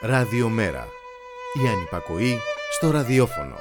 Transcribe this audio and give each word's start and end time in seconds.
Ραδιομέρα. 0.00 0.88
Η 1.64 1.68
ανυπακοή 1.68 2.38
στο 2.72 2.90
ραδιόφωνο. 2.90 3.56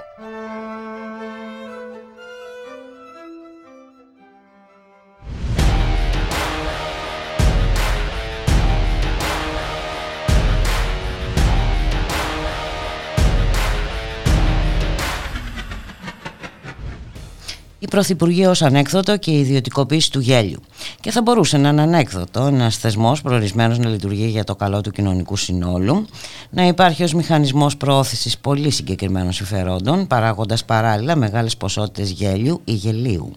η 17.80 17.90
Πρωθυπουργία 17.90 18.50
ως 18.50 18.62
ανέκδοτο 18.62 19.18
και 19.18 19.32
η 19.32 19.40
ιδιωτικοποίηση 19.40 20.12
του 20.12 20.20
γέλιου. 20.20 20.60
Και 21.08 21.14
θα 21.14 21.22
μπορούσε 21.22 21.58
να 21.58 21.70
είναι 21.70 21.82
ανέκδοτο 21.82 22.46
ένας 22.46 22.78
θεσμός 22.78 23.22
προορισμένος 23.22 23.78
να 23.78 23.90
λειτουργεί 23.90 24.28
για 24.28 24.44
το 24.44 24.56
καλό 24.56 24.82
του 24.82 24.92
κοινωνικού 24.92 25.36
συνόλου, 25.36 26.06
να 26.50 26.68
υπάρχει 26.68 27.04
ως 27.04 27.14
μηχανισμός 27.14 27.78
προώθησης 27.78 28.38
πολύ 28.38 28.70
συγκεκριμένων 28.70 29.32
συμφερόντων, 29.32 30.08
παράγοντας 30.08 30.66
παράλληλα 30.66 31.16
μεγάλες 31.16 31.58
ποσότητες 31.58 32.10
γέλιου 32.12 32.62
ή 32.64 32.72
γελίου. 32.72 33.36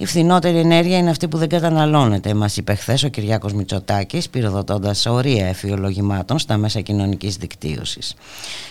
Η 0.00 0.06
φθηνότερη 0.06 0.58
ενέργεια 0.58 0.98
είναι 0.98 1.10
αυτή 1.10 1.28
που 1.28 1.38
δεν 1.38 1.48
καταναλώνεται, 1.48 2.34
μας 2.34 2.56
είπε 2.56 2.74
χθες 2.74 3.02
ο 3.02 3.08
Κυριάκος 3.08 3.52
Μητσοτάκης, 3.52 4.28
πυροδοτώντας 4.28 5.06
ορία 5.06 5.46
εφιολογημάτων 5.46 6.38
στα 6.38 6.56
μέσα 6.56 6.80
κοινωνικής 6.80 7.36
δικτύωσης. 7.36 8.14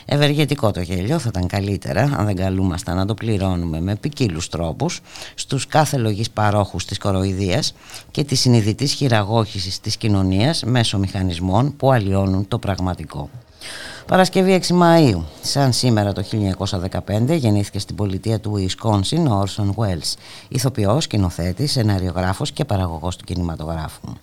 Ευεργετικό 0.05 0.71
το 0.71 0.81
γέλιο, 0.81 1.19
θα 1.19 1.29
ήταν 1.29 1.47
καλύτερα 1.47 2.01
αν 2.17 2.25
δεν 2.25 2.35
καλούμασταν 2.35 2.95
να 2.95 3.05
το 3.05 3.13
πληρώνουμε 3.13 3.81
με 3.81 3.95
ποικίλους 3.95 4.49
τρόπους 4.49 5.01
στους 5.35 5.67
κάθε 5.67 5.97
λογής 5.97 6.29
παρόχους 6.29 6.85
της 6.85 6.97
κοροϊδίας 6.97 7.73
και 8.11 8.23
της 8.23 8.39
συνειδητής 8.39 8.93
χειραγώγησης 8.93 9.79
της 9.79 9.97
κοινωνίας 9.97 10.63
μέσω 10.63 10.97
μηχανισμών 10.97 11.75
που 11.77 11.91
αλλοιώνουν 11.91 12.47
το 12.47 12.59
πραγματικό. 12.59 13.29
Παρασκευή 14.07 14.61
6 14.67 14.73
Μαΐου. 14.81 15.21
Σαν 15.41 15.73
σήμερα 15.73 16.13
το 16.13 16.23
1915 17.27 17.37
γεννήθηκε 17.37 17.79
στην 17.79 17.95
πολιτεία 17.95 18.39
του 18.39 18.51
Ουισκόνσιν 18.53 19.27
ο 19.27 19.39
Όρσον 19.39 19.71
Βουέλς, 19.71 20.15
ηθοποιός, 20.47 21.03
σκηνοθέτης, 21.03 21.71
σεναριογράφος 21.71 22.51
και 22.51 22.65
παραγωγός 22.65 23.15
του 23.15 23.23
κινηματογράφου. 23.23 24.13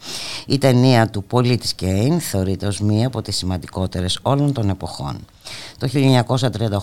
Η 0.46 0.58
ταινία 0.58 1.08
του 1.08 1.24
Πολίτης 1.24 1.74
Κέιν 1.74 2.20
θεωρείται 2.20 2.66
ως 2.66 2.80
μία 2.80 3.06
από 3.06 3.22
τις 3.22 3.36
σημαντικότερες 3.36 4.18
όλων 4.22 4.52
των 4.52 4.68
εποχών. 4.68 5.16
Το 5.78 5.88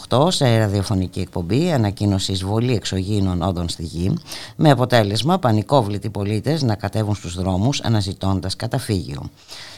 1938 0.09 0.31
σε 0.31 0.57
ραδιοφωνική 0.57 1.19
εκπομπή 1.19 1.71
ανακοίνωσε 1.71 2.31
εισβολή 2.31 2.73
εξωγήινων 2.73 3.41
όντων 3.41 3.69
στη 3.69 3.83
γη 3.83 4.13
με 4.55 4.69
αποτέλεσμα 4.69 5.39
πανικόβλητοι 5.39 6.09
πολίτες 6.09 6.61
να 6.61 6.75
κατέβουν 6.75 7.15
στους 7.15 7.35
δρόμους 7.35 7.81
αναζητώντας 7.81 8.55
καταφύγιο. 8.55 9.29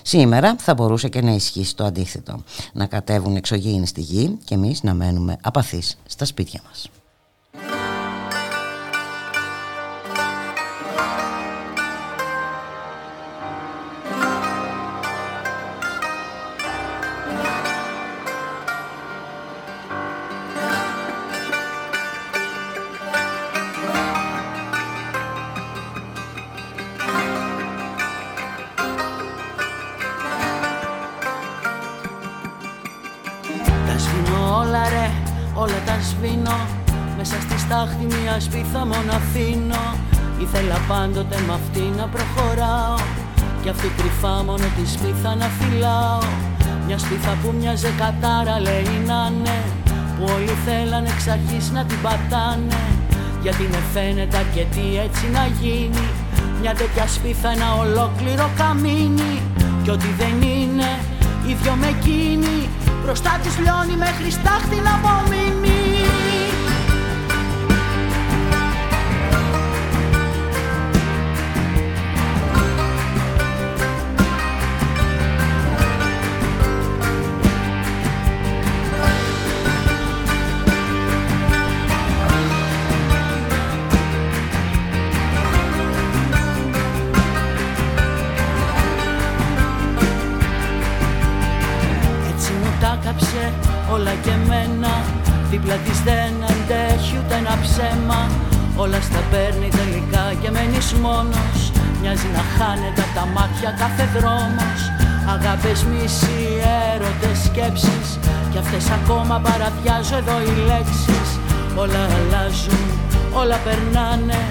Σήμερα 0.01 0.55
θα 0.59 0.73
μπορούσε 0.73 1.09
και 1.09 1.21
να 1.21 1.31
ισχύσει 1.31 1.75
το 1.75 1.83
αντίθετο, 1.83 2.43
να 2.73 2.85
κατέβουν 2.85 3.35
εξωγήινοι 3.35 3.87
στη 3.87 4.01
γη 4.01 4.37
και 4.43 4.53
εμείς 4.53 4.83
να 4.83 4.93
μένουμε 4.93 5.37
απαθείς 5.41 5.97
στα 6.05 6.25
σπίτια 6.25 6.61
μας. 6.67 6.89
Που 47.43 47.53
μοιάζε 47.59 47.91
κατάρα 47.97 48.59
λέει 48.59 48.95
να 49.05 49.29
ναι. 49.29 49.59
Που 50.17 50.23
όλοι 50.35 50.55
θέλανε 50.65 51.09
εξ 51.09 51.27
αρχής 51.27 51.71
να 51.71 51.85
την 51.85 52.01
πατάνε. 52.01 52.83
Γιατί 53.41 53.63
με 53.71 53.81
φαίνεται 53.93 54.37
αρκετή 54.37 54.87
έτσι 55.05 55.25
να 55.37 55.45
γίνει. 55.59 56.07
Μια 56.61 56.73
τέτοια 56.73 57.07
σπίθα 57.07 57.49
ένα 57.49 57.69
ολόκληρο 57.83 58.49
καμίνι. 58.57 59.33
Κι 59.83 59.89
ό,τι 59.89 60.09
δεν 60.17 60.41
είναι 60.41 60.89
ίδιο 61.47 61.73
με 61.81 61.87
εκείνη. 61.87 62.69
Μπροστά 63.03 63.39
της 63.43 63.57
λιώνει 63.63 63.95
μέχρι 64.05 64.29
στάχτη 64.37 64.77
να 64.87 64.93
απομείνει 64.99 65.42
Μοιάζει 102.15 102.33
να 102.39 102.45
χάνεται 102.57 103.01
από 103.05 103.13
τα 103.19 103.25
μάτια 103.35 103.71
κάθε 103.81 104.05
δρόμος. 104.15 104.79
Αγάπες, 105.33 105.79
μισή, 105.89 106.43
έρωτες, 106.93 107.37
σκέψεις. 107.47 108.07
Κι 108.51 108.57
αυτές 108.63 108.85
ακόμα 108.99 109.35
παραδιάζω 109.45 110.15
εδώ 110.21 110.37
οι 110.45 110.53
λέξεις. 110.69 111.29
Όλα 111.81 112.01
αλλάζουν, 112.15 112.85
όλα 113.41 113.57
περνάνε. 113.65 114.41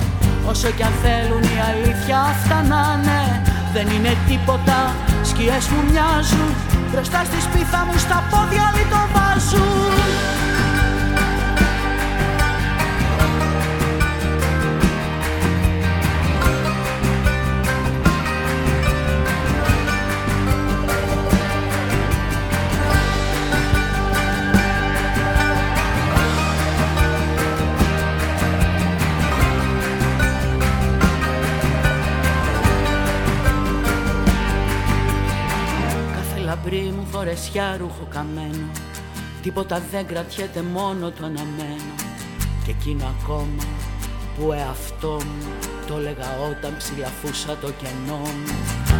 Όσο 0.50 0.68
κι 0.76 0.84
αν 0.88 0.94
θέλουν 1.02 1.42
η 1.54 1.58
αλήθεια 1.70 2.18
αυτά 2.32 2.58
να 2.72 2.82
Δεν 3.74 3.86
είναι 3.94 4.12
τίποτα, 4.28 4.78
σκιές 5.28 5.64
μου 5.72 5.80
μοιάζουν. 5.90 6.50
Μπροστά 6.90 7.20
στη 7.28 7.38
σπίθα 7.46 7.80
μου 7.86 7.96
στα 8.04 8.18
πόδια 8.30 8.66
το 8.92 9.00
βάζουν 9.14 9.91
φορεσιά 37.32 37.76
ρούχο 37.80 38.06
καμένο. 38.14 38.68
Τίποτα 39.42 39.82
δεν 39.90 40.06
κρατιέται 40.06 40.62
μόνο 40.62 41.10
το 41.10 41.24
αναμένο. 41.24 41.94
Και 42.64 42.70
εκείνο 42.70 43.04
ακόμα 43.14 43.64
που 44.34 44.52
εαυτό 44.52 45.16
μου 45.26 45.50
Το 45.86 45.94
έλεγα 45.98 46.28
όταν 46.50 46.72
ψηλαφούσα 46.78 47.52
το 47.62 47.70
κενό 47.80 48.22
μου. 48.42 48.56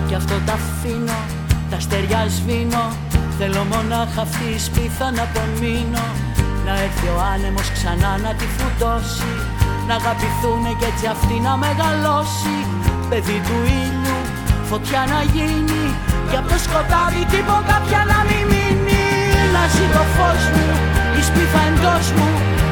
Και 0.08 0.14
αυτό 0.14 0.34
τα 0.46 0.52
αφήνω, 0.52 1.20
τα 1.70 1.80
στεριά 1.80 2.22
σβήνω. 2.28 2.84
Θέλω 3.38 3.62
μονάχα 3.72 4.20
αυτή 4.20 4.46
η 4.56 4.58
σπίθα 4.58 5.10
να 5.10 5.22
απομείνω. 5.28 6.06
Να 6.66 6.72
έρθει 6.84 7.08
ο 7.16 7.18
άνεμος 7.32 7.68
ξανά 7.76 8.12
να 8.24 8.30
τη 8.38 8.46
φουτώσει 8.56 9.32
Να 9.88 9.94
αγαπηθούνε 9.94 10.70
κι 10.78 10.86
έτσι 10.90 11.06
αυτή 11.06 11.36
να 11.46 11.56
μεγαλώσει. 11.64 12.56
Παιδί 13.08 13.38
του 13.46 13.58
ήλιου, 13.80 14.18
φωτιά 14.70 15.02
να 15.12 15.20
γίνει 15.34 15.82
και 16.32 16.40
από 16.43 16.50
το 16.55 16.61
σκοτάδι 16.67 17.23
τίποτα 17.34 17.76
πια 17.84 18.02
να 18.12 18.19
μην 18.29 18.44
μείνει. 18.50 19.05
Να 19.55 19.62
ζει 19.73 19.87
το 19.96 20.05
φως 20.14 20.43
μου, 20.55 20.67
η 21.19 21.20
σπίθα 21.29 21.62
εντός 21.70 22.06
μου 22.17 22.29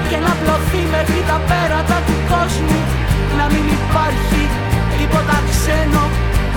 Και 0.08 0.18
να 0.26 0.32
πλωθεί 0.40 0.82
μέχρι 0.94 1.20
τα 1.30 1.38
πέρατα 1.48 1.98
του 2.06 2.16
κόσμου. 2.32 2.80
Να 3.38 3.44
μην 3.52 3.64
υπάρχει 3.78 4.42
τίποτα 4.96 5.36
ξένο 5.50 6.04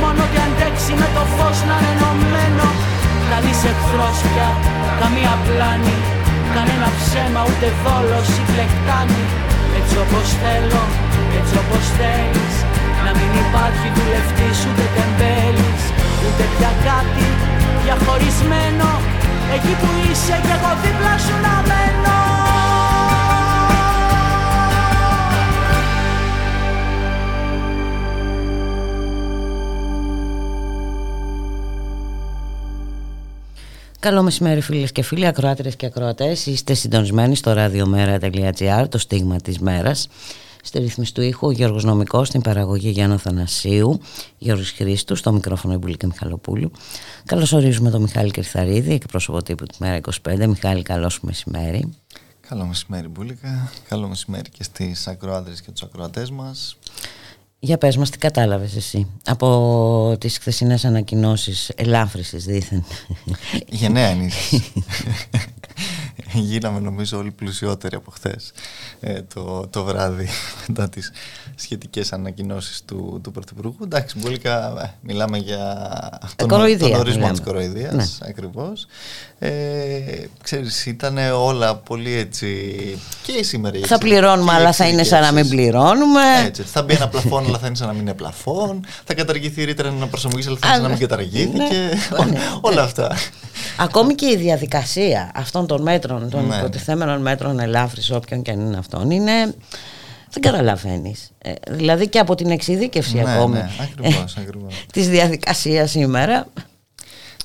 Μόνο 0.02 0.20
ότι 0.28 0.40
αντέξει 0.46 0.94
με 1.02 1.08
το 1.16 1.24
φως 1.36 1.58
να 1.70 1.76
είναι 1.80 1.92
ενωμένο. 1.94 2.68
Κανείς 3.32 3.60
εχθρός 3.72 4.18
πια, 4.30 4.50
καμία 5.02 5.36
πλάνη 5.46 5.98
Κανένα 6.56 6.90
ψέμα 7.00 7.42
ούτε 7.50 7.68
δόλος 7.84 8.30
ή 8.40 8.44
πλεκτάνη 8.50 9.24
Έτσι 9.80 9.96
όπως 10.04 10.28
θέλω, 10.42 10.84
έτσι 11.40 11.56
όπως 11.62 11.86
θέλεις 11.98 12.56
Να 13.06 13.12
μην 13.18 13.32
υπάρχει 13.46 13.88
δουλευτής 13.98 14.58
ούτε 14.68 14.86
τεμπέλης 14.96 15.73
Ούτε 16.26 16.44
πια 16.58 16.72
κάτι 16.88 17.28
διαχωρισμένο 17.84 18.90
Εκεί 19.56 19.74
που 19.82 19.90
είσαι 20.12 20.40
κι 20.46 20.54
εγώ 20.58 20.72
δίπλα 20.84 21.18
σου 21.18 21.36
να 21.46 21.56
μένω 21.68 22.22
Καλό 34.04 34.24
μεσημέρι 34.24 34.62
φίλες 34.62 34.92
και 34.92 35.04
φίλοι, 35.04 35.28
ακροάτρες 35.28 35.76
και 35.76 35.86
ακροατές. 35.86 36.46
Είστε 36.46 36.74
συντονισμένοι 36.74 37.36
στο 37.36 37.54
radiomera.gr, 37.58 38.86
το 38.90 38.98
στίγμα 38.98 39.36
της 39.36 39.60
μέρας. 39.60 40.08
Στη 40.66 40.80
ρύθμιση 40.80 41.14
του 41.14 41.22
ήχου 41.22 41.48
ο 41.48 41.52
Γιώργος 41.52 41.84
Νομικός, 41.84 42.28
στην 42.28 42.42
παραγωγή 42.42 42.90
Γιάννα 42.90 43.18
Θανασίου, 43.18 44.00
Γιώργος 44.38 44.72
Χρήστου, 44.72 45.16
στο 45.16 45.32
μικρόφωνο 45.32 45.74
Ιμπουλίκα 45.74 46.08
Μιχαλοπούλου. 46.08 46.72
Καλώς 47.26 47.54
ορίζουμε 47.54 47.90
τον 47.90 48.02
Μιχάλη 48.02 48.32
Κερθαρίδη, 48.32 48.94
εκπρόσωπο 48.94 49.44
τύπου 49.44 49.66
τη 49.66 49.76
Μέρα 49.80 50.00
25. 50.28 50.48
Μιχάλη, 50.48 50.82
καλό 50.82 51.10
σου 51.10 51.20
μεσημέρι. 51.26 51.90
Καλό 52.48 52.66
μεσημέρι 52.66 53.08
Μπούλικα, 53.08 53.72
καλό 53.88 54.08
μεσημέρι 54.08 54.50
και 54.50 54.64
στις 54.64 55.08
ακροάτρες 55.08 55.62
και 55.62 55.72
τους 55.72 55.84
ακροατές 55.84 56.32
μας. 56.32 56.78
Για 57.60 57.78
πες 57.78 57.98
μας 57.98 58.10
τι 58.10 58.18
κατάλαβες 58.18 58.76
εσύ 58.76 59.08
από 59.26 60.16
τις 60.20 60.38
χθεσινές 60.38 60.86
ανακοινώσεις 60.86 61.70
ελάφρυσης 61.76 62.46
δήθεν; 62.46 62.84
Γενναία 63.70 64.16
Γίναμε 66.34 66.80
νομίζω 66.80 67.18
όλοι 67.18 67.32
πλουσιότεροι 67.32 67.96
από 67.96 68.12
χθες 68.12 68.52
ε, 69.00 69.22
το, 69.22 69.68
το 69.68 69.84
βράδυ 69.84 70.28
μετά 70.68 70.90
τις 70.90 71.12
σχετικές 71.56 72.14
ανακοινώσεις 72.14 72.84
του, 72.86 73.20
του 73.24 73.32
Πρωθυπουργού. 73.32 73.78
Εντάξει, 73.84 74.20
μπουλικά 74.20 74.82
ε, 74.84 74.94
μιλάμε 75.02 75.38
για 75.38 75.90
τον, 76.36 76.48
τον 76.48 76.62
ορισμό 76.94 77.32
της 77.32 77.42
κοροϊδίας 77.42 77.94
ναι. 77.94 78.28
ακριβώς. 78.30 78.88
Ε, 79.46 80.28
ξέρεις, 80.44 80.86
ήταν 80.86 81.18
όλα 81.18 81.76
πολύ 81.76 82.14
έτσι 82.14 82.48
και 83.24 83.44
σήμερα. 83.44 83.78
Θα 83.86 83.98
πληρώνουμε 83.98 84.54
αλλά 84.54 84.72
θα 84.72 84.88
είναι 84.88 85.04
σαν 85.04 85.22
να 85.22 85.32
μην 85.32 85.50
πληρώνουμε. 85.50 86.22
Έτσι, 86.46 86.62
θα 86.62 86.84
μπει 86.84 86.94
ένα 86.94 87.08
πλαφόν 87.08 87.46
αλλά 87.46 87.58
θα 87.58 87.68
είναι 87.68 87.76
σαν 87.76 87.88
να 87.88 87.94
μην 87.94 88.02
είναι 88.02 88.14
πλαφόν. 88.14 88.86
Θα 89.04 89.14
καταργηθεί 89.14 89.62
η 89.62 89.64
ρήτρα 89.66 89.92
να 89.92 90.08
προσαρμογήσει 90.08 90.50
αλλά 90.50 90.58
θα 90.62 90.68
είναι 90.68 90.76
σαν 90.76 90.84
να 90.84 90.90
μην 90.90 91.00
καταργήθηκε. 91.00 91.58
Ναι, 91.58 92.26
ναι, 92.32 92.40
όλα 92.62 92.82
αυτά. 92.84 93.16
Ακόμη 93.78 94.16
και 94.16 94.26
η 94.26 94.36
διαδικασία 94.36 95.32
αυτών 95.36 95.68
των 95.68 95.82
μέτρων, 95.82 96.30
των 96.30 96.48
ναι. 96.48 96.56
υποτιθέμενων 96.56 97.22
μέτρων 97.22 97.60
ελάφρυση, 97.60 98.14
όποιον 98.14 98.42
και 98.42 98.52
αν 98.52 98.60
είναι 98.60 98.78
αυτόν, 98.78 99.12
είναι. 99.12 99.56
Δεν 100.30 100.42
καταλαβαίνεις. 100.42 101.32
Ε, 101.38 101.52
δηλαδή 101.70 102.08
και 102.08 102.20
από 102.20 102.36
την 102.36 102.52
εξειδίκευση 102.52 103.16
ναι, 103.16 103.34
ακόμη 103.34 103.54
ναι, 103.54 103.70
ακριβώς, 103.82 104.38
ακριβώς. 104.38 104.86
της 104.94 105.10
διαδικασίας 105.10 105.92
σήμερα 105.92 106.48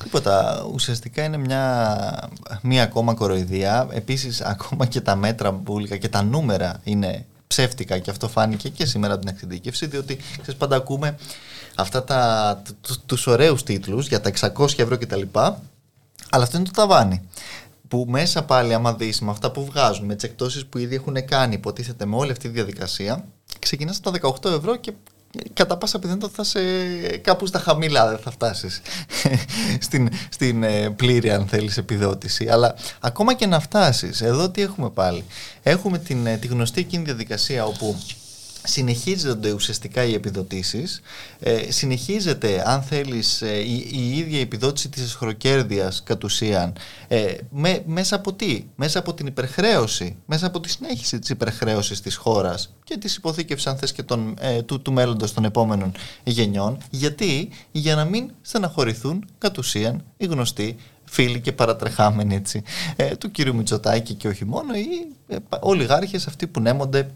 Τίποτα. 0.03 0.67
Ουσιαστικά 0.73 1.25
είναι 1.25 1.37
μια, 1.37 2.29
μια 2.62 2.83
ακόμα 2.83 3.15
κοροϊδία. 3.15 3.89
Επίσης 3.91 4.41
ακόμα 4.41 4.87
και 4.87 5.00
τα 5.00 5.17
μέτρα 5.17 5.50
μπουλικα 5.50 5.97
και 5.97 6.09
τα 6.09 6.23
νούμερα 6.23 6.81
είναι 6.85 7.27
ψεύτικα 7.47 7.99
και 7.99 8.11
αυτό 8.11 8.29
φάνηκε 8.29 8.69
και 8.69 8.87
σήμερα 8.87 9.12
από 9.12 9.25
την 9.25 9.35
εξειδίκευση 9.35 9.87
διότι 9.87 10.17
ξέρεις, 10.17 10.56
πάντα 10.56 10.77
ακούμε 10.77 11.19
αυτά 11.75 12.05
τα, 12.05 12.62
τους 13.06 13.27
ωραίους 13.27 13.62
τίτλους 13.62 14.09
για 14.09 14.21
τα 14.21 14.31
600 14.56 14.79
ευρώ 14.79 14.99
κτλ. 14.99 15.23
Αλλά 16.31 16.43
αυτό 16.43 16.56
είναι 16.56 16.67
το 16.67 16.73
ταβάνι. 16.73 17.29
Που 17.89 18.06
μέσα 18.09 18.45
πάλι, 18.45 18.75
άμα 18.75 18.95
δεις 18.95 19.21
με 19.21 19.31
αυτά 19.31 19.50
που 19.50 19.65
βγάζουν, 19.65 20.06
με 20.06 20.15
τις 20.15 20.25
εκτόσει 20.25 20.67
που 20.67 20.79
ήδη 20.79 20.95
έχουν 20.95 21.25
κάνει, 21.25 21.55
υποτίθεται 21.55 22.06
με 22.06 22.17
όλη 22.17 22.31
αυτή 22.31 22.49
τη 22.49 22.55
διαδικασία, 22.55 23.25
ξεκινάς 23.59 23.97
στα 23.97 24.12
18 24.21 24.50
ευρώ 24.50 24.77
και 24.77 24.93
κατά 25.53 25.77
πάσα 25.77 25.99
πιθανότητα 25.99 26.33
θα 26.35 26.45
σε 26.45 26.61
κάπου 27.17 27.47
στα 27.47 27.59
χαμηλά 27.59 28.09
δεν 28.09 28.19
θα 28.19 28.31
φτάσεις. 28.31 28.83
Στην, 29.87 30.09
στην 30.29 30.63
ε, 30.63 30.91
πλήρη 30.91 31.31
αν 31.31 31.47
θέλεις 31.47 31.77
επιδότηση. 31.77 32.49
Αλλά 32.49 32.75
ακόμα 33.01 33.35
και 33.35 33.47
να 33.47 33.61
φτάσεις 33.61 34.21
εδώ 34.21 34.51
τι 34.51 34.63
έχουμε 34.63 34.91
πάλι. 34.91 35.25
Έχουμε 35.63 35.99
την, 35.99 36.27
ε, 36.27 36.37
τη 36.37 36.47
γνωστή 36.47 36.81
εκείνη 36.81 37.05
διαδικασία 37.05 37.65
όπου 37.65 37.97
συνεχίζονται 38.69 39.53
ουσιαστικά 39.53 40.05
οι 40.05 40.15
επιδοτήσεις, 40.15 41.00
ε, 41.41 41.70
συνεχίζεται 41.70 42.62
αν 42.67 42.82
θέλεις 42.82 43.43
ε, 43.43 43.59
η, 43.59 43.88
η, 43.93 44.19
ίδια 44.19 44.41
επιδότηση 44.41 44.88
της 44.88 45.03
εσχροκέρδειας 45.03 46.03
κατ' 46.03 46.25
ουσίαν 46.25 46.73
ε, 47.09 47.35
με, 47.50 47.82
μέσα 47.87 48.17
από 48.17 48.32
τι, 48.32 48.65
μέσα 48.76 48.99
από 48.99 49.15
την 49.15 49.26
υπερχρέωση, 49.26 50.17
μέσα 50.26 50.47
από 50.47 50.61
τη 50.61 50.70
συνέχιση 50.70 51.19
της 51.19 51.29
υπερχρέωσης 51.29 52.00
της 52.00 52.17
χώρας 52.17 52.75
και 52.85 52.97
της 52.97 53.17
υποθήκευσης 53.17 53.67
αν 53.67 53.76
θες 53.76 53.93
και 53.93 54.03
τον, 54.03 54.35
ε, 54.41 54.62
του, 54.62 54.82
του 54.82 54.93
μέλλοντος 54.93 55.35
των 55.35 55.44
επόμενων 55.44 55.93
γενιών. 56.25 56.79
Γιατί; 56.91 57.49
Για 57.71 57.94
να 57.94 58.05
μην 58.05 58.31
στεναχωρηθούν 58.41 59.25
κατ' 59.38 59.59
ουσίαν 59.59 60.05
οι 60.17 60.26
γνωστοί 60.26 60.76
φίλοι 61.05 61.41
και 61.41 61.53
παρατρεχάμενοι 61.53 62.35
έτσι, 62.35 62.62
ε, 62.97 63.17
του 63.17 63.31
κύριου 63.31 63.55
Μητσοτάκη 63.55 64.14
και 64.14 64.29
όχι 64.29 64.44
μόνο 64.44 64.75
οι 64.75 64.87
ε, 65.26 65.37
ολιγάρχες 65.61 66.26
αυτοί 66.26 66.47
που 66.47 66.61
νέμονται 66.61 67.11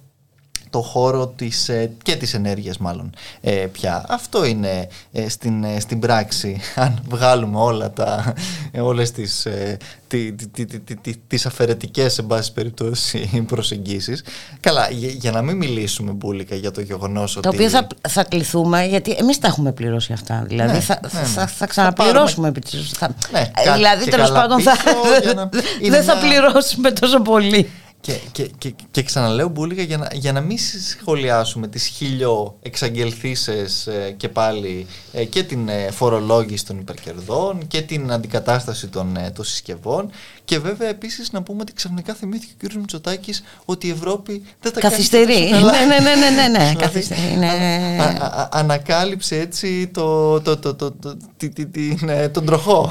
το 0.72 0.80
χώρο 0.80 1.26
της, 1.26 1.68
ε, 1.68 1.90
και 2.02 2.16
της 2.16 2.34
ενέργειας 2.34 2.78
μάλλον 2.78 3.14
ε, 3.40 3.50
πια. 3.50 4.04
Αυτό 4.08 4.44
είναι 4.44 4.88
ε, 5.12 5.28
στην, 5.28 5.64
στην 5.78 5.98
πράξη 5.98 6.60
αν 6.74 7.02
βγάλουμε 7.08 7.58
όλα 7.58 7.90
τα, 7.90 8.34
όλες 8.80 9.10
τις, 9.10 9.46
τι, 10.06 10.32
τι, 10.32 10.66
τι, 10.66 11.16
τις 11.16 11.46
αφαιρετικές 11.46 12.12
σε 12.12 12.22
πάση 12.22 12.52
περιπτώσει 12.52 13.28
προσεγγίσεις. 13.52 14.24
Καλά, 14.60 14.88
για, 14.90 15.30
να 15.30 15.42
μην 15.42 15.56
μιλήσουμε 15.56 16.12
μπουλικα 16.12 16.54
για 16.54 16.70
το 16.70 16.80
γεγονός 16.80 17.36
ότι... 17.36 17.48
Το 17.48 17.54
οποίο 17.54 17.68
θα, 17.68 17.86
θα 18.08 18.24
κληθούμε 18.24 18.86
γιατί 18.86 19.16
εμείς 19.18 19.38
τα 19.38 19.46
έχουμε 19.46 19.72
πληρώσει 19.72 20.12
αυτά. 20.12 20.44
Δηλαδή 20.48 20.72
ναι, 20.72 20.80
θα, 20.80 21.00
ναι, 21.12 21.20
ναι. 21.20 21.26
θα, 21.26 21.46
θα, 21.46 21.66
ξαναπληρώσουμε. 21.66 22.52
Θα 22.92 23.14
ναι, 23.32 23.50
δηλαδή 23.74 24.10
τέλος 24.10 24.30
πάντων 24.30 24.60
θα, 24.60 24.76
δεν 25.90 26.02
θα 26.02 26.16
πληρώσουμε 26.16 26.90
τόσο 26.90 27.20
πολύ. 27.20 27.70
Και, 28.02 28.20
και, 28.32 28.50
και, 28.58 28.74
και 28.90 29.02
ξαναλέω 29.02 29.48
Μπούλικα 29.48 29.82
για 29.82 29.96
να, 29.96 30.08
για 30.12 30.32
να 30.32 30.40
μην 30.40 30.58
σχολιάσουμε 30.98 31.68
τις 31.68 31.86
χίλιο 31.86 32.58
εξαγγελθήσεις 32.62 33.86
ε, 33.86 34.14
και 34.16 34.28
πάλι 34.28 34.86
ε, 35.12 35.24
και 35.24 35.42
την 35.42 35.68
ε, 35.68 35.90
φορολόγηση 35.90 36.66
των 36.66 36.78
υπερκερδών 36.78 37.66
και 37.66 37.82
την 37.82 38.12
αντικατάσταση 38.12 38.88
των, 38.88 39.18
των 39.34 39.44
συσκευών 39.44 40.10
και 40.44 40.58
βέβαια 40.58 40.88
επίσης 40.88 41.32
να 41.32 41.42
πούμε 41.42 41.60
ότι 41.60 41.72
ξαφνικά 41.72 42.14
θυμήθηκε 42.14 42.52
ο 42.64 42.68
κ. 42.68 42.72
Μητσοτάκης 42.74 43.42
ότι 43.64 43.86
η 43.86 43.90
Ευρώπη 43.90 44.42
δεν 44.60 44.72
τα 44.72 44.80
Καθυστερεί. 44.80 45.50
Ναι, 45.50 45.58
ναι, 45.58 45.98
ναι, 46.00 46.14
ναι, 46.14 46.30
ναι, 46.30 46.58
ναι. 46.58 46.74
Καθυστερεί. 46.78 47.36
Ναι. 47.38 47.50
ανακάλυψε 48.50 49.38
έτσι 49.38 49.90
το, 49.94 50.40
το, 50.40 50.56
το, 50.56 50.74
το, 50.74 50.94
τον 52.32 52.44
τροχό. 52.46 52.90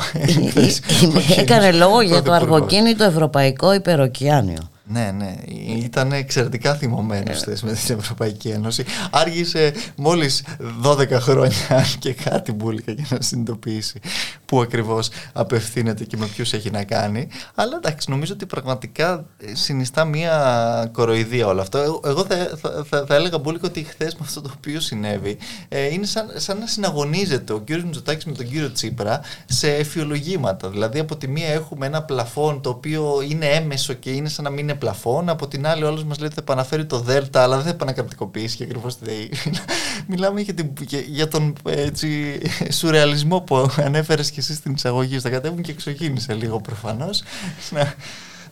Έκανε 1.38 1.72
λόγο 1.72 2.02
για 2.02 2.22
το 2.22 2.32
αργοκίνητο 2.32 3.04
ευρωπαϊκό 3.04 3.74
υπεροκειάνιο. 3.74 4.70
Ναι, 4.92 5.12
ναι. 5.12 5.36
Ήταν 5.84 6.12
εξαιρετικά 6.12 6.76
θυμωμένος 6.76 7.42
ε. 7.42 7.58
με 7.62 7.74
την 7.74 7.98
Ευρωπαϊκή 8.00 8.48
Ένωση. 8.48 8.84
Άργησε 9.12 9.74
μόλις 9.96 10.44
12 10.84 11.08
χρόνια 11.12 11.86
και 12.00 12.14
κάτι 12.14 12.52
μπουλικα 12.52 12.92
για 12.92 13.06
να 13.10 13.22
συνειδητοποιήσει 13.22 14.00
πού 14.46 14.62
ακριβώς 14.62 15.10
απευθύνεται 15.34 16.04
και 16.04 16.18
με 16.18 16.26
ποιους 16.26 16.54
έχει 16.54 16.72
να 16.72 16.84
κάνει. 16.84 17.28
Αλλά 17.56 17.76
εντάξει, 17.76 18.10
νομίζω 18.10 18.34
ότι 18.34 18.46
πραγματικά 18.46 19.26
ε, 19.38 19.56
συνιστά 19.56 20.06
μία 20.06 20.90
κοροϊδία 20.92 21.48
όλο 21.48 21.62
αυτό. 21.62 22.02
Εγώ 22.06 22.26
θα, 22.26 22.58
θα, 22.86 23.06
θα, 23.08 23.16
έλεγα 23.16 23.38
μπουλικα 23.38 23.68
ότι 23.68 23.84
χθες 23.84 24.14
με 24.14 24.20
αυτό 24.22 24.42
το 24.42 24.52
οποίο 24.58 24.80
συνέβη 24.80 25.38
ε, 25.70 25.94
είναι 25.94 26.06
σαν, 26.06 26.32
σαν 26.36 26.58
να 26.58 26.68
συναγωνίζεται 26.68 27.54
ο 27.54 27.60
κύριος 27.60 27.86
Μητσοτάκης 27.86 28.26
με 28.26 28.32
τον 28.32 28.50
κύριο 28.50 28.72
Τσίπρα 28.72 29.22
σε 29.46 29.74
εφιολογήματα. 29.74 30.70
Δηλαδή, 30.70 31.00
από 31.00 31.16
τη 31.16 31.28
μία 31.28 31.48
έχουμε 31.48 31.86
ένα 31.86 32.04
πλαφόν 32.04 32.62
το 32.62 32.70
οποίο 32.70 33.22
είναι 33.30 33.46
έμεσο 33.46 33.94
και 33.94 34.12
είναι 34.12 34.30
σαν 34.30 34.44
να 34.44 34.50
μην 34.50 34.60
είναι 34.60 34.76
πλαφόν. 34.82 35.30
Από 35.30 35.48
την 35.48 35.68
άλλη, 35.68 35.84
όλο 35.84 36.04
μας 36.06 36.18
λέει 36.18 36.26
ότι 36.26 36.36
θα 36.36 36.42
επαναφέρει 36.42 36.86
το 36.86 37.00
Δέλτα, 37.00 37.44
αλλά 37.44 37.56
δεν 37.56 37.64
θα 37.64 37.70
επανακρατικοποιήσει 37.70 38.58
και 38.58 38.64
ακριβώς 38.64 38.98
τη 38.98 39.06
ΔΕΗ. 39.06 39.32
Μιλάμε 40.08 40.42
για, 40.42 40.54
την, 40.54 40.74
για 41.08 41.28
τον 41.28 41.54
έτσι, 41.66 42.40
σουρεαλισμό 42.72 43.42
που 43.42 43.70
ανέφερες 43.78 44.32
και 44.32 44.40
εσύ 44.40 44.54
στην 44.54 44.74
εισαγωγή. 44.74 45.20
Θα 45.20 45.30
κατέβουν 45.30 45.62
και 45.62 45.72
εξωγήνισε 45.72 46.34
λίγο 46.34 46.62
προφανώς. 46.62 47.24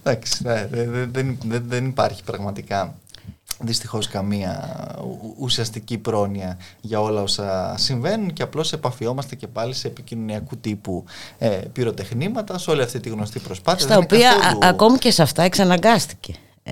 Εντάξει, 0.03 0.43
δεν, 0.71 1.09
δεν, 1.11 1.37
δεν 1.67 1.85
υπάρχει 1.85 2.23
πραγματικά 2.23 2.95
δυστυχώς 3.59 4.07
καμία 4.07 4.79
ουσιαστική 5.37 5.97
πρόνοια 5.97 6.57
για 6.81 7.01
όλα 7.01 7.21
όσα 7.21 7.75
συμβαίνουν 7.77 8.33
και 8.33 8.43
απλώς 8.43 8.73
επαφιόμαστε 8.73 9.35
και 9.35 9.47
πάλι 9.47 9.73
σε 9.73 9.87
επικοινωνιακού 9.87 10.57
τύπου 10.57 11.03
ε, 11.37 11.47
πυροτεχνήματα, 11.47 12.57
σε 12.57 12.71
όλη 12.71 12.81
αυτή 12.81 12.99
τη 12.99 13.09
γνωστή 13.09 13.39
προσπάθεια. 13.39 13.85
Στα 13.85 13.97
οποία 13.97 14.31
ακόμη 14.61 14.97
και 14.97 15.11
σε 15.11 15.21
αυτά 15.21 15.43
εξαναγκάστηκε. 15.43 16.33
Ε, 16.63 16.71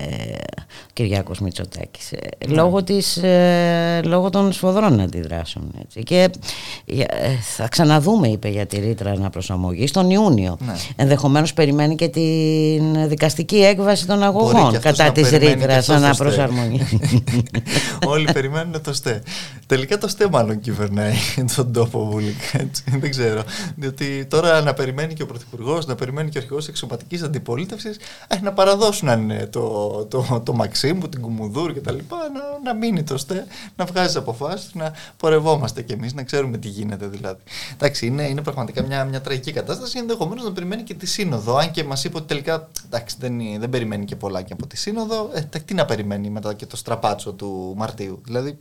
Κυριάκος 0.92 1.40
Μητσοτάκης 1.40 2.12
ε, 2.12 2.18
ναι. 2.46 2.54
λόγω, 2.54 2.82
της, 2.82 3.16
ε, 3.16 4.00
λόγω 4.04 4.30
των 4.30 4.52
σφοδρών 4.52 5.00
αντιδράσεων 5.00 5.70
έτσι. 5.82 6.02
και 6.02 6.30
ε, 6.86 7.06
θα 7.56 7.68
ξαναδούμε 7.68 8.28
είπε 8.28 8.48
για 8.48 8.66
τη 8.66 8.80
ρήτρα 8.80 9.10
αναπροσαρμογή 9.10 9.90
τον 9.90 10.10
Ιούνιο 10.10 10.56
ναι. 10.66 10.72
ενδεχομένως 10.96 11.54
περιμένει 11.54 11.94
και 11.94 12.08
την 12.08 13.08
δικαστική 13.08 13.56
έκβαση 13.56 14.06
των 14.06 14.22
αγωγών 14.22 14.80
κατά 14.80 15.12
της 15.12 15.30
ρήτρας 15.30 15.88
αναπροσαρμογής 15.88 16.96
όλοι 18.12 18.28
περιμένουν 18.32 18.82
το 18.82 18.92
ΣΤΕ 18.92 19.22
τελικά 19.68 19.98
το 19.98 20.08
ΣΤΕ 20.08 20.28
μάλλον 20.28 20.60
κυβερνάει 20.60 21.14
τον 21.56 21.72
τόπο 21.72 22.06
βουλικά 22.10 22.60
έτσι. 22.60 22.82
δεν 22.98 23.10
ξέρω 23.10 23.42
διότι 23.76 24.26
τώρα 24.26 24.60
να 24.60 24.74
περιμένει 24.74 25.14
και 25.14 25.22
ο 25.22 25.26
Πρωθυπουργός, 25.26 25.86
να 25.86 25.94
περιμένει 25.94 26.30
και 26.30 26.38
ο 26.38 26.40
αρχηγός 26.40 26.68
εξωματικής 26.68 27.22
αντιπολίτευσης 27.22 27.96
να 28.42 28.52
παραδώσουν 28.52 29.08
αν 29.08 29.22
είναι 29.22 29.46
το, 29.46 29.88
το, 30.04 30.42
το 30.44 30.52
Μαξίμου, 30.52 31.08
την 31.08 31.20
Κουμουδούρ 31.20 31.72
και 31.72 31.80
τα 31.80 31.92
λοιπά, 31.92 32.16
να, 32.16 32.70
να 32.72 32.78
μείνει 32.78 33.02
το 33.02 33.18
ΣΤΕ, 33.18 33.46
να 33.76 33.84
βγάζει 33.84 34.18
αποφάσεις, 34.18 34.74
να 34.74 34.92
πορευόμαστε 35.16 35.82
κι 35.82 35.92
εμείς, 35.92 36.14
να 36.14 36.22
ξέρουμε 36.22 36.58
τι 36.58 36.68
γίνεται 36.68 37.06
δηλαδή. 37.06 37.42
Εντάξει, 37.74 38.06
είναι, 38.06 38.22
είναι 38.22 38.42
πραγματικά 38.42 38.82
μια, 38.82 39.04
μια 39.04 39.20
τραγική 39.20 39.52
κατάσταση. 39.52 39.98
Ενδεχομένως 39.98 40.44
να 40.44 40.52
περιμένει 40.52 40.82
και 40.82 40.94
τη 40.94 41.06
Σύνοδο. 41.06 41.56
Αν 41.56 41.70
και 41.70 41.84
μας 41.84 42.04
είπε 42.04 42.16
ότι 42.16 42.26
τελικά 42.26 42.68
εντάξει, 42.86 43.16
δεν, 43.18 43.38
δεν 43.58 43.70
περιμένει 43.70 44.04
και 44.04 44.16
πολλά 44.16 44.42
και 44.42 44.52
από 44.52 44.66
τη 44.66 44.76
Σύνοδο, 44.76 45.30
ε, 45.34 45.58
τι 45.58 45.74
να 45.74 45.84
περιμένει 45.84 46.30
μετά 46.30 46.54
και 46.54 46.66
το 46.66 46.76
στραπάτσο 46.76 47.32
του 47.32 47.74
Μαρτίου. 47.76 48.20
Δηλαδή, 48.24 48.58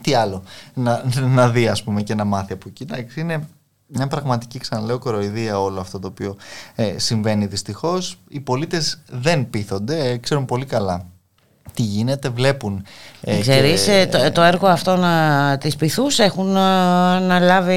τι 0.00 0.14
άλλο 0.14 0.42
να, 0.74 1.04
να 1.20 1.48
δει, 1.48 1.68
ας 1.68 1.82
πούμε, 1.82 2.02
και 2.02 2.14
να 2.14 2.24
μάθει 2.24 2.52
από 2.52 2.68
εκεί. 2.68 2.82
Εντάξει, 2.82 3.20
είναι 3.20 3.48
μια 3.86 4.06
πραγματική, 4.06 4.58
ξαναλέω, 4.58 4.98
κοροϊδία 4.98 5.60
όλο 5.60 5.80
αυτό 5.80 5.98
το 5.98 6.08
οποίο 6.08 6.36
ε, 6.74 6.98
συμβαίνει 6.98 7.46
δυστυχώς. 7.46 8.18
Οι 8.28 8.40
πολίτες 8.40 9.02
δεν 9.10 9.50
πείθονται, 9.50 10.08
ε, 10.08 10.16
ξέρουν 10.16 10.44
πολύ 10.44 10.64
καλά 10.64 11.06
τι 11.76 11.82
γίνεται, 11.82 12.28
βλέπουν. 12.28 12.84
Ε, 13.20 13.40
Ξέρεις, 13.40 13.88
ε, 13.88 14.08
το, 14.10 14.32
το, 14.32 14.42
έργο 14.42 14.66
αυτό 14.66 14.96
να, 14.96 15.58
της 15.58 15.76
πυθούς 15.76 16.18
έχουν 16.18 16.56
αναλάβει 16.56 17.74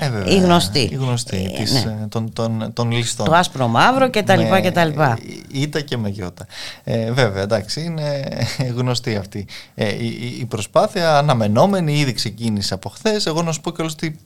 ε, 0.00 0.34
οι 0.34 0.38
γνωστοί. 0.38 0.88
Οι 0.92 0.94
γνωστοί 0.94 1.52
της, 1.56 1.84
ναι. 1.84 2.06
των, 2.08 2.32
των, 2.32 2.70
των 2.72 2.90
ληστών. 2.90 3.26
Το 3.26 3.34
άσπρο 3.34 3.68
μαύρο 3.68 4.08
και 4.08 4.22
τα 4.22 4.36
λοιπά 4.36 4.60
και 4.60 4.70
τα 4.70 4.84
λοιπά. 4.84 5.18
Ήτα 5.52 5.80
και 5.80 5.96
με 5.96 6.08
γιώτα. 6.08 6.46
Ε, 6.84 7.12
βέβαια, 7.12 7.42
εντάξει, 7.42 7.80
είναι 7.82 8.28
γνωστή 8.76 9.16
αυτή 9.16 9.46
η, 9.74 10.06
η, 10.40 10.44
προσπάθεια, 10.48 11.18
αναμενόμενη, 11.18 11.98
ήδη 11.98 12.12
ξεκίνησε 12.12 12.74
από 12.74 12.88
χθες. 12.88 13.26
Εγώ 13.26 13.42
να 13.42 13.52
σου 13.52 13.60
πω 13.60 13.70
κιόλας 13.70 13.92
ότι 13.92 14.18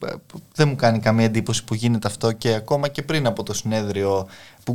δεν 0.55 0.67
μου 0.67 0.75
κάνει 0.75 0.99
καμία 0.99 1.25
εντύπωση 1.25 1.63
που 1.63 1.73
γίνεται 1.73 2.07
αυτό 2.07 2.31
και 2.31 2.53
ακόμα 2.53 2.87
και 2.87 3.01
πριν 3.01 3.25
από 3.27 3.43
το 3.43 3.53
συνέδριο 3.53 4.27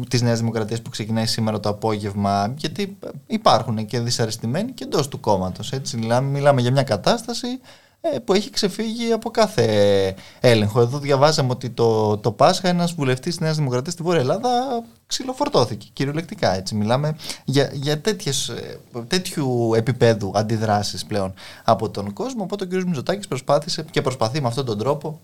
της 0.09 0.23
Νέας 0.23 0.39
Δημοκρατίας 0.39 0.83
που 0.83 0.91
ξεκινάει 0.91 1.27
σήμερα 1.27 1.61
το 1.61 1.69
απόγευμα, 1.69 2.55
γιατί 2.57 2.99
υπάρχουν 3.27 3.87
και 3.87 4.01
δυσαρεστημένοι 4.01 4.73
και 4.73 4.85
εντός 4.85 5.09
του 5.09 5.21
κόμματος. 5.21 5.73
Μιλάμε, 5.97 6.29
μιλάμε 6.29 6.61
για 6.61 6.71
μια 6.71 6.83
κατάσταση 6.83 7.61
ε, 8.03 8.19
που 8.19 8.33
έχει 8.33 8.51
ξεφύγει 8.51 9.13
από 9.13 9.31
κάθε 9.31 10.15
έλεγχο. 10.41 10.81
Εδώ 10.81 10.99
διαβάζαμε 10.99 11.51
ότι 11.51 11.71
το, 11.71 12.19
το 12.19 12.33
Πάσχα 12.33 12.69
ένας 12.69 12.93
βουλευτής 12.93 13.31
της 13.31 13.41
Νέας 13.41 13.57
Δημοκρατίας 13.57 13.95
στη 13.95 14.03
Βόρεια 14.03 14.21
Ελλάδα 14.21 14.83
ξυλοφορτώθηκε 15.07 15.87
κυριολεκτικά. 15.93 16.55
Έτσι. 16.55 16.75
Μιλάμε 16.75 17.17
για, 17.45 17.71
για 17.73 18.01
τέτοιες, 18.01 18.49
ε, 18.49 18.81
τέτοιου 19.07 19.73
επίπεδου 19.75 20.33
αντιδράσεις 20.35 21.05
πλέον 21.05 21.35
από 21.65 21.91
τον 21.91 22.13
κόσμο. 22.13 22.43
Οπότε 22.43 22.65
ο 22.65 22.67
κ. 22.67 22.85
Μητσοτάκης 22.85 23.29
προσπάθησε 23.29 23.85
και 23.91 24.03
προσπαθεί 24.03 24.41
με 24.41 24.49
αυτόν 24.49 24.65
τον 24.65 24.79
τρόπο 24.79 25.21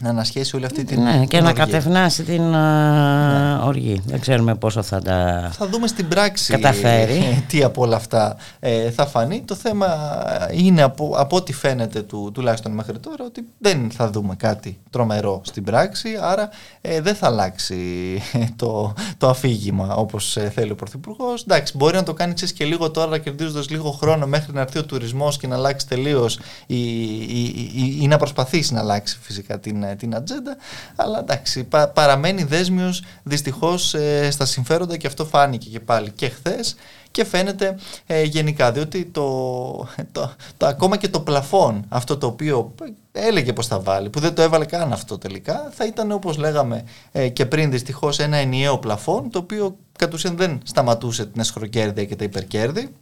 να 0.00 0.08
ανασχέσει 0.08 0.56
όλη 0.56 0.64
αυτή 0.64 0.84
την. 0.84 1.02
Ναι, 1.02 1.24
και 1.26 1.40
να 1.40 1.52
κατευνάσει 1.52 2.22
την 2.22 2.42
ναι. 2.50 3.58
οργή. 3.62 4.02
Δεν 4.06 4.20
ξέρουμε 4.20 4.54
πόσο 4.54 4.82
θα 4.82 5.00
τα. 5.00 5.50
Θα 5.52 5.68
δούμε 5.68 5.86
στην 5.86 6.08
πράξη 6.08 6.52
καταφέρει. 6.52 7.22
τι 7.48 7.62
από 7.62 7.82
όλα 7.82 7.96
αυτά 7.96 8.36
ε, 8.60 8.90
θα 8.90 9.06
φανεί. 9.06 9.42
Το 9.44 9.54
θέμα 9.54 9.88
είναι 10.52 10.82
από, 10.82 11.14
από 11.16 11.36
ό,τι 11.36 11.52
φαίνεται 11.52 12.02
του, 12.02 12.30
τουλάχιστον 12.34 12.72
μέχρι 12.72 12.98
τώρα 12.98 13.24
ότι 13.24 13.44
δεν 13.58 13.90
θα 13.90 14.10
δούμε 14.10 14.34
κάτι 14.34 14.78
τρομερό 14.90 15.40
στην 15.44 15.64
πράξη. 15.64 16.08
Άρα 16.20 16.48
ε, 16.80 17.00
δεν 17.00 17.14
θα 17.14 17.26
αλλάξει 17.26 17.76
το, 18.56 18.94
το 19.18 19.28
αφήγημα 19.28 19.94
όπως 19.94 20.36
ε, 20.36 20.50
θέλει 20.54 20.70
ο 20.70 20.74
Πρωθυπουργός. 20.74 21.42
Εντάξει, 21.42 21.76
μπορεί 21.76 21.96
να 21.96 22.02
το 22.02 22.14
κάνει 22.14 22.32
και 22.32 22.64
λίγο 22.64 22.90
τώρα, 22.90 23.18
κερδίζοντας 23.18 23.70
λίγο 23.70 23.90
χρόνο 23.90 24.26
μέχρι 24.26 24.52
να 24.52 24.60
έρθει 24.60 24.78
ο 24.78 24.84
τουρισμός 24.84 25.36
και 25.36 25.46
να 25.46 25.54
αλλάξει 25.54 25.86
τελείως 25.88 26.38
ή, 26.66 26.80
ή, 27.16 27.42
ή, 27.74 27.98
ή 28.00 28.06
να 28.06 28.16
προσπαθήσει 28.16 28.74
να 28.74 28.80
αλλάξει 28.80 29.18
φυσικά 29.20 29.58
την 29.60 29.79
την 29.98 30.14
ατζέντα, 30.14 30.56
αλλά 30.96 31.18
εντάξει, 31.18 31.68
παραμένει 31.94 32.42
δέσμιος 32.42 33.02
δυστυχώς 33.22 33.94
ε, 33.94 34.30
στα 34.30 34.44
συμφέροντα 34.44 34.96
και 34.96 35.06
αυτό 35.06 35.24
φάνηκε 35.24 35.68
και 35.68 35.80
πάλι 35.80 36.10
και 36.10 36.28
χθες 36.28 36.76
και 37.10 37.24
φαίνεται 37.24 37.78
ε, 38.06 38.22
γενικά, 38.22 38.72
διότι 38.72 39.04
το, 39.04 39.30
το, 40.12 40.32
το, 40.56 40.66
ακόμα 40.66 40.96
και 40.96 41.08
το 41.08 41.20
πλαφόν, 41.20 41.84
αυτό 41.88 42.18
το 42.18 42.26
οποίο 42.26 42.74
έλεγε 43.12 43.52
πως 43.52 43.66
θα 43.66 43.80
βάλει, 43.80 44.10
που 44.10 44.20
δεν 44.20 44.34
το 44.34 44.42
έβαλε 44.42 44.64
καν 44.64 44.92
αυτό 44.92 45.18
τελικά, 45.18 45.70
θα 45.74 45.86
ήταν 45.86 46.12
όπως 46.12 46.36
λέγαμε 46.36 46.84
ε, 47.12 47.28
και 47.28 47.46
πριν 47.46 47.70
δυστυχώς 47.70 48.18
ένα 48.18 48.36
ενιαίο 48.36 48.78
πλαφόν, 48.78 49.30
το 49.30 49.38
οποίο 49.38 49.76
κατ' 49.98 50.14
ουσίαν 50.14 50.36
δεν 50.36 50.60
σταματούσε 50.64 51.26
την 51.26 51.40
εσχροκέρδεια 51.40 52.04
και 52.04 52.16
τα 52.16 52.24
υπερκέρδη, 52.24 52.92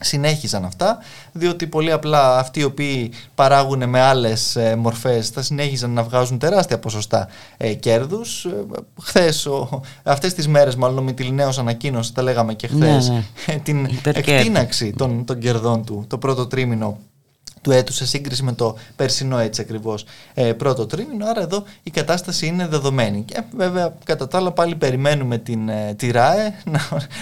συνέχιζαν 0.00 0.64
αυτά, 0.64 0.98
διότι 1.32 1.66
πολύ 1.66 1.92
απλά 1.92 2.38
αυτοί 2.38 2.60
οι 2.60 2.64
οποίοι 2.64 3.12
παράγουν 3.34 3.88
με 3.88 4.00
άλλες 4.00 4.56
ε, 4.56 4.76
μορφές 4.76 5.28
θα 5.28 5.42
συνέχιζαν 5.42 5.90
να 5.90 6.02
βγάζουν 6.02 6.38
τεράστια 6.38 6.78
ποσοστά 6.78 7.28
ε, 7.56 7.74
κέρδους. 7.74 8.44
Ε, 8.44 8.50
χθες, 9.02 9.48
αυτές 10.02 10.34
τις 10.34 10.48
μέρες, 10.48 10.76
μάλλον 10.76 10.98
ο 10.98 11.02
Μητυλινέος 11.02 11.58
ανακοίνωσε, 11.58 12.12
τα 12.12 12.22
λέγαμε 12.22 12.54
και 12.54 12.66
χθες, 12.66 13.08
ναι, 13.08 13.14
ναι. 13.14 13.24
Ε, 13.46 13.56
την 13.56 13.88
εκτείναξη 14.02 14.92
των, 14.96 15.24
των 15.24 15.38
κερδών 15.38 15.84
του 15.84 16.04
το 16.08 16.18
πρώτο 16.18 16.46
τρίμηνο 16.46 16.98
του 17.62 17.70
έτους 17.70 17.96
σε 17.96 18.06
σύγκριση 18.06 18.42
με 18.42 18.52
το 18.52 18.76
περσινό 18.96 19.38
έτσι 19.38 19.60
ακριβώς 19.60 20.04
ε, 20.34 20.52
πρώτο 20.52 20.86
τρίμηνο. 20.86 21.26
Άρα 21.26 21.40
εδώ 21.40 21.64
η 21.82 21.90
κατάσταση 21.90 22.46
είναι 22.46 22.66
δεδομένη. 22.66 23.22
Και 23.22 23.42
βέβαια 23.56 23.94
κατά 24.04 24.28
τα 24.28 24.38
άλλα 24.38 24.52
πάλι 24.52 24.74
περιμένουμε 24.74 25.38
την, 25.38 25.68
ε, 25.68 25.94
τη 25.96 26.10
ΡΑΕ 26.10 26.54
να, 26.64 26.80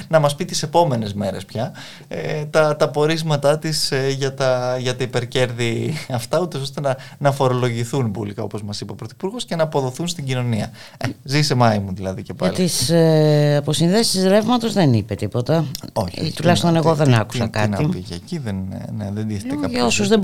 να 0.09 0.19
μας 0.19 0.35
πει 0.35 0.45
τις 0.45 0.63
επόμενες 0.63 1.15
μέρες 1.15 1.45
πια 1.45 1.73
ε, 2.09 2.45
τα, 2.45 2.77
τα 2.77 2.89
πορίσματά 2.89 3.59
της 3.59 3.91
ε, 3.91 4.09
για, 4.09 4.35
τα, 4.35 4.77
για 4.79 4.97
τα 4.97 5.05
υπερκέρδη 5.05 5.95
αυτά 6.11 6.41
ούτε 6.41 6.59
ώστε 6.59 6.81
να, 6.81 6.97
να 7.19 7.33
φορολογηθούν 7.33 8.09
μπουλικά 8.09 8.43
όπως 8.43 8.63
μας 8.63 8.81
είπε 8.81 8.93
ο 8.93 8.95
Πρωθυπουργός 8.95 9.45
και 9.45 9.57
να 9.57 9.63
αποδοθούν 9.63 10.09
στην 10.09 10.25
κοινωνία. 10.25 10.71
Ε, 10.97 11.09
ζήσε 11.25 11.55
Μάη 11.55 11.79
μου 11.79 11.93
δηλαδή 11.95 12.23
και 12.23 12.35
πάλι. 12.35 12.55
Για 12.55 12.65
τις 12.65 12.91
ε, 12.91 13.57
αποσυνδέσεις 13.57 14.25
ρεύματος 14.25 14.73
δεν 14.73 14.93
είπε 14.93 15.15
τίποτα. 15.15 15.65
Όχι. 15.93 16.21
Ε, 16.21 16.31
τουλάχιστον 16.31 16.77
εγώ 16.77 16.95
δεν 16.95 17.15
άκουσα 17.15 17.47
κάτι. 17.47 17.77
Τι 17.77 17.83
να 17.83 17.89
πει 17.89 18.01
και 18.01 18.15
εκεί 18.15 18.39
δεν, 18.39 18.57
ναι, 18.97 19.11
δεν 19.13 19.29
τίθεται 19.29 19.55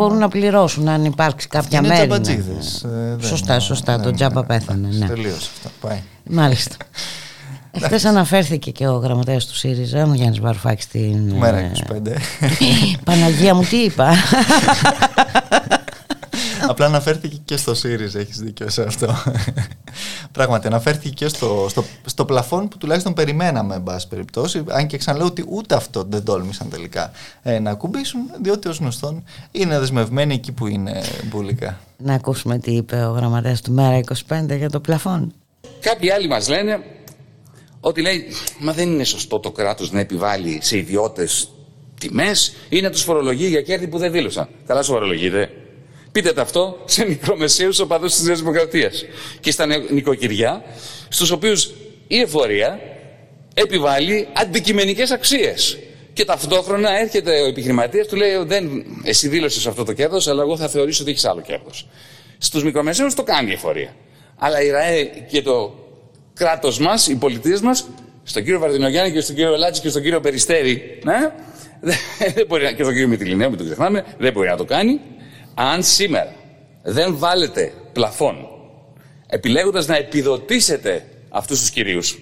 μπορούν 0.07 0.21
να 0.21 0.29
πληρώσουν 0.29 0.89
αν 0.89 1.05
υπάρξει 1.05 1.49
κάποια 1.49 1.83
μέρη. 1.83 1.95
Είναι 1.95 2.07
τζαμπατζίδες. 2.07 2.85
Ε, 2.85 3.17
σωστά, 3.27 3.61
σωστά. 3.61 4.01
Το 4.01 4.11
τζάμπα 4.11 4.45
πέθανε. 4.45 4.89
Ναι. 4.99 5.07
Τελείωσε 5.07 5.51
αυτό. 5.57 5.71
Πάει. 5.81 6.03
Μάλιστα. 6.31 6.77
Χθες 7.85 8.05
αναφέρθηκε 8.05 8.71
και 8.71 8.87
ο 8.87 8.97
γραμματέας 8.97 9.47
του 9.47 9.55
ΣΥΡΙΖΑ, 9.57 10.03
ο 10.03 10.15
Γιάννης 10.15 10.41
Βαρουφάκης 10.41 10.85
στην. 10.85 11.33
Μέρα 11.33 11.71
25. 11.93 12.07
Ε, 12.07 12.17
Παναγία 13.05 13.55
μου, 13.55 13.63
τι 13.63 13.77
είπα; 13.77 14.15
Απλά 16.71 16.87
αναφέρθηκε 16.87 17.41
και 17.45 17.57
στο 17.57 17.75
ΣΥΡΙΖΑ, 17.75 18.19
έχεις 18.19 18.39
δίκιο 18.39 18.71
σε 18.71 18.83
αυτό. 18.83 19.15
Πράγματι, 20.33 20.67
αναφέρθηκε 20.67 21.09
και 21.09 21.29
στο, 21.29 21.67
στο, 21.69 21.85
στο 22.05 22.25
πλαφόν 22.25 22.69
που 22.69 22.79
τουλάχιστον 22.79 23.15
περιμέναμε, 23.15 23.75
εν 23.75 23.83
πάση 23.83 24.09
περιπτώσει. 24.09 24.65
Αν 24.69 24.87
και 24.87 24.97
ξαναλέω 24.97 25.27
ότι 25.27 25.45
ούτε 25.49 25.75
αυτό 25.75 26.07
δεν 26.09 26.25
τόλμησαν 26.25 26.69
τελικά 26.69 27.11
ε, 27.43 27.59
να 27.59 27.71
ακουμπήσουν, 27.71 28.21
διότι 28.43 28.69
ως 28.69 28.79
γνωστόν 28.79 29.25
είναι 29.51 29.79
δεσμευμένοι 29.79 30.35
εκεί 30.35 30.53
που 30.53 30.67
είναι 30.67 31.03
μπουλικά. 31.25 31.81
Να 31.99 32.15
ακούσουμε 32.15 32.59
τι 32.59 32.71
είπε 32.75 33.05
ο 33.05 33.11
γραμματέας 33.11 33.61
του 33.61 33.73
Μέρα 33.73 34.01
25 34.29 34.57
για 34.57 34.71
το 34.71 34.81
πλαφόν. 34.81 35.33
Κάποιοι 35.81 36.11
άλλοι 36.11 36.29
μας 36.29 36.49
λένε 36.49 36.81
ότι 37.81 38.01
λέει, 38.01 38.27
μα 38.61 38.73
δεν 38.73 38.93
είναι 38.93 39.05
σωστό 39.05 39.41
το 39.41 39.51
κράτος 39.51 39.93
να 39.93 40.01
επιβάλλει 40.01 40.59
σε 40.63 40.77
ιδιώτες 40.77 41.51
τιμές 42.01 42.55
ή 42.69 42.81
να 42.81 42.91
τους 42.91 43.03
φορολογεί 43.03 43.47
για 43.47 43.63
κέρδη 43.63 43.89
που 43.89 43.99
δεν 43.99 44.13
δήλωσαν. 44.13 44.49
Καλά 44.67 44.83
σου 44.83 44.93
φορολογείτε. 44.93 45.51
Πείτε 46.17 46.33
το 46.33 46.41
αυτό 46.41 46.83
σε 46.85 47.07
μικρομεσαίους 47.07 47.79
οπαδούς 47.79 48.15
της 48.15 48.23
Νέας 48.23 48.39
Δημοκρατίας 48.39 49.05
και 49.41 49.51
στα 49.51 49.67
νοικοκυριά, 49.91 50.65
στους 51.09 51.31
οποίους 51.31 51.71
η 52.07 52.21
εφορία 52.21 52.81
επιβάλλει 53.55 54.29
αντικειμενικές 54.33 55.11
αξίες. 55.11 55.79
Και 56.13 56.25
ταυτόχρονα 56.25 56.99
έρχεται 56.99 57.41
ο 57.41 57.47
επιχειρηματίας, 57.47 58.07
του 58.07 58.17
λέει: 58.17 58.45
δεν, 58.45 58.85
Εσύ 59.05 59.29
δήλωσες 59.29 59.67
αυτό 59.67 59.85
το 59.85 59.93
κέρδος, 59.93 60.29
αλλά 60.29 60.43
εγώ 60.43 60.57
θα 60.57 60.69
θεωρήσω 60.69 61.03
ότι 61.03 61.11
έχεις 61.11 61.25
άλλο 61.25 61.41
κέρδος. 61.41 61.89
Στους 62.39 62.65
μικρομεσαίους 62.65 63.15
το 63.15 63.23
κάνει 63.23 63.51
η 63.51 63.53
εφορία. 63.53 63.95
Αλλά 64.37 64.63
η 64.63 64.71
ΡΑΕ 64.71 65.05
και 65.05 65.43
το 65.43 65.75
κράτος 66.35 66.79
μας, 66.79 67.09
οι 67.09 67.17
πολιτείες 67.17 67.61
μας, 67.61 67.89
στον 68.23 68.43
κύριο 68.43 68.59
Βαρδινογιάννη 68.59 69.13
και 69.13 69.21
στον 69.21 69.35
κύριο 69.35 69.57
Λάτση 69.57 69.81
και 69.81 69.89
στον 69.89 70.03
κύριο 70.03 70.21
Περιστέρη, 70.21 70.99
ναι, 71.05 71.33
δεν 72.35 72.47
μπορεί, 72.49 72.75
και 72.75 72.83
στον 72.83 72.93
κύριο 72.93 73.09
Μητυλινέου, 73.09 73.49
μην 73.49 73.59
το 73.59 73.65
ξεχνάμε, 73.65 74.05
δεν 74.19 74.33
μπορεί 74.33 74.49
να 74.49 74.57
το 74.57 74.65
κάνει. 74.65 75.01
Αν 75.59 75.83
σήμερα 75.83 76.35
δεν 76.83 77.19
βάλετε 77.19 77.73
πλαφόν, 77.93 78.37
επιλέγοντας 79.27 79.87
να 79.87 79.97
επιδοτήσετε 79.97 81.05
αυτούς 81.29 81.61
τους 81.61 81.71
κυρίους, 81.71 82.19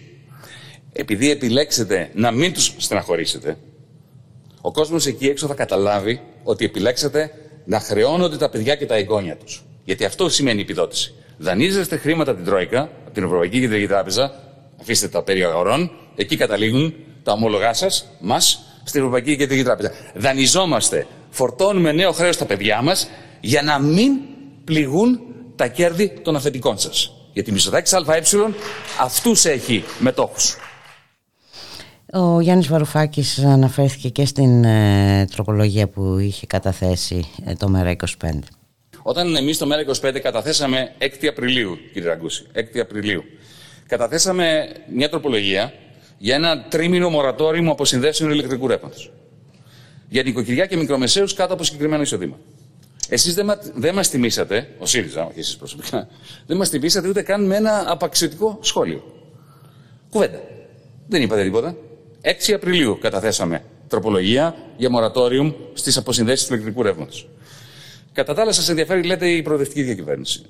επειδή 0.92 1.30
επιλέξετε 1.30 2.10
να 2.14 2.30
μην 2.30 2.52
τους 2.52 2.74
στεναχωρήσετε, 2.76 3.56
ο 4.60 4.72
κόσμος 4.72 5.06
εκεί 5.06 5.26
έξω 5.26 5.46
θα 5.46 5.54
καταλάβει 5.54 6.20
ότι 6.42 6.64
επιλέξατε 6.64 7.30
να 7.64 7.80
χρεώνονται 7.80 8.36
τα 8.36 8.48
παιδιά 8.48 8.74
και 8.74 8.86
τα 8.86 8.94
εγγόνια 8.94 9.36
τους. 9.36 9.64
Γιατί 9.84 10.04
αυτό 10.04 10.28
σημαίνει 10.28 10.60
επιδότηση. 10.60 11.14
Δανείζεστε 11.38 11.96
χρήματα 11.96 12.34
την 12.34 12.44
Τρόικα, 12.44 12.80
από 12.80 13.10
την 13.14 13.24
Ευρωπαϊκή 13.24 13.60
Κεντρική 13.60 13.86
Τράπεζα, 13.86 14.34
αφήστε 14.80 15.08
τα 15.08 15.22
περί 15.22 15.44
αγορών, 15.44 15.90
εκεί 16.16 16.36
καταλήγουν 16.36 16.94
τα 17.22 17.32
ομόλογά 17.32 17.72
σας, 17.72 18.06
μας, 18.20 18.60
στην 18.84 19.00
Ευρωπαϊκή 19.00 19.36
Κεντρική 19.36 19.62
Τράπεζα. 19.62 19.92
Δανειζόμαστε, 20.14 21.06
φορτώνουμε 21.34 21.92
νέο 21.92 22.12
χρέος 22.12 22.34
στα 22.34 22.44
παιδιά 22.44 22.82
μας 22.82 23.08
για 23.40 23.62
να 23.62 23.78
μην 23.78 24.12
πληγούν 24.64 25.20
τα 25.56 25.66
κέρδη 25.66 26.18
των 26.22 26.36
αφεντικών 26.36 26.78
σας. 26.78 27.12
Γιατί 27.32 27.50
η 27.50 27.52
Μισοδάκης 27.52 27.92
ΑΕ 27.92 28.22
αυτούς 29.00 29.44
έχει 29.44 29.84
μετόχους. 29.98 30.56
Ο 32.12 32.40
Γιάννης 32.40 32.68
Βαρουφάκης 32.68 33.38
αναφέρθηκε 33.38 34.08
και 34.08 34.26
στην 34.26 34.64
ε, 34.64 35.26
τροπολογία 35.30 35.88
που 35.88 36.18
είχε 36.18 36.46
καταθέσει 36.46 37.24
ε, 37.44 37.52
το 37.54 37.72
ΜΕΡΑ25. 37.74 38.28
Όταν 39.02 39.36
εμείς 39.36 39.58
το 39.58 39.66
ΜΕΡΑ25 39.70 40.20
καταθέσαμε 40.22 40.92
6 40.98 41.26
Απριλίου, 41.28 41.78
κύριε 41.92 42.08
Ραγκούση, 42.08 42.46
6 42.54 42.78
Απριλίου, 42.80 43.24
καταθέσαμε 43.86 44.68
μια 44.94 45.08
τροπολογία 45.08 45.72
για 46.18 46.34
ένα 46.34 46.64
τρίμηνο 46.68 47.10
μορατόριο 47.10 47.70
αποσυνδέσεων 47.70 48.30
ηλεκτρικού 48.30 48.66
ρεύματος. 48.66 49.12
Για 50.14 50.22
νοικοκυριά 50.22 50.66
και 50.66 50.76
μικρομεσαίους 50.76 51.34
κάτω 51.34 51.54
από 51.54 51.64
συγκεκριμένο 51.64 52.02
εισοδήμα. 52.02 52.38
Εσείς 53.08 53.34
δεν, 53.34 53.58
δεν 53.74 53.94
μας 53.94 54.08
τιμήσατε, 54.08 54.68
ο 54.78 54.86
ΣΥΡΙΖΑ, 54.86 55.26
όχι 55.26 55.38
εσείς 55.38 55.56
προσωπικά, 55.56 56.08
δεν 56.46 56.56
μας 56.56 56.70
τιμήσατε 56.70 57.08
ούτε 57.08 57.22
καν 57.22 57.46
με 57.46 57.56
ένα 57.56 57.84
απαξιωτικό 57.86 58.58
σχόλιο. 58.60 59.02
Κουβέντα. 60.10 60.40
Δεν 61.08 61.22
είπατε 61.22 61.42
τίποτα. 61.42 61.76
6 62.48 62.52
Απριλίου 62.52 62.98
καταθέσαμε 63.00 63.64
τροπολογία 63.88 64.54
για 64.76 64.90
μορατόριουμ 64.90 65.52
στις 65.72 65.96
αποσυνδέσεις 65.96 66.46
του 66.46 66.52
ηλεκτρικού 66.52 66.82
ρεύματος. 66.82 67.28
Κατά 68.12 68.34
τα 68.34 68.42
άλλα, 68.42 68.52
σας 68.52 68.68
ενδιαφέρει, 68.68 69.02
λέτε, 69.02 69.28
η 69.28 69.42
προοδευτική 69.42 69.82
διακυβέρνηση. 69.82 70.44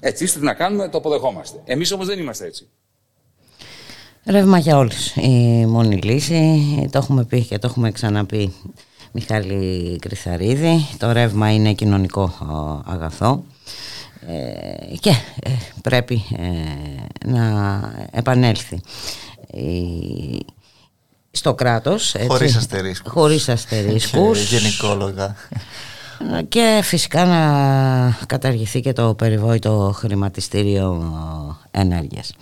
Έτσι 0.00 0.24
είστε, 0.24 0.38
τι 0.38 0.44
να 0.44 0.54
κάνουμε, 0.54 0.88
το 0.88 0.98
αποδεχόμαστε. 0.98 1.58
Εμείς 1.64 1.92
όμως 1.92 2.06
δεν 2.06 2.18
είμαστε 2.18 2.46
έτσι. 2.46 2.68
Ρεύμα 4.24 4.58
για 4.58 4.76
όλους. 4.76 5.16
Η 5.16 5.66
μόνη 5.66 5.96
λύση, 5.96 6.88
το 6.92 6.98
έχουμε 6.98 7.24
πει 7.24 7.44
και 7.44 7.58
το 7.58 7.66
έχουμε 7.70 7.90
ξαναπεί 7.90 8.54
Μιχάλη 9.12 9.98
Κρυθαρίδη. 10.00 10.88
Το 10.98 11.12
ρεύμα 11.12 11.52
είναι 11.52 11.72
κοινωνικό 11.72 12.34
αγαθό. 12.86 13.44
Ε, 14.26 14.96
και 15.00 15.10
ε, 15.40 15.50
πρέπει 15.82 16.24
ε, 16.36 17.30
να 17.30 17.80
επανέλθει. 18.10 18.80
Στο 21.30 21.54
κράτος 21.54 22.14
έτσι, 22.14 22.28
χωρίς 22.28 22.56
αστερίσκους. 22.56 23.12
Χωρίς 23.12 23.48
αστερίσκους. 23.48 24.50
Γενικόλογα. 24.50 25.36
Και 26.48 26.80
φυσικά 26.82 27.24
να 27.24 28.26
καταργηθεί 28.26 28.80
και 28.80 28.92
το 28.92 29.14
περιβόητο 29.14 29.92
χρηματιστήριο 29.94 31.12
ενέργειας. 31.70 32.34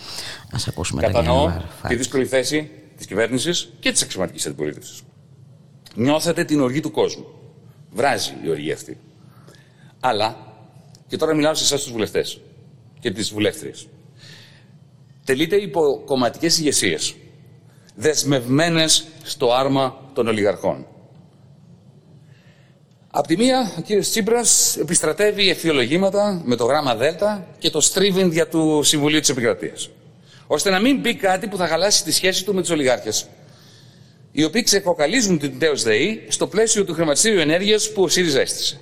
Ας 0.52 0.68
ακούσουμε 0.68 1.02
Κατανοώ 1.02 1.52
τη 1.88 1.96
δύσκολη 1.96 2.26
θέση 2.26 2.70
της 2.96 3.06
κυβέρνησης 3.06 3.72
και 3.80 3.92
της 3.92 4.02
αξιωματικής 4.02 4.46
αντιπολίτευσης 4.46 5.02
Νιώθετε 5.96 6.44
την 6.44 6.60
οργή 6.60 6.80
του 6.80 6.90
κόσμου. 6.90 7.26
Βράζει 7.90 8.34
η 8.44 8.48
οργή 8.48 8.72
αυτή. 8.72 8.98
Αλλά, 10.00 10.36
και 11.08 11.16
τώρα 11.16 11.34
μιλάω 11.34 11.54
σε 11.54 11.64
εσάς 11.64 11.82
τους 11.82 11.92
βουλευτές 11.92 12.40
και 13.00 13.10
τις 13.10 13.32
βουλεύτριες. 13.32 13.88
Τελείτε 15.24 15.56
υπό 15.56 16.02
κομματικές 16.04 16.58
ηγεσίες, 16.58 17.14
δεσμευμένες 17.94 19.06
στο 19.22 19.52
άρμα 19.52 20.00
των 20.12 20.26
ολιγαρχών. 20.26 20.86
Απ' 23.10 23.26
τη 23.26 23.36
μία, 23.36 23.72
ο 23.78 23.80
κύριος 23.80 24.10
Τσίπρας 24.10 24.76
επιστρατεύει 24.76 25.50
ευθυολογήματα 25.50 26.42
με 26.44 26.56
το 26.56 26.64
γράμμα 26.64 26.94
Δέλτα 26.94 27.46
και 27.58 27.70
το 27.70 27.80
στρίβιν 27.80 28.32
για 28.32 28.48
του 28.48 28.82
Συμβουλίου 28.82 29.20
της 29.20 29.28
Επικρατείας. 29.28 29.90
Ώστε 30.46 30.70
να 30.70 30.80
μην 30.80 31.02
πει 31.02 31.14
κάτι 31.14 31.46
που 31.46 31.56
θα 31.56 31.66
χαλάσει 31.66 32.04
τη 32.04 32.12
σχέση 32.12 32.44
του 32.44 32.54
με 32.54 32.60
τους 32.60 32.70
ολιγάρχες 32.70 33.26
οι 34.38 34.44
οποίοι 34.44 34.62
ξεκοκαλίζουν 34.62 35.38
την 35.38 35.58
ΤΕΟΣ 35.58 35.82
ΔΕΗ 35.82 36.24
στο 36.28 36.46
πλαίσιο 36.46 36.84
του 36.84 36.94
χρηματιστήριου 36.94 37.40
ενέργειας 37.40 37.92
που 37.92 38.02
ο 38.02 38.08
ΣΥΡΙΖΑ 38.08 38.40
έστησε. 38.40 38.80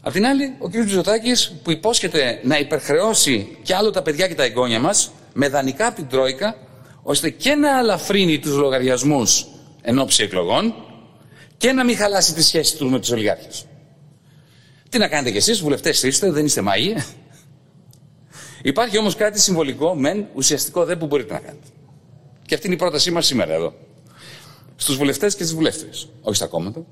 Απ' 0.00 0.12
την 0.12 0.26
άλλη, 0.26 0.54
ο 0.58 0.68
κ. 0.68 0.72
Μπιζωτάκης 0.72 1.54
που 1.62 1.70
υπόσχεται 1.70 2.40
να 2.42 2.58
υπερχρεώσει 2.58 3.56
κι 3.62 3.72
άλλο 3.72 3.90
τα 3.90 4.02
παιδιά 4.02 4.28
και 4.28 4.34
τα 4.34 4.42
εγγόνια 4.42 4.80
μας 4.80 5.10
με 5.32 5.48
δανεικά 5.48 5.86
από 5.86 5.96
την 5.96 6.08
Τρόικα, 6.08 6.56
ώστε 7.02 7.30
και 7.30 7.54
να 7.54 7.78
αλαφρύνει 7.78 8.38
τους 8.38 8.56
λογαριασμούς 8.56 9.46
εν 9.82 9.98
ώψη 9.98 10.22
εκλογών 10.22 10.74
και 11.56 11.72
να 11.72 11.84
μην 11.84 11.96
χαλάσει 11.96 12.34
τη 12.34 12.42
σχέση 12.42 12.76
του 12.76 12.90
με 12.90 12.98
τους 12.98 13.10
ολιγάρχες. 13.10 13.66
Τι 14.88 14.98
να 14.98 15.08
κάνετε 15.08 15.30
κι 15.30 15.36
εσείς, 15.36 15.60
βουλευτές 15.60 16.02
είστε, 16.02 16.30
δεν 16.30 16.44
είστε 16.44 16.60
μάγοι. 16.60 16.94
Υπάρχει 18.62 18.98
όμως 18.98 19.14
κάτι 19.16 19.40
συμβολικό, 19.40 19.94
μεν, 19.94 20.26
ουσιαστικό 20.34 20.84
δεν 20.84 20.98
που 20.98 21.06
μπορείτε 21.06 21.32
να 21.32 21.38
κάνετε. 21.38 21.66
Και 22.46 22.54
αυτή 22.54 22.66
είναι 22.66 22.74
η 22.74 22.78
πρότασή 22.78 23.10
μας 23.10 23.26
σήμερα 23.26 23.54
εδώ. 23.54 23.74
Στους 24.76 24.96
βουλευτές 24.96 25.34
και 25.34 25.44
τι 25.44 25.54
βουλεύτριες, 25.54 26.08
όχι 26.20 26.36
στα 26.36 26.46
κόμματα, 26.46 26.84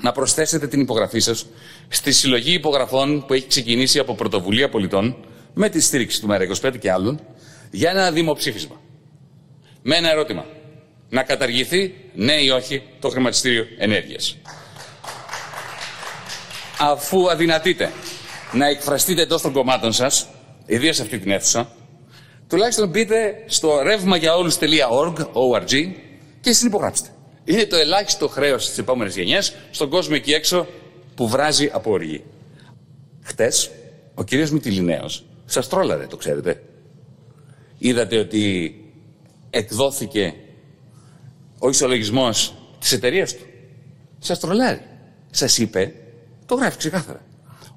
να 0.00 0.12
προσθέσετε 0.12 0.66
την 0.66 0.80
υπογραφή 0.80 1.18
σας 1.18 1.46
στη 1.88 2.12
συλλογή 2.12 2.52
υπογραφών 2.52 3.26
που 3.26 3.34
έχει 3.34 3.46
ξεκινήσει 3.46 3.98
από 3.98 4.14
πρωτοβουλία 4.14 4.68
πολιτών 4.68 5.16
με 5.54 5.68
τη 5.68 5.80
στήριξη 5.80 6.20
του 6.20 6.28
ΜΕΡΑ25 6.30 6.78
και 6.78 6.90
άλλων 6.90 7.20
για 7.70 7.90
ένα 7.90 8.10
δημοψήφισμα. 8.10 8.80
Με 9.82 9.96
ένα 9.96 10.10
ερώτημα. 10.10 10.44
Να 11.08 11.22
καταργηθεί, 11.22 11.94
ναι 12.14 12.32
ή 12.32 12.50
όχι, 12.50 12.82
το 13.00 13.08
χρηματιστήριο 13.08 13.66
ενέργειας. 13.78 14.36
Αφού 16.78 17.30
αδυνατείτε 17.30 17.92
να 18.52 18.66
εκφραστείτε 18.66 19.22
εντός 19.22 19.42
των 19.42 19.52
κομμάτων 19.52 19.92
σας, 19.92 20.26
ιδίως 20.66 20.96
σε 20.96 21.02
αυτή 21.02 21.18
την 21.18 21.30
αίθουσα, 21.30 21.72
τουλάχιστον 22.50 22.88
μπείτε 22.88 23.44
στο 23.46 23.80
ρεύμα 23.82 24.16
για 24.16 24.34
όλου.org 24.34 25.92
και 26.40 26.52
συνυπογράψτε. 26.52 27.08
Είναι 27.44 27.66
το 27.66 27.76
ελάχιστο 27.76 28.28
χρέος 28.28 28.68
της 28.68 28.78
επόμενης 28.78 29.16
γενιάς 29.16 29.54
στον 29.70 29.90
κόσμο 29.90 30.14
εκεί 30.16 30.32
έξω 30.32 30.66
που 31.14 31.28
βράζει 31.28 31.70
από 31.72 31.90
οργή. 31.90 32.24
Χτες, 33.22 33.70
ο 34.14 34.24
κύριος 34.24 34.50
Μητυλινέος 34.50 35.24
σας 35.44 35.68
τρόλαρε, 35.68 36.06
το 36.06 36.16
ξέρετε. 36.16 36.62
Είδατε 37.78 38.18
ότι 38.18 38.74
εκδόθηκε 39.50 40.34
ο 41.58 41.68
ισολογισμός 41.68 42.54
της 42.78 42.92
εταιρείας 42.92 43.34
του. 43.36 43.44
Σας 44.18 44.38
τρολάρει. 44.38 44.80
Σας 45.30 45.58
είπε, 45.58 45.94
το 46.46 46.54
γράφει 46.54 46.78
ξεκάθαρα, 46.78 47.24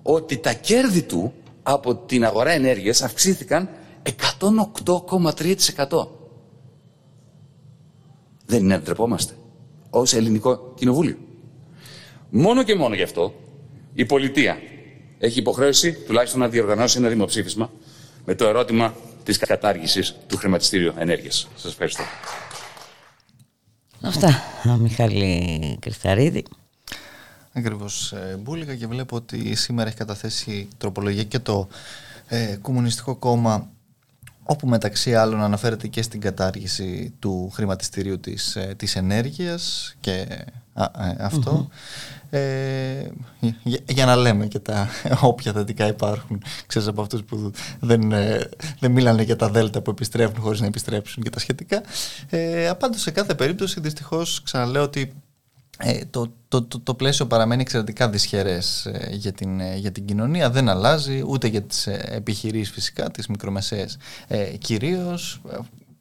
ότι 0.02 0.38
τα 0.38 0.54
κέρδη 0.54 1.02
του 1.02 1.34
από 1.64 1.96
την 1.96 2.26
αγορά 2.26 2.52
ενέργειας 2.52 3.02
αυξήθηκαν 3.02 3.70
108,3%. 4.04 6.08
Δεν 8.46 8.64
είναι 8.64 8.76
να 8.76 8.82
ντρεπόμαστε 8.82 9.34
ως 9.90 10.14
ελληνικό 10.14 10.74
κοινοβούλιο. 10.76 11.18
Μόνο 12.30 12.64
και 12.64 12.76
μόνο 12.76 12.96
γι' 12.96 13.04
αυτό 13.04 13.34
η 13.94 14.06
πολιτεία 14.06 14.58
έχει 15.20 15.40
υποχρέωση 15.40 15.94
τουλάχιστον 15.94 16.40
να 16.40 16.48
διοργανώσει 16.48 16.98
ένα 16.98 17.10
δημοψήφισμα 17.10 17.72
με 18.26 18.36
το 18.36 18.46
ερώτημα 18.46 18.96
της 19.24 19.38
κατάργησης 19.38 20.16
του 20.28 20.38
χρηματιστήριου 20.38 20.94
ενέργειας. 20.98 21.48
Σας 21.56 21.72
ευχαριστώ. 21.72 22.04
Αυτά, 24.02 24.44
Μιχάλη 24.80 25.78
Κρυσταρίδη. 25.80 26.44
Ακριβώς, 27.54 28.12
ε, 28.12 28.38
Μπούλικα 28.40 28.76
και 28.76 28.88
βλέπω 28.88 29.16
ότι 29.16 29.56
σήμερα 29.56 29.88
έχει 29.88 29.98
καταθέσει 29.98 30.68
τροπολογία 30.78 31.24
και 31.24 31.40
το 31.40 31.68
ε, 32.28 32.58
Κομμουνιστικό 32.62 33.16
Κόμμα 33.16 33.72
όπου 34.44 34.68
μεταξύ 34.68 35.16
άλλων 35.16 35.42
αναφέρεται 35.42 35.88
και 35.88 36.02
στην 36.02 36.22
κατάργηση 36.22 37.14
του 37.20 37.50
χρηματιστηρίου 37.54 38.20
της, 38.20 38.56
ε, 38.56 38.74
της 38.78 38.96
ενέργειας 38.96 39.96
και 40.00 40.28
ε, 40.74 41.16
αυτό. 41.20 41.70
Ε, 42.30 43.12
για, 43.88 44.06
να 44.06 44.16
λέμε 44.16 44.48
και 44.48 44.60
τα 44.60 44.88
όποια 45.22 45.52
θετικά 45.52 45.88
υπάρχουν 45.88 46.44
ξέρεις 46.68 46.88
από 46.88 47.02
αυτούς 47.02 47.24
που 47.24 47.52
δεν, 47.80 48.12
ε, 48.12 48.50
δεν 48.80 48.92
μίλανε 48.92 49.24
για 49.24 49.36
τα 49.36 49.50
δέλτα 49.50 49.82
που 49.82 49.90
επιστρέφουν 49.90 50.42
χωρίς 50.42 50.60
να 50.60 50.66
επιστρέψουν 50.66 51.24
και 51.24 51.30
τα 51.30 51.40
σχετικά. 51.40 51.82
Ε, 52.30 52.68
απάντως 52.68 53.02
σε 53.02 53.12
κάθε 53.12 53.36
περίπτωση. 53.36 53.80
Δυστυχώς 53.80 54.42
ξαναλέω 54.44 54.84
ότι 54.84 55.14
ε, 55.80 56.06
το, 56.10 56.34
το, 56.48 56.64
το, 56.64 56.80
το, 56.80 56.94
πλαίσιο 56.94 57.28
παραμένει 57.28 57.62
εξαιρετικά 57.62 58.10
δυσχερές 58.10 58.86
ε, 58.86 59.10
για, 59.12 59.32
την, 59.32 59.60
ε, 59.60 59.76
για 59.76 59.92
την 59.92 60.06
κοινωνία, 60.06 60.50
δεν 60.50 60.70
αλλάζει 60.70 61.24
ούτε 61.28 61.48
για 61.48 61.62
τις 61.62 61.88
επιχειρήσεις 61.88 62.74
φυσικά, 62.74 63.12
τις 63.12 63.28
μικρομεσαίες 63.28 63.98
ε, 64.28 64.44
κυρίως. 64.44 65.42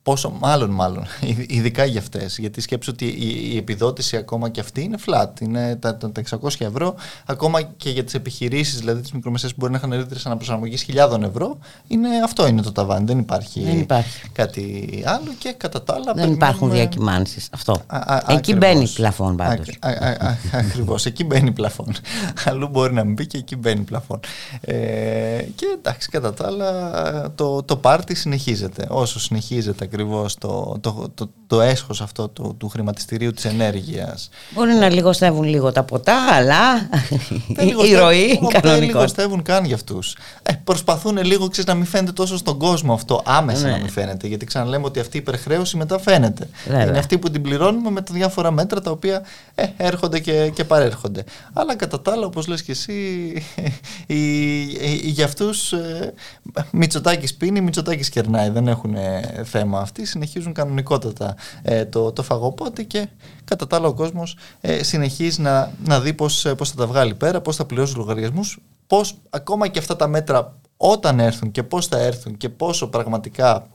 Πόσο 0.02 0.30
μάλλον, 0.40 0.70
μάλλον, 0.70 1.04
ειδικά 1.56 1.84
για 1.84 2.00
αυτές. 2.00 2.38
Γιατί 2.38 2.60
σκέψω 2.60 2.90
ότι 2.90 3.06
η, 3.52 3.56
επιδότηση 3.56 4.16
ακόμα 4.16 4.48
και 4.48 4.60
αυτή 4.60 4.82
είναι 4.82 4.96
flat. 5.06 5.40
Είναι 5.40 5.76
τα, 5.76 5.96
τα, 5.96 6.12
600 6.30 6.48
ευρώ, 6.58 6.94
ακόμα 7.26 7.62
και 7.62 7.90
για 7.90 8.04
τις 8.04 8.14
επιχειρήσεις, 8.14 8.78
δηλαδή 8.78 9.00
τις 9.00 9.12
μικρομεσαίες 9.12 9.52
που 9.52 9.56
μπορεί 9.60 9.72
να 9.72 9.78
είχαν 9.78 9.90
ρήτρες 9.90 10.26
αναπροσαρμογής 10.26 10.82
χιλιάδων 10.82 11.22
ευρώ, 11.22 11.58
είναι, 11.88 12.08
αυτό 12.24 12.46
είναι 12.46 12.62
το 12.62 12.72
ταβάνι. 12.72 13.04
Δεν 13.04 13.18
υπάρχει, 13.18 13.62
δεν 13.62 13.78
υπάρχει. 13.78 14.28
κάτι 14.32 15.02
άλλο 15.06 15.32
και 15.38 15.54
κατά 15.56 15.82
τα 15.82 15.94
άλλα. 15.94 16.12
Δεν 16.14 16.32
υπάρχουν 16.32 16.70
διακυμάνσεις. 16.70 17.48
Αυτό. 17.52 17.82
Α, 17.86 18.14
α, 18.14 18.22
εκεί 18.28 18.54
μπαίνει 18.54 18.88
πλαφόν 18.88 19.36
πάντως. 19.36 19.66
Ακριβώς. 20.52 21.06
εκεί 21.06 21.24
μπαίνει 21.24 21.52
πλαφόν. 21.52 21.94
Αλλού 22.44 22.68
μπορεί 22.68 22.92
να 22.92 23.04
μην 23.04 23.14
μπει 23.14 23.26
και 23.26 23.38
εκεί 23.38 23.56
μπαίνει 23.56 23.80
πλαφόν. 23.80 24.20
Ε, 24.60 24.74
και 25.54 25.66
εντάξει, 25.78 26.08
κατά 26.08 26.34
τα 26.34 26.46
άλλα, 26.46 27.32
το, 27.34 27.62
το 27.62 27.76
πάρτι 27.76 28.14
συνεχίζεται. 28.14 28.86
Όσο 28.88 29.20
συνεχίζεται 29.20 29.86
ακριβώς 29.92 30.35
το, 30.35 30.78
το, 30.81 31.11
το, 31.14 31.31
το 31.52 31.60
έσχος 31.60 32.00
αυτό 32.00 32.28
του, 32.28 32.54
του 32.58 32.68
χρηματιστηρίου 32.68 33.32
της 33.32 33.44
ενέργειας. 33.44 34.28
Μπορεί 34.50 34.72
να 34.72 34.88
λιγοστεύουν 34.88 35.44
λίγο 35.44 35.72
τα 35.72 35.82
ποτά, 35.82 36.16
αλλά 36.34 36.88
η 37.88 37.94
ροή 37.94 38.38
κανονικώς. 38.38 38.60
Δεν 38.62 38.82
λιγοστεύουν 38.82 39.42
καν 39.42 39.64
για 39.64 39.74
αυτούς. 39.74 40.16
Ε, 40.42 40.52
προσπαθούν 40.64 41.16
λίγο 41.22 41.48
ξέρεις, 41.48 41.70
να 41.70 41.76
μην 41.76 41.86
φαίνεται 41.86 42.12
τόσο 42.12 42.36
στον 42.36 42.58
κόσμο 42.58 42.92
αυτό, 42.92 43.22
άμεσα 43.24 43.66
ναι. 43.66 43.70
να 43.72 43.78
μην 43.78 43.88
φαίνεται, 43.88 44.26
γιατί 44.26 44.46
ξαναλέμε 44.46 44.84
ότι 44.84 45.00
αυτή 45.00 45.16
η 45.16 45.20
υπερχρέωση 45.20 45.76
μετά 45.76 45.98
φαίνεται. 45.98 46.48
Βέβαια. 46.66 46.86
Είναι 46.86 46.98
αυτή 46.98 47.18
που 47.18 47.30
την 47.30 47.42
πληρώνουμε 47.42 47.90
με 47.90 48.00
τα 48.02 48.14
διάφορα 48.14 48.50
μέτρα 48.50 48.80
τα 48.80 48.90
οποία 48.90 49.22
ε, 49.54 49.66
έρχονται 49.76 50.18
και, 50.18 50.50
και 50.54 50.64
παρέρχονται. 50.64 51.24
Αλλά 51.52 51.76
κατά 51.76 52.00
τα 52.02 52.12
άλλα, 52.12 52.26
όπως 52.26 52.46
λες 52.46 52.62
και 52.62 52.72
εσύ, 52.72 52.92
για 55.16 55.24
αυτούς 55.24 55.72
ε, 55.72 56.12
Μητσοτάκης 56.70 57.34
πίνει, 57.34 57.60
Μητσοτάκης 57.60 58.08
κερνάει, 58.08 58.50
δεν 58.50 58.68
έχουν 58.68 58.96
θέμα 59.44 59.80
αυτοί 59.80 60.06
συνεχίζουν 60.06 60.52
κανονικότατα 60.52 61.34
ε, 61.62 61.85
το, 61.85 62.12
το 62.12 62.22
φαγοπότη 62.22 62.85
και 62.85 63.09
κατά 63.44 63.66
τα 63.66 63.76
άλλα 63.76 63.87
ο 63.87 63.94
κόσμος 63.94 64.37
ε, 64.61 64.83
συνεχίζει 64.83 65.40
να, 65.40 65.72
να 65.85 66.00
δει 66.00 66.14
πώς, 66.14 66.44
ε, 66.44 66.55
πώς 66.55 66.70
θα 66.70 66.76
τα 66.76 66.87
βγάλει 66.87 67.14
πέρα, 67.14 67.40
πώς 67.40 67.57
θα 67.57 67.64
πληρώσει 67.64 67.96
λογαριασμούς, 67.96 68.59
πώς 68.87 69.14
ακόμα 69.31 69.68
και 69.68 69.78
αυτά 69.78 69.96
τα 69.96 70.07
μέτρα 70.07 70.57
όταν 70.76 71.20
έρθουν 71.20 71.50
και 71.50 71.62
πώς 71.62 71.87
θα 71.87 71.98
έρθουν 71.98 72.37
και 72.37 72.48
πόσο 72.48 72.88
πραγματικά 72.88 73.66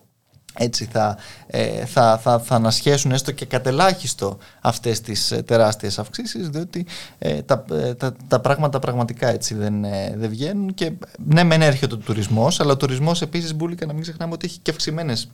έτσι 0.57 0.85
θα, 0.91 1.17
ε, 1.47 1.85
θα, 1.85 2.17
θα, 2.17 2.39
θα 2.39 2.55
ανασχέσουν 2.55 3.11
έστω 3.11 3.31
και 3.31 3.45
κατελάχιστο 3.45 4.37
αυτές 4.61 5.01
τις 5.01 5.31
ε, 5.31 5.41
τεράστιες 5.41 5.99
αυξήσεις 5.99 6.49
διότι 6.49 6.85
ε, 7.17 7.41
τα, 7.41 7.65
τα, 7.97 8.15
τα 8.27 8.39
πράγματα 8.39 8.79
πραγματικά 8.79 9.27
έτσι 9.27 9.55
δεν, 9.55 9.81
δεν 10.15 10.29
βγαίνουν 10.29 10.73
και 10.73 10.91
ναι 11.17 11.43
μεν 11.43 11.61
έρχεται 11.61 11.93
ο 11.93 11.97
τουρισμός 11.97 12.59
αλλά 12.59 12.71
ο 12.71 12.77
τουρισμός 12.77 13.21
επίσης 13.21 13.55
μπουλικα 13.55 13.85
να 13.85 13.93
μην 13.93 14.01
ξεχνάμε 14.01 14.33
ότι 14.33 14.45
έχει 14.45 14.59
και 14.59 14.71
αυξημένες 14.71 15.29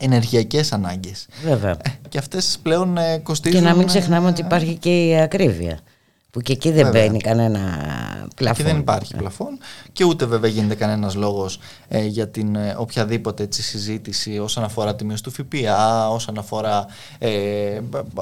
ενεργειακές 0.00 0.72
ανάγκες. 0.72 1.26
Βέβαια. 1.44 1.70
Ε, 1.70 1.90
και 2.08 2.18
αυτές 2.18 2.58
πλέον 2.62 2.96
ε, 2.96 3.18
κοστίζουν... 3.18 3.60
Και 3.60 3.66
να 3.66 3.74
μην 3.74 3.86
ξεχνάμε 3.86 4.28
ότι 4.28 4.40
υπάρχει 4.40 4.76
και 4.76 5.06
η 5.06 5.20
ακρίβεια 5.20 5.78
που 6.32 6.40
και 6.40 6.52
εκεί 6.52 6.70
δεν 6.70 6.90
μπαίνει 6.90 7.18
κανένα 7.18 7.60
πλαφόν. 8.36 8.60
Εκεί 8.60 8.72
δεν 8.72 8.80
υπάρχει 8.80 9.16
πλαφόν 9.16 9.58
και 9.92 10.04
ούτε 10.04 10.24
βέβαια 10.24 10.50
γίνεται 10.50 10.74
κανένας 10.74 11.14
λόγος 11.14 11.58
ε, 11.88 12.04
για 12.04 12.28
την 12.28 12.56
ε, 12.56 12.74
οποιαδήποτε 12.78 13.42
έτσι, 13.42 13.62
συζήτηση 13.62 14.38
όσον 14.38 14.64
αφορά 14.64 14.94
τη 14.94 15.04
μείωση 15.04 15.22
του 15.22 15.30
ΦΠΑ, 15.30 16.08
όσον 16.08 16.38
αφορά 16.38 16.86
ε, 17.18 17.80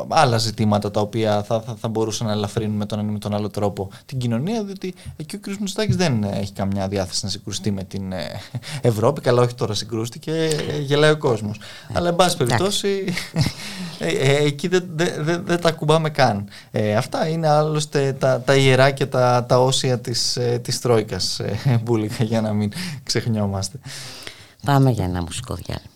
άλλα 0.09 0.39
ζητήματα 0.39 0.91
τα 0.91 1.01
οποία 1.01 1.43
θα, 1.43 1.61
θα, 1.61 1.77
θα 1.81 1.89
μπορούσαν 1.89 2.27
να 2.27 2.33
ελαφρύνουν 2.33 2.77
με 2.77 2.87
τον 2.87 2.99
ένα 2.99 3.09
ή 3.09 3.13
με 3.13 3.19
τον 3.19 3.35
άλλο 3.35 3.49
τρόπο 3.49 3.91
την 4.07 4.19
κοινωνία, 4.19 4.65
διότι 4.65 4.95
εκεί 5.17 5.37
ο 5.37 5.39
κ. 5.41 5.47
Μητσοτάκης 5.47 5.97
δεν 5.97 6.25
έχει 6.25 6.53
καμιά 6.53 6.89
διάθεση 6.89 7.25
να 7.25 7.31
συγκρουστεί 7.31 7.71
με 7.71 7.85
την 7.85 8.13
ε, 8.13 8.41
Ευρώπη, 8.81 9.21
καλά 9.21 9.43
όχι 9.43 9.55
τώρα 9.55 9.75
συγκρούστηκε, 9.75 10.33
ε, 10.33 10.79
γελάει 10.81 11.11
ο 11.11 11.19
κόσμος. 11.19 11.61
Αλλά 11.93 12.09
εν 12.09 12.17
πάση 12.17 12.37
περιπτώσει 12.37 13.05
εκεί 14.41 14.69
δεν, 14.69 14.89
δεν, 14.95 15.43
δεν, 15.45 15.61
τα 15.61 15.69
ακουμπάμε 15.69 16.11
καν. 16.11 16.49
αυτά 16.97 17.29
είναι 17.29 17.49
άλλωστε 17.49 18.00
τα, 18.19 18.41
τα 18.41 18.57
ιερά 18.57 18.91
και 18.91 19.07
τα, 19.07 19.45
τα 19.49 19.61
όσια 19.61 19.99
της, 19.99 20.37
ε, 20.37 20.59
της 20.63 20.81
Τρόικας 20.81 21.39
ε, 21.39 21.59
Μπούλικα 21.83 22.25
για 22.25 22.41
να 22.41 22.53
μην 22.53 22.73
ξεχνιόμαστε. 23.03 23.79
Πάμε 24.65 24.91
για 24.91 25.05
ένα 25.05 25.23
μουσικό 25.23 25.55
διάλειμμα. 25.55 25.90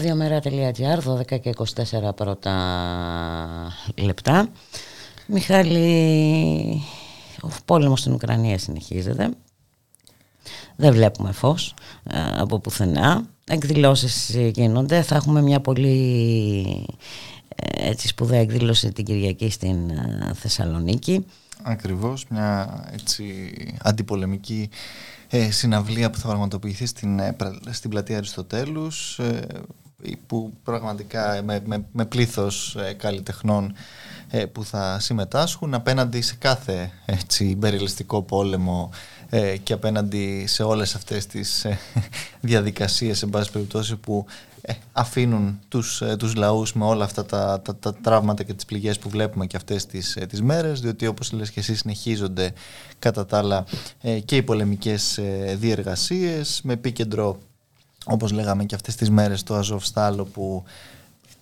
radiomera.gr 0.00 0.98
12 1.04 1.40
και 1.40 1.54
24 2.08 2.14
πρώτα 2.16 2.52
λεπτά 3.96 4.48
Μιχάλη 5.26 6.82
ο 7.42 7.48
πόλεμος 7.64 8.00
στην 8.00 8.12
Ουκρανία 8.12 8.58
συνεχίζεται 8.58 9.30
δεν 10.80 10.92
βλέπουμε 10.92 11.32
φως 11.32 11.74
από 12.36 12.58
πουθενά. 12.58 13.24
Εκδηλώσεις 13.44 14.36
γίνονται, 14.52 15.02
θα 15.02 15.14
έχουμε 15.14 15.42
μια 15.42 15.60
πολύ 15.60 16.86
έτσι 17.74 18.08
σπουδαία 18.08 18.40
εκδήλωση 18.40 18.92
την 18.92 19.04
Κυριακή 19.04 19.50
στην 19.50 19.76
Θεσσαλονίκη. 20.34 21.26
Ακριβώς, 21.62 22.26
μια 22.28 22.84
έτσι 22.92 23.24
αντιπολεμική 23.82 24.68
ε, 25.28 25.50
συναυλία 25.50 26.10
που 26.10 26.18
θα 26.18 26.28
πραγματοποιηθεί 26.28 26.86
στην, 26.86 27.18
ε, 27.18 27.36
στην 27.70 27.90
πλατεία 27.90 28.16
Αριστοτέλους 28.16 29.18
ε, 29.18 29.46
που 30.26 30.52
πραγματικά 30.64 31.42
με, 31.44 31.60
με, 31.64 31.84
με 31.92 32.04
πλήθος 32.04 32.76
ε, 32.76 32.92
καλλιτεχνών 32.92 33.74
ε, 34.28 34.44
που 34.44 34.64
θα 34.64 35.00
συμμετάσχουν 35.00 35.74
απέναντι 35.74 36.20
σε 36.20 36.34
κάθε 36.38 36.90
έτσι, 37.06 37.58
πόλεμο 38.26 38.90
και 39.62 39.72
απέναντι 39.72 40.44
σε 40.46 40.62
όλες 40.62 40.94
αυτές 40.94 41.26
τις 41.26 41.66
διαδικασίες 42.40 43.18
σε 43.18 43.26
πάση 43.26 43.50
περιπτώσει 43.50 43.96
που 43.96 44.26
ε, 44.62 44.72
αφήνουν 44.92 45.60
τους, 45.68 46.00
ε, 46.00 46.16
τους 46.16 46.34
λαούς 46.34 46.72
με 46.72 46.84
όλα 46.84 47.04
αυτά 47.04 47.26
τα, 47.26 47.60
τα, 47.64 47.76
τα, 47.76 47.94
τραύματα 47.94 48.42
και 48.42 48.54
τις 48.54 48.64
πληγές 48.64 48.98
που 48.98 49.08
βλέπουμε 49.08 49.46
και 49.46 49.56
αυτές 49.56 49.86
τις, 49.86 50.16
ε, 50.16 50.26
τις 50.26 50.42
μέρες 50.42 50.80
διότι 50.80 51.06
όπως 51.06 51.32
λες 51.32 51.50
και 51.50 51.60
εσύ 51.60 51.74
συνεχίζονται 51.74 52.52
κατά 52.98 53.26
τα 53.26 53.38
άλλα 53.38 53.64
και 54.24 54.36
οι 54.36 54.42
πολεμικές 54.42 55.20
διεργασίες 55.56 56.60
με 56.64 56.72
επίκεντρο 56.72 57.38
όπως 58.06 58.32
λέγαμε 58.32 58.64
και 58.64 58.74
αυτές 58.74 58.96
τις 58.96 59.10
μέρες 59.10 59.42
το 59.42 59.54
Αζοφστάλο 59.54 60.24
που 60.24 60.64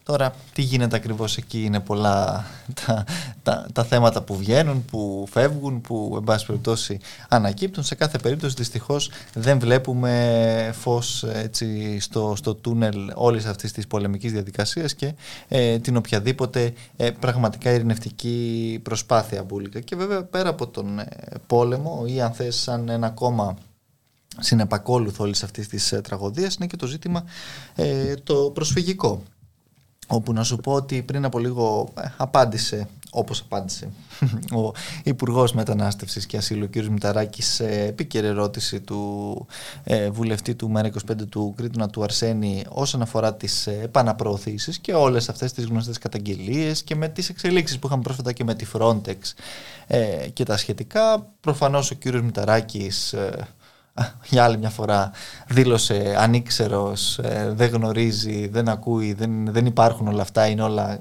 Τώρα, 0.08 0.34
τι 0.52 0.62
γίνεται 0.62 0.96
ακριβώς 0.96 1.36
εκεί 1.36 1.64
είναι 1.64 1.80
πολλά 1.80 2.44
τα, 2.86 3.04
τα, 3.42 3.66
τα 3.72 3.84
θέματα 3.84 4.22
που 4.22 4.36
βγαίνουν, 4.36 4.84
που 4.84 5.26
φεύγουν, 5.30 5.80
που 5.80 6.14
εν 6.16 6.24
πάση 6.24 6.46
περιπτώσει 6.46 6.98
ανακύπτουν. 7.28 7.84
Σε 7.84 7.94
κάθε 7.94 8.18
περίπτωση 8.18 8.54
δυστυχώς 8.58 9.10
δεν 9.34 9.58
βλέπουμε 9.58 10.70
φως 10.78 11.22
έτσι, 11.22 11.98
στο, 12.00 12.34
στο 12.36 12.54
τούνελ 12.54 13.12
όλης 13.14 13.46
αυτής 13.46 13.72
της 13.72 13.86
πολεμικής 13.86 14.32
διαδικασίας 14.32 14.94
και 14.94 15.14
ε, 15.48 15.78
την 15.78 15.96
οποιαδήποτε 15.96 16.72
ε, 16.96 17.10
πραγματικά 17.10 17.70
ειρηνευτική 17.70 18.80
προσπάθεια 18.82 19.42
μπουλικα. 19.42 19.80
Και 19.80 19.96
βέβαια 19.96 20.22
πέρα 20.22 20.48
από 20.48 20.66
τον 20.66 20.98
ε, 20.98 21.06
πόλεμο 21.46 22.04
ή 22.06 22.20
αν 22.20 22.32
θες 22.32 22.56
σαν 22.56 22.88
ένα 22.88 23.10
κόμμα 23.10 23.56
συνεπακόλουθο 24.40 25.24
όλης 25.24 25.42
αυτής 25.42 25.68
της 25.68 25.92
ε, 25.92 26.00
τραγωδίας 26.00 26.54
είναι 26.54 26.66
και 26.66 26.76
το 26.76 26.86
ζήτημα 26.86 27.24
το 28.24 28.50
προσφυγικό 28.54 29.22
όπου 30.08 30.32
να 30.32 30.42
σου 30.42 30.56
πω 30.56 30.72
ότι 30.72 31.02
πριν 31.02 31.24
από 31.24 31.38
λίγο 31.38 31.88
ε, 32.00 32.08
απάντησε 32.16 32.88
όπως 33.10 33.40
απάντησε 33.40 33.88
ο 34.64 34.72
Υπουργός 35.04 35.52
Μετανάστευσης 35.52 36.26
και 36.26 36.36
Ασύλου 36.36 36.70
κ. 36.70 36.76
Μηταράκης 36.76 37.46
σε 37.46 37.68
επίκαιρη 37.68 38.26
ερώτηση 38.26 38.80
του 38.80 39.46
ε, 39.84 40.10
βουλευτή 40.10 40.54
του 40.54 40.72
ΜΕΡΑ25 40.74 41.14
του 41.28 41.54
Κρήτουνα 41.56 41.88
του 41.88 42.02
Αρσένη 42.02 42.64
όσον 42.68 43.02
αφορά 43.02 43.34
τις 43.34 43.66
ε, 43.66 43.80
επαναπροωθήσεις 43.82 44.78
και 44.78 44.94
όλες 44.94 45.28
αυτές 45.28 45.52
τις 45.52 45.64
γνωστές 45.64 45.98
καταγγελίες 45.98 46.82
και 46.82 46.94
με 46.94 47.08
τις 47.08 47.28
εξελίξεις 47.28 47.78
που 47.78 47.86
είχαμε 47.86 48.02
πρόσφατα 48.02 48.32
και 48.32 48.44
με 48.44 48.54
τη 48.54 48.66
Frontex 48.72 49.18
ε, 49.86 50.28
και 50.32 50.44
τα 50.44 50.56
σχετικά. 50.56 51.26
Προφανώς 51.40 51.90
ο 51.90 51.94
κ. 51.98 52.04
Μηταράκης 52.04 53.14
για 54.30 54.44
άλλη 54.44 54.58
μια 54.58 54.70
φορά 54.70 55.10
δήλωσε 55.48 56.14
ανήξερος, 56.18 57.18
ε, 57.18 57.52
δεν 57.56 57.68
γνωρίζει, 57.68 58.48
δεν 58.48 58.68
ακούει, 58.68 59.12
δεν, 59.12 59.52
δεν 59.52 59.66
υπάρχουν 59.66 60.08
όλα 60.08 60.22
αυτά, 60.22 60.46
είναι 60.46 60.62
όλα 60.62 61.00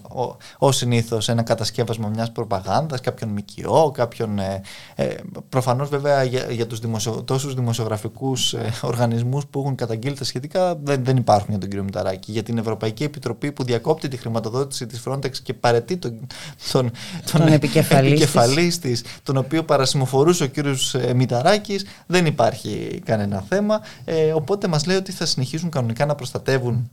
ω, 0.58 0.72
συνήθως 0.72 1.30
ένα 1.30 1.42
κατασκεύασμα 1.42 2.08
μιας 2.08 2.32
προπαγάνδας, 2.32 3.02
κάποιον 3.02 3.30
ΜΚΟ, 3.30 3.92
κάποιον... 3.92 4.40
Ε, 4.40 4.62
ε, 4.96 5.16
προφανώς 5.50 5.90
βέβαια 5.90 6.24
για, 6.24 6.46
για 6.50 6.68
τους 6.68 6.80
δημοσιο, 6.80 7.24
τόσους 7.24 7.54
δημοσιογραφικούς 7.54 8.54
ε, 8.54 8.74
οργανισμούς 8.82 9.46
που 9.46 9.60
έχουν 9.60 9.76
καταγγείλει 9.76 10.16
τα 10.16 10.24
σχετικά 10.24 10.76
δεν, 10.76 11.04
δεν 11.04 11.18
υπάρχουν 11.18 11.50
για 11.50 11.60
τον 11.60 11.70
κύριο 11.70 11.84
Μηταράκη. 11.84 12.32
Για 12.32 12.44
την 12.44 12.58
Ευρωπαϊκή 12.58 13.04
Επιτροπή 13.04 13.52
που 13.52 13.64
διακόπτει 13.64 14.08
τη 14.08 14.18
χρηματοδότηση 14.18 14.86
της 14.86 15.02
Frontex 15.06 15.32
και 15.44 15.54
παρετεί 15.54 15.98
τον, 15.98 16.28
τον, 16.72 16.92
τον, 17.32 17.42
τον 17.42 17.48
επικεφαλής 17.52 18.80
της, 18.80 19.04
τον 19.24 19.38
οποίο 19.38 19.64
παρασημοφορούσε 19.64 20.44
ο 20.44 20.48
κύριος 20.48 20.96
ε, 20.96 21.14
Μηταράκης, 21.14 21.86
δεν 22.06 22.26
υπάρχει 22.26 22.87
κανένα 23.06 23.42
θέμα. 23.42 23.82
Ε, 24.06 24.34
οπότε 24.34 24.68
μας 24.68 24.86
λέει 24.86 24.98
ότι 24.98 25.12
θα 25.12 25.26
συνεχίσουν 25.26 25.70
κανονικά 25.70 26.06
να 26.06 26.16
προστατεύουν 26.16 26.92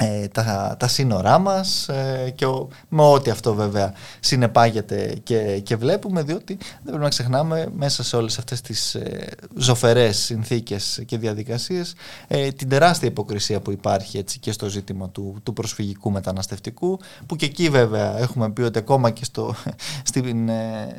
ε, 0.00 0.28
τα, 0.28 0.76
τα 0.78 0.88
σύνορά 0.88 1.38
μας 1.38 1.88
ε, 1.88 2.32
και 2.34 2.46
με 2.88 3.02
ό,τι 3.02 3.30
αυτό 3.30 3.54
βέβαια 3.54 3.92
συνεπάγεται 4.20 5.18
και, 5.22 5.60
και 5.62 5.76
βλέπουμε 5.76 6.22
διότι 6.22 6.56
δεν 6.56 6.82
πρέπει 6.84 7.02
να 7.02 7.08
ξεχνάμε 7.08 7.68
μέσα 7.76 8.02
σε 8.02 8.16
όλες 8.16 8.38
αυτές 8.38 8.60
τις 8.60 8.94
ε, 8.94 9.28
ζωφερές 9.56 10.18
συνθήκες 10.18 11.02
και 11.06 11.18
διαδικασίες 11.18 11.94
ε, 12.26 12.50
την 12.50 12.68
τεράστια 12.68 13.08
υποκρισία 13.08 13.60
που 13.60 13.70
υπάρχει 13.70 14.18
έτσι, 14.18 14.38
και 14.38 14.52
στο 14.52 14.68
ζήτημα 14.68 15.08
του, 15.08 15.36
του 15.42 15.52
προσφυγικού 15.52 16.10
μεταναστευτικού 16.10 17.00
που 17.26 17.36
και 17.36 17.46
εκεί 17.46 17.68
βέβαια 17.68 18.18
έχουμε 18.18 18.50
πει 18.50 18.62
ότι 18.62 18.78
ακόμα 18.78 19.10
και 19.10 19.24
στο, 19.24 19.54
στην, 20.08 20.50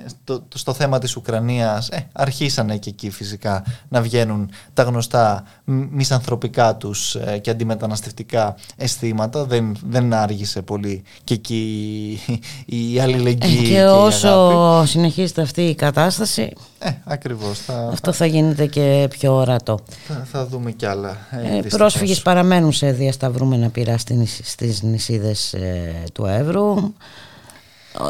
στο, 0.05 0.43
στο, 0.55 0.73
θέμα 0.73 0.99
της 0.99 1.15
Ουκρανίας 1.15 1.89
αρχίσανε 2.11 2.77
και 2.77 2.89
εκεί 2.89 3.09
φυσικά 3.09 3.63
να 3.89 4.01
βγαίνουν 4.01 4.49
τα 4.73 4.83
γνωστά 4.83 5.43
μισανθρωπικά 5.65 6.75
τους 6.75 7.17
και 7.41 7.49
αντιμεταναστευτικά 7.49 8.55
αισθήματα, 8.89 9.45
δεν, 9.45 9.77
δεν 9.85 10.13
άργησε 10.13 10.61
πολύ 10.61 11.03
και 11.23 11.33
εκεί 11.33 12.19
η 12.65 12.99
αλληλεγγύη. 12.99 13.59
Ε, 13.59 13.63
και, 13.63 13.69
και 13.69 13.83
όσο 13.83 14.83
συνεχίζεται 14.85 15.41
αυτή 15.41 15.61
η 15.61 15.75
κατάσταση, 15.75 16.53
ε, 16.79 16.89
ακριβώς, 17.03 17.59
θα, 17.59 17.89
αυτό 17.91 18.11
θα 18.11 18.25
γίνεται 18.25 18.65
και 18.65 19.07
πιο 19.09 19.35
ορατό. 19.35 19.79
Θα, 20.07 20.27
θα 20.31 20.45
δούμε 20.45 20.71
κι 20.71 20.85
άλλα. 20.85 21.17
Ε, 21.31 21.57
ε 21.57 21.61
πρόσφυγες 21.61 22.21
παραμένουν 22.21 22.71
σε 22.71 22.91
διασταυρούμενα 22.91 23.69
πειρά 23.69 23.97
στις 24.43 24.81
νησίδες 24.81 25.53
ε, 25.53 26.03
του 26.13 26.25
Εύρου. 26.25 26.93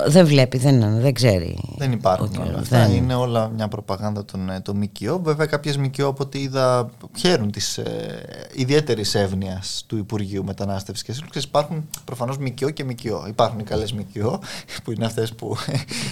Δεν 0.07 0.25
βλέπει, 0.25 0.57
δεν, 0.57 0.99
δεν 1.01 1.13
ξέρει. 1.13 1.57
Δεν 1.77 1.91
υπάρχουν 1.91 2.29
όλα 2.47 2.59
αυτά. 2.59 2.79
Δεν... 2.79 2.95
Είναι 2.95 3.15
όλα 3.15 3.49
μια 3.55 3.67
προπαγάνδα 3.67 4.25
των, 4.25 4.49
ε, 4.49 4.59
των 4.59 4.77
ΜΚΟ. 4.77 5.21
Βέβαια, 5.23 5.45
κάποιες 5.45 5.77
ΜΚΟ 5.77 6.05
από 6.05 6.23
ό,τι 6.23 6.39
είδα 6.39 6.89
χαίρουν 7.17 7.51
της 7.51 7.77
ε, 7.77 8.19
ιδιαίτερης 8.53 9.15
εύνοια 9.15 9.63
του 9.87 9.97
Υπουργείου 9.97 10.43
Μετανάστευσης 10.43 11.05
και 11.05 11.13
Σύλλογη. 11.13 11.39
Υπάρχουν 11.47 11.89
προφανώς 12.05 12.37
ΜΚΟ 12.37 12.69
και 12.69 12.83
ΜΚΟ. 12.83 13.25
Υπάρχουν 13.27 13.59
οι 13.59 13.63
καλές 13.63 13.93
ΜΚΟ, 13.93 14.39
που 14.83 14.91
είναι 14.91 15.05
αυτές 15.05 15.33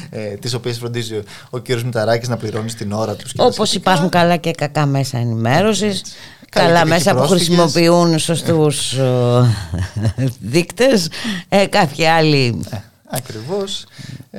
ε, 0.10 0.34
τις 0.34 0.54
οποίες 0.54 0.78
φροντίζει 0.78 1.22
ο 1.50 1.60
κ. 1.60 1.70
Μηταράκης 1.70 2.28
να 2.28 2.38
πληρώνει 2.38 2.70
στην 2.70 2.92
ώρα 2.92 3.16
τους. 3.16 3.34
Όπως 3.38 3.74
υπάρχουν 3.74 4.10
καλά 4.10 4.36
και 4.38 4.52
κακά 4.52 4.86
μέσα 4.86 5.18
ενημέρωσης. 5.18 6.02
Καλά 6.50 6.86
μέσα 6.86 7.16
που 7.16 7.28
χρησιμοποιούν 7.28 8.20
σωστούς 8.20 9.00
δείκτες, 10.40 11.10
ε, 11.50 11.66
κάποιοι 11.66 12.06
άλλοι 12.06 12.64
ε, 13.12 13.18
Ακριβώς. 13.18 13.86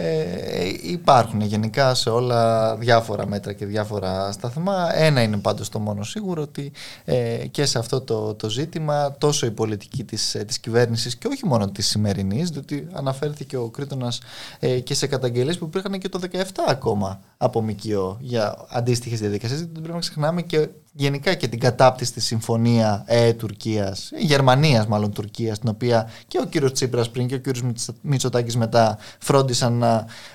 Ε, 0.01 0.73
υπάρχουν 0.83 1.41
γενικά 1.41 1.95
σε 1.95 2.11
όλα 2.11 2.77
διάφορα 2.77 3.27
μέτρα 3.27 3.53
και 3.53 3.67
διάφορα 3.67 4.33
σταθμά. 4.33 4.89
Ένα 4.95 5.23
είναι 5.23 5.37
πάντως 5.37 5.69
το 5.69 5.79
μόνο 5.79 6.03
σίγουρο 6.03 6.43
ότι 6.43 6.73
ε, 7.05 7.47
και 7.51 7.65
σε 7.65 7.79
αυτό 7.79 8.01
το, 8.01 8.35
το 8.35 8.51
ζήτημα 8.51 9.17
τόσο 9.19 9.47
η 9.47 9.51
πολιτική 9.51 10.05
της, 10.05 10.35
ε, 10.35 10.45
της 10.45 10.59
κυβέρνησης 10.59 11.17
και 11.17 11.27
όχι 11.27 11.47
μόνο 11.47 11.71
της 11.71 11.87
σημερινής, 11.87 12.51
διότι 12.51 12.87
αναφέρθηκε 12.93 13.57
ο 13.57 13.69
Κρήτονας 13.69 14.21
ε, 14.59 14.81
και 14.81 14.95
σε 14.95 15.07
καταγγελίες 15.07 15.59
που 15.59 15.65
υπήρχαν 15.65 15.99
και 15.99 16.09
το 16.09 16.21
17 16.33 16.37
ακόμα 16.69 17.21
από 17.37 17.63
ΜΚΟ 17.63 18.17
για 18.21 18.67
αντίστοιχες 18.69 19.21
διαδικασίες. 19.21 19.59
Δεν 19.59 19.73
πρέπει 19.73 19.93
να 19.93 19.99
ξεχνάμε 19.99 20.43
και 20.43 20.69
γενικά 20.93 21.35
και 21.35 21.49
την 21.49 21.59
κατάπτυστη 21.59 22.15
της 22.15 22.25
συμφωνία 22.25 23.05
ε, 23.07 23.33
Τουρκίας, 23.33 24.11
Γερμανίας 24.19 24.87
μάλλον 24.87 25.13
Τουρκίας, 25.13 25.59
την 25.59 25.69
οποία 25.69 26.11
και 26.29 26.39
ο 26.43 26.45
κύριος 26.45 26.73
Τσίπρας 26.73 27.11
πριν 27.11 27.27
και 27.27 27.35
ο 27.35 27.39
κύριος 27.39 27.73
Μητσοτάκης 28.03 28.57
μετά 28.57 28.99
φρόντισαν 29.19 29.73
να 29.73 29.88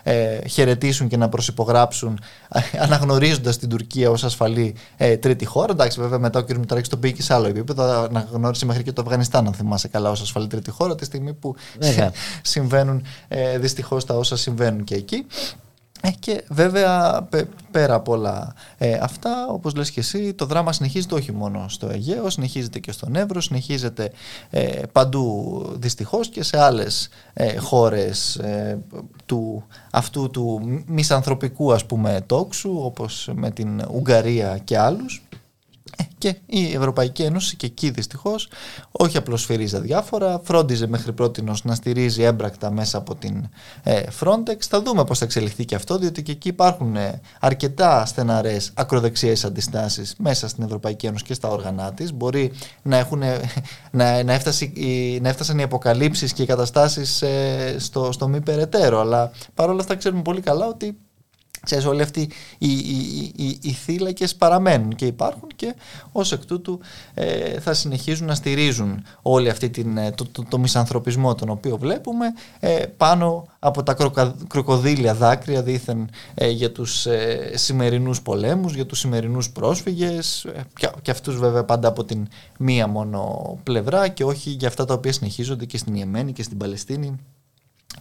ε, 0.04 0.48
χαιρετήσουν 0.48 1.08
και 1.08 1.18
να 1.18 1.30
προσυπογράψουν 1.30 2.20
ε, 2.50 2.80
αναγνωρίζοντας 2.80 3.58
την 3.58 3.70
Τουρκία 3.70 4.10
ως 4.10 4.24
ασφαλή 4.24 4.76
ε, 4.98 5.18
τρίτη 5.18 5.46
χώρα. 5.46 5.72
Εντάξει 5.72 6.02
βέβαια 6.02 6.20
μετά 6.20 6.40
ο 6.40 6.42
κύριος 6.42 6.60
Μητσοτάκης 6.60 6.90
το 6.90 6.98
πήγε 6.98 7.14
και 7.14 7.22
σε 7.22 7.34
άλλο 7.34 7.48
επίπεδο, 7.48 7.84
αναγνώρισε 7.84 8.66
μέχρι 8.66 8.84
και 8.84 8.92
το 8.92 9.02
Αφγανιστάν 9.02 9.48
αν 9.48 9.54
θυμάσαι 9.54 9.88
καλά 9.88 10.10
ως 10.10 10.22
ασφαλή 10.22 10.48
τρίτη 10.48 10.72
χώρα 10.72 10.96
τη 10.96 11.06
στιγμή 11.06 11.34
που 11.34 11.56
συμβαίνουν 12.42 13.06
ε, 13.28 13.58
δυστυχώς 13.58 14.06
τα 14.06 14.14
όσα 14.14 14.38
συμβαίνουν 14.38 14.84
και 14.84 14.96
εκεί. 14.96 15.26
Ε, 16.06 16.12
και 16.20 16.44
βέβαια 16.50 17.28
πέρα 17.72 17.94
από 17.94 18.12
όλα 18.12 18.54
ε, 18.78 18.94
αυτά, 19.02 19.48
όπως 19.50 19.76
λες 19.76 19.92
και 19.92 20.00
εσύ, 20.00 20.34
το 20.34 20.46
δράμα 20.46 20.74
συνεχίζεται 20.74 21.16
όχι 21.16 21.32
μόνο 21.32 21.66
στο 21.70 21.90
Αιγαίο, 21.90 22.30
συνεχίζεται 22.30 22.80
και 22.80 22.92
στον 22.92 23.16
Εύρο, 23.16 23.42
συνεχίζεται 23.42 24.12
ε, 24.50 24.82
παντού 24.92 25.66
δυστυχώς 25.80 26.30
και 26.30 26.44
σε 26.44 26.60
άλλες 26.60 27.10
ε, 27.34 27.58
χώρες 27.58 28.42
του, 29.26 29.64
αυτού 29.92 30.30
του 30.30 30.62
μισανθρωπικού 30.86 31.74
ας 31.74 31.86
πούμε 31.86 32.24
τόξου, 32.26 32.78
όπως 32.84 33.30
με 33.34 33.52
την 33.52 33.82
Ουγγαρία 33.94 34.58
και 34.58 34.78
άλλους. 34.78 35.24
Και 36.18 36.36
η 36.46 36.74
Ευρωπαϊκή 36.74 37.22
Ένωση 37.22 37.56
και 37.56 37.66
εκεί 37.66 37.90
δυστυχώς 37.90 38.50
όχι 38.92 39.18
απλώς 39.18 39.42
σφυρίζει 39.42 39.80
διάφορα, 39.80 40.42
φρόντιζε 40.44 40.88
μέχρι 40.88 41.14
πρώτη 41.14 41.44
να 41.64 41.76
στηρίζει 41.76 42.24
έμπρακτα 42.24 42.72
μέσα 42.72 42.98
από 42.98 43.16
την 43.16 43.50
ε, 43.84 44.02
Frontex. 44.20 44.58
Θα 44.60 44.82
δούμε 44.82 45.04
πώς 45.04 45.18
θα 45.18 45.26
εξελιχθεί 45.26 45.66
και 45.66 45.76
αυτό, 45.76 45.98
διότι 45.98 46.24
και 46.24 46.32
εκεί 46.32 46.48
υπάρχουν 46.48 46.96
ε, 46.96 47.22
αρκετά 47.40 48.06
στεναρές 48.06 48.72
ακροδεξιές 48.74 49.46
αντιστάσεις 49.46 50.16
μέσα 50.18 50.48
στην 50.48 50.64
Ευρωπαϊκή 50.64 51.06
Ένωση 51.06 51.24
και 51.24 51.34
στα 51.34 51.50
όργανα 51.50 51.94
της. 51.94 52.14
Μπορεί 52.14 52.52
να, 52.82 52.98
έχουν, 52.98 53.24
να, 53.92 54.24
να, 54.24 54.34
έφτασε, 54.34 54.72
να 55.22 55.30
έφτασαν 55.30 55.60
οι 55.60 55.64
αποκαλύψεις 55.64 56.34
και 56.34 56.44
οι 56.44 56.46
καταστάσεις 56.46 57.22
ε, 57.22 57.76
στο, 57.80 58.12
στο 58.12 58.28
μη 58.28 58.42
περαιτέρω. 58.42 59.00
Αλλά 59.00 59.32
παρόλα 59.54 59.80
αυτά 59.80 59.96
ξέρουμε 59.96 60.22
πολύ 60.22 60.42
καλά 60.42 60.68
ότι 60.68 60.98
Ξέρεις, 61.64 61.86
όλοι 61.86 62.02
αυτοί 62.02 62.30
οι, 62.58 62.72
οι, 62.72 63.34
οι, 63.36 63.60
οι 63.62 63.72
θύλακες 63.72 64.36
παραμένουν 64.36 64.96
και 64.96 65.06
υπάρχουν 65.06 65.50
και 65.56 65.76
ως 66.12 66.32
εκ 66.32 66.46
τούτου 66.46 66.80
ε, 67.14 67.60
θα 67.60 67.74
συνεχίζουν 67.74 68.28
να 68.28 68.36
στηρίζουν 68.36 69.04
όλη 69.22 69.50
αυτή 69.50 69.70
την, 69.70 69.98
ε, 69.98 70.12
το, 70.12 70.26
το, 70.32 70.44
το, 70.50 70.58
μισανθρωπισμό 70.58 71.36
τον 71.36 71.50
οποίο 71.50 71.78
βλέπουμε 71.78 72.26
ε, 72.60 72.86
πάνω 72.98 73.48
από 73.60 73.84
τα 73.84 73.96
κροκοδίλια 74.48 75.14
δάκρυα 75.14 75.64
δήθεν 75.64 76.10
ε, 76.34 76.50
για 76.50 76.72
τους 76.72 77.06
ε, 77.06 77.52
σημερινούς 77.56 78.22
πολέμους, 78.22 78.74
για 78.74 78.86
τους 78.86 79.00
σημερινούς 79.00 79.50
πρόσφυγες 79.50 80.46
και, 80.76 80.90
και 81.02 81.12
αυτούς 81.12 81.38
βέβαια 81.38 81.64
πάντα 81.64 81.88
από 81.88 82.04
την 82.04 82.28
μία 82.60 82.88
μόνο 82.88 83.58
πλευρά 83.64 84.08
και 84.08 84.24
όχι 84.24 84.50
για 84.50 84.68
αυτά 84.68 84.86
τα 84.86 84.94
οποία 84.94 85.14
συνεχίζονται 85.14 85.66
και 85.66 85.78
στην 85.78 85.96
Ιεμένη 85.96 86.34
και 86.34 86.44
στην 86.44 86.58
Παλαιστίνη 86.58 87.16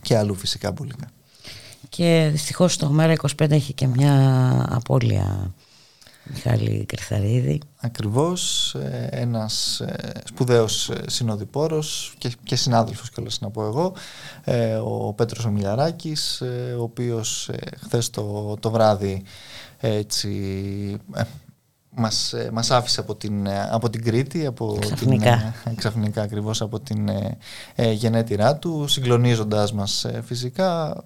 και 0.02 0.16
αλλού 0.16 0.34
φυσικά 0.34 0.72
πουλικά 0.72 1.06
και 1.88 2.28
δυστυχώς 2.32 2.76
το 2.76 2.88
Μέρα 2.88 3.14
25 3.42 3.50
έχει 3.50 3.72
και 3.72 3.86
μια 3.86 4.66
απώλεια 4.70 5.54
Μιχάλη 6.24 6.84
Κρυθαρίδη. 6.88 7.60
Ακριβώς, 7.80 8.74
ε, 8.74 9.08
ένας 9.10 9.80
ε, 9.80 10.12
σπουδαίος 10.24 10.90
ε, 10.90 11.04
συνοδοιπόρος 11.06 12.14
και, 12.18 12.30
και 12.42 12.56
συνάδελφος 12.56 13.10
κιόλας 13.10 13.40
να 13.40 13.50
πω 13.50 13.64
εγώ, 13.64 13.94
ο 14.84 15.12
Πέτρος 15.12 15.44
Ομιλιαράκης, 15.44 16.42
ο 16.78 16.82
οποίος 16.82 17.50
χθες 17.84 18.10
το, 18.10 18.56
το 18.60 18.70
βράδυ 18.70 19.22
έτσι 19.80 20.28
μας, 21.94 22.34
μας 22.52 22.70
άφησε 22.70 23.00
από 23.00 23.14
την, 23.14 23.48
από 23.70 23.90
την 23.90 24.04
Κρήτη 24.04 24.46
από 24.46 24.78
ξαφνικά, 24.80 25.54
την, 25.64 25.76
ξαφνικά 25.76 26.22
ακριβώς 26.22 26.60
από 26.60 26.80
την 26.80 27.08
ε, 27.74 27.92
γενέτειρά 27.92 28.56
του 28.56 28.86
συγκλονίζοντας 28.86 29.72
μας 29.72 30.06
φυσικά 30.24 31.02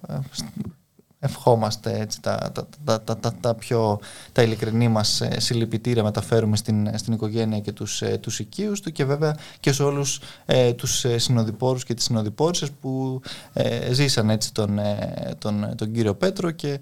ευχόμαστε 1.19 1.99
έτσι, 1.99 2.21
τα, 2.21 2.51
τα, 2.53 2.99
τα, 3.03 3.17
τα, 3.19 3.33
τα, 3.41 3.55
πιο 3.55 3.99
τα 4.31 4.41
ειλικρινή 4.41 4.87
μας 4.87 5.21
ε, 5.21 5.39
συλληπιτήρια 5.39 6.03
μεταφέρουμε 6.03 6.55
στην, 6.55 6.97
στην 6.97 7.13
οικογένεια 7.13 7.59
και 7.59 7.71
τους, 7.71 8.01
ε, 8.01 8.17
τους 8.17 8.39
οικείους 8.39 8.81
του 8.81 8.91
και 8.91 9.05
βέβαια 9.05 9.37
και 9.59 9.71
σε 9.71 9.83
όλους 9.83 10.19
ε, 10.45 10.73
τους 10.73 11.05
ε, 11.05 11.17
συνοδοιπόρους 11.17 11.83
και 11.83 11.93
τις 11.93 12.03
συνοδοιπόρισσες 12.03 12.71
που 12.81 13.21
ε, 13.53 13.93
ζήσαν 13.93 14.29
έτσι 14.29 14.53
τον, 14.53 14.79
ε, 14.79 15.35
τον, 15.37 15.73
τον 15.75 15.91
κύριο 15.91 16.15
Πέτρο 16.15 16.51
και 16.51 16.79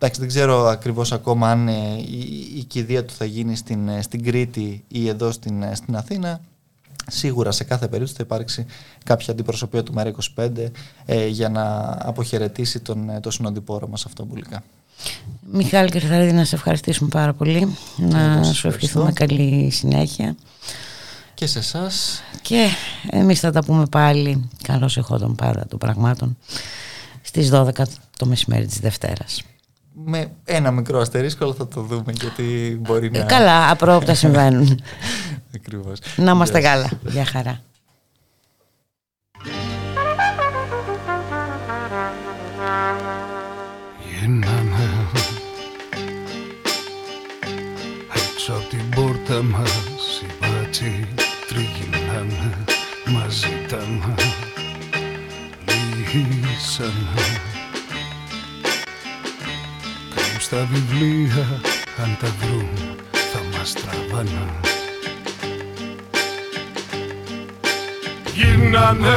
Εντάξει, 0.00 0.20
δεν 0.20 0.28
ξέρω 0.28 0.66
ακριβώς 0.66 1.12
ακόμα 1.12 1.50
αν 1.50 1.68
η, 1.68 2.50
η 2.56 2.64
κηδεία 2.64 3.04
του 3.04 3.14
θα 3.14 3.24
γίνει 3.24 3.56
στην, 3.56 4.02
στην 4.02 4.24
Κρήτη 4.24 4.84
ή 4.88 5.08
εδώ 5.08 5.32
στην, 5.32 5.64
στην 5.74 5.96
Αθήνα. 5.96 6.40
Σίγουρα 7.06 7.50
σε 7.52 7.64
κάθε 7.64 7.88
περίπτωση 7.88 8.14
θα 8.16 8.22
υπάρξει 8.22 8.66
κάποια 9.04 9.32
αντιπροσωπεία 9.32 9.82
του 9.82 9.94
ΜΕΡΑ25 9.96 10.48
ε, 11.04 11.26
για 11.26 11.48
να 11.48 11.96
αποχαιρετήσει 12.00 12.80
τον, 12.80 13.10
ε, 13.10 13.20
το 13.20 13.30
συνοντιπόρο 13.30 13.88
μας 13.88 14.04
αυτό 14.04 14.24
μπουλικά. 14.24 14.62
Μιχάλη 15.52 15.90
Κρυθαρίδη, 15.90 16.32
να 16.32 16.44
σε 16.44 16.54
ευχαριστήσουμε 16.54 17.08
πάρα 17.08 17.32
πολύ. 17.32 17.76
να 17.96 18.42
σου 18.42 18.66
ευχηθούμε 18.68 19.12
καλή 19.12 19.70
συνέχεια. 19.70 20.36
Και 21.34 21.46
σε 21.46 21.58
εσάς. 21.58 22.22
Και 22.42 22.68
εμείς 23.10 23.40
θα 23.40 23.50
τα 23.50 23.64
πούμε 23.64 23.86
πάλι, 23.86 24.48
καλώς 24.62 24.96
εχόντων 24.96 25.34
πάντα 25.34 25.66
των 25.66 25.78
πραγμάτων, 25.78 26.36
στις 27.22 27.50
12 27.52 27.70
το 28.16 28.26
μεσημέρι 28.26 28.66
της 28.66 28.78
Δευτέρας 28.78 29.42
με 30.04 30.30
ένα 30.44 30.70
μικρό 30.70 31.00
αστερίσκο, 31.00 31.44
αλλά 31.44 31.54
θα 31.54 31.68
το 31.68 31.80
δούμε 31.80 32.12
γιατί 32.12 32.78
μπορεί 32.80 33.10
να. 33.10 33.22
καλά, 33.22 33.70
απρόοπτα 33.70 34.14
συμβαίνουν. 34.14 34.80
Ακριβώς. 35.54 35.98
Να 36.16 36.30
είμαστε 36.30 36.60
καλά. 36.60 36.90
Γεια 37.06 37.24
χαρά. 37.24 37.60
Γίναμε 44.20 45.08
έξω 48.14 48.52
από 48.52 48.68
την 48.68 48.90
πόρτα 48.94 49.42
μας 49.42 50.22
οι 50.22 50.26
μπάτσοι 50.40 51.08
τριγυρνάνε 51.48 52.64
μας 53.06 53.34
ζητάνε 53.34 54.14
λύσανε 56.12 57.47
στα 60.50 60.68
βιβλία 60.72 61.60
αν 62.02 62.16
τα 62.20 62.28
βρουν 62.40 62.68
θα 63.12 63.58
μας 63.58 63.72
τραβάνε. 63.72 64.46
Γίνανε 68.34 69.14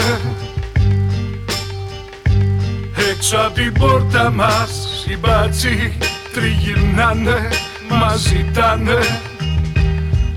έξω 3.12 3.38
από 3.38 3.54
την 3.54 3.74
πόρτα 3.74 4.32
μας 4.32 5.06
οι 5.10 5.17
μπάτσοι 5.17 5.98
τριγυρνάνε 6.34 7.50
μας 7.89 8.20
ζητάνε 8.20 9.00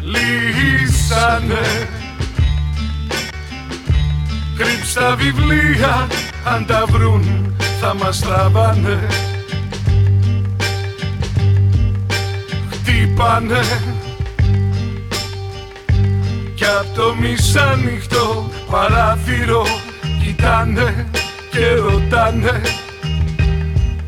λύσανε. 0.00 1.88
Κρύψ 4.56 4.92
τα 4.92 5.16
βιβλία 5.16 6.06
αν 6.44 6.66
τα 6.66 6.84
βρουν 6.88 7.54
θα 7.80 7.94
μας 7.94 8.20
τραβάνε 8.20 9.08
χτύπανε 13.24 13.60
Κι 16.54 16.64
απ' 16.64 16.94
το 16.94 17.14
μισάνυχτο 17.20 18.50
παράθυρο 18.70 19.66
κοιτάνε 20.24 21.06
και 21.50 21.74
ρωτάνε 21.74 22.60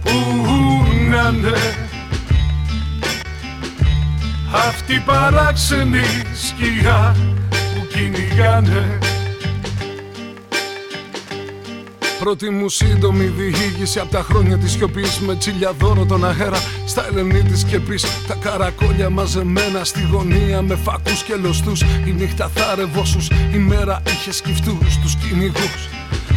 Πού 0.03 0.13
να'ναι 1.11 1.59
Αυτή 4.69 5.03
παράξενη 5.07 6.05
σκιά 6.35 7.17
που 7.51 7.87
κυνηγάνε 7.93 8.99
Πρώτη 12.27 12.51
μου 12.51 12.69
σύντομη 12.69 13.25
διήγηση 13.25 13.99
από 13.99 14.11
τα 14.11 14.23
χρόνια 14.23 14.59
της 14.59 14.73
σιωπής 14.73 15.21
με 15.21 15.37
τσιλιαδόρο 15.37 16.05
τον 16.05 16.25
αέρα 16.25 16.59
στα 16.87 17.07
ελενή 17.07 17.43
της 17.43 17.61
σκεπής. 17.61 18.05
Τα 18.27 18.35
καρακόλια 18.35 19.11
μαζεμένα 19.11 19.85
στη 19.85 20.09
γωνία 20.13 20.63
με 20.63 20.75
φακούς 20.75 21.23
και 21.23 21.35
λοστού. 21.35 21.73
Η 22.07 22.11
νύχτα 22.11 22.49
θάρευόσου, 22.49 23.19
η 23.55 23.59
μέρα 23.59 24.03
είχε 24.07 24.33
σκυφτούς 24.33 24.99
τους 25.03 25.17
κυνηγούς. 25.17 25.89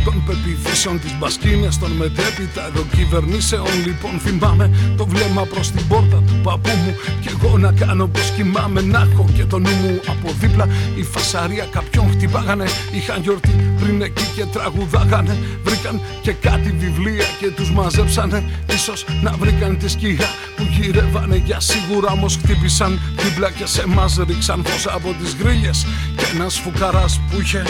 Των 0.05 0.23
πεπιθήσεων 0.25 0.99
της 0.99 1.17
μπασκίνες 1.17 1.77
των 1.77 1.91
μετέπειτα 1.91 2.65
εδώ 2.67 2.85
κυβερνήσεων 2.95 3.65
λοιπόν. 3.85 4.19
Θυμάμαι 4.19 4.93
το 4.97 5.05
βλέμμα 5.05 5.43
προς 5.45 5.71
την 5.71 5.87
πόρτα 5.87 6.23
του 6.27 6.39
παππού 6.43 6.69
μου 6.69 6.95
και 7.21 7.29
εγώ 7.29 7.57
να 7.57 7.71
κάνω 7.71 8.07
πως 8.07 8.33
κοιμάμαι. 8.35 8.81
Να 8.81 9.07
έχω 9.11 9.25
και 9.35 9.45
το 9.45 9.59
νου 9.59 9.69
μου 9.69 9.99
από 10.07 10.33
δίπλα. 10.39 10.67
Η 10.95 11.03
φασαρία 11.03 11.67
κάποιον 11.71 12.11
χτυπάγανε 12.11 12.65
είχαν 12.91 13.21
γιορτή 13.21 13.73
πριν 13.79 14.01
εκεί 14.01 14.25
και 14.35 14.45
τραγουδάγανε 14.45 15.37
βρήκαν 15.79 16.01
και 16.21 16.31
κάτι 16.31 16.71
βιβλία 16.71 17.25
και 17.39 17.47
τους 17.47 17.71
μαζέψανε. 17.71 18.43
Ίσως 18.73 19.05
να 19.21 19.31
βρήκαν 19.31 19.77
τη 19.77 19.89
σκιά 19.89 20.27
που 20.55 20.63
γυρεύανε. 20.63 21.35
Για 21.35 21.59
σίγουρα 21.59 22.11
όμως 22.11 22.35
χτύπησαν 22.35 22.99
δίπλα 23.17 23.51
και 23.51 23.65
σε 23.65 23.87
μας 23.87 24.19
ρίξαν 24.27 24.63
φως 24.65 24.87
από 24.87 25.15
τις 25.21 25.35
γκρίλιες. 25.35 25.85
Και 26.15 26.25
ένας 26.35 26.59
φουκαράς 26.59 27.19
που 27.29 27.41
είχε 27.41 27.63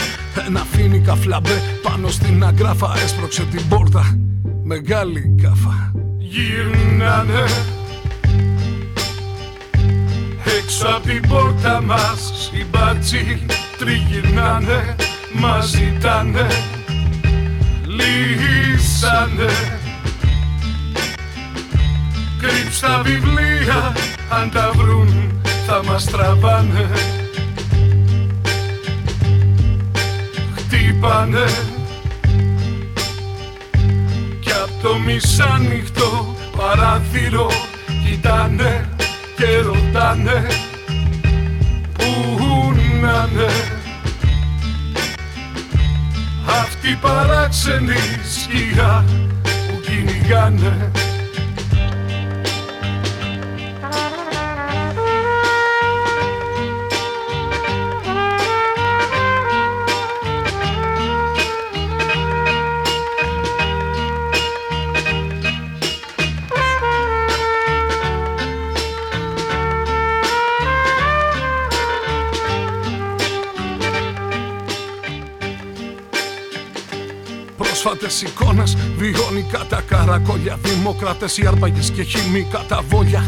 ένα 0.48 0.66
φίνικα 0.72 1.16
φλαμπέ 1.16 1.62
πάνω 1.82 2.08
στην 2.08 2.44
αγκράφα 2.44 2.94
έσπρωξε 3.04 3.44
την 3.44 3.68
πόρτα. 3.68 4.18
Μεγάλη 4.64 5.36
κάφα 5.42 5.92
Γυρνάνε 6.18 7.44
Έξω 10.60 10.88
από 10.88 11.08
την 11.08 11.28
πόρτα 11.28 11.82
μας. 11.82 12.52
Οι 12.54 12.66
μπάτσοι 12.72 13.46
τριγυρνάνε 13.78 14.96
Μας 15.34 15.68
ζητάνε 15.68 16.48
Λύσανε. 18.00 19.80
Κρύψ 22.42 22.80
τα 22.80 23.02
βιβλία 23.04 23.94
αν 24.30 24.50
τα 24.52 24.72
βρουν 24.76 25.42
θα 25.66 25.84
μας 25.84 26.06
τραβάνε. 26.06 26.90
Χτύπανε. 30.56 31.46
Κι 34.40 34.52
απ' 34.52 34.82
το 34.82 34.98
μισάνυχτο 34.98 36.36
παράθυρο 36.58 37.52
κοιτάνε 38.06 38.90
και 39.38 39.62
ρωτάνε 39.62 40.48
Πού 41.94 42.40
παράξενη 46.96 47.96
σκιά 48.34 49.06
που 49.44 49.80
κυνηγάνε 49.82 50.92
πρόσφατες 78.10 78.22
εικόνες 78.22 78.78
Βιώνικα 78.98 79.66
τα 79.70 79.82
καρακόλια 79.82 80.60
Δημοκράτες, 80.62 81.38
οι 81.38 81.46
άρπαγες 81.48 81.90
και 81.90 82.04
χημικά 82.04 82.66
τα 82.68 82.82
βόλια. 82.90 83.26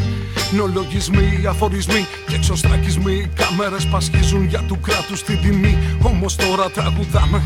Νολογισμοί, 0.51 1.43
αφορισμοί 1.49 2.07
και 2.27 2.35
εξωστρακισμοί 2.35 3.31
Κάμερες 3.35 3.87
πασχίζουν 3.87 4.45
για 4.45 4.63
του 4.67 4.79
κράτους 4.79 5.23
την 5.23 5.41
τιμή. 5.41 5.77
Όμως 6.01 6.35
τώρα 6.35 6.69
τραγουδάμε 6.69 7.43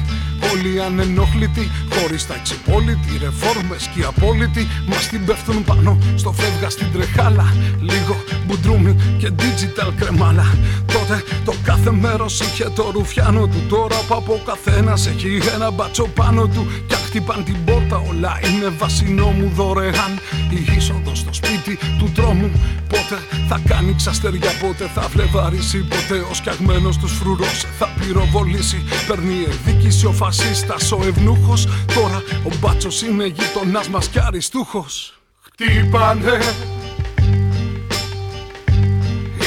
όλοι 0.51 0.81
ανενόχλητοι 0.81 1.71
Χωρίς 1.95 2.27
τα 2.27 2.35
εξυπόλοιτοι, 2.35 3.11
ρεφόρμες 3.21 3.89
και 3.93 3.99
οι 3.99 4.03
απόλυτοι 4.03 4.67
Μας 4.87 5.07
την 5.07 5.25
πέφτουν 5.25 5.63
πάνω 5.63 5.97
στο 6.15 6.31
φεύγα 6.31 6.69
στην 6.69 6.87
τρεχάλα. 6.93 7.53
Λίγο 7.79 8.15
μπουντρούμι 8.45 8.95
και 9.17 9.31
digital 9.39 9.91
κρεμάλα. 9.95 10.57
Τότε 10.85 11.23
το 11.45 11.53
κάθε 11.63 11.91
μέρος 11.91 12.39
είχε 12.39 12.69
το 12.75 12.91
ρουφιάνο 12.93 13.47
του. 13.47 13.61
Τώρα 13.69 13.95
που 14.07 14.15
από 14.15 14.41
καθένας 14.45 15.07
έχει 15.07 15.39
ένα 15.53 15.71
μπάτσο 15.71 16.07
πάνω 16.07 16.47
του. 16.47 16.67
Κι 16.87 16.95
χτυπάν 16.95 17.43
την 17.43 17.63
πόρτα 17.65 17.97
όλα 18.09 18.39
είναι 18.43 18.73
βασινό 18.77 19.27
μου 19.27 19.51
δωρεάν. 19.55 20.19
Η 20.49 20.75
είσοδος 20.77 21.19
στο 21.19 21.33
σπίτι 21.33 21.79
του 21.99 22.11
τρόμου 22.15 22.51
Πότε 22.89 23.17
θα 23.47 23.61
κάνει 23.67 23.93
ξαστεριά 23.95 24.51
πότε 24.61 24.89
θα 24.93 25.07
βλεβαρίσει 25.13 25.77
Πότε 25.77 26.19
ο 26.31 26.33
σκιαγμένος 26.33 26.97
τους 26.97 27.11
φρουρός 27.11 27.65
θα 27.79 27.89
πυροβολήσει. 27.99 28.83
Παίρνει 29.07 29.45
εκδίκηση 29.51 30.05
ο 30.05 30.11
φασίστας 30.35 30.91
ο 30.91 30.99
ευνούχος 31.07 31.67
Τώρα 31.93 32.23
ο 32.43 32.55
μπάτσος 32.59 33.01
είναι 33.01 33.25
γειτονάς 33.25 33.89
μας 33.89 34.07
κι 34.07 34.19
αριστούχος. 34.19 35.19
Χτύπανε. 35.41 36.39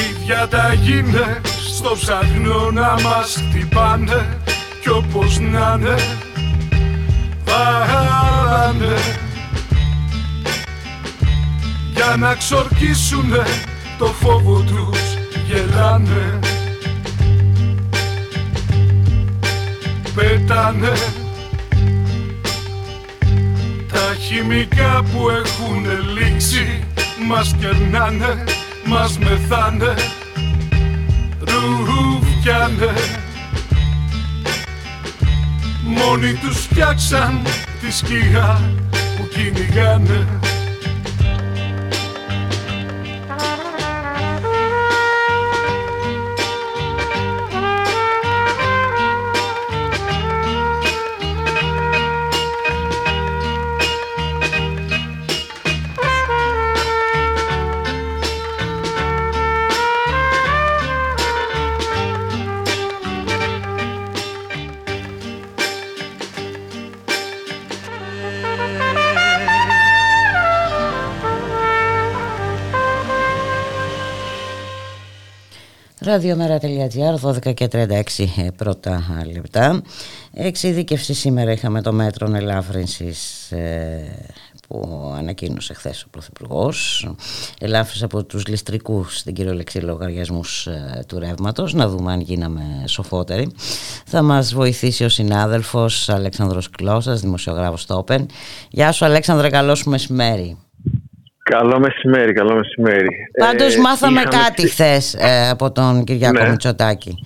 Ίδια 0.09 0.47
τα 0.47 0.73
γίνε. 0.73 1.41
Στο 1.77 1.95
ψαχνό 2.01 2.71
να 2.71 2.95
μας 3.01 3.43
χτυπάνε. 3.49 4.37
Κι 4.81 4.89
όπως 4.89 5.39
να 5.39 5.75
είναι 5.79 5.95
βάλανε 7.45 8.95
για 11.93 12.15
να 12.17 12.35
ξορκίσουνε 12.35 13.43
το 13.97 14.05
φόβο 14.05 14.59
τους 14.59 14.99
γελάνε 15.47 16.39
πέτανε 20.59 20.93
τα 23.91 24.15
χημικά 24.19 25.03
που 25.11 25.29
έχουν 25.29 25.85
λήξει 26.17 26.83
μας 27.27 27.55
κερνάνε, 27.59 28.43
μας 28.85 29.17
μεθάνε. 29.17 29.93
Ρουφιάνε 31.39 32.93
Μόνοι 35.83 36.33
τους 36.33 36.57
φτιάξαν 36.57 37.41
τη 37.81 37.91
σκιά 37.91 38.61
που 39.17 39.27
κυνηγάνε 39.27 40.27
Ραδιομέρα.gr 76.09 77.19
12 77.21 77.53
και 77.53 77.67
36 77.71 77.77
ε, 78.37 78.47
πρώτα 78.57 79.03
λεπτά. 79.33 79.81
Εξειδίκευση 80.33 81.13
σήμερα 81.13 81.51
είχαμε 81.51 81.81
το 81.81 81.93
μέτρο 81.93 82.35
ελάφρυνσης 82.35 83.51
ε, 83.51 84.33
που 84.67 85.13
ανακοίνωσε 85.17 85.73
χθες 85.73 86.03
ο 86.03 86.07
Πρωθυπουργός. 86.11 87.09
Ελάφρυνση 87.59 88.03
από 88.03 88.23
τους 88.23 88.47
ληστρικούς 88.47 89.17
στην 89.17 89.33
κυριολεξία 89.33 89.83
λογαριασμούς 89.83 90.67
ε, 90.67 91.03
του 91.07 91.19
ρεύματος. 91.19 91.73
Να 91.73 91.87
δούμε 91.87 92.11
αν 92.11 92.21
γίναμε 92.21 92.83
σοφότεροι. 92.87 93.51
Θα 94.05 94.21
μας 94.21 94.53
βοηθήσει 94.53 95.03
ο 95.03 95.09
συνάδελφος 95.09 96.09
Αλέξανδρος 96.09 96.69
Κλώσας, 96.69 97.21
δημοσιογράφος 97.21 97.81
στο 97.81 98.05
Open. 98.07 98.25
Γεια 98.69 98.91
σου 98.91 99.05
Αλέξανδρε, 99.05 99.49
καλό 99.49 99.75
σου 99.75 99.89
μεσημέρι. 99.89 100.57
Καλό 101.49 101.79
μεσημέρι, 101.79 102.33
καλό 102.33 102.55
μεσημέρι. 102.55 103.07
Πάντως 103.39 103.75
ε, 103.75 103.79
μάθαμε 103.79 104.21
κάτι 104.21 104.67
χθες 104.67 105.13
ε, 105.13 105.49
από 105.49 105.71
τον 105.71 106.03
Κυριακό 106.03 106.43
ναι. 106.43 106.49
Μητσοτάκη. 106.49 107.25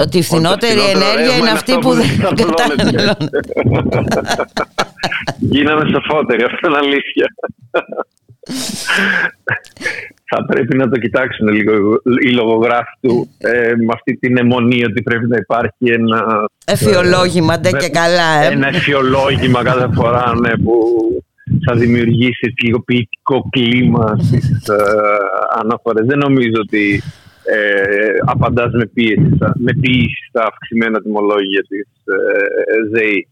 Ότι 0.00 0.18
η 0.18 0.22
φθηνότερη 0.22 0.80
ενέργεια 0.80 1.36
είναι 1.36 1.50
αυτή 1.50 1.78
που 1.78 1.92
δεν 1.92 2.06
καταναλώνεται. 2.20 3.40
Γίναμε 5.38 5.90
σοφότεροι, 5.92 6.42
αυτό 6.42 6.68
είναι 6.68 6.76
αλήθεια. 6.76 7.26
Θα 10.24 10.44
πρέπει 10.44 10.76
να 10.76 10.88
το 10.88 10.98
κοιτάξουν 10.98 11.48
λίγο 11.48 11.72
οι 12.24 12.30
λογογράφοι 12.30 12.96
του 13.00 13.28
ε, 13.38 13.72
με 13.76 13.92
αυτή 13.94 14.16
την 14.16 14.38
αιμονή 14.38 14.84
ότι 14.84 15.02
πρέπει 15.02 15.26
να 15.26 15.36
υπάρχει 15.36 15.92
ένα... 15.92 16.48
Εφιολόγημα, 16.66 17.58
ντε 17.58 17.70
και 17.70 17.88
καλά. 17.88 18.42
Ε. 18.42 18.46
Ένα 18.52 18.68
εφιολόγημα 18.68 19.62
κάθε 19.62 19.88
φορά 19.94 20.32
ναι, 20.40 20.56
που 20.56 20.74
θα 21.66 21.74
δημιουργήσει 21.74 22.54
λίγο 22.62 22.80
ποιητικό 22.80 23.48
κλίμα 23.50 24.16
στις 24.20 24.68
ε, 24.68 24.74
αναφορές. 25.62 26.06
Δεν 26.06 26.18
νομίζω 26.18 26.58
ότι 26.60 27.02
ε, 27.44 28.16
απαντάς 28.24 28.72
με 28.72 28.86
πίεση, 28.86 29.36
με 29.54 29.72
πίεση 29.80 30.26
στα 30.28 30.46
αυξημένα 30.46 31.02
τιμολόγια 31.02 31.62
της 31.68 31.88
ε, 32.04 32.98
ΔΕΗ. 32.98 33.28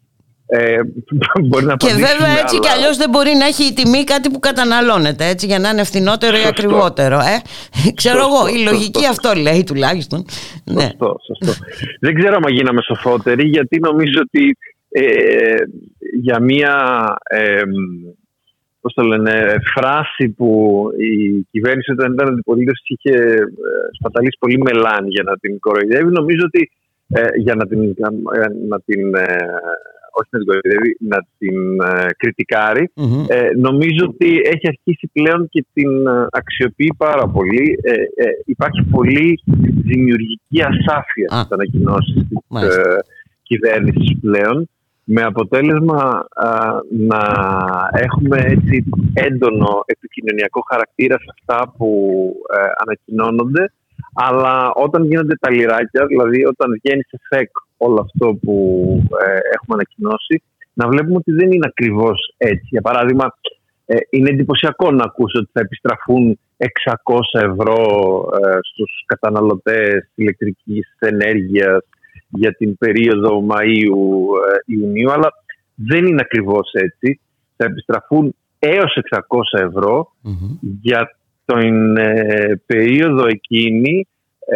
Ε, 0.47 0.81
μπορεί 1.49 1.65
να 1.65 1.77
και 1.77 1.93
βέβαια 1.93 2.39
έτσι 2.43 2.59
κι 2.59 2.69
αλλιώς 2.69 2.97
δεν 2.97 3.11
μπορεί 3.11 3.31
να 3.39 3.47
έχει 3.47 3.65
η 3.65 3.73
τιμή 3.73 4.05
κάτι 4.05 4.31
που 4.31 4.39
καταναλώνεται 4.39 5.27
έτσι, 5.27 5.47
για 5.47 5.59
να 5.59 5.69
είναι 5.69 5.85
φθηνότερο 5.85 6.37
ή 6.37 6.47
ακριβότερο. 6.47 7.19
Ε; 7.19 7.37
Ξέρω 8.01 8.19
εγώ, 8.19 8.49
η 8.57 8.63
λογική 8.71 9.07
αυτό 9.07 9.33
λέει 9.35 9.65
τουλάχιστον. 9.65 10.25
Ναι. 10.65 10.83
Σωστό, 10.83 11.17
σωστό. 11.27 11.65
δεν 12.01 12.15
ξέρω 12.15 12.39
αν 12.45 12.53
γίναμε 12.53 12.81
σοφότεροι 12.83 13.49
γιατί 13.49 13.79
νομίζω 13.79 14.19
ότι 14.21 14.57
ε, 14.89 15.05
για 16.21 16.41
μία 16.41 16.75
ε, 17.23 17.63
πώς 18.83 18.93
το 18.95 19.03
λένε, 19.03 19.55
φράση 19.75 20.29
που 20.37 20.51
η 20.99 21.47
κυβέρνηση 21.51 21.93
όταν 21.93 22.13
ήταν 22.13 22.29
αντιπολίτευση 22.29 22.83
είχε 22.87 23.17
ε, 23.17 23.45
σπαταλήσει 23.99 24.37
πολύ 24.39 24.59
μελάνη 24.59 25.09
για 25.09 25.23
να 25.23 25.37
την 25.37 25.59
κοροϊδεύει. 25.59 26.11
Νομίζω 26.13 26.45
ότι 26.45 26.71
ε, 27.09 27.23
για 27.37 27.55
να 27.55 27.67
την, 27.67 27.81
να 28.69 28.81
την 28.81 29.15
ε, 29.15 29.37
όχι 30.19 30.29
να 30.31 30.39
την 30.39 30.47
κοροϊδεύει, 30.47 30.97
να 31.01 31.19
την 31.39 31.57
κριτικαρει 32.17 32.93
νομίζω 33.57 34.05
ότι 34.09 34.31
έχει 34.53 34.67
αρχίσει 34.73 35.11
πλέον 35.13 35.49
και 35.49 35.65
την 35.73 35.91
αξιοποιεί 36.31 36.95
πάρα 36.97 37.27
πολύ. 37.29 37.79
υπάρχει 38.45 38.83
πολύ 38.91 39.41
δημιουργική 39.91 40.63
ασάφεια 40.63 41.29
στις 41.29 41.51
ανακοινώσεις 41.51 42.15
της 42.15 42.79
κυβέρνησης 43.43 44.19
πλέον 44.21 44.69
με 45.05 45.23
αποτέλεσμα 45.23 46.27
να 46.91 47.23
έχουμε 47.93 48.37
έτσι 48.37 48.85
έντονο 49.13 49.83
επικοινωνιακό 49.87 50.63
χαρακτήρα 50.71 51.19
σε 51.19 51.35
αυτά 51.39 51.73
που 51.77 51.89
ε, 52.53 52.57
ανακοινώνονται 52.85 53.73
αλλά 54.15 54.73
όταν 54.75 55.05
γίνονται 55.05 55.37
τα 55.41 55.51
λιράκια, 55.51 56.07
δηλαδή 56.07 56.45
όταν 56.45 56.81
βγαίνει 56.83 57.03
σε 57.03 57.21
φεκ 57.29 57.51
όλο 57.77 58.01
αυτό 58.01 58.35
που 58.43 58.55
ε, 59.25 59.39
έχουμε 59.55 59.75
ανακοινώσει 59.75 60.43
να 60.73 60.89
βλέπουμε 60.89 61.17
ότι 61.17 61.33
δεν 61.33 61.53
είναι 61.53 61.67
ακριβώς 61.69 62.35
έτσι. 62.37 62.67
Για 62.71 62.81
παράδειγμα, 62.81 63.37
ε, 63.87 63.97
είναι 64.11 64.31
εντυπωσιακό 64.31 64.91
να 64.91 65.05
ακούσω 65.05 65.39
ότι 65.39 65.51
θα 65.53 65.61
επιστραφούν 65.61 66.39
600 66.57 67.41
ευρώ 67.41 67.79
ε, 68.43 68.59
στους 68.61 69.05
καταναλωτές 69.07 70.11
ηλεκτρικής 70.15 70.97
ενέργειας 70.99 71.81
για 72.33 72.55
την 72.55 72.79
περίοδο 72.79 73.45
Μαΐου-Ιουνίου, 73.49 75.13
αλλά 75.13 75.33
Δεν 75.75 76.07
είναι 76.07 76.21
ακριβώς 76.21 76.71
έτσι. 76.73 77.21
Θα 77.57 77.65
επιστραφούν 77.65 78.35
έως 78.59 78.99
600 79.11 79.21
ευρώ 79.67 80.13
για 80.81 81.17
την 81.45 81.97
ε, 81.97 82.61
περίοδο 82.67 83.27
εκείνη 83.27 84.07
60% 84.51 84.55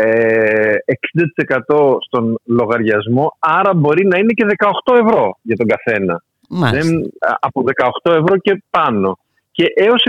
ε, 1.49 1.85
στον 2.07 2.39
λογαριασμό, 2.45 3.37
άρα 3.39 3.74
μπορεί 3.74 4.07
να 4.07 4.18
είναι 4.18 4.33
και 4.33 4.47
18 4.85 4.95
ευρώ 5.07 5.39
για 5.43 5.57
τον 5.57 5.66
καθένα. 5.66 6.22
Δεν, 6.49 7.12
από 7.41 7.64
18 8.05 8.12
ευρώ 8.12 8.37
και 8.37 8.62
πάνω. 8.70 9.18
Και 9.53 9.64
έως 9.74 10.03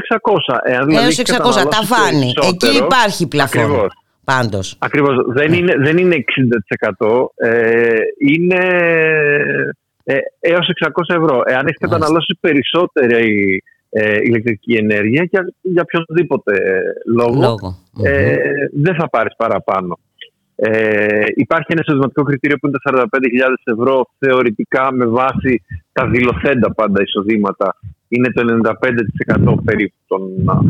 600. 0.47 0.57
Εάν 0.63 0.85
δηλαδή 0.85 1.05
έως 1.05 1.17
600, 1.17 1.69
τα 1.69 1.83
φάνει. 1.83 2.33
Εκεί 2.47 2.77
υπάρχει 2.77 3.27
πλαφόν. 3.27 3.61
Ακριβώς. 3.61 3.93
Πάντως. 4.33 4.75
Ακριβώς. 4.79 5.15
Δεν, 5.27 5.53
είναι, 5.53 5.73
δεν 5.77 5.97
είναι 5.97 6.15
60%. 6.99 7.25
Ε, 7.35 7.95
είναι 8.17 8.65
ε, 10.03 10.17
έως 10.39 10.69
600 10.85 11.15
ευρώ. 11.15 11.41
Εάν 11.45 11.65
έχει 11.65 11.77
καταναλώσει 11.77 12.37
περισσότερη 12.39 13.63
ε, 13.89 14.17
ηλεκτρική 14.21 14.73
ενέργεια 14.73 15.25
και 15.25 15.37
για 15.61 15.81
οποιοδήποτε 15.85 16.53
λόγο, 17.15 17.57
Ε, 18.03 18.35
δεν 18.73 18.95
θα 18.95 19.09
πάρεις 19.09 19.35
παραπάνω. 19.37 19.99
Ε, 20.55 21.25
υπάρχει 21.35 21.67
ένα 21.69 21.81
εισοδηματικό 21.85 22.23
κριτήριο 22.23 22.57
που 22.57 22.67
είναι 22.67 22.77
τα 22.83 23.07
45.000 23.11 23.53
ευρώ 23.63 24.05
θεωρητικά 24.19 24.91
με 24.91 25.05
βάση 25.05 25.63
τα 25.91 26.07
δηλωθέντα 26.07 26.73
πάντα 26.73 27.01
εισοδήματα. 27.01 27.75
Είναι 28.07 28.31
το 28.31 28.41
95% 29.55 29.63
περίπου 29.63 29.95
των 30.07 30.21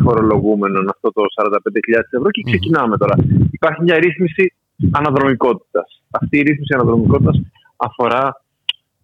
φορολογούμενων 0.02 0.88
αυτό 0.88 1.12
το 1.12 1.22
45.000 1.42 2.00
ευρώ 2.10 2.30
και 2.30 2.42
ξεκινάμε 2.44 2.96
τώρα. 2.96 3.14
Υπάρχει 3.50 3.82
μια 3.82 3.98
ρύθμιση 3.98 4.52
αναδρομικότητας. 4.90 6.02
Αυτή 6.10 6.38
η 6.38 6.42
ρύθμιση 6.42 6.74
αναδρομικότητας 6.74 7.40
αφορά 7.76 8.42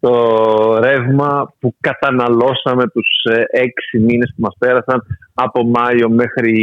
το 0.01 0.14
ρεύμα 0.80 1.55
που 1.59 1.74
καταναλώσαμε 1.80 2.89
τους 2.89 3.09
ε, 3.30 3.45
έξι 3.51 3.99
μήνες 3.99 4.32
που 4.37 4.43
μας 4.43 4.55
πέρασαν 4.59 5.03
από 5.35 5.64
Μάιο 5.64 6.11
μέχρι 6.11 6.55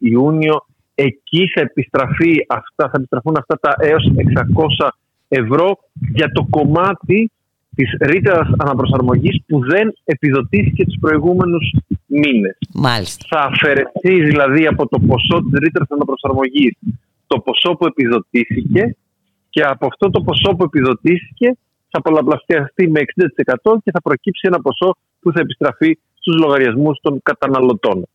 Ιούνιο. 0.00 0.66
Εκεί 0.94 1.50
θα, 1.54 1.60
επιστραφεί 1.60 2.44
αυτά, 2.48 2.84
θα 2.84 2.92
επιστραφούν 2.94 3.36
αυτά 3.38 3.58
τα 3.60 3.74
έως 3.78 4.12
600 4.80 4.88
ευρώ 5.28 5.78
για 5.92 6.32
το 6.32 6.46
κομμάτι 6.50 7.30
της 7.76 7.96
ρήτρας 8.00 8.48
αναπροσαρμογής 8.58 9.42
που 9.46 9.60
δεν 9.66 9.96
επιδοτήθηκε 10.04 10.84
τους 10.84 10.96
προηγούμενους 11.00 11.74
μήνες. 12.06 12.58
Μάλιστα. 12.74 13.26
Θα 13.28 13.40
αφαιρεθεί 13.40 14.22
δηλαδή 14.30 14.66
από 14.66 14.88
το 14.88 14.98
ποσό 14.98 15.42
της 15.42 15.58
ρήτρας 15.58 15.88
αναπροσαρμογής 15.90 16.76
το 17.26 17.38
ποσό 17.38 17.74
που 17.76 17.86
επιδοτήθηκε 17.86 18.96
και 19.50 19.62
από 19.62 19.86
αυτό 19.86 20.10
το 20.10 20.20
ποσό 20.20 20.56
που 20.56 20.64
επιδοτήθηκε 20.64 21.56
θα 21.90 22.02
πολλαπλασιαστεί 22.02 22.88
με 22.88 23.00
60% 23.62 23.76
και 23.84 23.90
θα 23.90 24.00
προκύψει 24.02 24.46
ένα 24.46 24.60
ποσό 24.60 24.96
που 25.20 25.32
θα 25.32 25.40
επιστραφεί 25.40 25.98
στους 26.18 26.36
λογαριασμούς 26.40 26.98
των 27.02 27.20
καταναλωτών. 27.22 28.06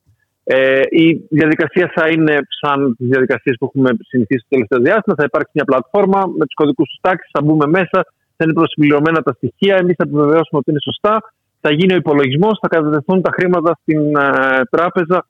Ε, 0.43 0.81
η 0.89 1.25
διαδικασία 1.29 1.91
θα 1.95 2.09
είναι 2.09 2.37
σαν 2.61 2.95
τις 2.97 3.07
διαδικασίες 3.07 3.55
που 3.59 3.65
έχουμε 3.65 3.89
συνηθίσει 4.07 4.45
το 4.49 4.49
τελευταίο 4.49 4.79
διάστημα. 4.79 5.15
Θα 5.17 5.23
υπάρξει 5.23 5.51
μια 5.53 5.65
πλατφόρμα 5.65 6.19
με 6.37 6.45
τους 6.45 6.53
κωδικούς 6.53 6.89
του 6.89 6.99
τάξης, 7.01 7.29
θα 7.33 7.41
μπούμε 7.41 7.67
μέσα, 7.67 8.05
θα 8.41 8.47
είναι 8.49 8.53
προσυμπληρωμένα 8.53 9.21
τα 9.21 9.33
στοιχεία. 9.33 9.75
Εμείς 9.75 9.95
θα 9.97 10.03
επιβεβαιώσουμε 10.07 10.59
ότι 10.61 10.69
είναι 10.71 10.79
σωστά. 10.83 11.33
Θα 11.61 11.71
γίνει 11.73 11.93
ο 11.93 11.95
υπολογισμός, 11.95 12.59
θα 12.61 12.67
κατατεθούν 12.67 13.21
τα 13.21 13.31
χρήματα 13.31 13.79
στην 13.81 14.15
ε, 14.15 14.61
τράπεζα 14.69 15.27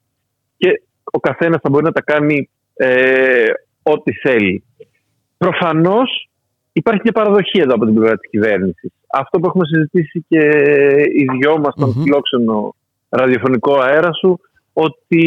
και 0.57 0.81
ο 1.11 1.19
καθένας 1.19 1.59
θα 1.63 1.69
μπορεί 1.69 1.83
να 1.83 1.91
τα 1.91 2.01
κάνει 2.01 2.49
ε, 2.73 3.45
ό,τι 3.83 4.11
θέλει. 4.13 4.63
Προφανώς 5.37 6.31
Υπάρχει 6.73 7.01
μια 7.03 7.11
παραδοχή 7.11 7.59
εδώ 7.59 7.73
από 7.73 7.85
την 7.85 7.93
πλευρά 7.93 8.17
της 8.17 8.29
κυβέρνησης. 8.29 8.91
Αυτό 9.13 9.39
που 9.39 9.47
έχουμε 9.47 9.65
συζητήσει 9.65 10.25
και 10.27 10.39
οι 11.15 11.25
δυο 11.37 11.57
μας 11.57 11.73
στον 11.73 11.89
mm 11.89 12.01
φιλόξενο 12.01 12.75
ραδιοφωνικό 13.09 13.79
αέρα 13.79 14.13
σου, 14.13 14.39
ότι 14.73 15.25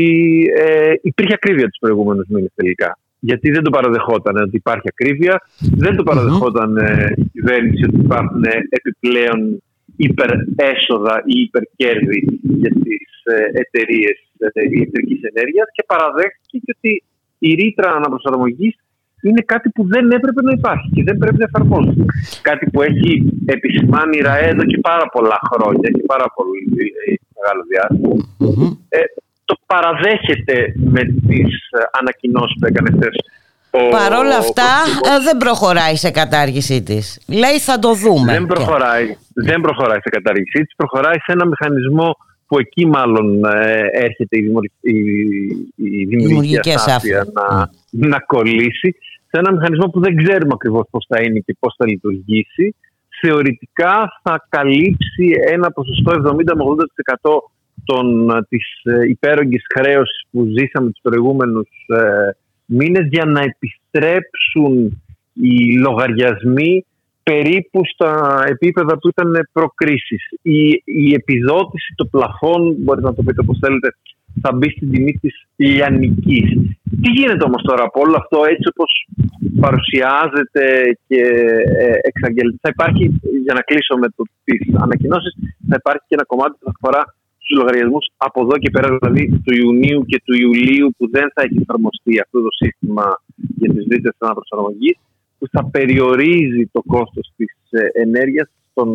ε, 0.57 0.93
υπήρχε 1.03 1.35
ακρίβεια 1.35 1.69
τους 1.69 1.79
προηγούμενους 1.81 2.27
μήνες 2.29 2.51
τελικά. 2.55 2.99
Γιατί 3.31 3.51
δεν 3.51 3.63
το 3.63 3.71
παραδεχόταν 3.71 4.37
ότι 4.37 4.57
υπάρχει 4.57 4.89
ακρίβεια, 4.95 5.35
δεν 5.85 5.97
το 5.97 6.03
παραδεχόταν 6.03 6.77
ε, 6.77 7.13
η 7.17 7.25
κυβέρνηση 7.33 7.85
ότι 7.85 7.99
υπάρχουν 8.07 8.43
επιπλέον 8.79 9.63
υπερέσοδα 9.97 11.15
ή 11.35 11.37
υπερκέρδη 11.49 12.21
για 12.63 12.73
τις 12.85 13.09
ε, 13.35 13.61
εταιρείες 13.63 14.19
ε, 14.39 14.63
ηλεκτρικής 14.75 15.21
ενέργειας 15.31 15.67
και 15.75 15.85
παραδέχτηκε 15.87 16.71
ότι 16.77 16.93
η 17.39 17.51
ρήτρα 17.61 17.89
αναπροσαρμογής 17.99 18.75
είναι 19.29 19.43
κάτι 19.53 19.69
που 19.75 19.83
δεν 19.93 20.05
έπρεπε 20.11 20.41
να 20.43 20.53
υπάρχει 20.59 20.89
και 20.95 21.03
δεν 21.09 21.17
πρέπει 21.17 21.39
να 21.43 21.49
εφαρμόζεται. 21.51 22.05
Κάτι 22.49 22.65
που 22.71 22.83
έχει 22.83 23.11
επισημάνει 23.57 24.17
η 24.19 24.25
ΡΑΕ 24.29 24.49
εδώ 24.55 24.65
και 24.71 24.79
πάρα 24.91 25.07
πολλά 25.15 25.39
χρόνια 25.51 25.89
και 25.97 26.05
πάρα 26.13 26.27
πολύ 26.37 26.61
ε, 27.07 27.15
μεγάλο 27.37 27.63
Ε, 28.89 28.99
το 29.45 29.57
παραδέχεται 29.67 30.73
με 30.75 31.03
τις 31.29 31.53
ε, 31.71 31.79
ανακοινώσεις 32.01 32.57
που 32.61 32.67
έκανε 32.67 32.91
χθες 32.97 33.17
Παρ' 33.91 34.13
όλα 34.13 34.37
αυτά 34.37 34.71
ε, 35.05 35.23
δεν 35.25 35.37
προχωράει 35.37 35.97
σε 35.97 36.11
κατάργησή 36.11 36.83
της. 36.83 37.21
Λέει 37.29 37.59
θα 37.59 37.79
το 37.79 37.95
δούμε. 37.95 38.33
Δεν 38.33 38.47
προχωράει, 38.47 39.17
δεν 39.35 39.61
προχωράει 39.61 39.99
σε 39.99 40.09
κατάργησή 40.11 40.61
της. 40.65 40.75
Προχωράει 40.77 41.15
σε 41.15 41.33
ένα 41.33 41.47
μηχανισμό 41.47 42.17
που 42.47 42.59
εκεί 42.59 42.87
μάλλον 42.87 43.41
έρχεται 43.93 44.39
η, 44.39 44.45
η, 45.77 46.05
δημιουργική 46.05 46.73
ασάφεια 46.73 47.27
να, 47.33 47.71
να 47.91 48.19
κολλήσει 48.19 48.97
σε 49.29 49.39
ένα 49.39 49.53
μηχανισμό 49.53 49.87
που 49.89 50.01
δεν 50.01 50.17
ξέρουμε 50.17 50.53
ακριβώς 50.55 50.85
πώς 50.91 51.07
θα 51.09 51.23
είναι 51.23 51.39
και 51.39 51.57
πώς 51.59 51.75
θα 51.79 51.87
λειτουργήσει. 51.87 52.75
Θεωρητικά 53.21 54.21
θα 54.23 54.47
καλύψει 54.49 55.27
ένα 55.47 55.71
ποσοστό 55.71 56.13
70 56.13 56.35
με 56.35 56.65
80% 57.23 57.31
των, 57.85 58.31
της 58.49 58.81
ε, 58.83 59.09
υπέρογγης 59.09 59.63
χρέωσης 59.77 60.25
που 60.31 60.47
ζήσαμε 60.59 60.91
τους 60.91 61.01
προηγούμενους 61.03 61.69
ε, 61.87 62.37
μήνες 62.65 63.09
για 63.11 63.25
να 63.25 63.41
επιστρέψουν 63.41 65.03
οι 65.33 65.79
λογαριασμοί 65.79 66.85
περίπου 67.23 67.81
στα 67.93 68.43
επίπεδα 68.49 68.99
που 68.99 69.09
ήταν 69.09 69.49
προκρίσεις. 69.53 70.23
Η, 70.43 70.83
η 70.85 71.15
επιδότηση, 71.15 71.95
το 71.97 72.05
πλαφόν, 72.05 72.75
μπορείτε 72.79 73.07
να 73.07 73.15
το 73.15 73.23
πείτε 73.23 73.41
όπως 73.41 73.59
θέλετε, 73.61 73.89
θα 74.43 74.53
μπει 74.53 74.71
στην 74.71 74.91
τιμή 74.91 75.13
της 75.13 75.47
λιανικής. 75.57 76.49
Τι 77.03 77.11
γίνεται 77.17 77.45
όμως 77.45 77.63
τώρα 77.63 77.83
από 77.85 78.01
όλο 78.01 78.17
αυτό 78.23 78.39
έτσι 78.53 78.67
όπως 78.73 78.91
παρουσιάζεται 79.61 80.65
και 81.09 81.23
ε, 81.79 81.95
εξαγγελθεί. 82.11 82.59
Θα 82.61 82.71
υπάρχει, 82.75 83.05
για 83.45 83.55
να 83.55 83.61
κλείσω 83.61 83.95
με 84.03 84.09
τις 84.45 84.75
ανακοινώσεις, 84.87 85.33
θα 85.69 85.77
υπάρχει 85.79 86.05
και 86.09 86.17
ένα 86.19 86.25
κομμάτι 86.25 86.55
που 86.59 86.65
θα 86.65 86.73
αφορά 86.77 87.03
στου 87.45 87.57
λογαριασμούς 87.61 88.07
από 88.17 88.41
εδώ 88.45 88.57
και 88.63 88.71
πέρα, 88.71 88.89
δηλαδή 88.97 89.23
του 89.45 89.55
Ιουνίου 89.63 90.05
και 90.11 90.23
του 90.25 90.35
Ιουλίου, 90.45 90.95
που 90.97 91.11
δεν 91.11 91.27
θα 91.35 91.43
έχει 91.43 91.59
εφαρμοστεί 91.61 92.21
αυτό 92.21 92.39
το 92.47 92.51
σύστημα 92.61 93.05
για 93.61 93.71
τις 93.75 93.85
δίτε 93.89 94.11
αναπροσαρμογής, 94.19 94.97
που 95.39 95.47
θα 95.53 95.65
περιορίζει 95.65 96.63
το 96.73 96.83
κόστος 96.87 97.33
της 97.37 97.53
ε, 97.71 98.01
ενέργειας 98.05 98.49
στον 98.71 98.89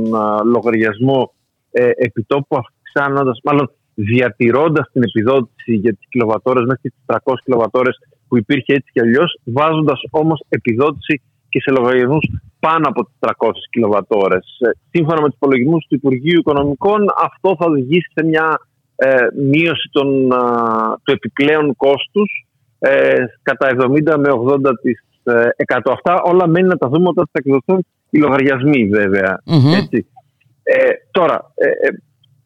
λογαριασμό 0.55 1.33
ε, 1.71 1.89
επιτόπου, 1.95 2.57
αυξάνοντας, 2.61 3.39
μάλλον 3.43 3.71
διατηρώντας 3.93 4.89
την 4.91 5.03
επιδότηση 5.03 5.73
για 5.73 5.93
τις 5.93 6.07
κιλοβατόρες 6.09 6.63
μέχρι 6.65 6.89
τις 6.89 6.99
300 7.05 7.33
κιλοβατόρες 7.43 7.95
που 8.27 8.37
υπήρχε 8.37 8.73
έτσι 8.73 8.91
κι 8.91 9.01
αλλιώς, 9.01 9.39
βάζοντας 9.43 10.01
όμως 10.11 10.43
επιδότηση 10.49 11.21
και 11.49 11.61
σε 11.61 11.71
λογαριασμούς 11.71 12.25
πάνω 12.59 12.87
από 12.87 13.03
τι 13.03 13.11
300 13.19 13.51
κιλοβατόρες. 13.69 14.45
Ε, 14.59 14.69
σύμφωνα 14.91 15.21
με 15.21 15.27
τους 15.27 15.35
υπολογισμούς 15.35 15.85
του 15.89 15.95
Υπουργείου 15.95 16.39
Οικονομικών, 16.39 17.05
αυτό 17.23 17.55
θα 17.59 17.65
οδηγήσει 17.69 18.11
σε 18.13 18.25
μια 18.25 18.59
ε, 18.95 19.27
μείωση 19.35 19.89
των, 19.91 20.29
του 21.03 21.11
επιπλέον 21.11 21.75
κόστους 21.75 22.45
ε, 22.79 23.15
κατά 23.41 23.69
70 23.69 24.15
με 24.17 24.29
80 24.45 24.59
100. 25.23 25.91
Αυτά 25.91 26.21
όλα 26.21 26.47
μένει 26.47 26.67
να 26.67 26.77
τα 26.77 26.87
δούμε 26.87 27.07
όταν 27.07 27.25
θα 27.31 27.41
εκδοθούν 27.43 27.85
οι 28.09 28.17
λογαριασμοί 28.17 28.89
Έτσι. 29.75 30.07
Ε, 30.63 30.89
τώρα, 31.11 31.51
ε, 31.55 31.67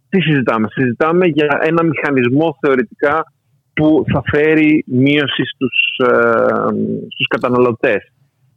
τι 0.10 0.22
συζητάμε; 0.22 0.68
Συζητάμε 0.72 1.26
για 1.26 1.60
ένα 1.64 1.84
μηχανισμό 1.84 2.58
θεωρητικά 2.60 3.34
που 3.74 4.06
θα 4.12 4.22
φέρει 4.26 4.84
μείωση 4.88 5.44
στους, 5.54 6.08
ε, 6.08 6.66
στους 7.08 7.28
καταναλωτές. 7.28 8.12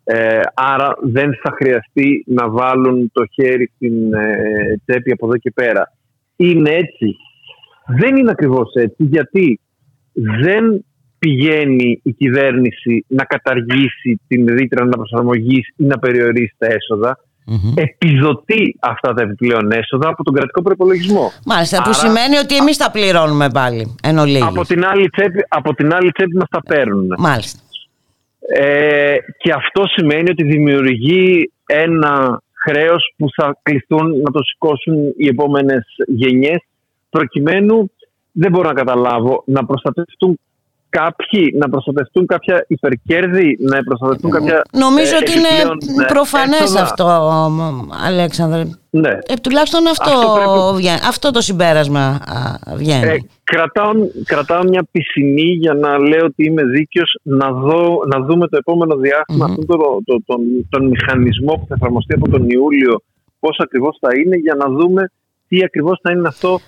Ε, 0.09 0.41
άρα 0.55 0.97
δεν 1.03 1.31
θα 1.43 1.55
χρειαστεί 1.57 2.25
να 2.27 2.49
βάλουν 2.49 3.11
το 3.13 3.27
χέρι 3.33 3.73
στην 3.75 4.13
ε, 4.15 4.81
τσέπη 4.87 5.13
από 5.13 5.27
εδώ 5.27 5.37
και 5.37 5.51
πέρα. 5.51 5.93
Είναι 6.37 6.71
έτσι. 6.71 7.17
Δεν 7.87 8.17
είναι 8.17 8.31
ακριβώς 8.31 8.73
έτσι 8.75 8.97
γιατί 8.99 9.61
δεν 10.13 10.85
πηγαίνει 11.19 12.01
η 12.03 12.13
κυβέρνηση 12.13 13.05
να 13.09 13.25
καταργήσει 13.25 14.21
την 14.29 14.47
ρήτρα 14.47 14.83
αναπροσαρμογής 14.83 15.69
ή 15.77 15.85
να 15.85 15.99
περιορίσει 15.99 16.55
τα 16.59 16.67
έσοδα 16.67 17.19
mm 17.51 17.73
επιδοτεί 17.75 18.77
αυτά 18.81 19.15
τα 19.15 19.23
επιπλέον 19.23 19.71
έσοδα 19.71 20.09
από 20.09 20.23
τον 20.25 20.35
κρατικό 20.35 20.63
προπολογισμό. 20.63 21.33
Μάλιστα, 21.45 21.77
Άρα, 21.77 21.87
που 21.87 21.93
σημαίνει 21.93 22.37
ότι 22.37 22.57
εμείς 22.57 22.77
τα 22.77 22.91
πληρώνουμε 22.91 23.51
πάλι 23.51 23.95
εν 24.03 24.19
Από 24.43 24.65
την 24.65 24.85
άλλη 24.85 25.09
τσέπη, 25.11 25.45
από 25.49 25.75
την 25.75 25.95
άλλη 25.95 26.13
τσέπη 26.13 26.37
μας 26.37 26.49
τα 26.49 26.63
παίρνουν. 26.63 27.15
Μάλιστα. 27.19 27.61
Ε, 28.49 29.17
και 29.39 29.53
αυτό 29.53 29.83
σημαίνει 29.87 30.31
ότι 30.31 30.45
δημιουργεί 30.45 31.53
ένα 31.67 32.43
χρέος 32.53 33.15
που 33.17 33.27
θα 33.37 33.59
κληθούν 33.63 34.21
να 34.21 34.31
το 34.31 34.43
σηκώσουν 34.43 34.95
οι 35.17 35.27
επόμενες 35.27 35.85
γενιές. 36.07 36.59
Προκειμένου 37.11 37.91
δεν 38.33 38.51
μπορώ 38.51 38.69
να 38.69 38.75
καταλάβω 38.75 39.43
να 39.47 39.65
προστατευτούν 39.65 40.39
κάποιοι 40.89 41.55
να 41.59 41.69
προστατευτούν 41.69 42.27
κάποια 42.27 42.65
υπερκέρδη, 42.69 43.59
να 43.61 43.83
προστατευτούν 43.83 44.31
κάποια. 44.31 44.63
Νομίζω 44.73 45.15
ε, 45.15 45.19
ότι 45.19 45.33
είναι 45.33 45.75
ναι, 45.97 46.05
προφανές 46.05 46.77
αυτό, 46.77 47.07
Αλέξανδρε. 48.07 48.63
Ναι. 48.91 49.09
Ε, 49.09 49.35
τουλάχιστον 49.43 49.87
αυτό, 49.87 50.11
αυτό, 50.11 51.09
αυτό 51.09 51.31
το 51.31 51.41
συμπέρασμα 51.41 52.21
βγαίνει. 52.77 53.07
Ε, 53.07 53.17
κρατάω, 53.45 53.93
κρατάω 54.25 54.63
μια 54.63 54.87
πισινή 54.91 55.51
για 55.51 55.75
να 55.75 55.99
λέω 55.99 56.25
ότι 56.25 56.45
είμαι 56.45 56.65
δίκαιος 56.65 57.19
να, 57.23 57.51
να 58.07 58.21
δούμε 58.27 58.49
το 58.49 58.57
επόμενο 58.57 58.97
διάστημα 58.97 59.47
mm-hmm. 59.51 59.67
το, 59.67 59.77
το, 60.05 60.23
τον, 60.27 60.41
τον 60.69 60.87
μηχανισμό 60.87 61.53
που 61.53 61.67
θα 61.69 61.75
εφαρμοστεί 61.75 62.15
από 62.15 62.31
τον 62.31 62.49
Ιούλιο, 62.49 63.03
πώς 63.41 63.59
ακριβώς 63.59 63.97
θα 64.01 64.09
είναι, 64.19 64.37
για 64.37 64.55
να 64.55 64.69
δούμε 64.69 65.11
τι 65.49 65.65
ακριβώς 65.65 65.99
θα 66.03 66.13
είναι 66.13 66.29
αυτό 66.29 66.61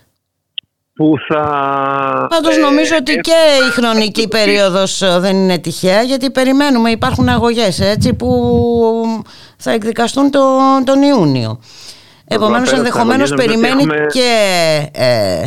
που 0.98 1.14
θα... 1.28 1.42
Πάντως 2.30 2.56
ε, 2.56 2.60
νομίζω 2.60 2.96
ότι 2.98 3.12
ε, 3.12 3.20
και 3.20 3.40
η 3.68 3.70
χρονική 3.70 4.28
περίοδος 4.28 5.02
ε, 5.02 5.18
δεν 5.18 5.36
είναι 5.36 5.58
τυχαία 5.58 6.02
γιατί 6.02 6.30
περιμένουμε, 6.30 6.90
υπάρχουν 6.90 7.28
αγωγές 7.28 7.80
έτσι 7.80 8.14
που 8.14 8.30
θα 9.56 9.70
εκδικαστούν 9.70 10.30
τον, 10.30 10.84
τον 10.84 11.02
Ιούνιο. 11.02 11.60
Επομένως 12.28 12.72
ενδεχομένως 12.72 13.34
περιμένει 13.34 13.84
και 14.12 14.30
ε, 14.92 15.42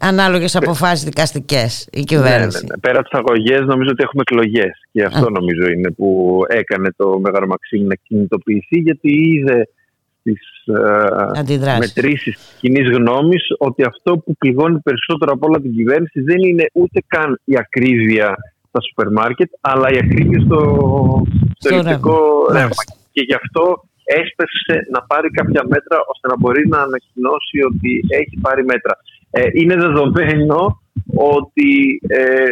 ανάλογες 0.00 0.56
αποφάσεις 0.56 1.04
δικαστικές 1.04 1.88
η 1.92 2.02
κυβέρνηση. 2.02 2.58
Ναι, 2.58 2.66
ναι, 2.66 2.74
ναι. 2.74 2.80
Πέρα 2.80 2.98
από 2.98 3.08
τις 3.08 3.18
αγωγές 3.18 3.60
νομίζω 3.60 3.90
ότι 3.90 4.02
έχουμε 4.02 4.22
εκλογές 4.26 4.80
και 4.92 5.02
αυτό 5.02 5.30
νομίζω 5.30 5.66
είναι 5.66 5.90
που 5.90 6.40
έκανε 6.48 6.88
το 6.96 7.18
Μέγαρο 7.22 7.46
Μαξίμ 7.46 7.86
να 7.86 7.94
κινητοποιηθεί 7.94 8.78
γιατί 8.78 9.10
είδε 9.10 9.68
τις 10.26 10.42
ε, 11.66 11.78
μετρήσεις 11.78 12.34
της 12.36 12.56
κοινή 12.60 12.82
γνώμης 12.82 13.44
ότι 13.58 13.82
αυτό 13.82 14.18
που 14.18 14.36
πληγώνει 14.36 14.78
περισσότερο 14.78 15.30
από 15.32 15.46
όλα 15.48 15.60
την 15.60 15.72
κυβέρνηση 15.72 16.20
δεν 16.20 16.40
είναι 16.48 16.64
ούτε 16.72 16.98
καν 17.06 17.40
η 17.44 17.54
ακρίβεια 17.58 18.28
στα 18.68 18.80
σούπερ 18.86 19.08
μάρκετ 19.18 19.50
αλλά 19.60 19.86
η 19.94 19.98
ακρίβεια 20.04 20.40
στο, 20.46 20.60
στο 21.58 21.74
ηλεκτρικό 21.74 22.18
ρεύμα. 22.52 22.82
Και 23.14 23.22
γι' 23.28 23.38
αυτό 23.42 23.64
έσπευσε 24.20 24.76
να 24.94 25.00
πάρει 25.10 25.28
κάποια 25.30 25.62
μέτρα 25.72 25.98
ώστε 26.12 26.26
να 26.28 26.36
μπορεί 26.40 26.62
να 26.68 26.78
ανακοινώσει 26.88 27.58
ότι 27.70 27.90
έχει 28.20 28.36
πάρει 28.40 28.62
μέτρα. 28.72 28.94
Ε, 29.30 29.40
είναι 29.60 29.76
δεδομένο 29.84 30.58
ότι 31.34 31.70
ε, 32.08 32.48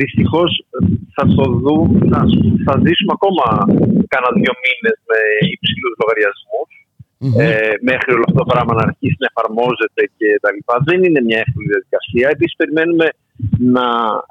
δυστυχώς 0.00 0.50
θα 1.16 1.24
το 1.36 1.44
δούμε, 1.64 1.98
θα, 2.12 2.20
θα 2.66 2.74
ζήσουμε 2.84 3.12
ακόμα 3.18 3.46
κάνα 4.12 4.30
δύο 4.38 4.52
μήνες 4.64 4.96
με 5.10 5.20
υψηλούς 5.54 5.94
ε, 7.20 7.72
μέχρι 7.80 8.10
όλο 8.14 8.24
αυτό 8.28 8.38
το 8.42 8.50
πράγμα 8.52 8.72
να 8.74 8.82
αρχίσει 8.88 9.16
να 9.22 9.28
εφαρμόζεται 9.32 10.02
και 10.16 10.28
τα 10.40 10.50
λοιπά. 10.54 10.74
Δεν 10.88 10.98
είναι 11.04 11.20
μια 11.28 11.38
εύκολη 11.44 11.66
διαδικασία. 11.72 12.26
Επίσης, 12.34 12.56
περιμένουμε 12.60 13.06
να 13.76 13.88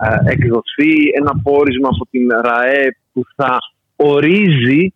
ε, 0.07 0.31
εκδοθεί 0.33 0.93
ένα 1.19 1.33
πόρισμα 1.43 1.89
από 1.93 2.03
την 2.11 2.25
ΡΑΕ 2.47 2.85
που 3.11 3.21
θα 3.35 3.57
ορίζει 3.95 4.93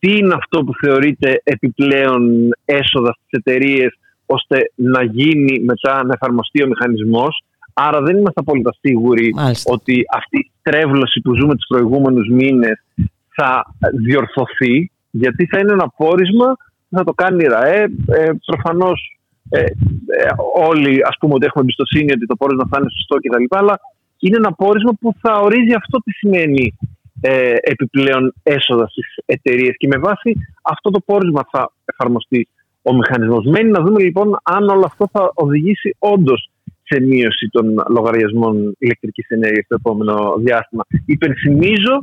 τι 0.00 0.10
είναι 0.16 0.34
αυτό 0.34 0.64
που 0.64 0.72
θεωρείται 0.82 1.40
επιπλέον 1.44 2.22
έσοδα 2.64 3.12
στις 3.12 3.30
εταιρείες 3.40 3.98
ώστε 4.26 4.72
να 4.74 5.02
γίνει 5.02 5.60
μετά 5.60 6.04
να 6.04 6.12
εφαρμοστεί 6.14 6.62
ο 6.62 6.66
μηχανισμός. 6.66 7.42
Άρα 7.86 8.00
δεν 8.00 8.16
είμαστε 8.16 8.40
απόλυτα 8.40 8.72
σίγουροι 8.80 9.34
ότι 9.64 10.04
αυτή 10.16 10.38
η 10.38 10.50
τρέβλωση 10.62 11.20
που 11.20 11.34
ζούμε 11.34 11.54
τους 11.54 11.66
προηγούμενους 11.68 12.28
μήνες 12.28 12.84
θα 13.34 13.74
διορθωθεί 13.92 14.90
γιατί 15.10 15.46
θα 15.46 15.58
είναι 15.58 15.72
ένα 15.72 15.88
πόρισμα 15.88 16.56
θα 16.90 17.04
το 17.04 17.12
κάνει 17.12 17.44
η 17.44 17.46
ΡΑΕ. 17.46 17.82
Ε, 18.06 18.30
Προφανώς 18.46 19.18
ε, 19.48 19.60
ε, 19.60 19.68
όλοι 20.54 21.00
ας 21.04 21.16
πούμε 21.20 21.34
ότι 21.34 21.46
έχουμε 21.46 21.62
εμπιστοσύνη 21.62 22.12
ότι 22.12 22.26
το 22.26 22.36
πόρισμα 22.36 22.66
θα 22.70 22.76
είναι 22.80 22.90
σωστό 22.90 23.16
κτλ. 23.16 23.44
Αλλά 23.48 23.80
είναι 24.18 24.36
ένα 24.36 24.52
πόρισμα 24.52 24.92
που 25.00 25.14
θα 25.20 25.38
ορίζει 25.38 25.74
αυτό 25.74 25.98
τι 25.98 26.12
σημαίνει 26.12 26.76
ε, 27.20 27.54
επιπλέον 27.60 28.34
έσοδα 28.42 28.86
στις 28.88 29.06
εταιρείες 29.24 29.74
και 29.76 29.86
με 29.86 29.98
βάση 29.98 30.32
αυτό 30.62 30.90
το 30.90 31.00
πόρισμα 31.00 31.46
θα 31.50 31.72
εφαρμοστεί 31.84 32.48
ο 32.82 32.94
μηχανισμός. 32.94 33.44
Μένει 33.44 33.70
να 33.70 33.80
δούμε 33.80 34.02
λοιπόν 34.02 34.38
αν 34.42 34.68
όλο 34.68 34.84
αυτό 34.84 35.08
θα 35.12 35.32
οδηγήσει 35.34 35.96
όντως 35.98 36.50
σε 36.88 37.00
μείωση 37.00 37.48
των 37.50 37.64
λογαριασμών 37.88 38.74
ηλεκτρικής 38.78 39.28
ενέργειας 39.28 39.64
στο 39.64 39.74
επόμενο 39.74 40.34
διάστημα. 40.38 40.82
Υπενθυμίζω 41.06 41.96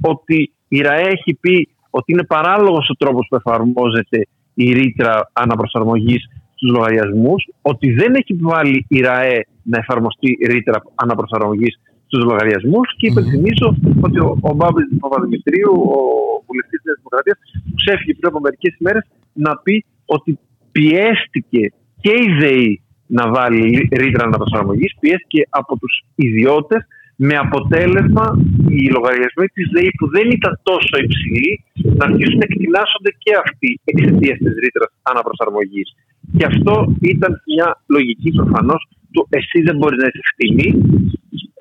ότι 0.00 0.52
η 0.68 0.78
ΡΑΕ 0.80 1.06
έχει 1.06 1.34
πει 1.40 1.68
ότι 1.90 2.12
είναι 2.12 2.24
παράλογος 2.24 2.88
ο 2.88 2.94
τρόπος 2.94 3.26
που 3.28 3.36
εφαρμόζεται 3.36 4.18
η 4.54 4.72
ρήτρα 4.72 5.30
αναπροσαρμογής 5.32 6.22
στους 6.54 6.70
λογαριασμούς, 6.70 7.48
ότι 7.62 7.92
δεν 7.92 8.14
έχει 8.14 8.34
βάλει 8.40 8.86
η 8.88 9.00
ΡΑΕ 9.00 9.46
να 9.62 9.78
εφαρμοστεί 9.78 10.30
η 10.42 10.46
ρήτρα 10.46 10.82
αναπροσαρμογής 10.94 11.74
στους 12.06 12.24
λογαριασμούς 12.24 12.96
και 12.96 13.06
υπενθυμίζω 13.06 13.76
ότι 14.00 14.18
ο, 14.18 14.38
ο 14.40 14.54
Μπάμπης 14.54 14.86
Παπαδημητρίου, 15.00 15.72
ο 15.96 15.98
βουλευτής 16.46 16.80
της 16.82 16.94
Δημοκρατίας, 16.96 17.38
ξέφυγε 17.74 18.12
πριν 18.14 18.28
από 18.30 18.40
μερικές 18.40 18.76
ημέρες 18.80 19.04
να 19.32 19.56
πει 19.56 19.84
ότι 20.04 20.38
πιέστηκε 20.72 21.62
και 22.00 22.12
η 22.24 22.26
ΔΕΗ 22.40 22.82
να 23.16 23.24
βάλει 23.34 23.88
ρήτρα 24.02 24.24
αναπροσαρμογής, 24.28 24.92
πιέστηκε 25.00 25.42
από 25.60 25.72
τους 25.80 25.94
ιδιώτες 26.14 26.82
με 27.26 27.34
αποτέλεσμα 27.46 28.26
οι 28.74 28.82
λογαριασμοί 28.96 29.46
της 29.56 29.66
ΔΕΗ 29.74 29.90
που 29.98 30.06
δεν 30.16 30.26
ήταν 30.38 30.52
τόσο 30.70 30.94
υψηλοί 31.06 31.52
να 31.98 32.04
αρχίσουν 32.08 32.38
να 32.42 32.46
εκτινάσονται 32.48 33.12
και 33.24 33.32
αυτοί 33.44 33.70
εξαιτίας 33.90 34.38
της 34.44 34.54
ρήτρας 34.64 34.90
αναπροσαρμογής. 35.10 35.88
Και 36.36 36.44
αυτό 36.52 36.74
ήταν 37.12 37.32
μια 37.50 37.68
λογική 37.94 38.30
προφανώς 38.38 38.80
του 39.12 39.20
εσύ 39.38 39.58
δεν 39.66 39.76
μπορείς 39.78 39.98
να 40.02 40.08
είσαι 40.08 40.22
φτηνή, 40.32 40.68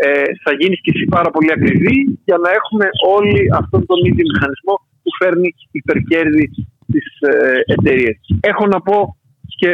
ε, 0.06 0.28
θα 0.44 0.52
γίνεις 0.60 0.80
και 0.84 0.92
εσύ 0.94 1.06
πάρα 1.16 1.30
πολύ 1.36 1.52
ακριβή 1.58 1.98
για 2.28 2.38
να 2.44 2.50
έχουμε 2.60 2.86
όλοι 3.18 3.40
αυτόν 3.60 3.82
τον 3.90 4.00
ίδιο 4.10 4.26
μηχανισμό 4.32 4.76
που 5.04 5.12
φέρνει 5.20 5.50
υπερκέρδη 5.82 6.46
στι 6.86 7.00
ε, 7.30 7.60
εταιρείες. 7.76 8.18
Έχω 8.52 8.64
να 8.74 8.80
πω 8.88 8.98
και 9.60 9.70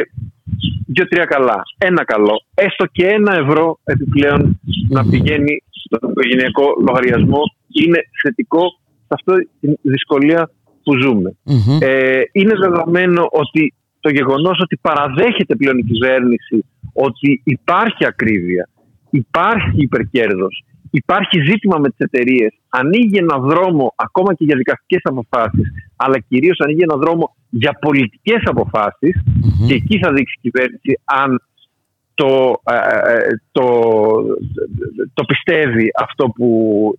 δύο-τρία 0.86 1.24
καλά. 1.24 1.62
Ένα 1.78 2.04
καλό. 2.04 2.42
Έστω 2.54 2.86
και 2.86 3.06
ένα 3.06 3.34
ευρώ 3.34 3.78
επιπλέον 3.84 4.60
να 4.88 5.04
πηγαίνει 5.10 5.62
στον 5.70 6.10
οικογενειακό 6.10 6.64
λογαριασμό 6.86 7.40
είναι 7.82 7.98
θετικό 8.22 8.62
σε 9.06 9.14
αυτή 9.18 9.48
τη 9.60 9.90
δυσκολία 9.90 10.50
που 10.84 10.96
ζουμε 11.02 11.36
Ε, 11.80 12.20
είναι 12.32 12.54
δεδομένο 12.54 13.28
ότι 13.30 13.74
το 14.00 14.10
γεγονός 14.10 14.60
ότι 14.62 14.76
παραδέχεται 14.76 15.56
πλέον 15.56 15.78
η 15.78 15.82
κυβέρνηση 15.82 16.64
ότι 16.92 17.40
υπάρχει 17.44 18.06
ακρίβεια, 18.06 18.68
υπάρχει 19.10 19.82
υπερκέρδος, 19.82 20.64
υπάρχει 20.90 21.40
ζήτημα 21.40 21.78
με 21.78 21.88
τις 21.88 21.98
εταιρείες, 21.98 22.52
ανοίγει 22.68 23.16
ένα 23.16 23.38
δρόμο 23.38 23.92
ακόμα 23.96 24.34
και 24.34 24.44
για 24.44 24.56
δικαστικές 24.56 25.00
αποφάσεις, 25.02 25.66
αλλά 25.96 26.18
κυρίως 26.18 26.58
ανοίγει 26.60 26.82
ένα 26.82 26.96
δρόμο 26.96 27.36
για 27.50 27.72
πολιτικές 27.80 28.42
και 29.66 29.74
εκεί 29.74 29.98
θα 29.98 30.12
δείξει 30.12 30.34
η 30.36 30.50
κυβέρνηση 30.50 31.00
αν 31.04 31.42
το, 32.14 32.60
ε, 32.64 33.12
ε, 33.12 33.40
το, 33.52 33.66
το 35.14 35.24
πιστεύει 35.24 35.90
αυτό 36.00 36.28
που 36.28 36.48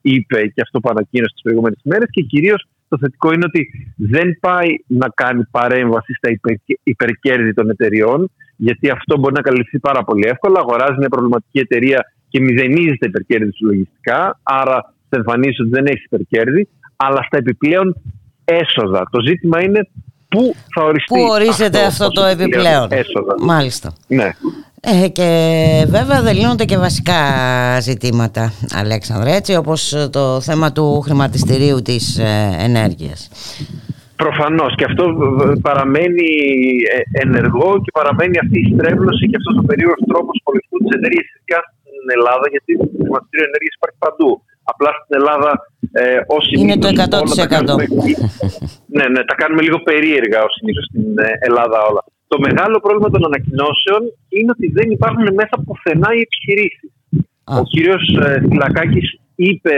είπε 0.01 0.47
και 0.47 0.61
αυτό 0.61 0.79
που 0.79 0.89
ανακοίνωσε 0.89 1.33
τις 1.33 1.41
προηγούμενες 1.41 1.79
μέρες 1.83 2.07
και 2.11 2.21
κυρίως 2.21 2.65
το 2.87 2.97
θετικό 2.97 3.31
είναι 3.33 3.45
ότι 3.45 3.93
δεν 3.95 4.37
πάει 4.39 4.69
να 4.87 5.07
κάνει 5.15 5.43
παρέμβαση 5.51 6.13
στα 6.13 6.29
υπερκέρδη 6.83 7.53
των 7.53 7.69
εταιριών 7.69 8.31
γιατί 8.55 8.89
αυτό 8.89 9.17
μπορεί 9.17 9.33
να 9.33 9.41
καλυφθεί 9.41 9.79
πάρα 9.79 10.03
πολύ 10.03 10.27
εύκολα. 10.27 10.59
Αγοράζει 10.59 10.97
μια 10.97 11.09
προβληματική 11.09 11.59
εταιρεία 11.59 12.05
και 12.29 12.41
μηδενίζει 12.41 12.95
τα 12.97 13.07
υπερκέρδη 13.07 13.49
τους 13.49 13.61
λογιστικά, 13.61 14.39
άρα 14.43 14.93
θα 15.09 15.17
εμφανίσει 15.17 15.61
ότι 15.61 15.69
δεν 15.69 15.85
έχει 15.85 16.03
υπερκέρδη, 16.05 16.67
αλλά 16.95 17.23
στα 17.23 17.37
επιπλέον 17.37 17.95
έσοδα. 18.45 19.03
Το 19.11 19.21
ζήτημα 19.21 19.63
είναι 19.63 19.89
πού 20.29 20.55
θα 20.73 20.83
οριστεί. 20.83 21.13
Πού 21.13 21.27
ορίζεται 21.29 21.85
αυτό, 21.85 22.05
αυτό 22.05 22.21
το 22.21 22.23
επιπλέον; 22.25 22.87
Έσοδα; 22.91 23.35
Μάλιστα. 23.39 23.93
Ναι. 24.07 24.29
Ε, 24.81 25.07
και 25.07 25.29
βέβαια 25.87 26.21
δεν 26.21 26.35
λύνονται 26.35 26.65
και 26.65 26.77
βασικά 26.77 27.19
ζητήματα 27.79 28.53
Αλέξανδρα 28.81 29.31
έτσι 29.39 29.55
όπως 29.55 30.09
το 30.11 30.41
θέμα 30.41 30.71
του 30.71 31.01
χρηματιστηρίου 31.01 31.81
της 31.81 32.17
ε, 32.17 32.55
ενέργειας 32.67 33.19
Προφανώς 34.15 34.75
και 34.75 34.85
αυτό 34.89 35.03
παραμένει 35.61 36.29
ε, 36.95 37.21
ενεργό 37.25 37.71
και 37.83 37.91
παραμένει 37.99 38.35
αυτή 38.43 38.57
η 38.59 38.67
στρέβλωση 38.73 39.23
και 39.29 39.37
αυτός 39.39 39.55
ο 39.61 39.63
περίεργος 39.69 40.01
τρόπος 40.11 40.35
πολιτικού 40.43 40.77
της 40.83 40.91
ενέργειας 40.97 41.25
στην 41.81 42.07
Ελλάδα 42.15 42.45
γιατί 42.53 42.71
το 42.79 42.85
χρηματιστήριο 43.01 43.47
ενέργειας 43.49 43.73
υπάρχει 43.77 43.99
παντού 44.05 44.31
απλά 44.73 44.91
στην 44.99 45.13
Ελλάδα 45.19 45.51
ε, 45.91 46.19
όσοι 46.37 46.53
είναι 46.61 46.77
το 46.83 46.87
100% 46.87 46.93
ναι, 48.97 49.05
ναι, 49.13 49.21
τα 49.29 49.35
κάνουμε 49.41 49.61
λίγο 49.61 49.79
περίεργα 49.89 50.39
ως 50.47 50.53
συνήθως 50.57 50.85
στην 50.91 51.07
Ελλάδα 51.47 51.77
όλα 51.89 52.03
το 52.31 52.37
μεγάλο 52.47 52.77
πρόβλημα 52.85 53.09
των 53.13 53.23
ανακοινώσεων 53.29 54.01
είναι 54.37 54.51
ότι 54.55 54.67
δεν 54.77 54.87
υπάρχουν 54.97 55.27
μέσα 55.39 55.55
πουθενά 55.65 56.09
οι 56.15 56.21
επιχειρήσεις. 56.27 56.89
Ο 57.59 57.63
κύριος 57.73 58.03
ε, 58.25 58.41
είπε 59.47 59.75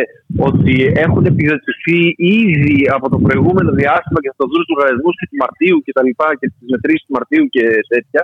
ότι 0.48 0.76
έχουν 1.06 1.24
επιδοτηθεί 1.32 2.00
ήδη 2.46 2.78
από 2.96 3.06
το 3.14 3.18
προηγούμενο 3.26 3.72
διάστημα 3.82 4.20
και 4.22 4.32
θα 4.32 4.38
το 4.42 4.46
δουν 4.52 4.62
στου 4.64 4.76
λογαριασμούς 4.78 5.16
και 5.20 5.28
του 5.30 5.40
Μαρτίου 5.44 5.78
και 5.86 5.94
τα 5.98 6.04
λοιπά 6.08 6.28
και 6.40 6.48
τις 6.54 6.68
μετρήσεις 6.74 7.04
του 7.06 7.16
Μαρτίου 7.18 7.46
και 7.56 7.66
τέτοια. 7.94 8.22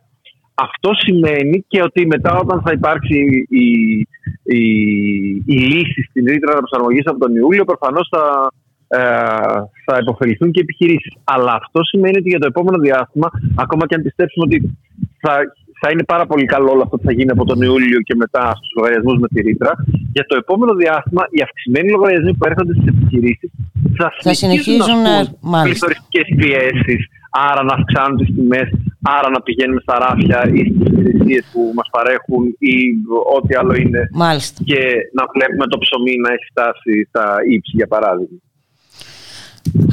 Αυτό 0.60 0.89
σημαίνει 0.93 1.66
και 1.68 1.82
ότι 1.82 2.05
μετά 2.05 2.38
όταν 2.38 2.62
θα 2.66 2.72
υπάρξει 2.72 3.47
η, 3.49 3.68
η, 4.43 4.62
η 5.45 5.58
λύση 5.72 6.01
στην 6.10 6.26
ρήτρα 6.26 6.58
προσαρμογής 6.58 7.05
από 7.05 7.20
τον 7.20 7.36
Ιούλιο, 7.36 7.64
προφανώς 7.66 8.08
θα, 8.12 8.51
ε, 8.88 8.99
θα 9.86 9.97
υποφεληθούν 10.01 10.51
και 10.51 10.60
επιχειρήσεις. 10.60 11.14
Αλλά 11.24 11.53
αυτό 11.53 11.84
σημαίνει 11.84 12.18
ότι 12.18 12.30
για 12.30 12.39
το 12.39 12.47
επόμενο 12.47 12.78
διάστημα, 12.78 13.28
ακόμα 13.55 13.88
και 13.88 13.95
αν 13.95 14.01
πιστέψουμε 14.01 14.45
ότι 14.45 14.78
θα, 15.20 15.34
θα 15.82 15.91
είναι 15.91 16.03
πάρα 16.03 16.26
πολύ 16.26 16.45
καλό 16.45 16.72
όλο 16.72 16.82
αυτό 16.84 16.97
που 16.97 17.03
θα 17.03 17.12
γίνει 17.12 17.32
από 17.32 17.45
τον 17.45 17.62
Ιούλιο 17.62 17.99
και 18.01 18.16
μετά 18.16 18.43
στους 18.55 18.72
λογαριασμούς 18.76 19.18
με 19.20 19.28
τη 19.28 19.41
ρήτρα, 19.41 19.72
για 20.14 20.26
το 20.28 20.36
επόμενο 20.36 20.74
διάστημα 20.74 21.24
οι 21.30 21.41
αυξημένοι 21.41 21.89
λογαριασμοί 21.91 22.34
που 22.34 22.45
έρχονται 22.49 22.74
στις 22.74 22.88
επιχειρήσεις 22.88 23.51
θα, 23.97 24.14
θα 24.22 24.34
συνεχίζουν 24.34 25.01
να 25.41 25.62
πληθωριστικές 25.62 26.28
πιέσεις. 26.36 27.01
Άρα 27.49 27.61
να 27.63 27.73
αυξάνουν 27.77 28.17
τι 28.17 28.25
τιμές, 28.33 28.69
άρα 29.15 29.29
να 29.29 29.41
πηγαίνουμε 29.41 29.81
στα 29.85 29.95
ράφια 30.05 30.39
ή 30.53 30.61
στις 30.69 30.88
υπηρεσίες 30.91 31.43
που 31.51 31.61
μας 31.75 31.88
παρέχουν 31.95 32.43
ή 32.73 32.75
ό,τι 33.35 33.55
άλλο 33.55 33.73
είναι. 33.83 34.09
Μάλιστα. 34.13 34.63
Και 34.69 34.81
να 35.17 35.23
βλέπουμε 35.33 35.65
το 35.67 35.77
ψωμί 35.83 36.15
να 36.25 36.29
έχει 36.35 36.45
φτάσει 36.53 36.93
στα 37.09 37.25
ύψη, 37.55 37.71
για 37.75 37.88
παράδειγμα. 37.88 38.38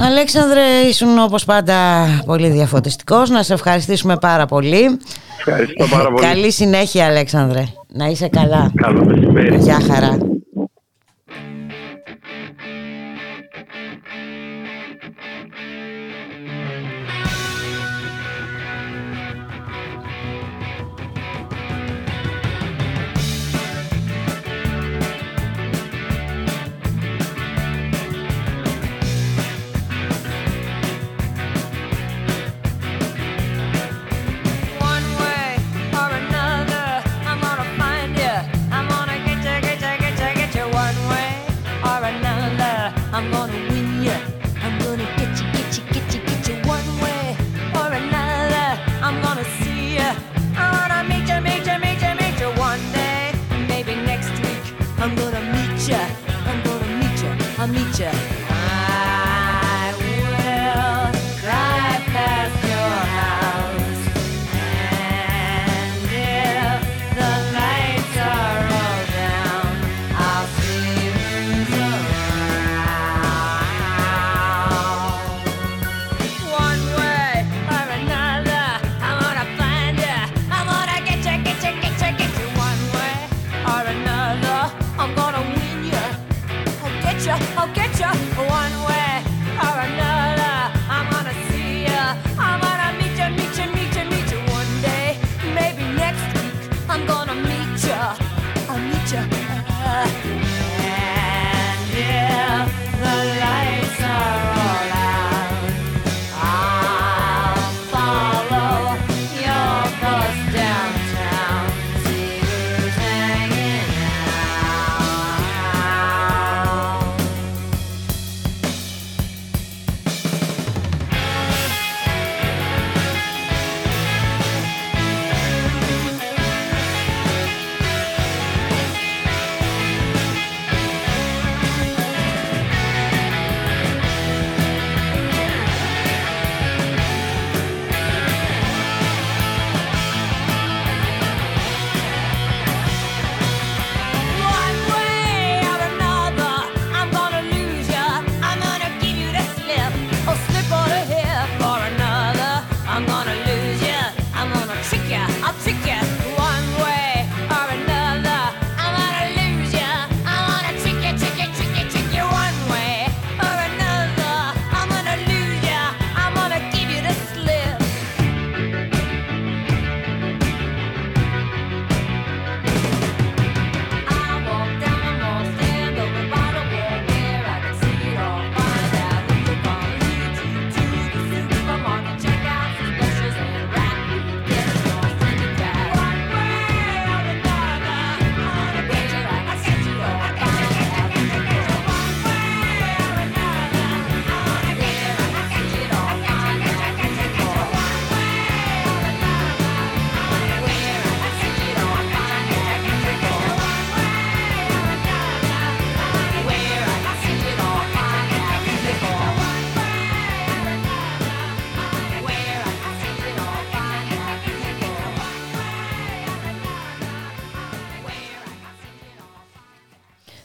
Αλέξανδρε, 0.01 0.63
ήσουν 0.89 1.19
όπως 1.19 1.45
πάντα 1.45 1.77
πολύ 2.27 2.49
διαφωτιστικός. 2.49 3.31
Να 3.31 3.43
σε 3.43 3.53
ευχαριστήσουμε 3.53 4.17
πάρα 4.17 4.47
πολύ. 4.47 4.99
Ευχαριστώ 5.39 5.85
πάρα 5.91 6.09
πολύ. 6.11 6.27
Καλή 6.27 6.51
συνέχεια, 6.53 7.07
Αλέξανδρε. 7.07 7.63
Να 7.93 8.07
είσαι 8.07 8.29
καλά. 8.29 8.73
Καλό 8.75 9.05
μεσημέρι. 9.05 9.57
Γεια 9.57 9.81
χαρά. 9.81 10.19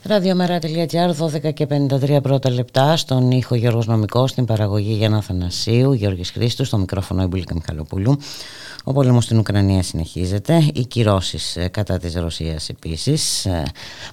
Ραδιομέρα.gr 0.10 1.16
12 1.20 1.54
και 1.54 1.68
53 1.70 2.20
πρώτα 2.22 2.50
λεπτά 2.50 2.98
στον 2.98 3.32
ήχο 3.32 3.56
Γιώργος 3.56 3.86
Νομικός, 3.88 4.30
στην 4.30 4.46
παραγωγή 4.46 4.94
Γιάννα 4.94 5.22
Θανασίου, 5.22 5.94
Γιώργης 5.94 6.32
Χρήστου, 6.32 6.66
στο 6.66 6.78
μικρόφωνο 6.78 7.22
Εμπουλίκα 7.22 7.54
Μιχαλοπούλου. 7.54 8.18
Ο 8.84 8.94
πόλεμος 8.94 9.24
στην 9.24 9.38
Ουκρανία 9.38 9.84
συνεχίζεται, 9.84 10.70
οι 10.74 10.86
κυρώσεις 10.86 11.56
ε, 11.56 11.68
κατά 11.68 11.98
της 11.98 12.16
Ρωσίας 12.16 12.70
επίσης, 12.70 13.46
ε, 13.46 13.64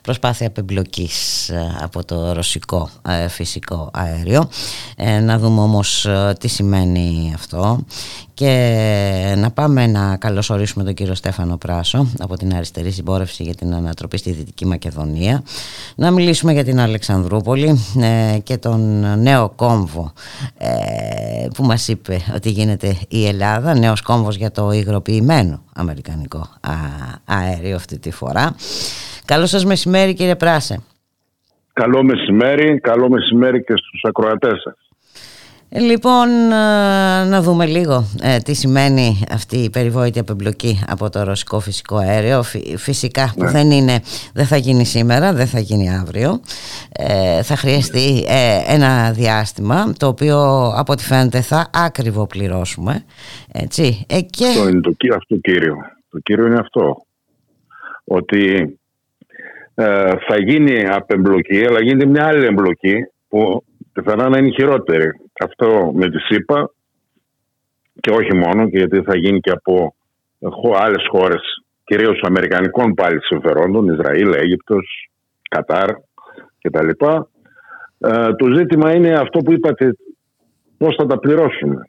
προσπάθεια 0.03 0.47
απεμπλοκής 0.47 1.49
ε, 1.49 1.76
από 1.80 2.05
το 2.05 2.32
ρωσικό 2.32 2.90
φυσικό 3.28 3.90
αέριο. 3.92 4.49
Να 5.22 5.38
δούμε 5.38 5.61
όμως 5.61 6.09
τι 6.38 6.49
σημαίνει 6.49 7.32
αυτό 7.34 7.84
και 8.37 9.34
να 9.37 9.51
πάμε 9.51 9.87
να 9.87 10.16
καλωσορίσουμε 10.16 10.84
τον 10.84 10.95
κύριο 10.95 11.14
Στέφανο 11.14 11.57
Πράσο 11.57 12.12
από 12.18 12.37
την 12.37 12.55
Αριστερή 12.55 12.91
Συμπόρευση 12.91 13.43
για 13.43 13.55
την 13.55 13.74
Ανατροπή 13.74 14.16
στη 14.16 14.32
Δυτική 14.32 14.66
Μακεδονία 14.66 15.43
να 15.97 16.11
μιλήσουμε 16.11 16.53
για 16.53 16.64
την 16.64 16.80
Αλεξανδρούπολη 16.80 17.80
και 18.43 18.57
τον 18.57 19.05
νέο 19.22 19.53
κόμβο 19.57 20.12
που 21.55 21.64
μας 21.64 21.89
είπε 21.89 22.18
ότι 22.34 22.51
γίνεται 22.51 22.97
η 23.09 23.26
Ελλάδα 23.26 23.74
νέος 23.74 24.03
κόμβος 24.03 24.37
για 24.37 24.51
το 24.51 24.70
υγροποιημένο 24.70 25.62
αμερικανικό 25.74 26.49
αέριο 27.24 27.76
αυτή 27.76 27.99
τη 27.99 28.11
φορά. 28.11 28.55
Καλό 29.24 29.47
σας 29.47 29.64
μεσημέρι 29.64 30.14
κύριε 30.14 30.37
Πράσε. 30.37 30.82
Καλό 31.72 32.03
μεσημέρι, 32.03 32.80
καλό 32.80 33.09
μεσημέρι 33.09 33.64
και 33.64 33.74
στους 33.76 34.05
ακροατές 34.09 34.61
σας. 34.62 34.86
Λοιπόν, 35.69 36.29
ε, 36.29 37.25
να 37.29 37.43
δούμε 37.43 37.67
λίγο 37.67 38.05
ε, 38.23 38.39
τι 38.39 38.55
σημαίνει 38.55 39.25
αυτή 39.31 39.57
η 39.57 39.71
περιβόητη 39.71 40.19
απεμπλοκή 40.19 40.81
από 40.89 41.11
το 41.11 41.23
ρωσικό 41.23 41.61
φυσικό 41.61 41.97
αέριο. 41.97 42.43
Φυσικά 42.77 43.33
που 43.37 43.45
ναι. 43.45 43.51
δεν, 43.51 43.71
είναι, 43.71 44.01
δεν 44.35 44.45
θα 44.45 44.57
γίνει 44.57 44.85
σήμερα, 44.85 45.33
δεν 45.33 45.47
θα 45.47 45.59
γίνει 45.59 45.95
αύριο. 45.95 46.41
Ε, 46.93 47.43
θα 47.43 47.57
χρειαστεί 47.57 48.25
ένα 48.69 49.12
διάστημα 49.12 49.93
το 49.99 50.07
οποίο 50.07 50.39
από 50.77 50.93
ό,τι 50.93 51.05
φαίνεται 51.05 51.41
θα 51.41 51.71
άκριβο 51.73 52.27
πληρώσουμε. 52.27 53.05
Έτσι. 53.53 54.07
και... 54.07 54.47
Αυτό 54.47 54.69
είναι 54.69 54.81
το, 54.81 54.95
αυτό 55.17 55.37
κύριο. 55.37 55.77
Το 56.11 56.19
κύριο 56.19 56.47
είναι 56.47 56.61
αυτό. 56.61 56.97
Ότι 58.05 58.75
θα 60.29 60.37
γίνει 60.45 60.87
απεμπλοκή, 60.87 61.64
αλλά 61.67 61.83
γίνεται 61.83 62.07
μια 62.07 62.27
άλλη 62.27 62.47
εμπλοκή 62.47 62.95
που 63.29 63.64
πιθανά 63.93 64.29
να 64.29 64.39
είναι 64.39 64.51
χειρότερη. 64.51 65.11
Αυτό 65.45 65.93
με 65.95 66.11
τη 66.11 66.18
ΣΥΠΑ 66.18 66.70
και 68.01 68.11
όχι 68.11 68.34
μόνο, 68.34 68.68
και 68.68 68.78
γιατί 68.78 69.03
θα 69.03 69.16
γίνει 69.16 69.41
και 69.41 69.51
από 69.51 69.95
άλλες 70.74 71.07
χώρες, 71.09 71.43
κυρίως 71.84 72.20
αμερικανικών 72.22 72.95
πάλι 72.95 73.18
συμφερόντων, 73.22 73.89
Ισραήλ, 73.89 74.32
Αίγυπτος, 74.34 75.11
Κατάρ 75.51 75.91
κτλ. 76.61 76.89
Ε, 77.99 78.34
το 78.34 78.55
ζήτημα 78.55 78.95
είναι 78.95 79.12
αυτό 79.12 79.39
που 79.39 79.53
είπατε, 79.53 79.97
πώς 80.78 80.95
θα 80.95 81.07
τα 81.07 81.18
πληρώσουμε. 81.18 81.80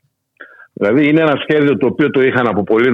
Δηλαδή 0.73 1.07
είναι 1.07 1.21
ένα 1.21 1.41
σχέδιο 1.47 1.77
το 1.77 1.85
οποίο 1.85 2.09
το 2.09 2.21
είχαν 2.21 2.47
από 2.47 2.63
πολύ 2.63 2.91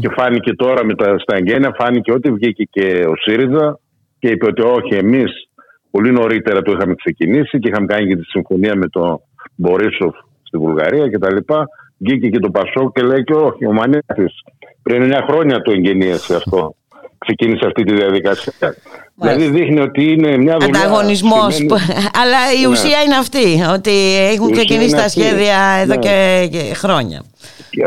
και 0.00 0.08
φάνηκε 0.16 0.54
τώρα 0.54 0.84
με 0.84 0.94
τα, 0.94 1.18
στα 1.18 1.36
εγγένεια, 1.36 1.74
φάνηκε 1.78 2.12
ότι 2.12 2.32
βγήκε 2.32 2.64
και 2.70 3.04
ο 3.06 3.12
ΣΥΡΙΖΑ 3.16 3.78
και 4.18 4.28
είπε 4.28 4.46
ότι 4.46 4.62
όχι 4.62 4.94
εμείς 4.94 5.30
πολύ 5.90 6.12
νωρίτερα 6.12 6.62
το 6.62 6.72
είχαμε 6.72 6.94
ξεκινήσει 6.94 7.58
και 7.58 7.68
είχαμε 7.68 7.86
κάνει 7.86 8.06
και 8.06 8.16
τη 8.16 8.24
συμφωνία 8.24 8.76
με 8.76 8.88
τον 8.88 9.20
Μπορίσοφ 9.54 10.14
στη 10.42 10.58
Βουλγαρία 10.58 11.10
κτλ. 11.10 11.36
Βγήκε 11.96 12.28
και 12.28 12.38
το 12.38 12.50
Πασό 12.50 12.92
και 12.94 13.02
λέει 13.02 13.24
και 13.24 13.34
όχι, 13.34 13.66
ο 13.66 13.72
Μανέτης 13.72 14.42
πριν 14.82 15.12
9 15.12 15.18
χρόνια 15.28 15.62
το 15.62 15.70
εγγενίασε 15.70 16.34
αυτό. 16.34 16.74
Ξεκίνησε 17.18 17.66
αυτή 17.66 17.82
τη 17.82 17.94
διαδικασία. 17.94 18.74
Δηλαδή 19.14 19.48
δείχνει 19.48 19.80
ότι 19.80 20.12
είναι 20.12 20.36
μια 20.36 20.56
δουλειά. 20.60 20.80
Ανταγωνισμός. 20.80 21.58
Αλλά 22.20 22.52
η 22.58 22.60
ναι. 22.60 22.68
ουσία 22.68 23.02
είναι 23.02 23.16
αυτή. 23.16 23.62
Ότι 23.74 24.16
έχουν 24.32 24.50
ξεκινήσει 24.52 24.94
τα 24.94 25.08
σχέδια 25.08 25.58
εδώ 25.80 25.94
ναι. 25.94 26.46
και, 26.46 26.72
χρόνια. 26.74 27.22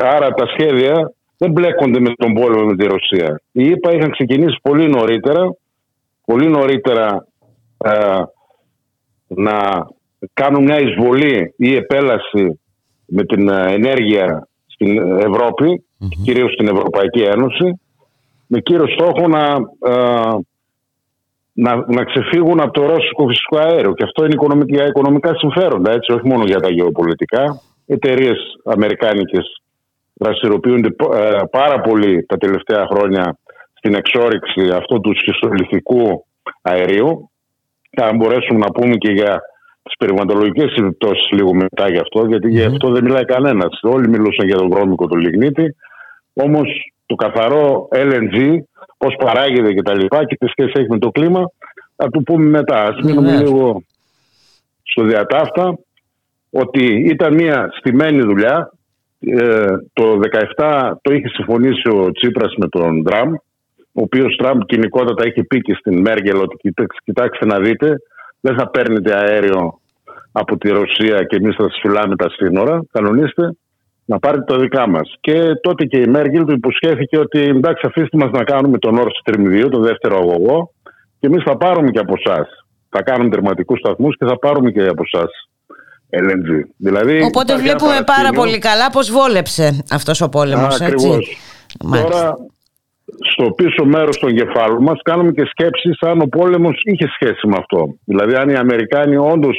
Άρα 0.01 0.33
τα 0.33 0.45
σχέδια 0.47 1.11
δεν 1.37 1.51
μπλέκονται 1.51 1.99
με 1.99 2.13
τον 2.17 2.33
πόλεμο 2.33 2.65
με 2.65 2.75
τη 2.75 2.85
Ρωσία. 2.85 3.41
Οι 3.51 3.65
ΗΠΑ 3.65 3.91
είχαν 3.91 4.11
ξεκινήσει 4.11 4.59
πολύ 4.61 4.89
νωρίτερα. 4.89 5.55
Πολύ 6.25 6.47
νωρίτερα 6.47 7.27
ε, 7.77 8.21
να 9.27 9.87
κάνουν 10.33 10.63
μια 10.63 10.79
εισβολή 10.79 11.53
ή 11.57 11.75
επέλαση 11.75 12.59
με 13.05 13.23
την 13.23 13.49
ε, 13.49 13.73
ενέργεια 13.73 14.47
στην 14.65 14.97
Ευρώπη, 15.19 15.85
κυρίως 16.23 16.53
στην 16.53 16.67
Ευρωπαϊκή 16.67 17.21
Ένωση, 17.21 17.79
με 18.47 18.59
κύριο 18.59 18.87
στόχο 18.87 19.27
να, 19.27 19.43
ε, 19.91 20.35
να, 21.53 21.75
να 21.75 22.03
ξεφύγουν 22.03 22.59
από 22.59 22.71
το 22.71 22.81
ρώσικο 22.85 23.27
φυσικό 23.27 23.57
αέριο. 23.57 23.93
Και 23.93 24.03
αυτό 24.03 24.23
είναι 24.23 24.33
οικονομικά, 24.33 24.85
οικονομικά 24.85 25.31
συμφέροντα, 25.35 25.91
έτσι, 25.91 26.11
όχι 26.11 26.27
μόνο 26.27 26.43
για 26.43 26.59
τα 26.59 26.69
γεωπολιτικά. 26.69 27.61
Εταιρείες 27.85 28.37
αμερικάνικες 28.63 29.61
δραστηριοποιούνται 30.13 30.89
πάρα 31.51 31.81
πολύ 31.81 32.25
τα 32.25 32.37
τελευταία 32.37 32.87
χρόνια 32.91 33.37
στην 33.73 33.95
εξόριξη 33.95 34.69
αυτού 34.73 34.99
του 34.99 35.13
σχιστολιθικού 35.15 36.25
αερίου 36.61 37.31
θα 37.95 38.11
μπορέσουμε 38.15 38.59
να 38.59 38.71
πούμε 38.71 38.95
και 38.95 39.11
για 39.11 39.41
τι 39.83 39.93
περιβαλλοντολογικέ 39.97 40.63
επιπτώσεις 40.63 41.31
λίγο 41.31 41.53
μετά 41.53 41.89
γι' 41.89 41.97
αυτό, 41.97 42.25
γιατί 42.25 42.49
γι' 42.49 42.63
αυτό 42.63 42.91
δεν 42.91 43.03
μιλάει 43.03 43.25
κανένας. 43.25 43.79
Όλοι 43.81 44.09
μιλούσαν 44.09 44.45
για 44.45 44.57
τον 44.57 44.69
βρώμικο 44.69 45.07
του 45.07 45.17
λιγνίτη. 45.17 45.75
Όμως 46.33 46.91
το 47.05 47.15
καθαρό 47.15 47.87
LNG, 47.91 48.57
πώς 48.97 49.15
παράγεται 49.15 49.73
και 49.73 49.81
τα 49.81 49.93
λοιπά 49.95 50.25
και 50.25 50.35
τι 50.35 50.47
σχέση 50.47 50.71
έχει 50.75 50.89
με 50.89 50.99
το 50.99 51.09
κλίμα, 51.09 51.51
θα 51.95 52.09
το 52.09 52.19
πούμε 52.19 52.49
μετά. 52.49 52.83
Α 52.83 52.93
μείνουμε 53.03 53.37
λίγο 53.37 53.83
στο 54.83 55.03
διατάφτα 55.03 55.77
ότι 56.49 56.85
ήταν 57.09 57.33
μια 57.33 57.69
στημένη 57.77 58.21
δουλειά. 58.21 58.71
Ε, 59.19 59.65
το 59.93 60.19
2017 60.57 60.91
το 61.01 61.13
είχε 61.13 61.27
συμφωνήσει 61.27 61.89
ο 61.89 62.11
Τσίπρας 62.11 62.53
με 62.57 62.67
τον 62.67 63.01
Ντραμ 63.01 63.33
ο 63.93 64.01
οποίος 64.01 64.35
Τραμπ 64.35 64.61
κοινικότατα 64.61 65.23
έχει 65.25 65.43
πει 65.43 65.61
και 65.61 65.73
στην 65.73 65.99
Μέργελ 65.99 66.37
ότι 66.37 66.73
κοιτάξτε 67.03 67.45
να 67.45 67.59
δείτε, 67.59 67.95
δεν 68.45 68.55
θα 68.57 68.69
παίρνετε 68.69 69.15
αέριο 69.15 69.79
από 70.31 70.57
τη 70.57 70.69
Ρωσία 70.69 71.23
και 71.23 71.35
εμείς 71.35 71.55
θα 71.55 71.63
σας 71.63 71.79
φυλάμε 71.81 72.15
τα 72.15 72.29
σύνορα. 72.29 72.83
Κανονίστε 72.91 73.55
να 74.05 74.19
πάρετε 74.19 74.43
τα 74.43 74.57
δικά 74.59 74.89
μας. 74.89 75.15
Και 75.21 75.39
τότε 75.61 75.85
και 75.85 75.97
η 75.97 76.07
Μέργελ 76.07 76.45
του 76.45 76.51
υποσχέθηκε 76.51 77.17
ότι 77.17 77.39
εντάξει, 77.39 77.87
αφήστε 77.87 78.17
μας 78.17 78.31
να 78.31 78.43
κάνουμε 78.43 78.77
τον 78.77 78.99
Nord 78.99 79.13
Stream 79.21 79.65
2, 79.65 79.69
το 79.69 79.79
δεύτερο 79.79 80.17
αγωγό, 80.17 80.73
και 81.19 81.27
εμείς 81.27 81.43
θα 81.43 81.57
πάρουμε 81.57 81.91
και 81.91 81.99
από 81.99 82.13
εσάς. 82.23 82.47
Θα 82.89 83.01
κάνουμε 83.03 83.29
τερματικούς 83.29 83.79
σταθμούς 83.79 84.17
και 84.17 84.25
θα 84.25 84.39
πάρουμε 84.39 84.71
και 84.71 84.81
από 84.81 85.03
εσάς 85.11 85.31
LNG. 86.09 86.49
Δηλαδή, 86.77 87.23
Οπότε 87.23 87.57
βλέπουμε 87.57 88.03
πάρα 88.05 88.29
πολύ 88.29 88.57
καλά 88.57 88.89
πώς 88.89 89.11
βόλεψε 89.11 89.83
αυτός 89.91 90.21
ο 90.21 90.29
πόλεμος. 90.29 90.81
Ακριβώς. 90.81 91.37
Τώρα 91.91 92.35
στο 93.31 93.51
πίσω 93.51 93.85
μέρος 93.85 94.17
των 94.19 94.35
κεφάλων 94.35 94.83
μας 94.83 94.99
κάνουμε 95.03 95.31
και 95.31 95.45
σκέψεις 95.45 96.01
αν 96.01 96.21
ο 96.21 96.27
πόλεμος 96.27 96.81
είχε 96.83 97.07
σχέση 97.07 97.47
με 97.47 97.55
αυτό. 97.57 97.95
Δηλαδή 98.05 98.35
αν 98.35 98.49
οι 98.49 98.55
Αμερικάνοι 98.55 99.17
όντως 99.17 99.57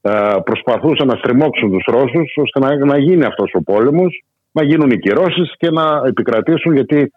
ε, 0.00 0.34
προσπαθούσαν 0.44 1.06
να 1.06 1.16
στριμώξουν 1.16 1.70
τους 1.70 1.84
Ρώσους 1.86 2.36
ώστε 2.36 2.58
να, 2.60 2.84
να 2.84 2.98
γίνει 2.98 3.24
αυτός 3.24 3.50
ο 3.54 3.62
πόλεμος, 3.62 4.24
να 4.52 4.64
γίνουν 4.64 4.90
οι 4.90 4.98
κυρώσεις 4.98 5.54
και 5.56 5.70
να 5.70 6.02
επικρατήσουν 6.06 6.74
γιατί 6.74 7.12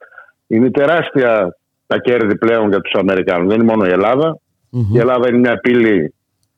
είναι 0.48 0.72
τεράστια 0.72 1.58
τα 1.88 1.98
κέρδη 1.98 2.38
πλέον 2.38 2.70
για 2.70 2.82
τους 2.82 2.94
Αμερικάνους. 2.94 3.48
Δεν 3.48 3.62
είναι 3.62 3.72
μόνο 3.72 3.86
η 3.86 3.90
ελλαδα 3.90 4.38
Η 4.94 5.00
Ελλάδα 5.00 5.30
είναι 5.30 5.38
μια 5.38 5.60
πύλη 5.60 6.14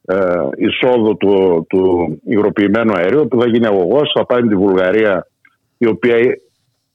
ε, 0.06 0.16
εισόδου 0.56 1.18
του, 1.18 1.66
του 1.70 1.82
υγροποιημένου 2.26 2.94
αερίου 2.96 3.28
που 3.28 3.42
θα 3.42 3.48
γίνει 3.48 3.66
αγωγός, 3.66 4.12
θα 4.18 4.26
πάει 4.26 4.42
τη 4.42 4.56
Βουλγαρία 4.56 5.28
η 5.78 5.88
οποία 5.88 6.18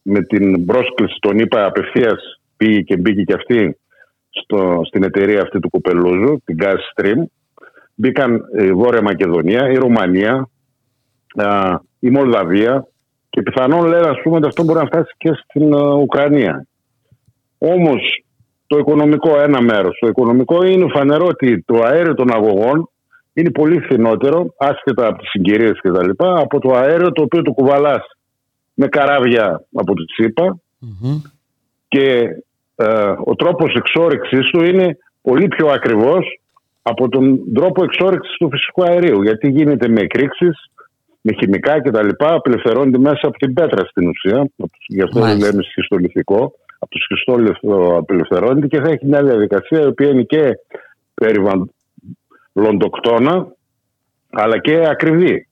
με 0.03 0.21
την 0.23 0.65
πρόσκληση 0.65 1.17
των 1.21 1.39
ΗΠΑ 1.39 1.65
απευθείας 1.65 2.41
πήγε 2.57 2.81
και 2.81 2.97
μπήκε 2.97 3.23
και 3.23 3.35
αυτή 3.35 3.79
στο, 4.31 4.81
στην 4.85 5.03
εταιρεία 5.03 5.43
αυτή 5.43 5.59
του 5.59 5.71
Κουπελούζου, 5.71 6.43
την 6.45 6.57
Gas 6.61 6.77
Stream. 6.95 7.23
Μπήκαν 7.95 8.41
η 8.59 8.73
Βόρεια 8.73 9.03
Μακεδονία, 9.03 9.71
η 9.71 9.75
Ρουμανία, 9.75 10.49
η 11.99 12.11
Μολδαβία 12.11 12.87
και 13.31 13.43
πιθανόν 13.43 13.87
λένε 13.87 14.09
ας 14.09 14.21
πούμε 14.23 14.37
ότι 14.37 14.47
αυτό 14.47 14.65
μπορεί 14.65 14.79
να 14.79 14.87
φτάσει 14.87 15.15
και 15.17 15.31
στην 15.33 15.75
Ουκρανία. 15.75 16.67
Όμως 17.59 18.25
το 18.67 18.79
οικονομικό 18.79 19.41
ένα 19.41 19.61
μέρος. 19.63 19.99
Το 20.01 20.09
οικονομικό 20.09 20.65
είναι 20.65 20.87
φανερό 20.95 21.27
ότι 21.27 21.63
το 21.67 21.83
αέριο 21.85 22.15
των 22.15 22.33
αγωγών 22.33 22.91
είναι 23.33 23.51
πολύ 23.51 23.81
φθηνότερο, 23.81 24.55
άσχετα 24.59 25.07
από 25.07 25.19
τις 25.19 25.31
συγκυρίες 25.31 25.81
και 25.81 25.91
τα 25.91 26.07
λοιπά, 26.07 26.39
από 26.39 26.59
το 26.59 26.75
αέριο 26.75 27.13
το 27.13 27.23
οποίο 27.23 27.43
το 27.43 27.53
κουβαλάς 27.53 28.05
με 28.81 28.89
καράβια 28.89 29.65
από 29.75 29.95
τη 29.95 30.03
ΣΥΠΑ 30.13 30.59
και 31.89 32.29
ε, 32.77 33.15
ο 33.25 33.35
τρόπος 33.35 33.75
εξόρυξης 33.75 34.51
του 34.51 34.65
είναι 34.65 34.97
πολύ 35.23 35.49
πιο 35.49 35.69
ακριβώς 35.69 36.41
από 36.83 37.09
τον 37.09 37.53
τρόπο 37.55 37.85
εξόρυξης 37.85 38.37
του 38.37 38.49
φυσικού 38.51 38.85
αερίου. 38.85 39.23
Γιατί 39.23 39.51
γίνεται 39.51 39.89
με 39.89 40.01
εκρήξεις, 40.01 40.71
με 41.21 41.33
χημικά 41.33 41.81
κτλ. 41.81 42.09
Απελευθερώνεται 42.19 42.99
μέσα 42.99 43.21
από 43.23 43.39
την 43.39 43.53
πέτρα 43.53 43.85
στην 43.85 44.09
ουσία, 44.09 44.51
γι' 44.87 45.03
αυτό 45.03 45.21
δεν 45.21 45.39
λέμε 45.39 45.63
σχιστολιθικό, 45.63 46.53
από 46.79 46.91
το 46.91 46.99
σχιστόλιθο 46.99 47.97
απελευθερώνεται 47.97 48.67
και 48.67 48.81
θα 48.81 48.89
έχει 48.89 49.07
μια 49.07 49.23
διαδικασία 49.23 49.81
η 49.81 49.87
οποία 49.87 50.09
είναι 50.09 50.23
και 50.23 50.59
περιβαλλοντοκτόνα 51.15 53.47
αλλά 54.31 54.59
και 54.59 54.87
ακριβή. 54.89 55.49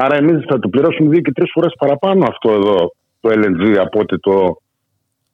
Άρα 0.00 0.16
εμείς 0.16 0.44
θα 0.48 0.58
το 0.58 0.68
πληρώσουμε 0.68 1.08
δύο 1.10 1.20
και 1.20 1.32
τρεις 1.32 1.50
φορές 1.52 1.72
παραπάνω 1.78 2.26
αυτό 2.28 2.50
εδώ 2.52 2.92
το 3.20 3.28
LNG 3.32 3.76
από 3.76 4.00
ότι 4.00 4.18
το, 4.18 4.60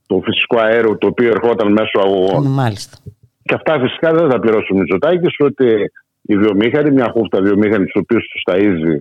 το 0.06 0.20
φυσικό 0.24 0.60
αέριο 0.60 0.98
το 0.98 1.06
οποίο 1.06 1.28
ερχόταν 1.28 1.72
μέσω 1.72 1.98
αγωγών. 2.04 2.46
Μάλιστα. 2.46 2.96
Και 3.42 3.54
αυτά 3.54 3.78
φυσικά 3.80 4.12
δεν 4.12 4.30
θα 4.30 4.38
πληρώσει 4.40 4.72
ο 4.72 4.76
Μητσοτάκη, 4.76 5.26
ότι 5.38 5.90
οι 6.22 6.36
βιομήχανοι, 6.36 6.90
μια 6.90 7.10
χούφτα 7.12 7.40
βιομήχανοι, 7.42 7.84
του 7.84 8.00
οποίου 8.02 8.18
τους 8.18 8.42
ταΐζει, 8.50 8.96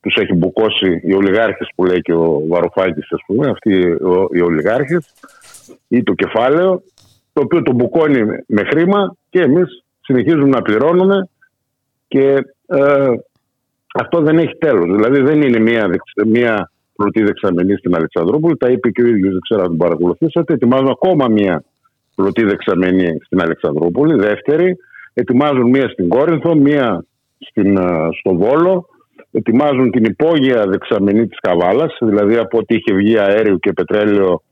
τους 0.00 0.16
έχει 0.16 0.34
μπουκώσει 0.34 1.00
οι 1.02 1.14
ολιγάρχες 1.14 1.68
που 1.74 1.84
λέει 1.84 2.00
και 2.00 2.12
ο 2.12 2.42
Βαρουφάκης, 2.48 3.12
ας 3.12 3.20
πούμε, 3.26 3.48
αυτοί 3.48 3.96
οι 4.32 4.40
ολιγάρχες, 4.40 5.14
ή 5.88 6.02
το 6.02 6.12
κεφάλαιο, 6.12 6.82
το 7.32 7.42
οποίο 7.42 7.62
το 7.62 7.72
μπουκώνει 7.72 8.22
με 8.46 8.64
χρήμα 8.64 9.16
και 9.30 9.40
εμείς 9.40 9.84
συνεχίζουμε 10.00 10.48
να 10.48 10.62
πληρώνουμε 10.62 11.28
και 12.08 12.44
ε, 12.66 13.06
αυτό 14.00 14.20
δεν 14.20 14.38
έχει 14.38 14.56
τέλος. 14.58 14.96
Δηλαδή 14.96 15.20
δεν 15.20 15.42
είναι 15.42 15.58
μια, 15.58 15.90
μια 16.26 16.70
πλωτή 16.96 17.22
δεξαμενή 17.22 17.76
στην 17.76 17.94
Αλεξανδρούπολη. 17.96 18.56
Τα 18.56 18.70
είπε 18.70 18.90
και 18.90 19.02
ο 19.02 19.06
ίδιος, 19.06 19.30
δεν 19.30 19.40
ξέρω 19.40 19.60
αν 19.62 19.68
τον 19.68 19.76
παρακολουθήσατε. 19.76 20.52
Ετοιμάζουν 20.52 20.88
ακόμα 20.88 21.28
μια 21.28 21.64
πλωτή 22.14 22.44
δεξαμενή 22.44 23.18
στην 23.24 23.40
Αλεξανδρούπολη, 23.40 24.14
δεύτερη. 24.14 24.76
Ετοιμάζουν 25.14 25.68
μία 25.70 25.88
στην 25.88 26.08
Κόρινθο, 26.08 26.54
μία 26.54 27.04
στην, 27.38 27.78
στο 28.18 28.34
Βόλο. 28.34 28.88
Ετοιμάζουν 29.30 29.90
την 29.90 30.04
υπόγεια 30.04 30.66
δεξαμενή 30.66 31.26
της 31.26 31.38
Καβάλας, 31.40 31.96
δηλαδή 32.00 32.36
από 32.36 32.58
ό,τι 32.58 32.74
είχε 32.74 32.94
βγει 32.94 33.18
αέριο 33.18 33.56
και 33.56 33.72
πετρέλαιο 33.72 34.42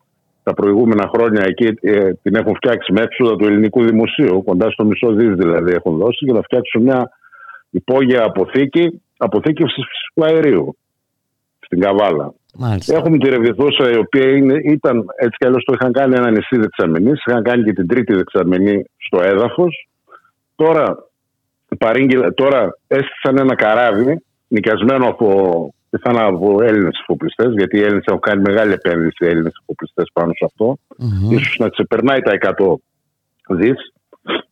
τα 0.42 0.54
προηγούμενα 0.54 1.10
χρόνια 1.14 1.44
εκεί 1.46 1.74
ε, 1.80 2.12
την 2.22 2.34
έχουν 2.34 2.54
φτιάξει 2.54 2.92
με 2.92 3.00
έξοδα 3.00 3.36
του 3.36 3.44
ελληνικού 3.44 3.84
δημοσίου, 3.84 4.42
κοντά 4.44 4.70
στο 4.70 4.84
μισό 4.84 5.12
δις 5.12 5.34
δηλαδή 5.34 5.72
έχουν 5.72 5.96
δώσει 5.96 6.26
και 6.26 6.32
να 6.32 6.42
φτιάξουν 6.42 6.82
μια 6.82 7.10
υπόγεια 7.70 8.24
αποθήκη, 8.24 9.02
αποθήκευσης 9.22 9.84
φυσικού 9.88 10.24
αερίου 10.24 10.76
στην 11.58 11.80
Καβάλα. 11.80 12.34
Μάλιστα. 12.58 12.96
Έχουμε 12.96 13.18
τη 13.18 13.28
Ρεβιδούσα, 13.28 13.90
η 13.90 13.96
οποία 13.96 14.30
είναι, 14.36 14.60
ήταν 14.64 15.04
έτσι 15.16 15.36
κι 15.38 15.46
αλλιώς 15.46 15.64
το 15.64 15.72
είχαν 15.72 15.92
κάνει 15.92 16.14
ένα 16.14 16.30
νησί 16.30 16.56
δεξαμενής. 16.56 17.22
Είχαν 17.26 17.42
κάνει 17.42 17.62
και 17.64 17.72
την 17.72 17.86
τρίτη 17.86 18.14
δεξαμενή 18.14 18.84
στο 18.96 19.22
έδαφος. 19.22 19.88
Τώρα, 20.56 20.96
τώρα 22.34 22.78
έστησαν 22.86 23.38
ένα 23.38 23.54
καράβι 23.54 24.24
νοικιασμένο 24.48 25.08
από, 25.08 25.28
πιθανά 25.90 26.24
από 26.24 26.62
Έλληνες 26.62 26.98
εφοπλιστέ, 27.00 27.48
γιατί 27.48 27.76
οι 27.78 27.82
Έλληνες 27.82 28.04
έχουν 28.06 28.20
κάνει 28.20 28.40
μεγάλη 28.40 28.72
επένδυση 28.72 29.24
οι 29.24 29.26
Έλληνες 29.26 29.52
εφοπλιστέ 29.60 30.02
πάνω 30.12 30.32
σε 30.32 30.44
αυτό. 30.44 30.78
Mm-hmm. 30.98 31.32
Ίσως 31.32 31.56
να 31.58 31.68
ξεπερνάει 31.68 32.20
τα 32.20 32.54
100 32.58 32.74
δις. 33.48 33.92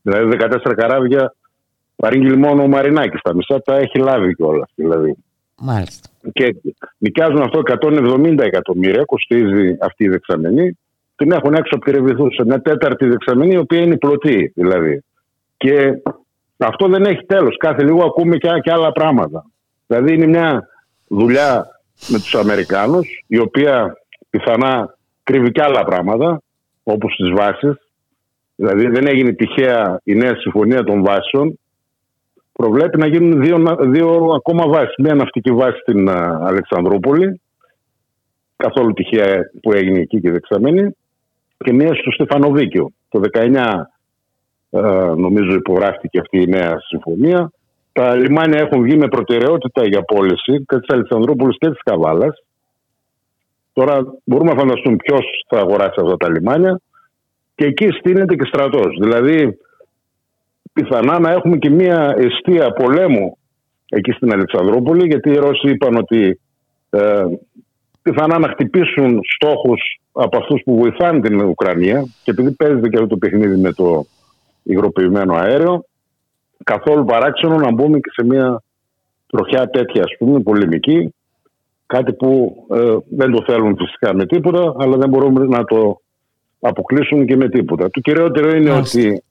Δηλαδή 0.02 0.36
14 0.64 0.72
καράβια 0.76 1.34
παρήγγειλε 2.00 2.36
μόνο 2.36 2.62
ο 2.62 2.66
Μαρινάκης 2.66 3.20
στα 3.20 3.34
μισά, 3.34 3.62
τα 3.62 3.76
έχει 3.76 3.98
λάβει 3.98 4.34
κιόλας. 4.34 4.70
Δηλαδή. 4.74 5.16
Μάλιστα. 5.58 6.08
Και 6.32 6.56
νοικιάζουν 6.98 7.42
αυτό 7.42 7.62
170 7.64 8.38
εκατομμύρια, 8.38 9.04
κοστίζει 9.04 9.76
αυτή 9.80 10.04
η 10.04 10.08
δεξαμενή. 10.08 10.78
Την 11.16 11.32
έχουν 11.32 11.54
έξω 11.54 11.74
από 11.74 11.84
τη 11.84 11.90
Ρεβιθούσα. 11.90 12.44
Μια 12.44 12.60
τέταρτη 12.62 13.06
δεξαμενή, 13.08 13.52
η 13.52 13.56
οποία 13.56 13.80
είναι 13.80 13.96
πλωτή 13.96 14.52
δηλαδή. 14.54 15.04
Και 15.56 16.02
αυτό 16.56 16.88
δεν 16.88 17.04
έχει 17.04 17.24
τέλος. 17.26 17.56
Κάθε 17.56 17.82
λίγο 17.82 18.04
ακούμε 18.04 18.36
και, 18.36 18.48
και 18.62 18.72
άλλα 18.72 18.92
πράγματα. 18.92 19.44
Δηλαδή 19.86 20.14
είναι 20.14 20.26
μια 20.26 20.68
δουλειά 21.06 21.66
με 22.08 22.18
τους 22.18 22.34
Αμερικάνους, 22.34 23.24
η 23.26 23.38
οποία 23.38 23.96
πιθανά 24.30 24.94
κρύβει 25.22 25.50
και 25.50 25.62
άλλα 25.62 25.84
πράγματα, 25.84 26.42
όπως 26.82 27.14
τις 27.16 27.30
βάσεις. 27.30 27.74
Δηλαδή 28.54 28.86
δεν 28.86 29.06
έγινε 29.06 29.32
τυχαία 29.32 30.00
η 30.04 30.14
νέα 30.14 30.36
συμφωνία 30.36 30.84
των 30.84 31.02
βάσεων, 31.02 31.59
προβλέπει 32.60 32.98
να 32.98 33.06
γίνουν 33.06 33.40
δύο, 33.40 33.76
δύο 33.80 34.08
ακόμα 34.36 34.68
βάσεις. 34.68 34.94
Μία 34.98 35.14
ναυτική 35.14 35.52
βάση 35.52 35.78
στην 35.80 36.08
Αλεξανδρούπολη, 36.50 37.40
καθόλου 38.56 38.92
τυχαία 38.92 39.40
που 39.62 39.72
έγινε 39.72 40.00
εκεί 40.00 40.20
και 40.20 40.30
δεξαμένη, 40.30 40.96
και 41.56 41.72
μία 41.72 41.94
στο 41.94 42.10
Στεφανοβίκιο. 42.10 42.90
Το 43.08 43.20
19 43.20 43.90
νομίζω 45.16 45.54
υπογράφτηκε 45.54 46.18
αυτή 46.18 46.42
η 46.42 46.46
νέα 46.46 46.76
συμφωνία. 46.80 47.50
Τα 47.92 48.14
λιμάνια 48.14 48.60
έχουν 48.60 48.82
βγει 48.82 48.96
με 48.96 49.08
προτεραιότητα 49.08 49.86
για 49.86 50.02
πώληση 50.02 50.64
και 50.68 50.78
της 50.78 50.88
Αλεξανδρούπολης 50.88 51.56
και 51.58 51.70
της 51.70 51.82
Καβάλας. 51.82 52.42
Τώρα 53.72 54.00
μπορούμε 54.24 54.52
να 54.52 54.58
φανταστούμε 54.60 54.96
ποιος 54.96 55.24
θα 55.48 55.58
αγοράσει 55.58 56.00
αυτά 56.02 56.16
τα 56.16 56.30
λιμάνια. 56.30 56.80
Και 57.54 57.64
εκεί 57.64 57.88
στείνεται 57.88 58.34
και 58.34 58.44
στρατός. 58.44 58.96
Δηλαδή 59.00 59.58
πιθανά 60.72 61.18
να 61.18 61.30
έχουμε 61.30 61.56
και 61.56 61.70
μια 61.70 62.14
αιστεία 62.18 62.72
πολέμου 62.72 63.38
εκεί 63.88 64.12
στην 64.12 64.32
Αλεξανδρούπολη 64.32 65.06
γιατί 65.06 65.30
οι 65.30 65.36
Ρώσοι 65.36 65.68
είπαν 65.68 65.96
ότι 65.96 66.40
ε, 66.90 67.24
πιθανά 68.02 68.38
να 68.38 68.48
χτυπήσουν 68.48 69.20
στόχους 69.34 70.00
από 70.12 70.36
αυτούς 70.36 70.62
που 70.64 70.76
βοηθάνε 70.76 71.20
την 71.20 71.40
Ουκρανία 71.40 72.04
και 72.22 72.30
επειδή 72.30 72.50
παίζεται 72.50 72.88
και 72.88 72.96
αυτό 72.96 73.08
το 73.08 73.16
παιχνίδι 73.16 73.56
με 73.56 73.72
το 73.72 74.04
υγροποιημένο 74.62 75.34
αέριο 75.34 75.84
καθόλου 76.64 77.04
παράξενο 77.04 77.56
να 77.56 77.72
μπούμε 77.72 77.98
και 77.98 78.10
σε 78.12 78.24
μια 78.24 78.62
τροχιά 79.26 79.70
τέτοια 79.70 80.02
ας 80.02 80.16
πούμε 80.18 80.40
πολεμική 80.40 81.14
κάτι 81.86 82.12
που 82.12 82.56
ε, 82.70 82.96
δεν 83.08 83.30
το 83.30 83.44
θέλουν 83.46 83.76
φυσικά 83.76 84.14
με 84.14 84.26
τίποτα 84.26 84.74
αλλά 84.78 84.96
δεν 84.96 85.08
μπορούμε 85.08 85.44
να 85.44 85.64
το 85.64 86.00
αποκλείσουν 86.60 87.26
και 87.26 87.36
με 87.36 87.48
τίποτα. 87.48 87.90
Το 87.90 88.00
κυριότερο 88.00 88.56
είναι 88.56 88.70
ότι 88.70 89.22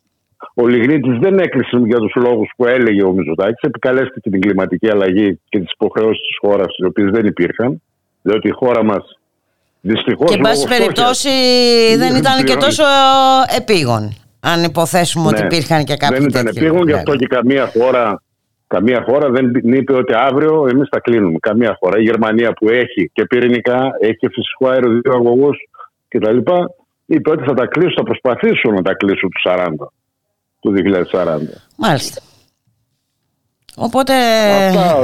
ο 0.54 0.68
Λιγνίτης 0.68 1.18
δεν 1.20 1.40
έκλεισε 1.40 1.78
για 1.86 1.98
τους 1.98 2.14
λόγους 2.16 2.50
που 2.58 2.66
έλεγε 2.66 3.04
ο 3.04 3.12
Μητσοτάκης. 3.12 3.62
Επικαλέστηκε 3.62 4.30
την 4.30 4.42
κλιματική 4.42 4.90
αλλαγή 4.90 5.40
και 5.50 5.60
τις 5.60 5.72
υποχρεώσεις 5.72 6.22
της 6.22 6.38
χώρας, 6.42 6.78
οι 6.78 6.86
οποίες 6.86 7.10
δεν 7.12 7.26
υπήρχαν. 7.26 7.82
Διότι 8.22 8.48
η 8.48 8.52
χώρα 8.52 8.84
μας 8.84 9.20
δυστυχώς. 9.82 10.30
Και, 10.30 10.36
εν 10.36 10.42
πάση 10.42 10.68
περιπτώσει, 10.68 11.30
δεν 11.98 12.16
ήταν 12.16 12.44
και 12.44 12.56
τόσο 12.56 12.84
επίγον. 13.58 14.14
Αν 14.40 14.64
υποθέσουμε 14.64 15.28
ότι 15.28 15.40
ναι. 15.40 15.46
υπήρχαν 15.46 15.84
και 15.84 15.96
κάποιοι. 15.96 16.18
Δεν 16.18 16.28
ήταν 16.28 16.48
επίγον, 16.48 16.88
γι' 16.88 16.94
αυτό 16.94 17.16
και 17.16 17.28
καμία 17.28 17.66
χώρα, 17.68 18.22
καμία 18.68 19.04
χώρα 19.08 19.30
δεν 19.30 19.52
είπε 19.54 19.94
ότι 19.94 20.14
αύριο 20.16 20.68
εμείς 20.72 20.88
θα 20.92 21.00
κλείνουμε. 21.00 21.38
Καμία 21.40 21.78
χώρα. 21.80 22.00
Η 22.00 22.04
Γερμανία 22.04 22.54
που 22.54 22.70
έχει 22.70 23.12
και 23.14 23.26
πυρηνικά, 23.26 23.92
έχει 24.00 24.18
και 24.18 24.30
φυσικό 24.32 24.68
αέριο, 24.68 24.90
δύο 24.90 25.14
αγωγούς 25.14 25.58
κτλ. 26.08 26.38
Είπε 27.06 27.30
ότι 27.30 27.44
θα 27.44 27.54
τα 27.54 27.66
κλείσουν, 27.66 27.94
θα 27.96 28.04
προσπαθήσουν 28.04 28.74
να 28.74 28.82
τα 28.82 28.94
κλείσουν 28.94 29.30
τους 29.30 29.44
40 29.46 29.92
του 30.60 30.74
2040. 31.12 31.38
Μάλιστα. 31.78 32.22
Οπότε... 33.76 34.14
Αυτά 34.68 34.98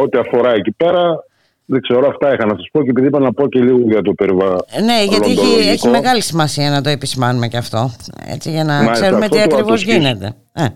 ό,τι 0.00 0.18
αφορά 0.18 0.52
εκεί 0.52 0.72
πέρα, 0.72 1.24
δεν 1.64 1.80
ξέρω, 1.80 2.08
αυτά 2.08 2.34
είχα 2.34 2.46
να 2.46 2.56
σα 2.58 2.70
πω 2.70 2.82
και 2.84 2.90
επειδή 2.90 3.06
είπα 3.06 3.18
να 3.18 3.32
πω 3.32 3.48
και 3.48 3.60
λίγο 3.60 3.78
για 3.78 4.02
το 4.02 4.12
περιβάλλον. 4.12 4.60
Ναι, 4.84 5.04
γιατί 5.04 5.30
έχει, 5.30 5.68
έχει 5.68 5.88
μεγάλη 5.88 6.20
σημασία 6.20 6.70
να 6.70 6.80
το 6.80 6.88
επισημάνουμε 6.88 7.48
και 7.48 7.56
αυτό. 7.56 7.90
Έτσι, 8.26 8.50
για 8.50 8.64
να 8.64 8.74
Μάλιστα, 8.74 8.92
ξέρουμε 8.92 9.28
τι 9.28 9.40
ακριβώς 9.40 9.82
γίνεται. 9.82 10.34
Ε. 10.52 10.66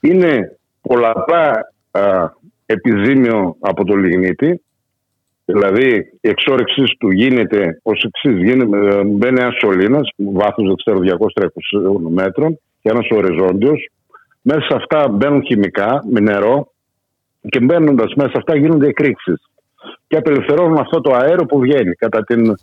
Είναι 0.00 0.58
πολλαπλά 0.80 1.72
α, 1.90 2.00
επιζήμιο 2.66 3.56
από 3.60 3.84
το 3.84 3.94
λιγνίτη. 3.94 4.60
Δηλαδή, 5.44 5.88
η 6.20 6.28
εξόρυξή 6.28 6.82
του 6.98 7.10
γίνεται 7.10 7.80
ως 7.82 8.04
εξής: 8.04 8.52
ε, 8.52 9.04
μπαίνει 9.04 9.40
ένας 9.40 9.54
σωλήνας, 9.60 10.08
βάθος 10.16 10.66
δεν 10.66 10.76
ξέρω 10.76 10.98
200 11.38 12.10
μέτρων, 12.10 12.58
και 12.86 12.92
ένας 12.92 13.08
οριζόντιος. 13.10 13.90
Μέσα 14.42 14.60
σε 14.60 14.74
αυτά 14.74 15.08
μπαίνουν 15.08 15.42
χημικά 15.44 16.04
με 16.10 16.20
νερό 16.20 16.72
και 17.48 17.60
μπαίνοντας 17.60 18.14
μέσα 18.14 18.30
σε 18.30 18.36
αυτά 18.38 18.56
γίνονται 18.56 18.86
εκρήξεις. 18.86 19.42
Και 20.06 20.16
απελευθερώνουν 20.16 20.78
αυτό 20.78 21.00
το 21.00 21.14
αέριο 21.14 21.46
που 21.46 21.58
βγαίνει. 21.58 21.94
Κατά 21.94 22.24
την 22.24 22.54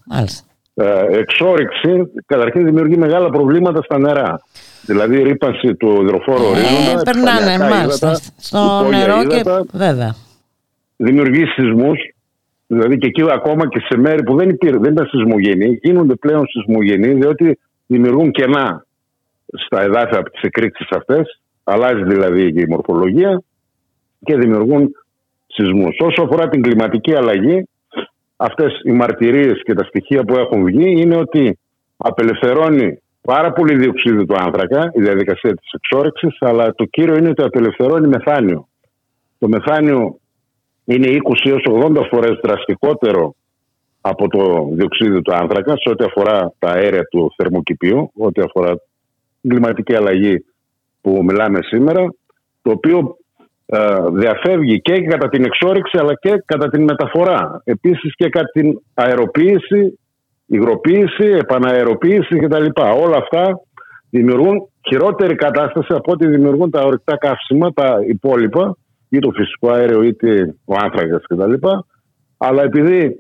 ε, 0.74 1.17
εξόριξη, 1.17 2.11
καταρχήν 2.26 2.65
δημιουργεί 2.65 2.97
μεγάλα 2.97 3.30
προβλήματα 3.30 3.82
στα 3.82 3.99
νερά. 3.99 4.41
Δηλαδή 4.86 5.19
η 5.19 5.24
ρήπανση 5.24 5.76
του 5.76 6.01
υδροφόρου 6.01 6.43
ε, 6.43 6.47
ορίζοντα. 6.47 7.01
Περνάνε 7.03 7.69
μάλιστα 7.69 8.15
στο 8.38 8.88
νερό 8.89 9.26
και 9.26 9.43
βέβαια. 9.71 10.15
Δημιουργεί 10.95 11.45
σεισμούς. 11.45 11.97
Δηλαδή 12.67 12.97
και 12.97 13.07
εκεί 13.07 13.24
ακόμα 13.32 13.67
και 13.67 13.80
σε 13.80 13.97
μέρη 13.97 14.24
που 14.24 14.36
δεν, 14.36 14.49
υπήρ, 14.49 14.80
δεν 14.80 14.91
ήταν 14.91 15.05
σεισμογενή, 15.05 15.80
γίνονται 15.82 16.15
πλέον 16.15 16.47
σεισμογενεί 16.47 17.13
διότι 17.13 17.59
δημιουργούν 17.86 18.32
κενά 18.32 18.86
στα 19.66 19.82
εδάφια 19.82 20.20
από 20.20 20.30
τις 20.30 20.41
εκρήξεις 20.41 20.88
αυτές, 20.89 21.41
αλλάζει 21.64 22.04
δηλαδή 22.04 22.47
η 22.47 22.66
μορφολογία 22.70 23.41
και 24.24 24.36
δημιουργούν 24.36 24.91
σεισμούς. 25.47 25.97
Όσο 25.99 26.22
αφορά 26.22 26.49
την 26.49 26.62
κλιματική 26.62 27.16
αλλαγή, 27.16 27.68
αυτές 28.36 28.82
οι 28.84 28.91
μαρτυρίες 28.91 29.62
και 29.64 29.74
τα 29.74 29.84
στοιχεία 29.84 30.24
που 30.24 30.36
έχουν 30.36 30.64
βγει 30.64 31.01
είναι 31.01 31.16
ότι 31.16 31.60
απελευθερώνει 31.97 33.01
πάρα 33.22 33.54
πολύ 33.54 33.76
διοξείδιο 33.76 34.26
του 34.26 34.36
άνθρακα, 34.38 34.91
η 34.93 35.01
διαδικασία 35.01 35.54
της 35.54 35.72
εξόρυξης, 35.72 36.38
αλλά 36.39 36.74
το 36.74 36.86
κύριο 36.86 37.18
είναι 37.18 37.30
ότι 37.30 37.43
απελευθερώνει 37.43 38.08
μεθάνιο. 38.08 38.68
Το 39.39 39.47
μεθάνιο 39.47 40.18
είναι 40.86 41.08
20 41.08 41.49
έως 41.49 41.66
80 41.70 42.08
φορές 42.12 42.39
δραστικότερο 42.43 43.36
από 44.01 44.28
το 44.28 44.70
διοξείδιο 44.72 45.22
του 45.22 45.34
άνθρακα 45.34 45.74
σε 45.78 45.89
ό,τι 45.89 46.04
αφορά 46.04 46.54
τα 46.60 46.70
αέρια 46.70 47.04
του 47.04 47.34
θερμοκηπίου, 47.36 48.12
ό,τι 48.18 48.41
αφορά 48.41 48.76
κλιματική 49.50 49.96
αλλαγή 49.96 50.46
που 51.02 51.24
μιλάμε 51.24 51.60
σήμερα, 51.62 52.14
το 52.62 52.72
οποίο 52.72 53.18
ε, 53.66 53.96
διαφεύγει 54.12 54.82
και 54.82 55.02
κατά 55.02 55.30
την 55.30 55.44
εξόριξη 55.44 55.98
αλλά 55.98 56.14
και 56.16 56.44
κατά 56.46 56.70
την 56.70 56.84
μεταφορά. 56.84 57.62
Επίσης 57.64 58.16
και 58.16 58.30
κατά 58.30 58.50
την 58.54 58.82
αεροποίηση 58.94 59.98
υγροποίηση, 60.46 61.26
επαναεροποίηση 61.26 62.39
κτλ. 62.39 62.66
Όλα 62.76 63.18
αυτά 63.18 63.60
δημιουργούν 64.10 64.70
χειρότερη 64.88 65.36
κατάσταση 65.36 65.94
από 65.94 66.12
ό,τι 66.12 66.28
δημιουργούν 66.28 66.70
τα 66.70 66.82
ορυκτά 66.82 67.18
καύσιμα, 67.18 67.74
τα 67.74 67.98
υπόλοιπα, 68.08 68.78
ή 69.10 69.20
το 69.20 69.32
φυσικό 69.32 69.72
αέριο 69.72 70.02
είτε 70.02 70.56
ο 70.66 70.74
άνθρακας 70.84 71.24
κτλ. 71.28 71.54
Αλλά 72.38 72.64
επειδή 72.64 73.20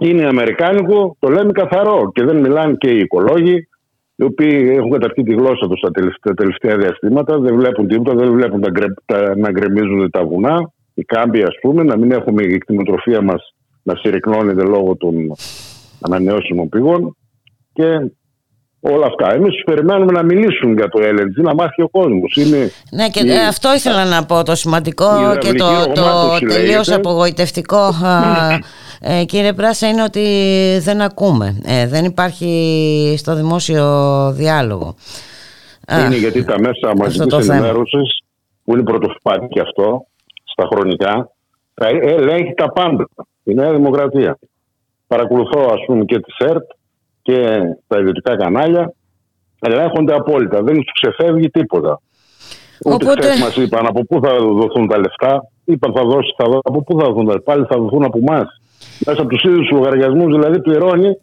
είναι 0.00 0.26
αμερικάνικο, 0.26 1.16
το 1.18 1.28
λέμε 1.28 1.52
καθαρό 1.52 2.10
και 2.14 2.24
δεν 2.24 2.36
μιλάνε 2.36 2.74
και 2.74 2.90
οι 2.90 2.98
οικολόγοι, 2.98 3.68
οι 4.16 4.24
οποίοι 4.24 4.74
έχουν 4.76 4.90
καταρχήν 4.90 5.24
τη 5.24 5.32
γλώσσα 5.34 5.68
τους 5.68 5.80
τα 6.20 6.34
τελευταία 6.34 6.76
διαστήματα, 6.76 7.38
δεν 7.38 7.54
βλέπουν 7.54 7.88
τίποτα, 7.88 8.14
δεν 8.14 8.32
βλέπουν 8.32 8.60
τα, 8.60 8.70
τα, 9.04 9.36
να 9.36 9.50
γκρεμίζουν 9.50 10.10
τα 10.10 10.24
βουνά, 10.24 10.72
οι 10.94 11.02
κάμποι 11.02 11.42
ας 11.42 11.58
πούμε, 11.60 11.82
να 11.82 11.96
μην 11.96 12.10
έχουμε 12.12 12.42
η 12.42 12.58
κτηνοτροφία 12.58 13.20
μας 13.22 13.54
να 13.82 13.94
συρρυκνώνεται 13.94 14.62
λόγω 14.62 14.96
των 14.96 15.14
ανανεώσιμων 16.00 16.68
πηγών. 16.68 17.16
Και 17.72 17.84
όλα 18.80 19.06
αυτά. 19.06 19.34
Εμείς 19.34 19.54
τους 19.54 19.62
περιμένουμε 19.64 20.12
να 20.12 20.22
μιλήσουν 20.22 20.72
για 20.72 20.88
το 20.88 20.98
LNG, 21.02 21.42
να 21.42 21.54
μάθει 21.54 21.82
ο 21.82 21.88
κόσμος. 21.88 22.38
Ναι, 22.90 23.08
και 23.08 23.32
αυτό 23.48 23.74
ήθελα 23.74 24.04
να 24.04 24.24
πω. 24.24 24.42
Το 24.42 24.54
σημαντικό 24.54 25.36
και 25.38 25.52
το, 25.52 25.92
το 25.94 26.38
τελείως 26.48 26.92
απογοητευτικό, 26.92 27.94
ε, 29.20 29.24
κύριε 29.24 29.52
Πράσα, 29.52 29.88
είναι 29.88 30.02
ότι 30.02 30.24
δεν 30.80 31.00
ακούμε. 31.00 31.60
Ε, 31.64 31.86
δεν 31.86 32.04
υπάρχει 32.04 33.14
στο 33.18 33.34
δημόσιο 33.34 33.84
διάλογο. 34.32 34.94
Είναι 36.06 36.16
γιατί 36.16 36.44
τα 36.44 36.60
μέσα 36.60 36.92
μαζικής 36.96 37.48
ενημέρωσης, 37.48 38.22
που 38.64 38.72
είναι 38.72 38.82
πρωτοφυπάτη 38.82 39.46
και 39.48 39.60
αυτό, 39.60 40.06
στα 40.44 40.68
χρονικά, 40.72 41.30
ελέγχει 42.00 42.54
τα 42.54 42.72
πάντα. 42.72 43.08
Η 43.42 43.54
Νέα 43.54 43.72
Δημοκρατία. 43.72 44.38
Παρακολουθώ, 45.06 45.60
ας 45.72 45.84
πούμε, 45.86 46.04
και 46.04 46.20
τη 46.20 46.32
ΣΕΡΤ 46.32 46.70
και 47.26 47.60
τα 47.86 47.98
ιδιωτικά 47.98 48.36
κανάλια 48.36 48.92
ελέγχονται 49.60 50.14
απόλυτα. 50.14 50.62
Δεν 50.62 50.74
τους 50.74 50.92
ξεφεύγει 50.92 51.50
τίποτα. 51.50 52.00
Ούτε 52.84 53.04
Οπότε... 53.04 53.26
χθες 53.26 53.40
μας 53.40 53.56
είπαν 53.56 53.86
από 53.86 54.04
πού 54.04 54.20
θα 54.24 54.36
δοθούν 54.36 54.88
τα 54.88 54.98
λεφτά. 54.98 55.48
Είπαν 55.64 55.92
θα 55.96 56.04
δώσει, 56.04 56.34
θα 56.36 56.44
δώσει, 56.44 56.60
από 56.62 56.82
πού 56.82 57.00
θα 57.00 57.06
δοθούν 57.06 57.26
τα 57.26 57.32
λεφτά. 57.32 57.52
Πάλι 57.52 57.66
θα 57.70 57.76
δοθούν 57.78 58.04
από 58.04 58.18
εμάς. 58.18 58.60
Μέσα 59.06 59.20
από 59.20 59.30
τους 59.30 59.42
ίδιους 59.42 59.70
λογαριασμούς 59.70 60.34
δηλαδή 60.34 60.60
πληρώνει 60.60 61.18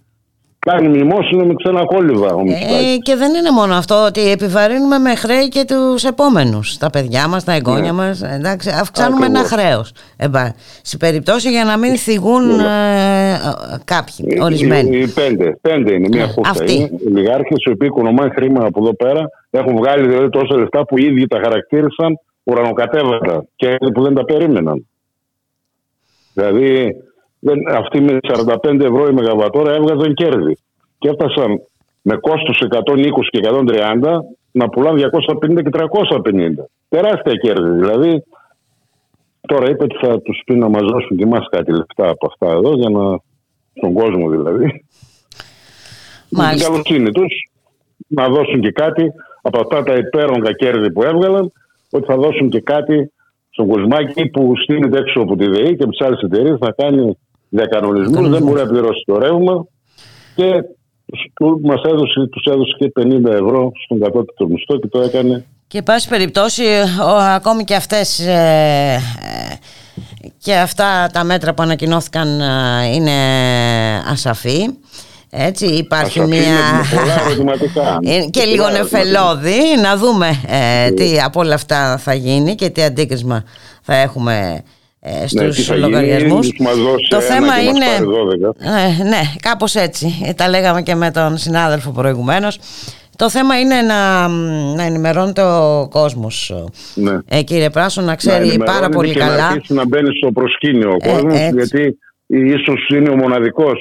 κάνει 0.63 0.87
μνημόσυνο 0.87 1.45
με 1.45 1.53
ξένα 1.63 1.85
κόλληβα. 1.85 2.27
Ε, 2.27 2.97
και 2.97 3.15
δεν 3.15 3.33
είναι 3.33 3.51
μόνο 3.51 3.73
αυτό, 3.73 4.05
ότι 4.05 4.31
επιβαρύνουμε 4.31 4.97
με 4.97 5.15
χρέη 5.15 5.47
και 5.47 5.65
τους 5.67 6.03
επόμενους. 6.03 6.77
Τα 6.77 6.89
παιδιά 6.89 7.27
μας, 7.27 7.43
τα 7.43 7.53
εγγόνια 7.53 7.91
ναι. 7.91 7.91
μας. 7.91 8.21
Αυξάνουμε 8.81 9.25
Ακριβώς. 9.25 9.51
ένα 9.51 9.61
χρέο. 9.61 9.85
σε 10.81 10.97
περιπτώσει 10.97 11.49
για 11.49 11.63
να 11.63 11.77
μην 11.77 11.97
θυγούν 11.97 12.55
ναι. 12.55 12.63
ε, 12.63 13.37
κάποιοι, 13.85 14.39
ορισμένοι. 14.41 14.97
Οι, 14.97 14.99
οι, 14.99 15.07
πέντε, 15.07 15.57
πέντε 15.61 15.93
είναι, 15.93 16.07
μία 16.07 16.27
χούφτα. 16.27 16.63
Είναι 16.71 16.83
οι 16.83 17.09
λιγάρχες 17.11 17.63
οι 17.65 17.69
οποίοι 17.69 17.89
οικονομάνε 17.91 18.31
χρήμα 18.35 18.65
από 18.65 18.79
εδώ 18.81 18.95
πέρα, 18.95 19.29
έχουν 19.49 19.75
βγάλει 19.75 20.07
δηλαδή 20.07 20.29
τόσα 20.29 20.57
λεφτά 20.57 20.85
που 20.85 20.97
οι 20.97 21.05
ίδιοι 21.05 21.27
τα 21.27 21.39
χαρακτήρισαν 21.43 22.19
ουρανοκατέβατα 22.43 23.45
και 23.55 23.75
που 23.93 24.01
δεν 24.01 24.13
τα 24.13 24.25
περίμεναν. 24.25 24.87
Δηλαδή, 26.33 26.67
δεν, 26.83 27.12
αυτοί 27.69 28.01
με 28.01 28.17
45 28.21 28.79
ευρώ 28.79 29.07
η 29.07 29.13
μεγαβατόρα 29.13 29.73
έβγαζαν 29.73 30.13
κέρδη. 30.13 30.57
Και 30.97 31.09
έφτασαν 31.09 31.61
με 32.01 32.15
κόστος 32.15 32.63
120 32.69 33.29
και 33.29 33.39
130 33.41 34.19
να 34.51 34.69
πουλάνε 34.69 35.01
250 35.01 35.63
και 35.63 35.69
350. 35.71 36.65
Τεράστια 36.89 37.33
κέρδη. 37.33 37.69
Δηλαδή, 37.69 38.23
τώρα 39.41 39.69
είπε 39.69 39.83
ότι 39.83 39.95
θα 40.01 40.21
τους 40.21 40.41
πει 40.45 40.55
να 40.55 40.69
μας 40.69 40.81
δώσουν 40.81 41.17
και 41.17 41.23
εμάς 41.23 41.47
κάτι 41.49 41.71
λεφτά 41.71 42.09
από 42.09 42.27
αυτά 42.27 42.51
εδώ, 42.51 42.73
για 42.75 42.89
να, 42.89 43.19
στον 43.73 43.93
κόσμο 43.93 44.29
δηλαδή. 44.29 44.85
Μάλιστα. 46.29 46.71
Την 46.71 46.83
καλοσύνη 46.83 47.11
τους, 47.11 47.49
να 48.07 48.27
δώσουν 48.27 48.61
και 48.61 48.71
κάτι 48.71 49.11
από 49.41 49.59
αυτά 49.59 49.83
τα 49.83 49.93
υπέρογκα 49.93 50.53
κέρδη 50.53 50.91
που 50.91 51.03
έβγαλαν, 51.03 51.51
ότι 51.91 52.05
θα 52.05 52.15
δώσουν 52.15 52.49
και 52.49 52.61
κάτι 52.61 53.11
στον 53.49 53.67
Κοσμάκη 53.67 54.29
που 54.29 54.53
στείνεται 54.63 54.97
έξω 54.97 55.19
από 55.19 55.35
τη 55.35 55.47
ΔΕΗ 55.47 55.75
και 55.75 55.83
από 55.83 55.91
τι 55.91 56.05
άλλε 56.05 56.15
εταιρείες 56.23 56.57
θα 56.59 56.73
κάνει 56.77 57.17
διακανονισμού, 57.53 58.29
δεν 58.29 58.43
μπορεί 58.43 58.61
να 58.61 58.67
πληρώσει 58.67 59.03
το 59.05 59.17
ρεύμα 59.17 59.65
και 60.35 60.63
μας 61.61 61.81
έδωσε, 61.83 62.27
τους 62.31 62.45
έδωσε 62.45 62.75
και 62.77 62.91
50 62.99 63.31
ευρώ 63.31 63.71
στον 63.85 63.99
κατώτατο 63.99 64.47
μισθό 64.47 64.77
και 64.77 64.87
το 64.87 65.01
έκανε. 65.01 65.45
Και 65.67 65.81
πάση 65.81 66.09
περιπτώσει, 66.09 66.63
ο, 67.01 67.15
ακόμη 67.17 67.63
και 67.63 67.75
αυτές 67.75 68.19
ε, 68.19 68.31
ε, 68.31 69.55
και 70.37 70.53
αυτά 70.55 71.09
τα 71.13 71.23
μέτρα 71.23 71.53
που 71.53 71.63
ανακοινώθηκαν 71.63 72.41
ε, 72.41 72.45
είναι 72.93 73.11
ασαφή. 74.11 74.77
Έτσι 75.29 75.65
υπάρχει 75.65 76.19
μια... 76.19 76.57
και 78.35 78.43
λίγο 78.43 78.69
νεφελώδη. 78.69 79.59
Να 79.81 79.97
δούμε 79.97 80.27
τι 80.95 81.19
από 81.19 81.39
όλα 81.39 81.53
αυτά 81.53 81.97
θα 81.97 82.13
γίνει 82.13 82.55
και 82.55 82.69
τι 82.69 82.83
αντίκρισμα 82.83 83.43
θα 83.81 83.95
έχουμε 83.95 84.63
ε, 85.05 85.27
στους 85.27 85.69
ναι, 85.69 85.75
λογαριασμούς. 85.75 86.49
Το 87.09 87.21
θέμα 87.21 87.61
είναι... 87.61 87.85
Ε, 88.57 89.03
ναι, 89.03 89.21
κάπως 89.41 89.75
έτσι. 89.75 90.23
Ε, 90.25 90.33
τα 90.33 90.49
λέγαμε 90.49 90.81
και 90.81 90.95
με 90.95 91.11
τον 91.11 91.37
συνάδελφο 91.37 91.91
προηγουμένως. 91.91 92.59
Το 93.15 93.29
θέμα 93.29 93.59
είναι 93.59 93.81
να, 93.81 94.27
να 94.75 94.83
ενημερώνεται 94.83 95.41
ο 95.41 95.87
κόσμος, 95.91 96.53
ναι. 96.95 97.17
ε, 97.27 97.41
κύριε 97.41 97.69
Πράσο, 97.69 98.01
να 98.01 98.15
ξέρει 98.15 98.57
να 98.57 98.65
πάρα 98.65 98.89
πολύ 98.89 99.11
και 99.11 99.19
καλά. 99.19 99.37
Να 99.37 99.47
αρχίσει 99.47 99.73
να 99.73 99.87
μπαίνει 99.87 100.15
στο 100.17 100.31
προσκήνιο 100.31 100.91
ο 100.91 100.97
κόσμος, 100.97 101.39
γιατί 101.53 101.97
ίσως 102.27 102.89
είναι 102.89 103.09
ο 103.09 103.15
μοναδικός, 103.15 103.79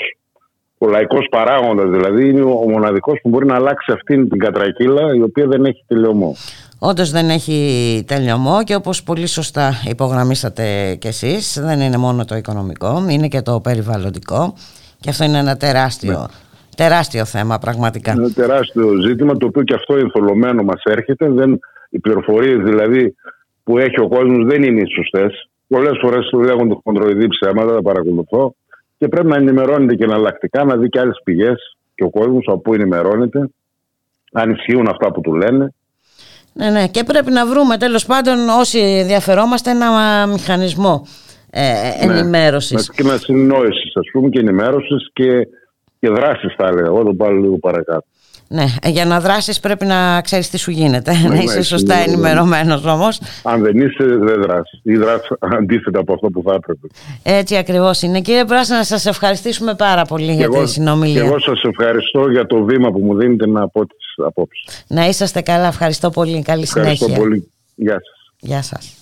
ο 0.78 0.88
λαϊκός 0.88 1.26
παράγοντας 1.30 1.90
δηλαδή, 1.90 2.28
είναι 2.28 2.42
ο 2.42 2.70
μοναδικός 2.70 3.18
που 3.22 3.28
μπορεί 3.28 3.46
να 3.46 3.54
αλλάξει 3.54 3.92
αυτήν 3.92 4.28
την 4.28 4.38
κατρακύλα 4.38 5.14
η 5.14 5.22
οποία 5.22 5.46
δεν 5.46 5.64
έχει 5.64 5.84
τελειωμό. 5.86 6.36
Όντως 6.84 7.10
δεν 7.10 7.28
έχει 7.28 7.58
τελειωμό 8.06 8.64
και 8.64 8.74
όπως 8.74 9.02
πολύ 9.02 9.26
σωστά 9.26 9.72
υπογραμμίσατε 9.88 10.96
κι 11.00 11.06
εσείς 11.06 11.60
δεν 11.60 11.80
είναι 11.80 11.96
μόνο 11.96 12.24
το 12.24 12.36
οικονομικό, 12.36 13.06
είναι 13.10 13.28
και 13.28 13.42
το 13.42 13.60
περιβαλλοντικό 13.60 14.54
και 15.00 15.10
αυτό 15.10 15.24
είναι 15.24 15.38
ένα 15.38 15.56
τεράστιο, 15.56 16.18
ναι. 16.18 16.26
τεράστιο 16.76 17.24
θέμα 17.24 17.58
πραγματικά. 17.58 18.12
Είναι 18.12 18.22
ένα 18.22 18.32
τεράστιο 18.32 19.00
ζήτημα 19.06 19.36
το 19.36 19.46
οποίο 19.46 19.62
και 19.62 19.74
αυτό 19.74 19.96
ενθολωμένο 19.96 20.62
μας 20.62 20.82
έρχεται. 20.84 21.30
Δεν, 21.30 21.58
οι 21.90 21.98
πληροφορίες 21.98 22.58
δηλαδή 22.58 23.14
που 23.64 23.78
έχει 23.78 24.00
ο 24.00 24.08
κόσμος 24.08 24.46
δεν 24.46 24.62
είναι 24.62 24.82
σωστές. 24.96 25.50
Πολλές 25.68 25.98
φορές 26.00 26.30
λέγονται 26.32 26.74
χοντροειδή 26.82 27.26
ψέματα, 27.28 27.74
τα 27.74 27.82
παρακολουθώ 27.82 28.54
και 28.98 29.08
πρέπει 29.08 29.28
να 29.28 29.36
ενημερώνεται 29.36 29.94
και 29.94 30.04
εναλλακτικά, 30.04 30.64
να 30.64 30.76
δει 30.76 30.88
και 30.88 30.98
άλλες 30.98 31.20
πηγές 31.24 31.76
και 31.94 32.04
ο 32.04 32.10
κόσμος 32.10 32.44
από 32.46 32.58
πού 32.58 32.74
ενημερώνεται, 32.74 33.48
αν 34.32 34.50
ισχύουν 34.50 34.88
αυτά 34.88 35.12
που 35.12 35.20
του 35.20 35.34
λένε 35.34 35.74
ναι, 36.52 36.70
ναι. 36.70 36.88
Και 36.88 37.04
πρέπει 37.04 37.30
να 37.30 37.46
βρούμε 37.46 37.76
τέλος 37.76 38.06
πάντων 38.06 38.48
όσοι 38.48 38.78
ενδιαφερόμαστε 38.78 39.70
ένα 39.70 40.26
μηχανισμό 40.26 41.06
ε, 41.50 41.62
ναι. 42.06 42.18
ενημέρωσης. 42.18 42.90
Και 42.90 43.04
με 43.04 43.16
συνεννόησης, 43.16 43.96
ας 43.96 44.06
πούμε, 44.12 44.28
και 44.28 44.38
ενημέρωσης 44.38 45.10
και, 45.12 45.48
και 46.00 46.08
δράσης, 46.08 46.54
θα 46.56 46.66
έλεγα. 46.66 46.86
Εγώ 46.86 47.02
το 47.04 47.14
πάω 47.14 47.30
λίγο 47.30 47.58
παρακάτω. 47.58 48.04
Ναι, 48.52 48.64
ε, 48.82 48.88
για 48.88 49.04
να 49.04 49.20
δράσεις 49.20 49.60
πρέπει 49.60 49.84
να 49.86 50.20
ξέρεις 50.20 50.50
τι 50.50 50.58
σου 50.58 50.70
γίνεται, 50.70 51.12
ναι, 51.12 51.28
να 51.28 51.34
είσαι 51.42 51.56
ναι, 51.56 51.62
σωστά 51.62 51.96
ναι, 51.96 52.02
ενημερωμένος 52.02 52.84
όμως. 52.84 53.20
Αν 53.42 53.62
δεν 53.62 53.76
είσαι 53.76 54.04
δεν 54.04 54.40
δράσεις 54.42 54.80
ή 54.82 54.96
δράσεις 54.96 55.30
αντίθετα 55.38 55.98
από 55.98 56.12
αυτό 56.14 56.28
που 56.28 56.42
θα 56.46 56.54
έπρεπε. 56.54 56.86
Έτσι 57.22 57.56
ακριβώς 57.56 58.02
είναι. 58.02 58.20
Κύριε 58.20 58.44
Πράσα 58.44 58.76
να 58.76 58.84
σας 58.84 59.06
ευχαριστήσουμε 59.06 59.74
πάρα 59.74 60.04
πολύ 60.04 60.32
για 60.32 60.48
τη 60.48 60.68
συνομιλία. 60.68 61.20
Και 61.20 61.26
εγώ 61.26 61.38
σας 61.38 61.62
ευχαριστώ 61.62 62.30
για 62.30 62.46
το 62.46 62.62
βήμα 62.62 62.90
που 62.90 62.98
μου 62.98 63.16
δίνετε 63.16 63.46
να 63.46 63.68
πω 63.68 63.86
τις 63.86 64.14
απόψεις. 64.16 64.84
Να 64.86 65.06
είσαστε 65.08 65.40
καλά, 65.40 65.66
ευχαριστώ 65.66 66.10
πολύ, 66.10 66.42
καλή 66.42 66.62
ευχαριστώ 66.62 66.80
συνέχεια. 66.80 67.06
Ευχαριστώ 67.06 67.22
πολύ, 67.22 67.50
γεια 67.74 67.92
σας. 67.94 68.32
Γεια 68.38 68.62
σας. 68.62 69.01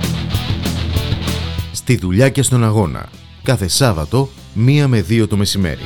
Στη 1.71 1.95
δουλειά 1.95 2.29
και 2.29 2.41
στον 2.41 2.63
αγώνα. 2.63 3.09
Κάθε 3.43 3.67
Σάββατο, 3.67 4.29
μία 4.53 4.87
με 4.87 5.01
δύο 5.01 5.27
το 5.27 5.37
μεσημέρι. 5.37 5.83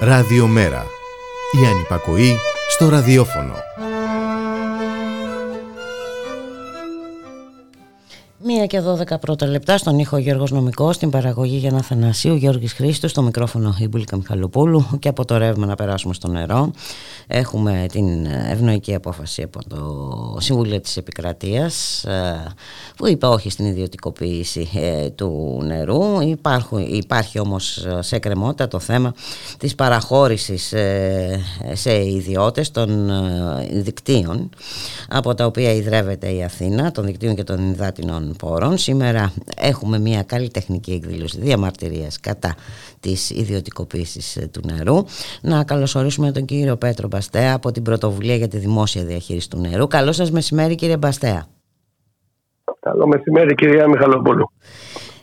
Ραδιομέρα. 0.00 0.86
Η 1.62 1.66
ανυπακοή 1.66 2.36
στο 2.70 2.88
ραδιόφωνο. 2.88 3.54
Μία 8.58 8.66
και 8.66 8.82
12 9.14 9.20
πρώτα 9.20 9.46
λεπτά 9.46 9.78
στον 9.78 9.98
ήχο 9.98 10.16
Γιώργος 10.16 10.50
Νομικός, 10.50 10.94
στην 10.94 11.10
παραγωγή 11.10 11.56
για 11.56 11.70
να 11.70 11.82
Θανασίου, 11.82 12.34
Γιώργης 12.34 12.72
Χρήστος, 12.72 13.10
στο 13.10 13.22
μικρόφωνο 13.22 13.76
η 13.78 13.88
Μπουλίκα 13.88 14.16
Μιχαλοπούλου 14.16 14.86
και 14.98 15.08
από 15.08 15.24
το 15.24 15.36
ρεύμα 15.36 15.66
να 15.66 15.74
περάσουμε 15.74 16.14
στο 16.14 16.28
νερό. 16.28 16.70
Έχουμε 17.26 17.86
την 17.90 18.26
ευνοϊκή 18.26 18.94
απόφαση 18.94 19.42
από 19.42 19.68
το 19.68 20.36
Συμβούλιο 20.40 20.80
της 20.80 20.96
Επικρατείας 20.96 22.04
ε, 22.04 22.52
που 22.96 23.06
είπε 23.06 23.26
όχι 23.26 23.50
στην 23.50 23.66
ιδιωτικοποίηση 23.66 24.68
ε, 24.74 25.10
του 25.10 25.62
νερού. 25.64 26.20
Υπάρχουν, 26.20 26.78
υπάρχει 26.78 27.38
όμως 27.38 27.86
σε 27.98 28.18
κρεμότητα 28.18 28.68
το 28.68 28.78
θέμα 28.78 29.14
της 29.58 29.74
παραχώρησης 29.74 30.72
ε, 30.72 31.40
σε 31.72 32.04
ιδιώτες 32.04 32.70
των 32.70 33.10
δικτύων 33.72 34.50
από 35.08 35.34
τα 35.34 35.46
οποία 35.46 35.72
ιδρεύεται 35.72 36.32
η 36.32 36.44
Αθήνα, 36.44 36.90
των 36.90 37.04
δικτύων 37.04 37.34
και 37.34 37.44
των 37.44 37.70
υδάτινων 37.70 38.34
πόρων. 38.48 38.76
Σήμερα 38.76 39.32
έχουμε 39.56 39.98
μια 39.98 40.22
καλλιτεχνική 40.22 40.92
εκδήλωση 40.92 41.40
διαμαρτυρίας 41.40 42.20
κατά 42.20 42.54
της 43.00 43.30
ιδιωτικοποίησης 43.30 44.48
του 44.52 44.60
νερού. 44.72 45.04
Να 45.42 45.64
καλωσορίσουμε 45.64 46.32
τον 46.32 46.44
κύριο 46.44 46.76
Πέτρο 46.76 47.08
Μπαστέα 47.08 47.54
από 47.54 47.70
την 47.70 47.82
Πρωτοβουλία 47.82 48.34
για 48.34 48.48
τη 48.48 48.58
Δημόσια 48.58 49.04
Διαχείριση 49.04 49.50
του 49.50 49.58
Νερού. 49.58 49.86
Καλό 49.86 50.12
σας 50.12 50.30
μεσημέρι 50.30 50.74
κύριε 50.74 50.96
Μπαστέα. 50.96 51.46
Καλό 52.80 53.06
μεσημέρι 53.06 53.54
κυρία 53.54 53.88
Μιχαλοπούλου. 53.88 54.50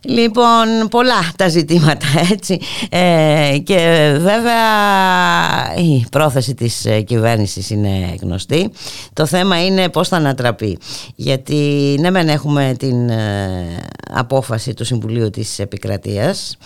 Λοιπόν, 0.07 0.87
πολλά 0.89 1.31
τα 1.35 1.47
ζητήματα 1.47 2.05
έτσι 2.33 2.59
ε, 2.89 3.57
και 3.63 4.11
βέβαια 4.19 5.75
η 5.77 6.05
πρόθεση 6.11 6.53
της 6.55 6.85
ε, 6.85 7.01
κυβέρνησης 7.01 7.69
είναι 7.69 8.15
γνωστή. 8.21 8.71
Το 9.13 9.25
θέμα 9.25 9.65
είναι 9.65 9.89
πώς 9.89 10.07
θα 10.07 10.17
ανατραπεί. 10.17 10.77
Γιατί 11.15 11.95
ναι 11.99 12.09
μεν 12.11 12.29
έχουμε 12.29 12.75
την 12.79 13.09
ε, 13.09 13.79
απόφαση 14.09 14.73
του 14.73 14.85
Συμβουλίου 14.85 15.29
της 15.29 15.59
Επικρατείας 15.59 16.57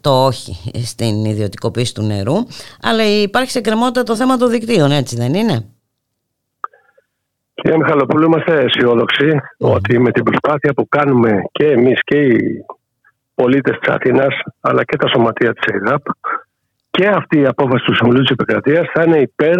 το 0.00 0.24
όχι 0.24 0.56
στην 0.84 1.24
ιδιωτικοποίηση 1.24 1.94
του 1.94 2.02
νερού 2.02 2.36
αλλά 2.82 3.04
υπάρχει 3.22 3.50
σε 3.50 3.60
κρεμότητα 3.60 4.02
το 4.02 4.16
θέμα 4.16 4.36
των 4.36 4.50
δικτύων 4.50 4.92
έτσι 4.92 5.16
δεν 5.16 5.34
είναι; 5.34 5.64
Κύριε 7.62 7.76
Μιχαλοπούλου, 7.76 8.24
είμαστε 8.24 8.64
αισιόδοξοι 8.64 9.40
ότι 9.58 9.98
με 9.98 10.10
την 10.10 10.22
προσπάθεια 10.22 10.72
που 10.72 10.88
κάνουμε 10.88 11.42
και 11.52 11.66
εμείς 11.66 12.00
και 12.04 12.18
οι 12.20 12.64
πολίτες 13.34 13.78
της 13.78 13.94
Αθήνας, 13.94 14.34
αλλά 14.60 14.84
και 14.84 14.96
τα 14.96 15.08
σωματεία 15.08 15.52
της 15.52 15.74
ΕΙΔΑΠ, 15.74 16.02
και 16.90 17.06
αυτή 17.06 17.40
η 17.40 17.46
απόφαση 17.46 17.84
του 17.84 17.94
Συμβουλίου 17.94 18.22
της 18.22 18.30
Επικρατείας 18.30 18.86
θα 18.92 19.02
είναι 19.02 19.18
υπέρ 19.18 19.56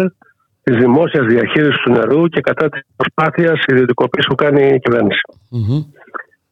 της 0.63 0.77
δημόσιας 0.77 1.25
διαχείρισης 1.25 1.81
του 1.81 1.91
νερού 1.91 2.27
και 2.27 2.41
κατά 2.41 2.69
της 2.69 2.81
προσπάθειας 2.95 3.63
ιδιωτικοποίησης 3.67 4.29
που 4.29 4.35
κάνει 4.35 4.61
η 4.67 4.79
κυβερνηση 4.79 5.21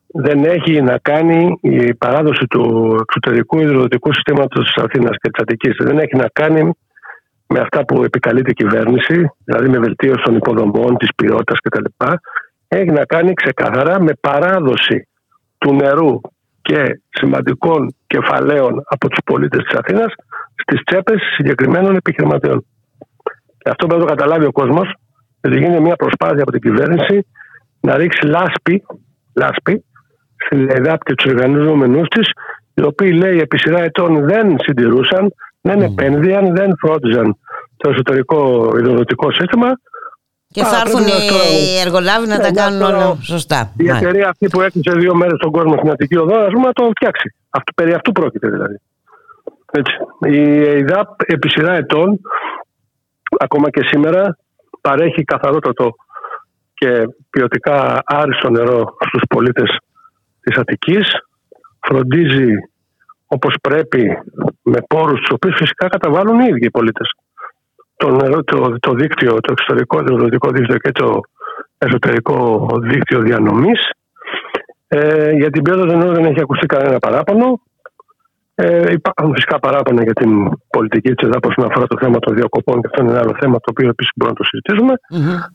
Δεν 0.07 0.43
έχει 0.43 0.81
να 0.81 0.97
κάνει 0.97 1.57
η 1.61 1.93
παράδοση 1.93 2.45
του 2.49 2.95
εξωτερικού 3.01 3.59
υδροδοτικού 3.59 4.13
συστήματος 4.13 4.65
της 4.65 4.83
Αθήνας 4.83 5.15
και 5.21 5.29
της 5.29 5.41
Αττικής. 5.41 5.75
Δεν 5.79 5.97
έχει 5.97 6.15
να 6.15 6.27
κάνει 6.33 6.73
με 7.53 7.59
αυτά 7.59 7.85
που 7.85 8.03
επικαλείται 8.03 8.49
η 8.49 8.53
κυβέρνηση, 8.53 9.31
δηλαδή 9.43 9.69
με 9.69 9.79
βελτίωση 9.79 10.21
των 10.23 10.35
υποδομών, 10.35 10.97
της 10.97 11.09
ποιότητας 11.15 11.59
κτλ., 11.59 11.85
έχει 12.67 12.91
να 12.91 13.05
κάνει 13.05 13.33
ξεκάθαρα 13.33 14.01
με 14.01 14.11
παράδοση 14.21 15.07
του 15.57 15.73
νερού 15.73 16.21
και 16.61 17.01
σημαντικών 17.09 17.95
κεφαλαίων 18.07 18.83
από 18.85 19.09
τους 19.09 19.19
πολίτες 19.25 19.63
της 19.63 19.79
Αθήνας 19.79 20.13
στις 20.55 20.81
τσέπες 20.83 21.21
συγκεκριμένων 21.35 21.95
επιχειρηματιών. 21.95 22.65
Και 23.57 23.69
αυτό 23.69 23.87
πρέπει 23.87 24.01
να 24.01 24.07
το 24.07 24.13
καταλάβει 24.15 24.45
ο 24.45 24.51
κόσμος, 24.51 24.93
ότι 25.43 25.57
γίνεται 25.57 25.79
μια 25.79 25.95
προσπάθεια 25.95 26.41
από 26.41 26.51
την 26.51 26.61
κυβέρνηση 26.61 27.27
να 27.79 27.97
ρίξει 27.97 28.25
λάσπη, 28.25 28.83
λάσπη 29.35 29.85
στην 30.45 30.69
ΕΔΑΠ 30.69 31.03
και 31.03 31.13
τους 31.13 31.31
οργανωμένου 31.31 32.01
της, 32.01 32.29
οι 32.73 32.83
οποίοι 32.83 33.17
λέει 33.21 33.39
επί 33.39 33.57
σειρά 33.57 33.81
ετών 33.83 34.25
δεν 34.25 34.55
συντηρούσαν 34.59 35.33
δεν 35.61 35.81
επένδυαν, 35.81 36.55
δεν 36.55 36.71
φρόντιζαν 36.81 37.37
το 37.77 37.89
εσωτερικό 37.89 38.71
ιδεοδοτικό 38.77 39.31
σύστημα. 39.31 39.67
Και 40.51 40.63
θα 40.63 40.81
έρθουν 40.85 41.07
οι 41.07 41.79
εργολάβοι 41.85 42.27
να 42.27 42.39
τα 42.39 42.49
ναι, 42.49 42.51
κάνουν 42.51 42.81
όλα 42.81 43.17
σωστά. 43.21 43.73
Η 43.77 43.89
εταιρεία 43.89 44.29
αυτή 44.29 44.47
που 44.47 44.61
έκλεισε 44.61 44.91
δύο 44.97 45.15
μέρες 45.15 45.35
στον 45.37 45.51
κόσμο 45.51 45.73
στην 45.77 45.89
Αττική 45.89 46.17
Οδό, 46.17 46.35
ας 46.35 46.51
πούμε, 46.51 46.65
να 46.65 46.73
το 46.73 46.89
φτιάξει. 46.95 47.35
Αυτό, 47.49 47.71
περί 47.75 47.93
αυτού 47.93 48.11
πρόκειται 48.11 48.49
δηλαδή. 48.49 48.79
Έτσι. 49.71 49.93
Η 50.19 50.37
ΕΙΔΑΠ 50.77 51.21
επί 51.25 51.49
σειρά 51.49 51.73
ετών, 51.73 52.19
ακόμα 53.39 53.69
και 53.69 53.83
σήμερα, 53.83 54.37
παρέχει 54.81 55.23
καθαρότατο 55.23 55.95
και 56.73 57.07
ποιοτικά 57.29 58.01
άριστο 58.05 58.49
νερό 58.49 58.95
στους 59.07 59.21
πολίτες 59.29 59.77
της 60.41 60.57
Αττικής. 60.57 61.07
Φροντίζει 61.79 62.51
όπως 63.31 63.55
πρέπει 63.61 64.03
με 64.61 64.79
πόρους 64.87 65.19
τους 65.19 65.29
οποίους 65.33 65.55
φυσικά 65.57 65.87
καταβάλουν 65.87 66.39
οι 66.39 66.47
ίδιοι 66.49 66.65
οι 66.65 66.71
πολίτες. 66.71 67.11
Το, 67.95 68.17
το, 68.43 68.79
το 68.79 68.93
δίκτυο, 68.93 69.31
το 69.39 69.51
εξωτερικό 69.51 69.99
δικό 70.29 70.49
δίκτυο 70.49 70.77
και 70.77 70.91
το 70.91 71.21
εσωτερικό 71.77 72.67
δίκτυο 72.81 73.19
διανομής. 73.19 73.89
Ε, 74.87 75.31
για 75.31 75.49
την 75.49 75.61
ποιότητα 75.61 75.99
του 75.99 76.13
δεν 76.13 76.25
έχει 76.25 76.41
ακουστεί 76.41 76.65
κανένα 76.65 76.97
παράπονο. 76.99 77.61
Ε, 78.55 78.91
υπάρχουν 78.91 79.33
φυσικά 79.33 79.59
παράπονα 79.59 80.03
για 80.03 80.13
την 80.13 80.31
πολιτική 80.69 81.13
τη 81.13 81.27
ΕΔΑΠ 81.27 81.45
όσον 81.45 81.65
αφορά 81.65 81.87
το 81.87 81.97
θέμα 81.99 82.19
των 82.19 82.35
διακοπών 82.35 82.81
και 82.81 82.87
αυτό 82.89 83.01
είναι 83.01 83.11
ένα 83.11 83.19
άλλο 83.19 83.35
θέμα 83.39 83.55
το 83.55 83.69
οποίο 83.71 83.89
επίσης 83.89 84.11
μπορούμε 84.15 84.37
να 84.37 84.43
το 84.43 84.49
συζητήσουμε. 84.49 84.93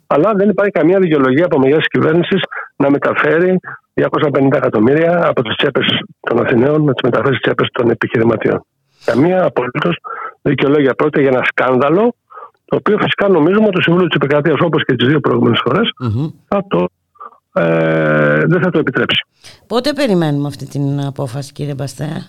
Αλλά 0.07 0.33
δεν 0.35 0.49
υπάρχει 0.49 0.71
καμία 0.71 0.99
δικαιολογία 0.99 1.45
από 1.45 1.59
μεριά 1.59 1.77
τη 1.77 1.89
κυβέρνησης 1.89 2.41
να 2.77 2.91
μεταφέρει 2.91 3.61
250 3.95 4.53
εκατομμύρια 4.53 5.27
από 5.29 5.43
τις 5.43 5.57
τσέπες 5.57 5.87
των 6.21 6.45
Αθηναίων 6.45 6.85
να 6.85 6.93
τις 6.93 7.03
μεταφέρει 7.03 7.35
στι 7.35 7.43
τσέπες 7.43 7.69
των 7.73 7.91
επιχειρηματιών. 7.91 8.65
Καμία 9.05 9.45
απολύτως 9.45 9.97
δικαιολόγια. 10.43 10.95
Πρόκειται 10.95 11.21
για 11.21 11.31
ένα 11.31 11.45
σκάνδαλο 11.45 12.15
το 12.65 12.77
οποίο 12.77 12.99
φυσικά 12.99 13.29
νομίζουμε 13.29 13.67
ότι 13.67 13.75
το 13.75 13.81
Συμβούλιο 13.83 14.09
της 14.09 14.17
Επικρατείας 14.17 14.59
όπως 14.61 14.85
και 14.85 14.95
τις 14.95 15.09
δύο 15.09 15.21
προηγούμενες 15.21 15.61
φορές 15.65 15.91
θα 16.49 16.65
το 16.69 16.89
ε, 17.57 18.45
δεν 18.47 18.63
θα 18.63 18.71
το 18.71 18.79
επιτρέψει. 18.79 19.25
Πότε 19.67 19.93
περιμένουμε 19.93 20.47
αυτή 20.47 20.69
την 20.69 21.01
απόφαση 21.01 21.53
κύριε 21.53 21.75
Μπαστέα; 21.75 22.27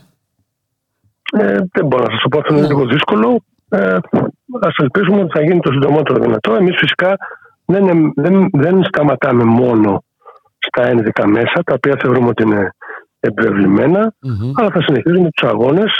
Ε, 1.37 1.57
δεν 1.71 1.85
μπορώ 1.85 2.03
να 2.03 2.09
σας 2.09 2.21
το 2.21 2.29
πω, 2.29 2.39
αυτό 2.39 2.55
είναι 2.55 2.67
λίγο 2.67 2.85
δύσκολο. 2.85 3.43
Ε, 3.69 3.95
Α 4.59 4.69
ελπίσουμε 4.77 5.21
ότι 5.21 5.31
θα 5.37 5.41
γίνει 5.43 5.59
το 5.59 5.71
συντομότερο 5.71 6.23
δυνατό. 6.23 6.53
Εμείς 6.53 6.75
φυσικά 6.77 7.15
δεν, 7.65 8.13
δεν, 8.15 8.49
δεν 8.51 8.83
σταματάμε 8.83 9.43
μόνο 9.43 10.03
στα 10.67 10.83
ένδικα 10.83 11.27
μέσα, 11.27 11.63
τα 11.65 11.73
οποία 11.73 11.97
θεωρούμε 12.01 12.27
ότι 12.27 12.43
είναι 12.43 12.71
αλλά 14.53 14.69
θα 14.71 14.81
συνεχίσουμε 14.81 15.29
τους 15.35 15.49
αγώνες. 15.49 15.91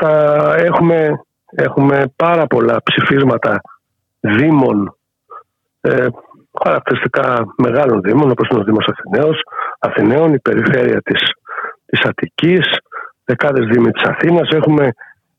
Θα 0.00 0.54
έχουμε, 0.58 1.10
έχουμε 1.46 2.12
πάρα 2.16 2.46
πολλά 2.46 2.80
ψηφίσματα 2.84 3.60
δήμων, 4.20 4.96
ε, 5.80 6.06
χαρακτηριστικά 6.64 7.54
μεγάλων 7.56 8.00
δήμων, 8.00 8.30
όπως 8.30 8.48
είναι 8.48 8.60
ο 8.60 8.64
Δήμος 8.64 8.88
Αθηναίος, 8.88 9.40
Αθηναίων, 9.78 10.34
η 10.34 10.38
περιφέρεια 10.38 11.02
της, 11.02 11.20
της 11.86 12.00
Αττικής, 12.00 12.78
δεκάδες 13.24 13.66
δήμοι 13.66 13.90
της 13.90 14.02
Αθήνας. 14.02 14.48
Έχουμε 14.48 14.92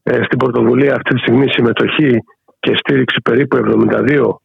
ε, 0.03 0.23
στην 0.23 0.38
πρωτοβουλία 0.38 0.95
αυτή 0.95 1.14
τη 1.14 1.19
στιγμή 1.19 1.45
συμμετοχή 1.49 2.23
και 2.60 2.76
στήριξη 2.76 3.22
περίπου 3.22 3.57
72 3.57 4.36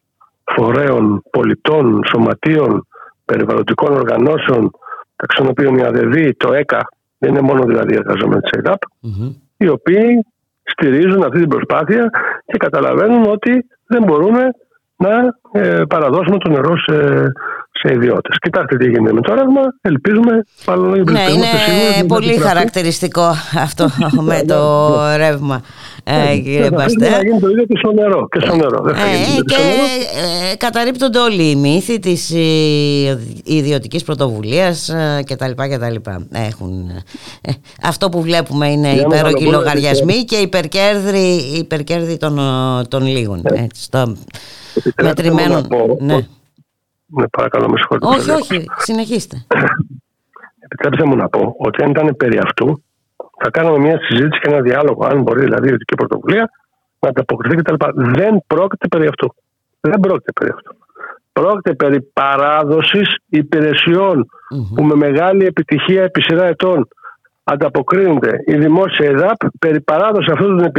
φορέων 0.55 1.23
πολιτών, 1.31 2.01
σωματείων, 2.05 2.85
περιβαλλοντικών 3.31 3.93
οργανώσεων, 3.93 4.71
ταξινοποιούν 5.15 5.77
η 5.77 5.83
ΑΔΔ, 5.83 6.15
το 6.37 6.53
ΕΚΑ, 6.53 6.81
δεν 7.17 7.29
είναι 7.29 7.41
μόνο 7.41 7.63
δηλαδή 7.63 7.93
οι 7.93 7.99
εργαζόμενοι 8.03 8.41
της 8.41 8.51
ΕΔΑΠ, 8.51 8.81
οι 9.57 9.67
οποίοι 9.67 10.25
στηρίζουν 10.63 11.23
αυτή 11.23 11.39
την 11.39 11.49
προσπάθεια 11.49 12.09
και 12.45 12.57
καταλαβαίνουν 12.57 13.23
ότι 13.29 13.65
δεν 13.87 14.03
μπορούμε 14.03 14.41
να 14.95 15.13
ε, 15.61 15.81
παραδώσουμε 15.89 16.37
το 16.37 16.49
νερό 16.49 16.77
σε, 16.77 16.97
σε 17.71 17.93
ιδιώτες. 17.93 18.35
Κοιτάξτε 18.41 18.77
τι 18.77 18.85
έγινε 18.85 19.11
με 19.11 19.21
το 19.21 19.33
ρεύμα. 19.33 19.61
Ελπίζουμε. 19.81 20.43
Πάλι 20.65 21.03
ναι, 21.03 21.25
είναι 21.35 22.07
πολύ 22.07 22.37
χαρακτηριστικό 22.37 23.27
αυτό 23.67 23.87
με 24.29 24.43
το 24.47 24.61
ρεύμα. 25.15 25.61
Ε, 26.03 26.37
κύριε 26.37 26.69
Μπαστέ. 26.71 27.05
Θα 27.05 27.23
γίνει 27.23 27.39
το 27.39 27.49
ίδιο 27.49 27.65
και 27.65 27.77
στο 27.77 27.91
νερό. 27.91 28.27
Και, 28.27 28.39
στο 28.39 28.55
νερό. 28.55 28.87
Ε, 28.87 29.41
και 29.45 29.55
ε, 30.51 30.55
καταρρύπτονται 30.55 31.19
όλοι 31.19 31.49
οι 31.49 31.55
μύθοι 31.55 31.99
της 31.99 32.29
ιδιωτικής 33.43 34.03
πρωτοβουλίας 34.03 34.91
κτλ. 35.25 35.51
Έχουν, 36.31 36.89
ε, 37.41 37.51
αυτό 37.83 38.09
που 38.09 38.21
βλέπουμε 38.21 38.71
είναι 38.71 38.91
υπέροχοι 38.91 39.45
λογαριασμοί 39.45 40.23
και 40.23 40.35
υπερκέρδη, 40.35 41.57
υπερκέρδη 41.57 42.17
των, 42.17 42.39
των 42.87 43.05
λίγων. 43.05 43.41
Έτσι, 43.45 43.83
στο, 43.83 44.15
μετρημένων. 45.01 45.67
Ναι. 45.99 46.27
Ναι, 47.13 47.27
παρακαλώ, 47.27 47.69
με 47.69 47.77
συγχωρείτε. 47.77 48.07
Όχι, 48.07 48.29
όχι, 48.29 48.65
συνεχίστε. 48.77 49.45
Επιτρέψτε 50.59 51.05
μου 51.05 51.15
να 51.15 51.29
πω 51.29 51.55
ότι 51.57 51.83
αν 51.83 51.89
ήταν 51.89 52.15
περί 52.15 52.37
αυτού, 52.37 52.83
θα 53.43 53.49
κάναμε 53.49 53.77
μια 53.77 53.99
συζήτηση 54.01 54.39
και 54.41 54.49
ένα 54.49 54.61
διάλογο, 54.61 55.05
αν 55.05 55.21
μπορεί 55.21 55.41
δηλαδή 55.41 55.63
η 55.63 55.65
ιδιωτική 55.65 55.95
πρωτοβουλία 55.95 56.49
να 56.99 57.09
ανταποκριθεί 57.09 57.55
κτλ. 57.55 57.75
Δεν 57.95 58.43
πρόκειται 58.47 58.87
περί 58.87 59.07
αυτού. 59.07 59.35
Δεν 59.79 59.99
πρόκειται 59.99 60.31
περί 60.31 60.51
αυτού. 60.55 60.75
Πρόκειται 61.33 61.73
περί 61.73 62.01
παράδοσης 62.01 63.15
που 64.75 64.83
με 64.83 64.95
μεγάλη 64.95 65.45
επιτυχία 65.45 66.03
επί 66.03 66.21
σειρά 66.21 66.45
ετών 66.45 66.87
ανταποκρίνεται 67.43 68.43
η 68.45 68.55
δημόσια 68.55 69.09
ΕΔΑΠ 69.09 69.37
περί 69.59 69.81
παράδοσης 69.81 70.31
αυτών 70.31 70.57
των 70.57 70.71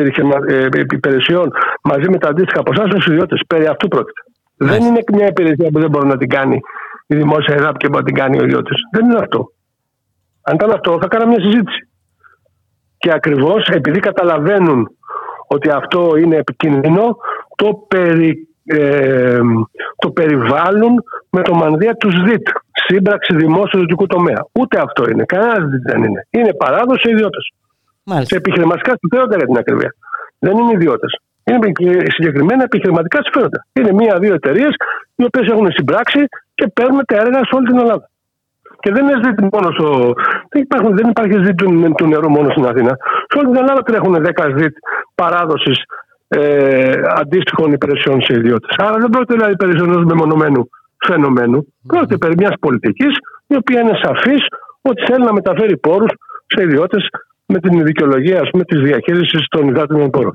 ε, 0.46 0.68
υπηρεσιών 0.92 1.52
μαζί 1.82 2.10
με 2.10 2.18
τα 2.18 2.28
αντίστοιχα 2.28 2.62
ποσά 2.62 2.86
στου 2.86 3.12
ιδιώτες. 3.12 3.42
Περί 3.46 3.66
αυτού 3.66 3.88
πρόκειται. 3.88 4.22
Δεν 4.56 4.82
είναι 4.82 5.00
μια 5.12 5.26
υπηρεσία 5.26 5.70
που 5.70 5.80
δεν 5.80 5.90
μπορεί 5.90 6.06
να 6.06 6.16
την 6.16 6.28
κάνει 6.28 6.60
η 7.06 7.14
δημόσια 7.16 7.54
ΕΔΑΠ 7.54 7.76
και 7.76 7.88
μπορεί 7.88 8.04
να 8.04 8.08
την 8.10 8.14
κάνει 8.14 8.38
ο 8.40 8.44
ιδιώτης. 8.44 8.76
Δεν 8.92 9.04
είναι 9.04 9.18
αυτό. 9.18 9.52
Αν 10.42 10.54
ήταν 10.54 10.70
αυτό, 10.70 10.98
θα 11.00 11.08
κάναμε 11.08 11.30
μια 11.30 11.40
συζήτηση. 11.40 11.88
Και 13.02 13.12
ακριβώς 13.12 13.66
επειδή 13.66 14.00
καταλαβαίνουν 14.00 14.80
ότι 15.46 15.68
αυτό 15.70 16.16
είναι 16.16 16.36
επικίνδυνο, 16.36 17.16
το, 17.56 17.68
περι, 17.88 18.48
ε, 18.64 19.40
το 19.96 20.10
περιβάλλουν 20.10 21.04
με 21.30 21.42
το 21.42 21.54
μανδύα 21.54 21.94
του 21.94 22.10
ΣΔΙΤ, 22.10 22.46
σύμπραξη 22.86 23.36
δημόσιο 23.36 23.78
ιδιωτικού 23.78 24.06
τομέα. 24.06 24.46
Ούτε 24.60 24.80
αυτό 24.80 25.02
είναι. 25.10 25.24
Κανένας 25.24 25.56
ΣΔΙΤ 25.56 25.82
δεν 25.90 26.02
είναι. 26.02 26.26
Είναι 26.30 26.52
παράδοση 26.54 27.10
ιδιώτε. 27.10 27.38
Σε 28.20 28.36
επιχειρηματικά 28.36 28.92
συμφέροντα 29.00 29.36
για 29.36 29.46
την 29.46 29.56
ακριβία. 29.56 29.94
Δεν 30.38 30.56
είναι 30.58 30.72
ιδιώτε. 30.72 31.06
Είναι 31.44 31.72
συγκεκριμένα 32.16 32.62
επιχειρηματικά 32.62 33.18
συμφέροντα. 33.22 33.66
Είναι 33.72 33.92
μία-δύο 33.92 34.34
εταιρείες 34.34 34.74
οι 35.14 35.24
οποίες 35.24 35.46
έχουν 35.52 35.72
συμπράξει 35.72 36.20
και 36.54 36.66
παίρνουν 36.74 37.02
τα 37.06 37.16
έργα 37.16 37.38
σε 37.38 37.54
όλη 37.56 37.66
την 37.66 37.78
Ελλάδα. 37.78 38.10
Και 38.82 38.90
δεν 38.94 39.02
είναι 39.04 39.20
ζήτημα 39.24 39.48
μόνος 39.52 39.74
στο. 39.74 40.12
Δεν, 40.52 40.62
υπάρχουν, 40.62 40.96
δεν 40.96 41.08
υπάρχει 41.08 41.36
ζήτημα 41.44 41.92
του 41.92 42.06
νερού 42.06 42.30
μόνος 42.30 42.52
στην 42.52 42.66
Αθήνα. 42.66 42.92
Σε 43.28 43.38
όλη 43.38 43.46
την 43.50 43.56
Ελλάδα 43.56 43.82
τρέχουν 43.82 44.14
10 44.14 44.54
ζήτ 44.58 44.74
παράδοσης 45.14 45.78
ε, 46.28 46.94
αντίστοιχων 47.20 47.72
υπηρεσιών 47.72 48.22
σε 48.22 48.32
ιδιώτες. 48.38 48.70
Άρα 48.76 48.96
δεν 48.98 49.10
πρόκειται 49.10 49.34
δηλαδή 49.34 49.56
περί 49.56 49.72
ενό 49.82 50.00
μεμονωμένου 50.00 50.68
φαινομένου. 51.06 51.66
Πρόκειται 51.86 52.16
περί 52.16 52.34
μιας 52.36 52.54
πολιτικής 52.60 53.12
η 53.46 53.56
οποία 53.56 53.80
είναι 53.80 53.98
σαφής 54.02 54.42
ότι 54.82 55.04
θέλει 55.04 55.24
να 55.24 55.32
μεταφέρει 55.32 55.76
πόρους 55.76 56.10
σε 56.46 56.62
ιδιώτες 56.62 57.08
με 57.46 57.58
την 57.58 57.84
δικαιολογία 57.84 58.40
της 58.66 58.80
διαχείρισης 58.80 59.46
των 59.48 59.68
υδάτινων 59.68 60.10
πόρων. 60.10 60.34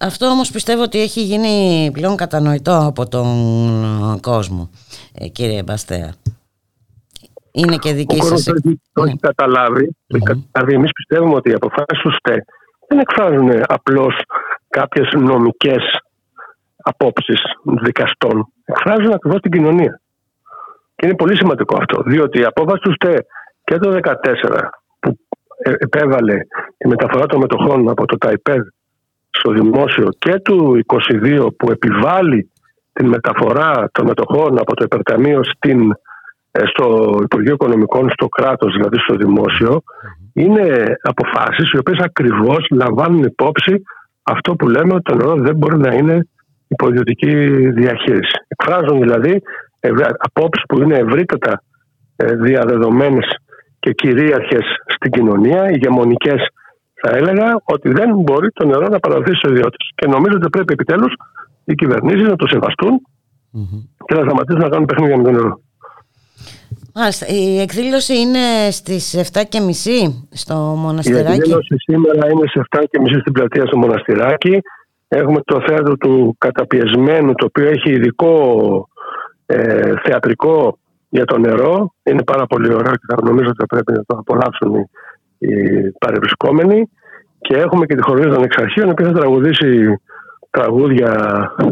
Αυτό 0.00 0.26
όμως 0.26 0.50
πιστεύω 0.50 0.82
ότι 0.82 1.00
έχει 1.00 1.20
γίνει 1.20 1.90
πλέον 1.92 2.16
κατανοητό 2.16 2.84
από 2.86 3.08
τον 3.08 4.20
κόσμο, 4.20 4.70
ε, 5.14 5.28
κύριε 5.28 5.62
Μπαστέα. 5.62 6.12
Είναι 7.56 7.76
και 7.76 7.92
δική 7.92 8.18
Ο 8.20 8.24
σας... 8.24 8.44
Το 8.92 9.02
έχει 9.02 9.18
καταλάβει. 9.18 9.96
Mm-hmm. 10.14 10.68
Εμείς 10.68 10.92
πιστεύουμε 10.92 11.34
ότι 11.34 11.50
οι 11.50 11.52
αποφάσεις 11.52 11.98
του 12.02 12.12
ΣΤΕ 12.12 12.44
δεν 12.88 12.98
εκφράζουν 12.98 13.50
απλώς 13.66 14.22
κάποιες 14.68 15.08
νομικές 15.12 15.82
απόψεις 16.76 17.40
δικαστών. 17.82 18.46
Εκφράζουν 18.64 19.12
ακριβώς 19.12 19.40
την 19.40 19.50
κοινωνία. 19.50 20.00
Και 20.96 21.06
είναι 21.06 21.16
πολύ 21.16 21.36
σημαντικό 21.36 21.76
αυτό, 21.76 22.02
διότι 22.02 22.40
η 22.40 22.44
απόφαση 22.44 22.80
του 22.80 22.92
ΣΤΕ 22.92 23.26
και 23.64 23.76
το 23.78 23.98
2014 24.02 24.68
που 25.00 25.18
ε, 25.62 25.72
επέβαλε 25.78 26.38
τη 26.76 26.88
μεταφορά 26.88 27.26
των 27.26 27.40
μετοχών 27.40 27.88
από 27.88 28.06
το 28.06 28.16
ΤΑΙΠΕΔ 28.16 28.62
στο 29.30 29.52
δημόσιο 29.52 30.08
και 30.18 30.34
του 30.40 30.80
22 31.12 31.46
που 31.56 31.70
επιβάλλει 31.70 32.50
την 32.92 33.08
μεταφορά 33.08 33.88
των 33.92 34.06
μετοχών 34.06 34.58
από 34.58 34.74
το 34.74 34.84
υπερταμείο 34.84 35.44
στην, 35.44 35.90
ε, 35.90 35.94
στο 36.62 37.18
Υπουργείο 37.22 37.52
Οικονομικών, 37.52 38.10
στο 38.10 38.28
κράτος, 38.28 38.72
δηλαδή 38.72 38.98
στο 38.98 39.14
δημόσιο, 39.14 39.82
είναι 40.32 40.96
αποφάσεις 41.02 41.70
οι 41.72 41.78
οποίες 41.78 41.98
ακριβώς 41.98 42.66
λαμβάνουν 42.70 43.22
υπόψη 43.22 43.82
αυτό 44.22 44.54
που 44.54 44.68
λέμε 44.68 44.94
ότι 44.94 45.02
το 45.02 45.14
νερό 45.14 45.34
δεν 45.34 45.56
μπορεί 45.56 45.78
να 45.78 45.94
είναι 45.94 46.28
υποδιωτική 46.68 47.34
διαχείριση. 47.70 48.36
Εκφράζουν 48.48 49.00
δηλαδή 49.00 49.42
απόψεις 50.18 50.64
που 50.68 50.82
είναι 50.82 50.96
ευρύτερα 50.96 51.62
ε, 52.16 52.34
διαδεδομένες 52.34 53.26
και 53.80 53.92
κυρίαρχες 53.92 54.64
στην 54.86 55.10
κοινωνία, 55.10 55.70
ηγεμονικές 55.70 56.40
θα 57.00 57.16
έλεγα 57.16 57.60
ότι 57.64 57.90
δεν 57.90 58.14
μπορεί 58.14 58.50
το 58.50 58.66
νερό 58.66 58.88
να 58.88 58.98
παραδοθεί 58.98 59.34
στους 59.34 59.50
ιδιώτες. 59.50 59.90
Και 59.94 60.06
νομίζω 60.06 60.36
ότι 60.36 60.48
πρέπει 60.48 60.72
επιτέλους 60.72 61.12
οι 61.64 61.74
κυβερνήσεις 61.74 62.28
να 62.28 62.36
το 62.36 62.46
σεβαστουν 62.46 63.00
και 64.06 64.14
να 64.14 64.22
σταματήσουν 64.22 64.60
να 64.60 64.68
κάνουν 64.68 64.86
παιχνίδια 64.86 65.16
με 65.16 65.22
το 65.22 65.30
νερό. 65.30 65.60
Μάλιστα. 66.94 67.26
Η 67.26 67.60
εκδήλωση 67.60 68.18
είναι 68.18 68.70
στις 68.70 69.30
7.30 69.32 69.42
στο 70.30 70.54
Μοναστηράκι. 70.54 71.30
Η 71.30 71.34
εκδήλωση 71.34 71.76
σήμερα 71.78 72.30
είναι 72.30 72.46
στις 72.46 72.62
7.30 72.70 72.82
στην 73.20 73.32
πλατεία 73.32 73.66
στο 73.66 73.78
Μοναστηράκι. 73.78 74.60
Έχουμε 75.08 75.40
το 75.44 75.62
θέατρο 75.66 75.96
του 75.96 76.36
καταπιεσμένου, 76.38 77.34
το 77.34 77.44
οποίο 77.44 77.68
έχει 77.68 77.90
ειδικό 77.90 78.34
ε, 79.46 79.92
θεατρικό 80.04 80.78
για 81.08 81.24
το 81.24 81.38
νερό. 81.38 81.94
Είναι 82.02 82.24
πάρα 82.24 82.46
πολύ 82.46 82.74
ωραίο 82.74 82.92
και 82.92 83.06
θα 83.08 83.16
νομίζω 83.22 83.48
ότι 83.48 83.58
θα 83.58 83.66
πρέπει 83.66 83.92
να 83.92 84.04
το 84.06 84.16
απολαύσουν 84.18 84.74
οι 84.74 84.88
οι 85.38 85.90
παρευρισκόμενοι 85.98 86.88
και 87.38 87.56
έχουμε 87.56 87.86
και 87.86 87.94
τη 87.94 88.02
χορηγία 88.02 88.34
των 88.34 88.42
εξαρχείων 88.42 88.86
η 88.86 88.90
οποία 88.90 89.06
θα 89.06 89.12
τραγουδήσει 89.12 90.00
τραγούδια 90.50 91.10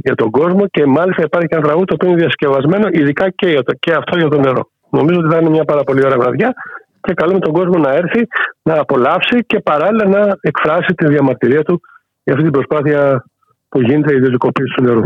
για 0.03 0.15
τον 0.15 0.31
κόσμο 0.31 0.67
και 0.67 0.87
μάλιστα 0.87 1.23
υπάρχει 1.23 1.47
και 1.47 1.55
ένα 1.55 1.65
τραγούδι 1.65 1.87
το 1.87 1.95
οποίο 1.95 2.09
είναι 2.09 2.19
διασκευασμένο 2.19 2.89
ειδικά 2.91 3.31
και, 3.31 3.59
και 3.79 3.93
αυτό 3.93 4.19
για 4.19 4.29
το 4.29 4.39
νερό. 4.41 4.72
Νομίζω 4.97 5.19
ότι 5.19 5.29
θα 5.35 5.39
είναι 5.41 5.51
μια 5.51 5.65
πάρα 5.65 5.83
πολύ 5.85 6.05
ωραία 6.05 6.19
βραδιά 6.19 6.53
και 7.01 7.15
καλούμε 7.15 7.39
τον 7.39 7.53
κόσμο 7.53 7.79
να 7.79 7.91
έρθει, 7.91 8.27
να 8.63 8.81
απολαύσει 8.81 9.45
και 9.47 9.61
παράλληλα 9.61 10.09
να 10.09 10.37
εκφράσει 10.41 10.95
τη 10.95 11.07
διαμαρτυρία 11.07 11.63
του 11.63 11.81
για 12.25 12.35
αυτή 12.35 12.51
την 12.51 12.53
προσπάθεια 12.53 13.25
που 13.69 13.81
γίνεται 13.81 14.13
η 14.13 14.17
ιδιωτικοποίηση 14.17 14.75
του 14.77 14.83
νερού. 14.83 15.03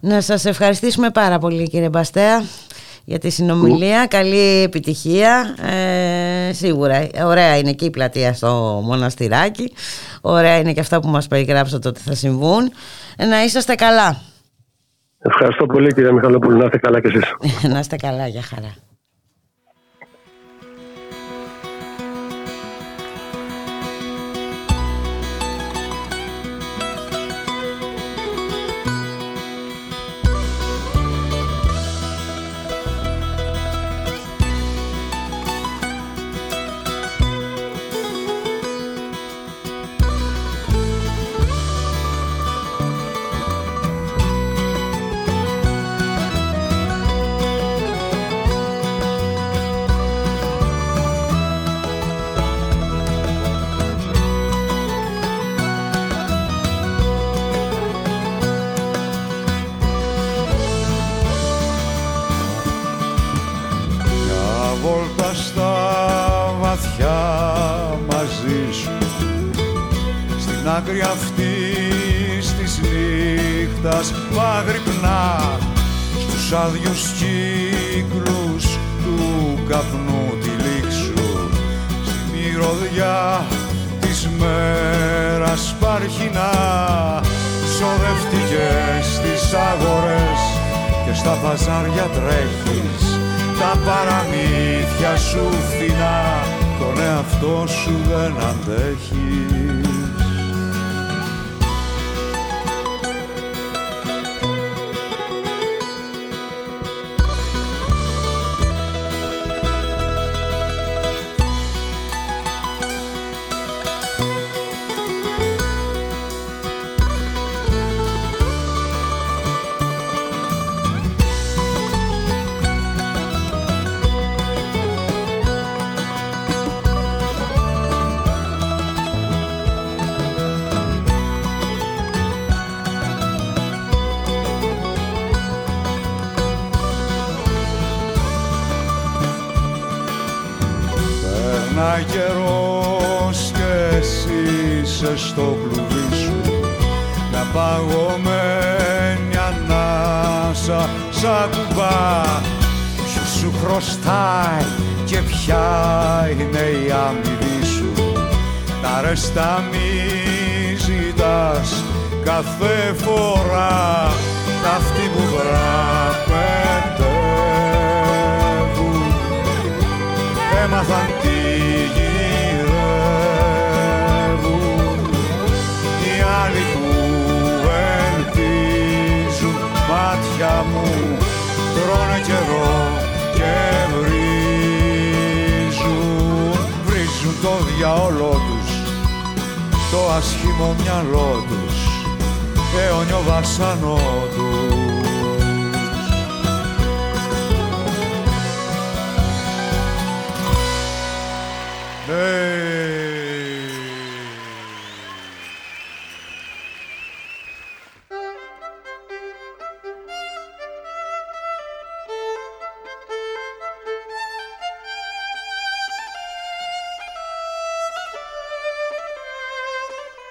Να 0.00 0.20
σας 0.20 0.44
ευχαριστήσουμε 0.44 1.10
πάρα 1.10 1.38
πολύ 1.38 1.68
κύριε 1.68 1.88
Μπαστέα 1.88 2.40
για 3.04 3.18
τη 3.18 3.30
συνομιλία. 3.30 4.06
Καλή 4.06 4.62
επιτυχία. 4.62 5.54
Ε, 5.62 6.52
σίγουρα, 6.52 7.06
ωραία 7.24 7.56
είναι 7.58 7.72
και 7.72 7.84
η 7.84 7.90
πλατεία 7.90 8.32
στο 8.32 8.80
μοναστηράκι. 8.84 9.72
Ωραία 10.20 10.58
είναι 10.58 10.72
και 10.72 10.80
αυτά 10.80 11.00
που 11.00 11.08
μας 11.08 11.28
περιγράψατε 11.28 11.88
ότι 11.88 12.00
θα 12.00 12.14
συμβούν. 12.14 12.72
Ε, 13.16 13.26
να 13.26 13.42
είσαστε 13.42 13.74
καλά. 13.74 14.16
Ευχαριστώ 15.18 15.66
πολύ 15.66 15.92
κύριε 15.94 16.12
Μιχαλόπουλου. 16.12 16.56
Να 16.58 16.64
είστε 16.64 16.78
καλά 16.78 17.00
κι 17.00 17.06
εσείς. 17.06 17.34
να 17.72 17.78
είστε 17.78 17.96
καλά, 17.96 18.26
για 18.26 18.42
χαρά. 18.42 18.74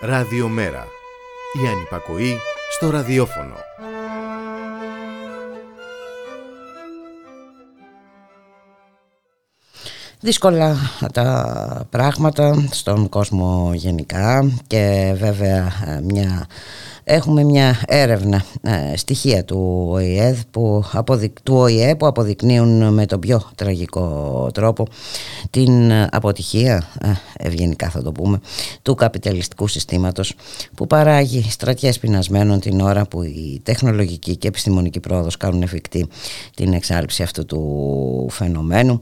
Ραδιομέρα. 0.05 0.87
Η 1.63 1.67
ανυπακοή 1.67 2.37
στο 2.71 2.89
ραδιόφωνο. 2.89 3.55
Δύσκολα 10.19 10.75
τα 11.13 11.87
πράγματα 11.89 12.67
στον 12.71 13.09
κόσμο 13.09 13.71
γενικά 13.73 14.51
και 14.67 15.13
βέβαια 15.17 15.73
μια 16.03 16.47
Έχουμε 17.07 17.43
μια 17.43 17.83
έρευνα 17.87 18.45
ε, 18.61 18.97
στοιχεία 18.97 19.45
του 19.45 19.87
ΟΗΕ 19.91 20.37
που, 20.51 20.83
αποδεικ, 20.91 21.41
του 21.41 21.55
ΟΗΕ 21.55 21.95
που 21.95 22.07
αποδεικνύουν 22.07 22.93
με 22.93 23.05
τον 23.05 23.19
πιο 23.19 23.49
τραγικό 23.55 24.49
τρόπο 24.53 24.87
την 25.49 25.93
αποτυχία, 26.11 26.87
ε, 27.01 27.11
ευγενικά 27.37 27.89
θα 27.89 28.01
το 28.01 28.11
πούμε, 28.11 28.39
του 28.81 28.95
καπιταλιστικού 28.95 29.67
συστήματος 29.67 30.35
που 30.75 30.87
παράγει 30.87 31.45
στρατιές 31.49 31.99
πεινασμένων 31.99 32.59
την 32.59 32.79
ώρα 32.81 33.05
που 33.05 33.23
η 33.23 33.61
τεχνολογική 33.63 34.35
και 34.35 34.47
επιστημονική 34.47 34.99
πρόοδος 34.99 35.37
κάνουν 35.37 35.61
εφικτή 35.61 36.07
την 36.55 36.73
εξάλληψη 36.73 37.23
αυτού 37.23 37.45
του 37.45 38.27
φαινομένου. 38.29 38.99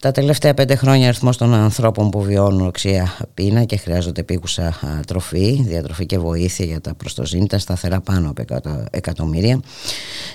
Τα 0.00 0.10
τελευταία 0.10 0.54
πέντε 0.54 0.74
χρόνια 0.74 1.08
αριθμός 1.08 1.36
των 1.36 1.54
ανθρώπων 1.54 2.10
που 2.10 2.22
βιώνουν 2.22 2.66
οξία 2.66 3.16
πείνα 3.34 3.64
και 3.64 3.76
χρειάζονται 3.76 4.20
επίκουσα 4.20 4.78
τροφή, 5.06 5.62
διατροφή 5.62 6.06
και 6.06 6.18
βοήθεια 6.18 6.64
για 6.64 6.80
τα 6.80 6.94
προστοζήνη 6.94 7.45
τα 7.46 7.58
σταθερά 7.58 8.00
πάνω 8.00 8.30
από 8.30 8.42
100 8.70 8.84
εκατομμύρια. 8.90 9.60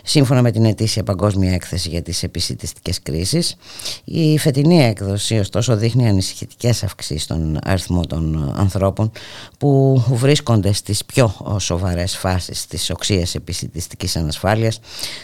Σύμφωνα 0.03 0.41
με 0.41 0.51
την 0.51 0.65
ετήσια 0.65 1.03
παγκόσμια 1.03 1.53
έκθεση 1.53 1.89
για 1.89 2.01
τις 2.01 2.23
επισητιστικές 2.23 3.01
κρίσεις, 3.01 3.55
η 4.03 4.37
φετινή 4.37 4.83
έκδοση 4.83 5.39
ωστόσο 5.39 5.75
δείχνει 5.75 6.07
ανησυχητικές 6.07 6.83
αυξήσεις 6.83 7.23
στον 7.23 7.59
αριθμό 7.63 8.05
των 8.05 8.53
ανθρώπων 8.57 9.11
που 9.57 10.03
βρίσκονται 10.09 10.73
στις 10.73 11.05
πιο 11.05 11.57
σοβαρές 11.59 12.17
φάσεις 12.17 12.67
της 12.67 12.89
οξείας 12.89 13.35
επισητιστικής 13.35 14.15
ανασφάλειας, 14.15 14.79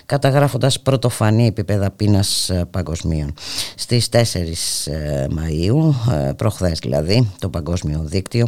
καταγράφοντας 0.06 0.80
πρωτοφανή 0.80 1.48
επίπεδα 1.48 1.92
πείνας 1.92 2.52
παγκοσμίων. 2.72 3.34
Στις 3.76 4.10
4 4.10 4.86
ε, 4.86 5.28
Μαΐου, 5.30 5.94
ε, 6.14 6.32
προχθές 6.34 6.80
δηλαδή, 6.80 7.32
το 7.40 7.50
Παγκόσμιο 7.50 8.02
Δίκτυο 8.04 8.48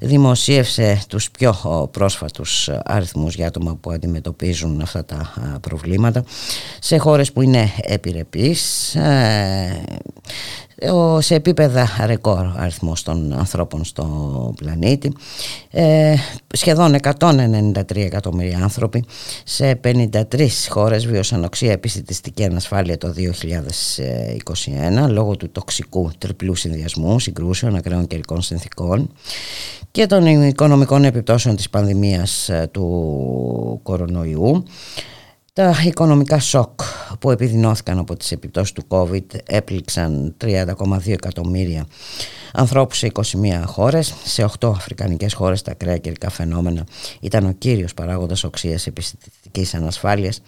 δημοσίευσε 0.00 1.02
τους 1.08 1.30
πιο 1.30 1.88
πρόσφατους 1.90 2.69
αριθμούς 2.84 3.34
για 3.34 3.46
άτομα 3.46 3.74
που 3.74 3.90
αντιμετωπίζουν 3.90 4.80
αυτά 4.80 5.04
τα 5.04 5.32
προβλήματα. 5.60 6.24
Σε 6.80 6.96
χώρες 6.96 7.32
που 7.32 7.42
είναι 7.42 7.70
επιρρεπείς 7.82 8.94
ε, 8.94 9.84
σε 11.18 11.34
επίπεδα 11.34 11.88
ρεκόρ 12.04 12.46
αριθμός 12.56 13.02
των 13.02 13.32
ανθρώπων 13.32 13.84
στο 13.84 14.54
πλανήτη. 14.56 15.12
Ε, 15.70 16.14
σχεδόν 16.52 16.94
193 17.18 17.96
εκατομμύρια 17.96 18.58
άνθρωποι. 18.62 19.04
Σε 19.44 19.80
53 19.84 20.68
χώρες 20.68 21.06
βιώσαν 21.06 21.44
οξία 21.44 21.72
επιστημιστική 21.72 22.44
ανασφάλεια 22.44 22.98
το 22.98 23.14
2021 25.06 25.08
λόγω 25.08 25.36
του 25.36 25.50
τοξικού 25.50 26.10
τριπλού 26.18 26.54
συνδυασμού 26.54 27.18
συγκρούσεων 27.18 27.74
ακραίων 27.74 28.06
καιρικών 28.06 28.42
συνθήκων 28.42 29.10
και 29.90 30.06
των 30.06 30.26
οικονομικών 30.26 31.04
επιπτώσεων 31.04 31.56
της 31.56 31.70
πανδημίας 31.70 32.48
ε, 32.48 32.68
του 32.72 33.80
κορονοϊού 33.82 34.64
τα 35.52 35.74
οικονομικά 35.86 36.38
σοκ 36.38 36.80
που 37.20 37.30
επιδεινώθηκαν 37.30 37.98
από 37.98 38.16
τις 38.16 38.32
επιπτώσεις 38.32 38.72
του 38.72 38.84
COVID 38.88 39.24
έπληξαν 39.46 40.34
30,2 40.44 41.12
εκατομμύρια 41.12 41.86
ανθρώπους 42.52 42.98
σε 42.98 43.06
21 43.06 43.22
χώρες. 43.66 44.14
Σε 44.24 44.44
8 44.60 44.72
αφρικανικές 44.76 45.34
χώρες 45.34 45.62
τα 45.62 45.70
ακραία 45.70 45.96
καιρικά 45.96 46.30
φαινόμενα 46.30 46.84
ήταν 47.20 47.46
ο 47.46 47.52
κύριος 47.58 47.94
παράγοντας 47.94 48.44
οξείας 48.44 48.86
επιστημικής 48.86 49.74
ανασφάλειας 49.74 50.42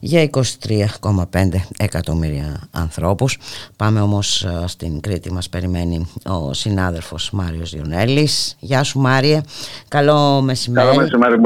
για 0.00 0.22
23,5 0.22 1.66
εκατομμύρια 1.78 2.68
ανθρώπους. 2.70 3.38
Πάμε 3.76 4.00
όμως 4.00 4.44
ε, 4.44 4.64
στην 4.66 5.00
Κρήτη 5.00 5.32
μας 5.32 5.48
περιμένει 5.48 6.06
ο 6.24 6.52
συνάδελφος 6.52 7.30
Μάριος 7.30 7.70
Διονέλης. 7.70 8.56
Γεια 8.58 8.82
σου 8.82 8.98
Μάριε, 8.98 9.40
καλό 9.88 10.40
μεσημέρι. 10.40 10.86
Καλό 10.86 11.00
μεσημέρι, 11.00 11.40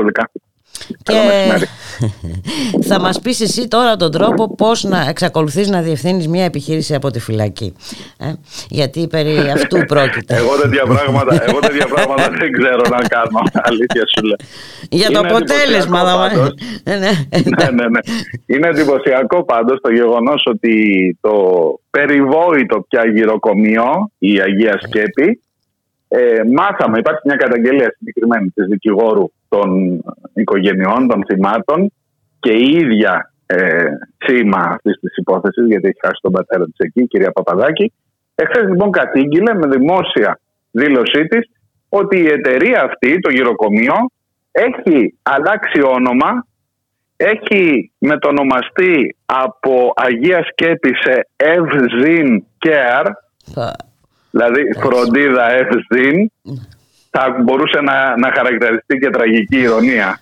Και 1.02 1.12
θα 2.89 3.01
μας 3.01 3.20
πεις 3.20 3.40
εσύ 3.40 3.69
τώρα 3.69 3.97
τον 3.97 4.11
τρόπο 4.11 4.55
πώς 4.55 4.85
να 4.85 5.09
εξακολουθείς 5.09 5.69
να 5.69 5.81
διευθύνεις 5.81 6.28
μια 6.28 6.44
επιχείρηση 6.44 6.94
από 6.94 7.11
τη 7.11 7.20
φυλακή. 7.20 7.74
Ε; 8.19 8.32
Γιατί 8.69 9.07
περί 9.07 9.36
αυτού 9.55 9.85
πρόκειται. 9.93 10.36
εγώ 10.36 10.57
τέτοια 10.62 10.82
πράγματα, 10.82 11.44
εγώ 11.48 11.59
τέτοια 11.59 11.86
πράγματα 11.86 12.31
δεν 12.40 12.52
ξέρω 12.52 12.82
να 12.90 13.09
κάνω, 13.09 13.40
αλήθεια 13.52 14.02
σου 14.16 14.24
λέω. 14.24 14.36
Για 14.90 15.11
το 15.11 15.20
αποτέλεσμα. 15.20 16.02
ναι, 16.85 16.97
ναι, 16.97 17.11
ναι, 17.70 17.89
ναι. 17.89 18.01
Είναι 18.47 18.69
εντυπωσιακό 18.69 19.44
πάντως 19.44 19.81
το 19.81 19.93
γεγονός 19.93 20.43
ότι 20.47 20.74
το 21.20 21.35
περιβόητο 21.90 22.86
πια 22.89 23.07
γυροκομείο, 23.07 24.11
η 24.19 24.40
Αγία 24.40 24.78
Σκέπη, 24.82 25.43
ε, 26.12 26.40
μάθαμε, 26.56 26.98
υπάρχει 26.98 27.20
μια 27.24 27.36
καταγγελία 27.36 27.94
συγκεκριμένη 27.96 28.48
της 28.48 28.66
δικηγόρου 28.66 29.32
των 29.48 29.68
οικογενειών, 30.34 31.08
των 31.08 31.24
θυμάτων 31.28 31.92
και 32.40 32.52
η 32.52 32.70
ίδια 32.70 33.32
ε, 33.46 33.84
σήμα 34.18 34.58
αυτής 34.58 34.98
της 35.00 35.16
υπόθεσης, 35.16 35.66
γιατί 35.66 35.88
έχει 35.88 35.98
χάσει 36.00 36.18
τον 36.22 36.32
πατέρα 36.32 36.64
της 36.64 36.76
εκεί, 36.76 37.00
η 37.02 37.06
κυρία 37.06 37.32
Παπαδάκη. 37.32 37.92
Εχθές 38.34 38.62
λοιπόν 38.68 38.90
κατήγγειλε 38.90 39.54
με 39.54 39.66
δημόσια 39.76 40.40
δήλωσή 40.70 41.24
της 41.24 41.50
ότι 41.88 42.18
η 42.18 42.26
εταιρεία 42.26 42.82
αυτή, 42.82 43.18
το 43.20 43.30
γυροκομείο, 43.30 43.94
έχει 44.52 45.18
αλλάξει 45.22 45.80
όνομα, 45.82 46.46
έχει 47.16 47.92
μετονομαστεί 47.98 49.16
από 49.26 49.92
Αγίας 49.96 50.46
Σκέπη 50.46 50.92
σε 50.94 51.28
Ευζήν 51.36 52.44
Care, 52.66 53.10
δηλαδή 54.31 54.62
φροντίδα 54.82 55.51
Ευζήν, 55.52 56.31
θα 57.11 57.36
μπορούσε 57.43 57.81
να, 57.81 58.16
να 58.16 58.32
χαρακτηριστεί 58.36 58.98
και 58.98 59.11
τραγική 59.11 59.59
ηρωνία. 59.59 60.20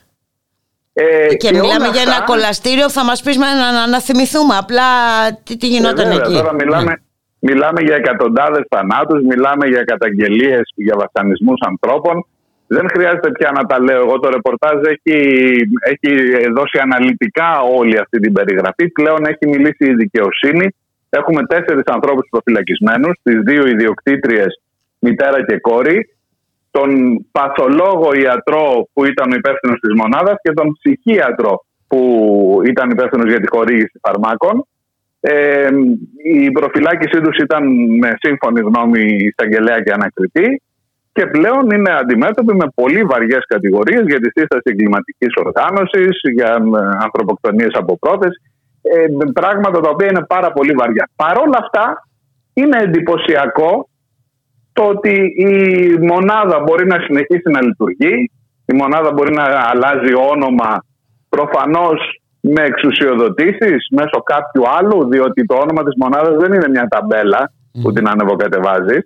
Ε, 0.92 1.34
και, 1.34 1.50
μιλάμε 1.52 1.88
για 1.92 2.02
ένα 2.02 2.20
κολαστήριο, 2.24 2.90
θα 2.90 3.04
μας 3.04 3.22
πεις 3.22 3.36
να, 3.36 3.48
να, 3.54 3.86
να 3.86 4.00
θυμηθούμε 4.00 4.54
απλά 4.56 4.88
τι, 5.44 5.56
τι 5.56 5.66
γινόταν 5.66 6.10
ε, 6.10 6.14
εκεί. 6.14 6.32
Τώρα 6.32 6.54
μιλάμε, 6.54 6.90
ναι. 6.90 6.96
μιλάμε 7.38 7.80
για 7.80 7.94
εκατοντάδες 7.94 8.64
θανάτους, 8.68 9.22
μιλάμε 9.22 9.66
για 9.66 9.84
καταγγελίες, 9.84 10.72
για 10.74 10.94
βασανισμούς 11.02 11.60
ανθρώπων. 11.60 12.26
Δεν 12.66 12.86
χρειάζεται 12.92 13.30
πια 13.30 13.50
να 13.54 13.64
τα 13.66 13.80
λέω 13.80 14.00
εγώ. 14.04 14.18
Το 14.18 14.28
ρεπορτάζ 14.28 14.76
έχει, 14.94 15.16
έχει 15.92 16.10
δώσει 16.56 16.78
αναλυτικά 16.82 17.60
όλη 17.60 17.98
αυτή 17.98 18.20
την 18.20 18.32
περιγραφή. 18.32 18.88
Πλέον 18.88 19.24
έχει 19.24 19.48
μιλήσει 19.48 19.84
η 19.84 19.94
δικαιοσύνη. 19.94 20.74
Έχουμε 21.10 21.46
τέσσερις 21.46 21.84
ανθρώπους 21.84 22.28
προφυλακισμένους, 22.30 23.20
τις 23.22 23.38
δύο 23.40 23.66
ιδιοκτήτριες, 23.66 24.62
μητέρα 24.98 25.44
και 25.44 25.58
κόρη 25.58 26.18
τον 26.70 26.90
παθολόγο 27.32 28.12
ιατρό 28.12 28.88
που 28.92 29.04
ήταν 29.04 29.32
ο 29.32 29.34
υπεύθυνος 29.34 29.78
της 29.80 29.92
μονάδας 29.94 30.36
και 30.42 30.52
τον 30.52 30.72
ψυχίατρο 30.72 31.64
που 31.88 32.00
ήταν 32.66 32.90
υπεύθυνος 32.90 33.30
για 33.30 33.40
τη 33.40 33.48
χορήγηση 33.48 34.00
φαρμάκων. 34.02 34.66
Ε, 35.20 35.68
η 36.24 36.50
προφυλάκησή 36.50 37.20
τους 37.20 37.36
ήταν 37.36 37.62
με 37.98 38.10
σύμφωνη 38.22 38.60
γνώμη 38.60 39.02
εισαγγελέα 39.28 39.80
και 39.80 39.92
ανακριτή 39.92 40.62
και 41.12 41.26
πλέον 41.26 41.70
είναι 41.70 41.92
αντιμέτωποι 42.00 42.54
με 42.54 42.66
πολύ 42.74 43.02
βαριές 43.02 43.44
κατηγορίες 43.46 44.02
για 44.06 44.20
τη 44.20 44.28
σύσταση 44.36 44.62
εγκληματικής 44.64 45.32
οργάνωσης, 45.44 46.20
για 46.34 46.46
ε, 46.46 46.80
ανθρωποκτονίες 47.04 47.72
από 47.72 47.98
πρόθεση, 47.98 48.40
ε, 48.82 49.06
πράγματα 49.32 49.80
τα 49.80 49.90
οποία 49.90 50.06
είναι 50.06 50.24
πάρα 50.28 50.52
πολύ 50.52 50.72
βαριά. 50.72 51.08
Παρ' 51.16 51.38
όλα 51.38 51.58
αυτά 51.60 52.08
είναι 52.52 52.78
εντυπωσιακό 52.82 53.88
το 54.72 54.82
ότι 54.84 55.14
η 55.36 55.52
μονάδα 56.10 56.60
μπορεί 56.60 56.86
να 56.86 56.98
συνεχίσει 57.00 57.50
να 57.50 57.62
λειτουργεί, 57.62 58.30
η 58.66 58.74
μονάδα 58.74 59.12
μπορεί 59.12 59.32
να 59.34 59.44
αλλάζει 59.72 60.14
όνομα 60.14 60.84
προφανώς 61.28 62.20
με 62.40 62.62
εξουσιοδοτήσεις 62.62 63.86
μέσω 63.90 64.22
κάποιου 64.32 64.62
άλλου, 64.78 65.08
διότι 65.08 65.44
το 65.44 65.54
όνομα 65.54 65.82
της 65.84 65.94
μονάδας 65.96 66.36
δεν 66.36 66.52
είναι 66.52 66.68
μια 66.68 66.86
ταμπέλα 66.88 67.52
που 67.82 67.92
την 67.92 68.08
ανεβοκατεβάζει. 68.08 68.98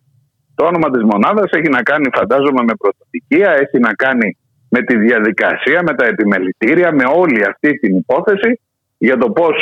Το 0.55 0.65
όνομα 0.65 0.91
της 0.91 1.03
μονάδας 1.03 1.51
έχει 1.51 1.69
να 1.69 1.83
κάνει 1.83 2.09
φαντάζομαι 2.15 2.63
με 2.63 2.75
πρωτοτικία, 2.79 3.51
έχει 3.51 3.79
να 3.79 3.93
κάνει 3.93 4.37
με 4.69 4.81
τη 4.83 4.97
διαδικασία, 4.97 5.83
με 5.83 5.95
τα 5.95 6.07
επιμελητήρια, 6.07 6.93
με 6.93 7.05
όλη 7.15 7.45
αυτή 7.45 7.79
την 7.79 7.97
υπόθεση 7.97 8.61
για 9.07 9.17
το 9.23 9.29
πώς 9.31 9.57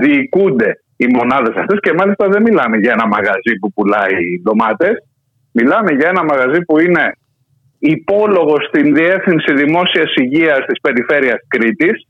διοικούνται 0.00 0.70
οι 0.96 1.06
μονάδες 1.16 1.54
αυτές 1.56 1.78
και 1.80 1.92
μάλιστα 1.92 2.28
δεν 2.28 2.42
μιλάμε 2.42 2.76
για 2.76 2.92
ένα 2.92 3.06
μαγαζί 3.06 3.52
που 3.60 3.72
πουλάει 3.72 4.22
ντομάτες, 4.42 4.96
Μιλάμε 5.52 5.90
για 5.98 6.08
ένα 6.08 6.24
μαγαζί 6.24 6.60
που 6.64 6.78
είναι 6.80 7.04
υπόλογος 7.78 8.64
στην 8.66 8.94
Διεύθυνση 8.94 9.54
Δημόσιας 9.54 10.14
Υγείας 10.14 10.60
της 10.66 10.80
Περιφέρειας 10.80 11.40
Κρήτης. 11.48 12.06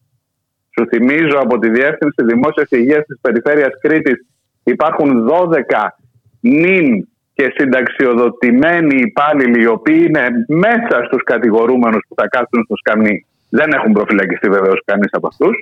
Σου 0.74 0.86
θυμίζω 0.89 1.39
από 1.39 1.59
τη 1.59 1.69
Διεύθυνση 1.70 2.20
Δημόσιας 2.32 2.69
Υγείας 2.70 3.05
της 3.05 3.19
Περιφέρειας 3.20 3.73
Κρήτης 3.81 4.27
υπάρχουν 4.65 5.28
12 5.28 5.97
νυν 6.40 7.09
και 7.35 7.53
συνταξιοδοτημένοι 7.57 9.01
υπάλληλοι 9.01 9.62
οι 9.62 9.66
οποίοι 9.66 10.05
είναι 10.09 10.28
μέσα 10.49 11.05
στους 11.07 11.23
κατηγορούμενους 11.23 12.03
που 12.09 12.15
θα 12.15 12.28
κάτσουν 12.28 12.65
στο 12.65 12.77
σκαμνί. 12.77 13.27
Δεν 13.49 13.73
έχουν 13.73 13.93
προφυλακιστεί 13.93 14.49
βεβαίως 14.49 14.82
κανείς 14.85 15.09
από 15.12 15.27
αυτούς. 15.27 15.55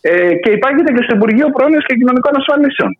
Ε, 0.00 0.34
και 0.34 0.50
υπάρχει 0.50 0.82
και 0.82 1.02
στο 1.02 1.16
Υπουργείο 1.16 1.50
Πρόνοιας 1.50 1.84
και 1.86 1.94
Κοινωνικών 1.94 2.36
Ασφαλίσεων 2.36 2.98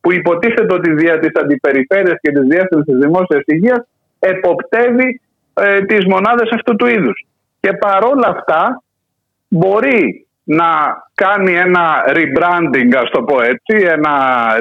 που 0.00 0.12
υποτίθεται 0.12 0.74
ότι 0.74 0.92
δια 0.92 1.18
της 1.18 1.30
αντιπεριφέρειας 1.42 2.18
και 2.20 2.30
της 2.30 2.42
διεύθυνσης 2.42 2.86
της 2.86 2.98
δημόσιας 2.98 3.42
υγείας 3.46 3.86
εποπτεύει 4.18 5.20
ε, 5.54 5.80
τις 5.80 6.06
μονάδες 6.06 6.50
αυτού 6.50 6.76
του 6.76 6.86
είδους. 6.86 7.26
Και 7.60 7.72
παρόλα 7.72 8.28
αυτά 8.28 8.82
μπορεί 9.48 10.26
να 10.44 10.66
κάνει 11.14 11.54
ένα 11.54 12.04
rebranding, 12.06 12.90
ας 13.02 13.10
το 13.10 13.22
πω 13.22 13.42
έτσι, 13.42 13.86
ένα 13.86 14.12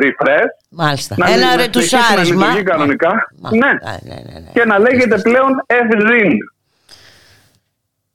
refresh. 0.02 0.52
Μάλιστα. 0.70 1.16
Να 1.18 1.32
ένα 1.32 1.56
ρετουσάρισμα. 1.56 2.54
Να 2.54 2.64
κανονικά. 2.64 3.28
Ναι. 3.52 3.58
Ναι. 3.58 3.68
Ναι, 3.68 4.16
ναι, 4.16 4.40
ναι. 4.40 4.52
Και 4.54 4.66
να 4.66 4.80
λέγεται 4.80 5.18
πλέον 5.22 5.66
FZIN. 5.68 6.32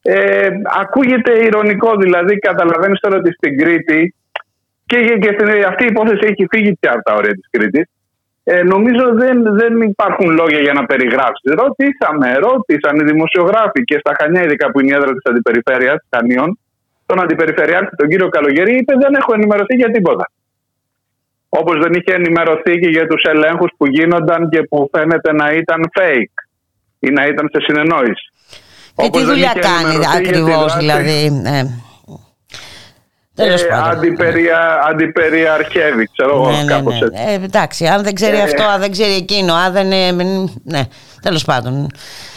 Ε, 0.09 0.49
ακούγεται 0.83 1.33
ηρωνικό, 1.45 1.97
δηλαδή 1.97 2.39
καταλαβαίνεις 2.39 3.01
τώρα 3.01 3.17
ότι 3.17 3.33
στην 3.33 3.59
Κρήτη 3.59 4.15
και, 4.87 4.99
και 5.21 5.31
αυτή 5.67 5.85
η 5.85 5.91
υπόθεση 5.91 6.27
έχει 6.31 6.47
φύγει 6.51 6.73
πια 6.81 6.93
από 6.93 7.03
τα 7.03 7.15
όρια 7.15 7.33
της 7.33 7.49
Κρήτης. 7.51 7.87
Ε, 8.45 8.63
νομίζω 8.63 9.05
δεν, 9.15 9.43
δεν 9.61 9.81
υπάρχουν 9.81 10.31
λόγια 10.31 10.61
για 10.61 10.73
να 10.73 10.87
περιγράψεις. 10.87 11.53
Ρωτήσαμε, 11.63 12.35
ρώτησαν 12.35 12.95
οι 13.01 13.05
δημοσιογράφοι 13.05 13.85
και 13.85 13.99
στα 13.99 14.13
Χανιά, 14.19 14.43
ειδικά 14.43 14.71
που 14.71 14.81
είναι 14.81 14.93
η 14.93 14.97
έδρα 14.99 15.13
της 15.13 15.25
Αντιπεριφέρειας 15.31 15.99
Χανίων, 16.11 16.59
τον 17.07 17.23
Αντιπεριφερειάρχη, 17.23 17.97
τον 17.97 18.09
κύριο 18.09 18.29
Καλογερή, 18.29 18.77
είπε 18.77 18.95
δεν 19.03 19.15
έχω 19.15 19.35
ενημερωθεί 19.35 19.75
για 19.77 19.91
τίποτα. 19.91 20.31
Όπως 21.49 21.77
δεν 21.83 21.93
είχε 21.93 22.13
ενημερωθεί 22.15 22.79
και 22.79 22.89
για 22.89 23.07
τους 23.07 23.23
ελέγχους 23.23 23.71
που 23.77 23.87
γίνονταν 23.87 24.49
και 24.49 24.63
που 24.63 24.91
φαίνεται 24.93 25.33
να 25.33 25.53
ήταν 25.53 25.81
fake 25.99 26.37
ή 26.99 27.11
να 27.11 27.27
ήταν 27.27 27.49
σε 27.53 27.61
συνεννόηση. 27.67 28.27
Και 28.97 29.11
τι 29.11 29.25
δουλειά 29.25 29.53
κάνει 29.61 29.97
ακριβώς, 30.17 30.77
δηλαδή. 30.77 31.43
Ε, 31.45 31.63
Τέλος 33.37 33.63
ε, 33.63 33.69
αντιπερια, 33.73 34.83
αντιπεριαρχεύει, 34.89 36.09
ξέρω 36.13 36.31
εγώ, 36.35 36.51
ναι, 36.51 36.63
ναι, 36.63 36.73
κάπως 36.73 37.01
ναι. 37.01 37.07
έτσι. 37.07 37.23
Ε, 37.27 37.45
εντάξει, 37.45 37.87
αν 37.87 38.03
δεν 38.03 38.15
ξέρει 38.15 38.37
ε, 38.37 38.43
αυτό, 38.43 38.63
αν 38.63 38.81
δεν 38.81 38.91
ξέρει 38.91 39.13
εκείνο, 39.13 39.55
αν 39.55 39.73
δεν 39.73 39.87
ναι, 40.65 40.83
τέλος 41.23 41.45
πάντων. 41.45 41.87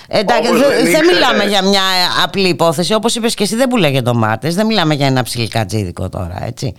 Εντάξει, 0.07 0.52
δεν, 0.91 1.06
μιλάμε 1.06 1.44
για 1.44 1.61
μια 1.61 1.81
απλή 2.23 2.48
υπόθεση, 2.48 2.94
όπως 2.94 3.15
είπες 3.15 3.36
και 3.36 3.44
εσύ 3.44 3.56
δεν 3.56 3.68
πουλάγε 3.68 4.02
ντομάτες, 4.02 4.56
δεν 4.56 4.65
μιλάμε 4.65 4.94
για 4.94 5.07
ένα 5.07 5.23
ψιλικατζίδικο 5.23 6.10
τώρα, 6.10 6.44
έτσι. 6.45 6.76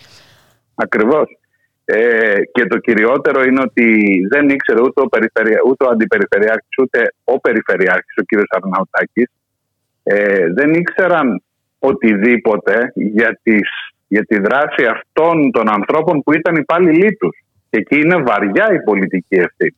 Ακριβώς. 0.75 1.39
Ε, 1.85 2.35
και 2.53 2.67
το 2.67 2.79
κυριότερο 2.79 3.43
είναι 3.43 3.61
ότι 3.61 3.87
δεν 4.31 4.49
ήξερε 4.49 4.81
ούτε 4.81 5.01
ο, 5.01 5.09
περιφερεια, 5.09 5.59
ούτε 5.67 5.85
ο 5.85 5.91
αντιπεριφερειάρχης 5.91 6.77
ούτε 6.83 7.15
ο 7.25 7.41
περιφερειάρχης, 7.41 8.15
ο 8.21 8.23
κύριος 8.23 8.49
Αρναουτάκης, 8.51 9.31
ε, 10.13 10.53
δεν 10.53 10.73
ήξεραν 10.73 11.43
οτιδήποτε 11.79 12.93
για 12.95 13.39
τις 13.43 13.69
για 14.13 14.25
τη 14.25 14.41
δράση 14.41 14.83
αυτών 14.95 15.51
των 15.51 15.69
ανθρώπων 15.69 16.23
που 16.23 16.33
ήταν 16.33 16.55
υπάλληλοι 16.55 17.17
τους. 17.17 17.45
Και 17.71 17.79
εκεί 17.79 18.01
είναι 18.01 18.17
βαριά 18.17 18.73
η 18.73 18.83
πολιτική 18.83 19.35
ευθύνη. 19.35 19.77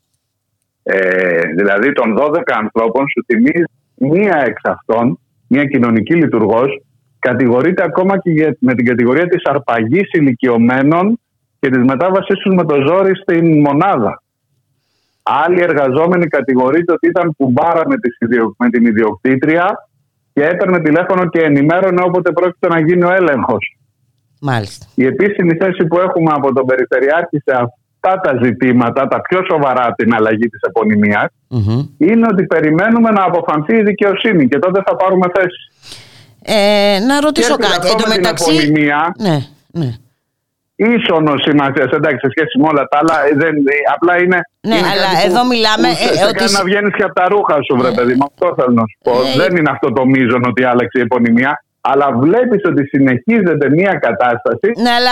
Ε, 0.83 1.41
δηλαδή 1.57 1.93
των 1.93 2.17
12 2.19 2.41
ανθρώπων 2.63 3.05
σου 3.09 3.25
θυμίζει 3.27 3.65
μία 3.95 4.43
εξ 4.47 4.61
αυτών, 4.65 5.19
μία 5.49 5.65
κοινωνική 5.65 6.15
λειτουργός, 6.15 6.81
κατηγορείται 7.19 7.83
ακόμα 7.83 8.19
και 8.19 8.57
με 8.59 8.75
την 8.75 8.87
κατηγορία 8.87 9.27
της 9.27 9.45
αρπαγής 9.45 10.13
ηλικιωμένων 10.13 11.21
και 11.61 11.69
της 11.69 11.83
μετάβασής 11.83 12.39
τους 12.39 12.55
με 12.55 12.65
το 12.65 12.77
ζόρι 12.87 13.17
στην 13.17 13.61
μονάδα. 13.61 14.23
Άλλοι 15.23 15.61
εργαζόμενοι 15.61 16.27
κατηγορείται 16.27 16.93
ότι 16.93 17.07
ήταν 17.07 17.35
κουμπάρα 17.37 17.83
με, 17.89 17.95
με 18.57 18.69
την 18.69 18.87
ιδιοκτήτρια 18.87 19.89
και 20.33 20.43
έπαιρνε 20.45 20.81
τηλέφωνο 20.81 21.29
και 21.29 21.41
ενημέρωνε 21.41 22.03
όποτε 22.05 22.33
πρόκειται 22.33 22.69
να 22.69 22.81
γίνει 22.81 23.05
ο 23.05 23.13
έλεγχος. 23.13 23.77
Μάλιστα. 24.41 24.87
Η 24.95 25.05
επίσημη 25.07 25.55
θέση 25.55 25.85
που 25.87 25.99
έχουμε 25.99 26.31
από 26.35 26.53
τον 26.53 26.67
Περιφερειάρχη 26.67 27.37
σε 27.45 27.53
αυτά 27.53 28.21
τα 28.21 28.39
ζητήματα, 28.43 29.09
τα 29.09 29.21
πιο 29.21 29.41
σοβαρά 29.51 29.95
την 29.97 30.15
αλλαγή 30.15 30.49
της 30.49 30.61
επωνυμιας 30.61 31.27
είναι 31.99 32.27
ότι 32.31 32.47
περιμένουμε 32.47 33.11
να 33.11 33.25
αποφανθεί 33.25 33.77
η 33.77 33.83
δικαιοσύνη 33.83 34.49
και 34.49 34.59
τότε 34.59 34.83
θα 34.87 34.97
πάρουμε 34.97 35.27
θέση. 35.35 35.73
Ε, 36.43 36.99
να 37.07 37.21
ρωτήσω 37.21 37.57
κάτι. 37.57 37.89
Εν 37.89 37.97
τω 37.97 38.09
μεταξύ. 38.09 38.73
Ναι, 39.19 39.39
ναι. 39.71 39.97
Ίσονος 40.97 41.39
σημασία, 41.47 41.85
εντάξει, 41.99 42.21
σε 42.25 42.31
σχέση 42.35 42.55
με 42.61 42.67
όλα 42.71 42.83
τα 42.91 42.97
άλλα. 43.01 43.17
Δεν, 43.43 43.55
απλά 43.95 44.15
είναι. 44.23 44.39
Ναι, 44.69 44.77
είναι 44.77 44.91
αλλά 44.93 45.11
εδώ 45.27 45.41
που, 45.41 45.51
μιλάμε. 45.53 45.89
Που 45.89 46.07
ε, 46.21 46.25
ότι... 46.31 46.53
να 46.59 46.63
βγαίνεις 46.69 46.93
και 46.97 47.05
από 47.09 47.15
τα 47.21 47.27
ρούχα 47.33 47.57
σου, 47.67 47.73
βρε 47.79 47.91
ναι. 47.91 47.97
παιδί 47.99 48.15
μου. 48.19 48.25
Αυτό 48.31 48.47
θέλω 48.59 48.75
να 48.81 48.85
σου 48.91 48.97
πω. 49.07 49.13
Ε, 49.13 49.33
δεν 49.43 49.51
είναι 49.57 49.71
αυτό 49.77 49.89
το 49.97 50.03
μείζον 50.13 50.43
ότι 50.51 50.63
άλλαξε 50.71 50.97
η 50.99 51.05
επωνυμία 51.09 51.53
αλλά 51.85 52.17
βλέπεις 52.19 52.61
ότι 52.65 52.87
συνεχίζεται 52.87 53.71
μια 53.71 53.93
κατάσταση. 53.93 54.73
Ναι, 54.83 54.91
αλλά 54.91 55.11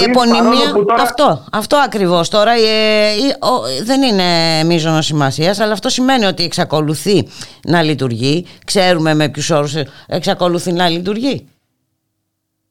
η 0.00 0.02
επωνυμία. 0.10 0.72
Τώρα... 0.72 1.02
Αυτό, 1.02 1.44
αυτό 1.52 1.76
ακριβώς 1.76 2.28
τώρα 2.28 2.52
ε, 2.52 3.84
δεν 3.84 4.02
είναι 4.02 4.24
μείζονος 4.66 5.06
σημασίας, 5.06 5.60
αλλά 5.60 5.72
αυτό 5.72 5.88
σημαίνει 5.88 6.24
ότι 6.24 6.44
εξακολουθεί 6.44 7.28
να 7.64 7.82
λειτουργεί. 7.82 8.46
Ξέρουμε 8.64 9.14
με 9.14 9.28
ποιους 9.28 9.50
όρους 9.50 9.74
εξακολουθεί 10.06 10.72
να 10.72 10.88
λειτουργεί. 10.88 11.46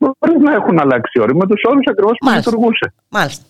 Μπορεί 0.02 0.40
να 0.40 0.54
έχουν 0.54 0.80
αλλάξει 0.80 1.20
όροι 1.20 1.36
με 1.36 1.46
τους 1.48 1.62
όρους 1.70 1.86
ακριβώς 1.90 2.18
που 2.20 2.30
λειτουργούσε. 2.36 2.94
Μάλιστα 3.10 3.46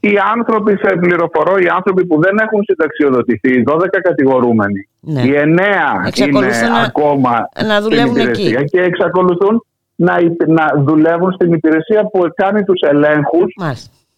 οι 0.00 0.12
άνθρωποι, 0.34 0.78
σε 0.82 0.96
πληροφορώ, 1.00 1.58
οι 1.58 1.68
άνθρωποι 1.68 2.06
που 2.06 2.20
δεν 2.20 2.38
έχουν 2.38 2.62
συνταξιοδοτηθεί, 2.64 3.52
οι 3.58 3.64
12 3.66 3.84
κατηγορούμενοι, 4.02 4.88
ναι. 5.00 5.20
οι 5.22 5.32
9 5.34 6.18
είναι 6.18 6.46
να, 6.68 6.80
ακόμα 6.80 7.48
να 7.66 7.80
δουλεύουν 7.80 8.14
στην 8.14 8.22
υπηρεσία 8.22 8.58
εκεί. 8.58 8.70
και 8.70 8.80
εξακολουθούν 8.80 9.64
να, 9.94 10.14
να 10.46 10.82
δουλεύουν 10.82 11.32
στην 11.32 11.52
υπηρεσία 11.52 12.02
που 12.02 12.20
κάνει 12.34 12.64
τους 12.64 12.80
ελέγχους 12.80 13.54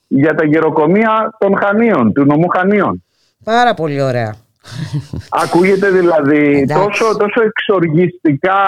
για 0.08 0.34
τα 0.34 0.44
γεροκομεία 0.44 1.34
των 1.38 1.56
Χανίων, 1.56 2.12
του 2.12 2.24
νομού 2.24 2.48
Χανίων. 2.48 3.04
Πάρα 3.44 3.74
πολύ 3.74 4.02
ωραία. 4.02 4.34
Ακούγεται 5.30 5.90
δηλαδή 5.90 6.66
τόσο, 6.66 7.16
τόσο 7.16 7.40
εξοργιστικά 7.42 8.62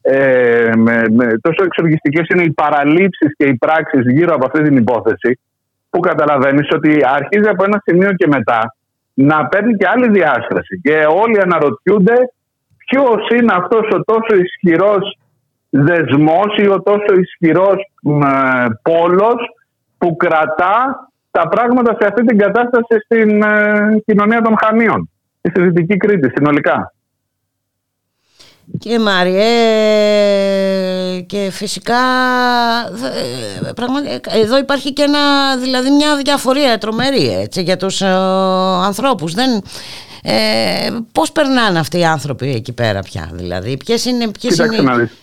ε, 0.00 0.70
με, 0.76 1.02
με, 1.10 1.26
τόσο 1.40 1.64
εξοργιστικές 1.64 2.26
είναι 2.28 2.42
οι 2.42 2.52
παραλήψεις 2.52 3.36
και 3.36 3.44
οι 3.44 3.54
πράξεις 3.54 4.12
γύρω 4.12 4.34
από 4.34 4.46
αυτή 4.46 4.62
την 4.62 4.76
υπόθεση 4.76 5.38
που 5.90 6.00
καταλαβαίνεις 6.00 6.68
ότι 6.72 7.00
αρχίζει 7.04 7.48
από 7.48 7.64
ένα 7.64 7.82
σημείο 7.84 8.12
και 8.12 8.26
μετά 8.26 8.74
να 9.14 9.46
παίρνει 9.46 9.76
και 9.76 9.88
άλλη 9.88 10.08
διάσταση. 10.10 10.80
Και 10.82 11.04
όλοι 11.22 11.40
αναρωτιούνται 11.40 12.14
ποιος 12.86 13.28
είναι 13.38 13.54
αυτός 13.56 13.88
ο 13.92 14.04
τόσο 14.04 14.34
ισχυρός 14.42 15.18
δεσμός 15.70 16.56
ή 16.56 16.68
ο 16.68 16.82
τόσο 16.82 17.20
ισχυρός 17.20 17.76
πόλος 18.82 19.36
που 19.98 20.16
κρατά 20.16 21.08
τα 21.30 21.48
πράγματα 21.48 21.96
σε 22.00 22.06
αυτή 22.06 22.24
την 22.24 22.38
κατάσταση 22.38 23.00
στην 23.04 23.42
ε, 23.42 24.02
κοινωνία 24.06 24.40
των 24.40 24.54
Χανίων, 24.62 25.09
στη 25.48 25.62
Δυτική 25.62 25.96
Κρήτη 25.96 26.30
συνολικά. 26.34 26.94
Και 28.78 28.98
Μάριε 28.98 29.44
και 31.26 31.48
φυσικά 31.50 32.00
ε, 34.34 34.40
εδώ 34.40 34.58
υπάρχει 34.58 34.92
και 34.92 35.02
ένα, 35.02 35.56
δηλαδή 35.56 35.90
μια 35.90 36.16
διαφορία 36.16 36.78
τρομερή 36.78 37.40
έτσι, 37.42 37.62
για 37.62 37.76
τους 37.76 38.00
ε, 38.00 38.06
ανθρώπους. 38.84 39.34
Δεν, 39.34 39.62
ε, 40.22 40.90
πώς 41.12 41.32
περνάνε 41.32 41.78
αυτοί 41.78 41.98
οι 41.98 42.04
άνθρωποι 42.04 42.54
εκεί 42.54 42.74
πέρα 42.74 43.00
πια 43.00 43.30
δηλαδή, 43.32 43.76
ποιες 43.76 44.04
είναι... 44.04 44.30
Ποιες 44.30 44.52
Κοίταξε 44.52 44.80
είναι... 44.80 44.90
να 44.90 44.96
δεις. 44.96 45.18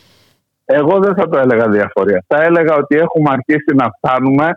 Εγώ 0.65 0.99
δεν 0.99 1.15
θα 1.15 1.29
το 1.29 1.37
έλεγα 1.37 1.69
διαφορία. 1.69 2.23
Θα 2.27 2.43
έλεγα 2.43 2.75
ότι 2.75 2.95
έχουμε 2.95 3.29
αρχίσει 3.29 3.75
να 3.75 3.85
φτάνουμε 3.97 4.51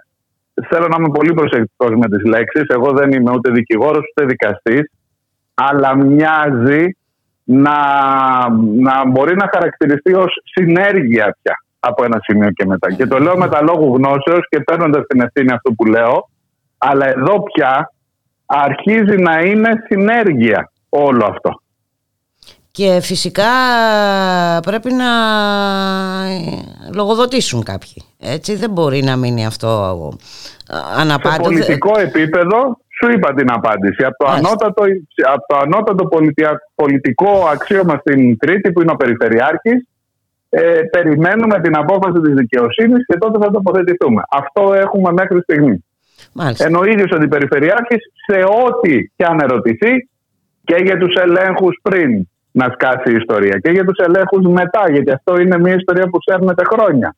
Θέλω 0.69 0.87
να 0.89 0.97
είμαι 0.99 1.09
πολύ 1.09 1.35
προσεκτικός 1.35 1.91
με 1.97 2.09
τις 2.09 2.25
λέξεις. 2.25 2.63
Εγώ 2.67 2.93
δεν 2.93 3.13
είμαι 3.13 3.31
ούτε 3.35 3.51
δικηγόρος 3.51 4.05
ούτε 4.11 4.27
δικαστής. 4.27 4.91
Αλλά 5.69 5.97
μοιάζει 5.97 6.97
να, 7.45 7.79
να 8.81 9.09
μπορεί 9.09 9.37
να 9.37 9.49
χαρακτηριστεί 9.53 10.15
ως 10.15 10.43
συνέργεια 10.45 11.37
πια 11.43 11.55
από 11.81 12.05
ένα 12.05 12.19
σημείο 12.23 12.51
και 12.51 12.67
μετά. 12.67 12.93
Και 12.93 13.07
το 13.07 13.19
λέω 13.19 13.37
με 13.37 13.49
τα 13.49 13.63
λόγου 13.63 13.97
γνώσεως 13.97 14.49
και 14.49 14.61
παίρνοντας 14.61 15.07
την 15.07 15.21
ευθύνη 15.21 15.53
αυτό 15.53 15.73
που 15.73 15.85
λέω, 15.85 16.29
αλλά 16.79 17.07
εδώ 17.09 17.43
πια 17.43 17.93
αρχίζει 18.47 19.17
να 19.17 19.41
είναι 19.41 19.71
συνέργεια 19.89 20.73
όλο 20.89 21.25
αυτό. 21.25 21.61
Και 22.71 23.01
φυσικά 23.03 23.51
πρέπει 24.63 24.93
να 24.93 25.11
λογοδοτήσουν 26.95 27.63
κάποιοι. 27.63 28.03
Έτσι 28.19 28.57
δεν 28.57 28.71
μπορεί 28.71 29.03
να 29.03 29.17
μείνει 29.17 29.47
αυτό 29.47 29.69
αναπάντητο. 30.99 31.33
Σε 31.33 31.41
πολιτικό 31.43 32.01
επίπεδο 32.01 32.79
σου 33.03 33.11
είπα 33.13 33.35
την 33.35 33.53
απάντηση. 33.53 34.05
Από 34.05 34.17
το, 34.25 34.31
ανώτατο, 34.31 34.83
από 35.35 35.45
το 35.47 35.57
ανώτατο 35.65 36.09
πολιτικό 36.75 37.49
αξίωμα 37.53 37.97
στην 37.97 38.37
Κρήτη 38.39 38.73
που 38.73 38.81
είναι 38.81 38.93
ο 38.93 38.97
Περιφερειάρχης 38.97 39.85
ε, 40.51 40.81
περιμένουμε 40.91 41.61
την 41.61 41.77
απόφαση 41.77 42.21
της 42.21 42.35
δικαιοσύνης 42.35 43.07
και 43.07 43.19
τότε 43.19 43.39
θα 43.45 43.51
τοποθετηθούμε. 43.51 44.23
Αυτό 44.31 44.75
έχουμε 44.75 45.13
μέχρι 45.13 45.41
στιγμή. 45.41 45.85
Μάλιστα. 46.33 46.67
Ενώ 46.67 46.79
ο 46.79 46.85
ίδιος 46.85 47.11
ο 47.13 47.17
Αντιπεριφερειάρχης 47.17 48.03
σε 48.27 48.39
ό,τι 48.67 49.11
και 49.17 49.25
αν 49.25 49.41
ερωτηθεί 49.41 50.09
και 50.65 50.77
για 50.85 50.99
τους 50.99 51.15
ελέγχους 51.15 51.79
πριν 51.83 52.29
να 52.53 52.67
σκάσει 52.73 53.13
η 53.13 53.17
ιστορία 53.21 53.59
και 53.59 53.71
για 53.71 53.85
τους 53.85 53.99
ελέγχους 53.99 54.47
μετά 54.47 54.91
γιατί 54.91 55.11
αυτό 55.11 55.41
είναι 55.41 55.59
μια 55.59 55.75
ιστορία 55.75 56.07
που 56.09 56.19
σέρνεται 56.23 56.65
χρόνια 56.65 57.17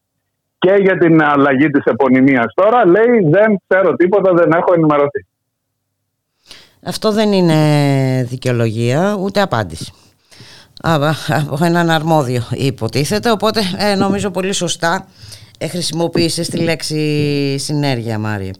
και 0.58 0.74
για 0.80 0.98
την 0.98 1.22
αλλαγή 1.22 1.70
της 1.70 1.84
επωνυμίας 1.84 2.52
τώρα 2.54 2.86
λέει 2.86 3.28
δεν 3.30 3.60
ξέρω 3.66 3.94
τίποτα, 3.94 4.32
δεν 4.32 4.52
έχω 4.52 4.72
ενημερωθεί. 4.74 5.26
Αυτό 6.84 7.12
δεν 7.12 7.32
είναι 7.32 7.56
δικαιολογία 8.28 9.16
ούτε 9.20 9.40
απάντηση 9.40 9.92
από 10.82 11.64
έναν 11.64 11.90
αρμόδιο 11.90 12.42
υποτίθεται 12.50 13.30
οπότε 13.30 13.60
ε, 13.78 13.94
νομίζω 13.94 14.30
πολύ 14.30 14.52
σωστά 14.52 15.06
ε, 15.58 15.68
χρησιμοποίησες 15.68 16.48
τη 16.48 16.58
λέξη 16.58 17.58
συνέργεια 17.58 18.18
Μάρια. 18.18 18.52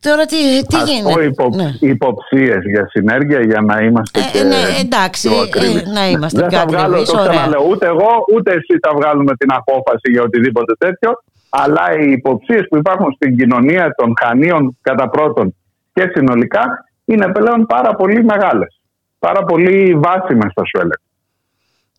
Τώρα 0.00 0.26
τι, 0.26 0.36
τι 0.66 0.76
Ας 0.76 0.90
γίνεται; 0.90 1.12
Πω 1.12 1.20
υπο, 1.20 1.48
ναι. 1.54 1.70
υποψίες 1.80 2.62
για 2.64 2.88
συνέργεια 2.90 3.40
για 3.40 3.60
να 3.60 3.80
είμαστε 3.80 4.20
ε, 4.34 4.42
ναι, 4.42 4.56
εντάξει, 4.80 5.28
ε, 5.54 5.90
να 5.92 6.08
είμαστε 6.08 6.40
Δεν 6.40 6.50
θα 6.50 6.64
βγάλω, 6.68 7.04
το 7.04 7.12
ξαναλέω, 7.12 7.66
ούτε 7.70 7.86
εγώ 7.86 8.10
ούτε 8.34 8.50
εσύ 8.50 8.78
θα 8.82 8.92
βγάλουμε 8.96 9.36
την 9.36 9.48
απόφαση 9.52 10.10
για 10.10 10.22
οτιδήποτε 10.22 10.74
τέτοιο 10.78 11.10
αλλά 11.48 11.84
οι 12.00 12.10
υποψίες 12.10 12.66
που 12.68 12.76
υπάρχουν 12.76 13.12
στην 13.12 13.36
κοινωνία 13.36 13.94
των 13.96 14.12
χανίων 14.22 14.78
κατά 14.80 15.08
πρώτον 15.08 15.54
και 15.92 16.10
συνολικά 16.14 16.84
είναι 17.04 17.32
πλέον 17.32 17.66
πάρα 17.66 17.94
πολύ 17.94 18.24
μεγάλες. 18.24 18.80
Πάρα 19.18 19.44
πολύ 19.44 19.94
βάσιμες 19.94 20.52
θα 20.54 20.64
σου 20.64 20.76
έλεγα. 20.76 21.00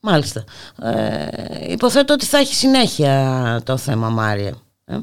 Μάλιστα. 0.01 0.43
Ε, 0.83 1.71
υποθέτω 1.71 2.13
ότι 2.13 2.25
θα 2.25 2.37
έχει 2.37 2.55
συνέχεια 2.55 3.13
το 3.65 3.77
θέμα 3.77 4.09
Μάρια. 4.09 4.53
Ε; 4.85 4.95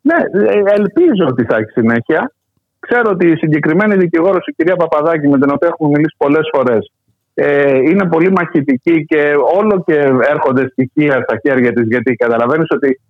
Ναι, 0.00 0.16
ε, 0.46 0.62
ελπίζω 0.64 1.26
ότι 1.28 1.44
θα 1.44 1.56
έχει 1.56 1.70
συνέχεια. 1.70 2.32
Ξέρω 2.78 3.10
ότι 3.10 3.28
η 3.28 3.36
συγκεκριμένη 3.36 3.96
δικηγόρος, 3.96 4.46
η 4.46 4.52
κυρία 4.52 4.76
Παπαδάκη, 4.76 5.28
με 5.28 5.38
την 5.38 5.50
οποία 5.50 5.68
έχουμε 5.68 5.88
μιλήσει 5.88 6.14
πολλές 6.16 6.48
φορές, 6.52 6.92
ε, 7.34 7.78
είναι 7.78 8.08
πολύ 8.08 8.30
μαχητική 8.30 9.04
και 9.04 9.34
όλο 9.58 9.82
και 9.86 9.98
έρχονται 10.30 10.68
στοιχεία 10.68 11.12
στα 11.12 11.38
χέρια 11.42 11.72
της. 11.72 11.86
Γιατί 11.86 12.14
καταλαβαίνεις 12.14 12.66
ότι 12.70 13.00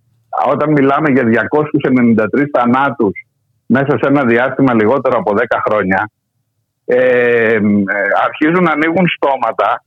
όταν 0.51 0.71
μιλάμε 0.71 1.09
για 1.09 1.23
293 1.23 2.49
θανάτους 2.53 3.25
μέσα 3.65 3.97
σε 3.97 4.07
ένα 4.07 4.23
διάστημα 4.25 4.73
λιγότερο 4.73 5.17
από 5.17 5.33
10 5.37 5.43
χρόνια, 5.65 6.09
ε, 6.85 6.97
ε, 7.53 7.59
αρχίζουν 8.25 8.63
να 8.63 8.71
ανοίγουν 8.71 9.07
στόματα 9.07 9.83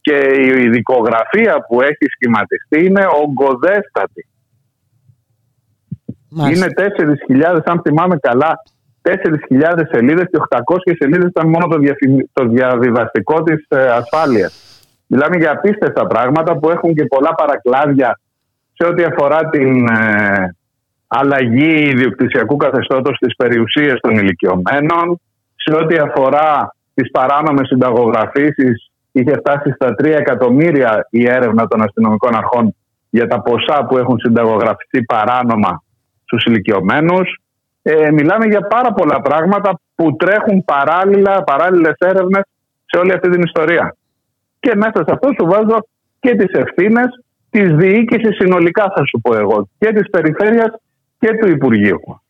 και 0.00 0.16
η 0.38 0.68
δικογραφία 0.68 1.64
που 1.68 1.80
έχει 1.80 2.06
σχηματιστεί 2.14 2.84
είναι 2.84 3.04
ογκοδέστατη. 3.22 4.26
Είναι 6.50 6.66
4.000, 6.76 7.60
αν 7.64 7.80
θυμάμαι 7.84 8.16
καλά, 8.16 8.62
4.000 9.02 9.82
σελίδες 9.90 10.24
και 10.30 10.38
800 10.48 10.92
σελίδες 10.98 11.28
ήταν 11.28 11.48
μόνο 11.48 11.66
το, 11.66 11.78
το 12.32 12.48
διαβιβαστικό 12.48 13.42
της 13.42 13.66
ε, 13.68 13.90
ασφάλειας. 13.90 14.72
Μιλάμε 15.06 15.36
για 15.36 15.50
απίστευτα 15.50 16.06
πράγματα 16.06 16.56
που 16.56 16.70
έχουν 16.70 16.94
και 16.94 17.04
πολλά 17.04 17.34
παρακλάδια 17.34 18.20
σε 18.72 18.86
ό,τι 18.86 19.02
αφορά 19.02 19.48
την 19.48 19.88
ε, 19.88 20.56
αλλαγή 21.14 21.88
ιδιοκτησιακού 21.92 22.56
καθεστώτος 22.56 23.16
στις 23.16 23.36
περιουσίες 23.36 24.00
των 24.00 24.14
ηλικιωμένων, 24.16 25.20
σε 25.54 25.74
ό,τι 25.76 25.96
αφορά 25.96 26.74
τις 26.94 27.10
παράνομες 27.10 27.66
συνταγογραφήσεις 27.66 28.90
είχε 29.12 29.34
φτάσει 29.38 29.70
στα 29.70 29.94
3 30.02 30.04
εκατομμύρια 30.04 31.06
η 31.10 31.28
έρευνα 31.28 31.66
των 31.66 31.82
αστυνομικών 31.82 32.36
αρχών 32.36 32.74
για 33.10 33.26
τα 33.26 33.40
ποσά 33.42 33.86
που 33.88 33.98
έχουν 33.98 34.18
συνταγογραφηθεί 34.18 35.04
παράνομα 35.04 35.82
στους 36.24 36.44
ηλικιωμένους. 36.44 37.36
Ε, 37.82 38.10
μιλάμε 38.10 38.46
για 38.46 38.60
πάρα 38.60 38.92
πολλά 38.92 39.20
πράγματα 39.20 39.80
που 39.94 40.16
τρέχουν 40.16 40.64
παράλληλα, 40.64 41.42
παράλληλες 41.42 41.94
έρευνες 41.98 42.42
σε 42.84 42.98
όλη 42.98 43.12
αυτή 43.12 43.30
την 43.30 43.42
ιστορία. 43.42 43.96
Και 44.60 44.72
μέσα 44.76 45.04
σε 45.06 45.12
αυτό 45.12 45.28
σου 45.38 45.46
βάζω 45.46 45.78
και 46.20 46.34
τις 46.34 46.52
ευθύνες 46.60 47.08
της 47.50 47.74
διοίκησης 47.74 48.36
συνολικά 48.36 48.84
θα 48.96 49.02
σου 49.06 49.20
πω 49.22 49.36
εγώ 49.36 49.68
και 49.78 49.92
της 49.92 50.10
περιφέρειας 50.10 50.72
και 51.22 51.38
του 51.40 51.48
Υπουργείου. 51.48 52.20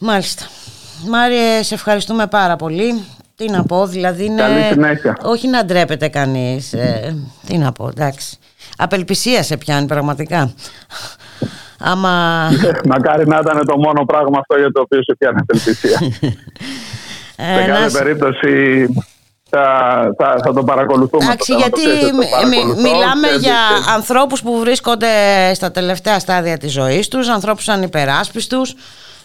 Μάλιστα. 0.00 0.44
Μάριε, 1.08 1.62
σε 1.62 1.74
ευχαριστούμε 1.74 2.26
πάρα 2.26 2.56
πολύ. 2.56 3.04
Τι 3.36 3.50
να 3.50 3.62
πω, 3.62 3.86
δηλαδή 3.86 4.24
είναι... 4.24 4.42
Καλή 4.42 4.62
συνέχεια. 4.62 5.16
Όχι 5.22 5.48
να 5.48 5.64
ντρέπεται 5.64 6.08
κανείς. 6.08 6.72
Ε, 6.72 7.16
τι 7.46 7.58
να 7.58 7.72
πω, 7.72 7.88
εντάξει. 7.88 8.38
Απελπισία 8.76 9.42
σε 9.42 9.56
πιάνει 9.56 9.86
πραγματικά. 9.86 10.54
Άμα... 11.78 12.10
Μακάρι 12.84 13.26
να 13.26 13.38
ήταν 13.42 13.66
το 13.66 13.78
μόνο 13.78 14.04
πράγμα 14.04 14.38
αυτό 14.38 14.58
για 14.58 14.72
το 14.72 14.80
οποίο 14.80 15.02
σε 15.02 15.14
πιάνει 15.18 15.38
απελπισία. 15.40 15.98
Ε, 17.42 17.62
σε 17.62 17.66
κάθε 17.66 17.98
περίπτωση 17.98 18.86
θα, 19.50 20.14
θα, 20.18 20.36
θα 20.44 20.52
το 20.52 20.64
παρακολουθούμε. 20.64 21.24
Εντάξει, 21.24 21.54
γιατί 21.54 21.80
μιλάμε 22.82 23.28
για 23.40 23.56
ανθρώπους 23.94 24.42
που 24.42 24.58
βρίσκονται 24.58 25.08
στα 25.54 25.70
τελευταία 25.70 26.18
στάδια 26.18 26.58
της 26.58 26.72
ζωής 26.72 27.08
τους, 27.08 27.28
ανθρώπους 27.28 27.68
ανυπεράσπιστους, 27.68 28.74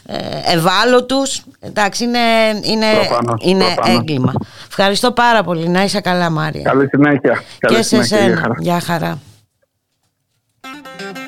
ε, 0.05 0.53
ευάλωτους. 0.53 1.41
Εντάξει, 1.59 2.03
είναι, 2.03 2.19
είναι, 2.61 2.85
είναι 3.39 3.65
έγκλημα. 3.85 4.33
Ευχαριστώ 4.67 5.11
πάρα 5.11 5.43
πολύ. 5.43 5.67
Να 5.67 5.83
είσαι 5.83 6.01
καλά, 6.01 6.29
Μάρια. 6.29 6.61
Καλή 6.63 6.87
συνέχεια. 6.87 7.43
Καλή 7.59 7.75
και 7.75 7.83
σε 7.83 7.97
εσένα. 7.97 8.55
Γεια 8.59 8.79
χαρά. 8.79 9.19
Οι 10.63 11.24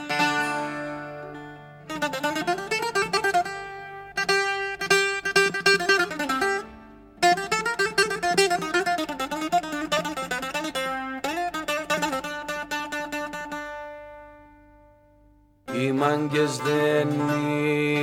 μάγκες 16.27 16.57
δεν 16.57 17.09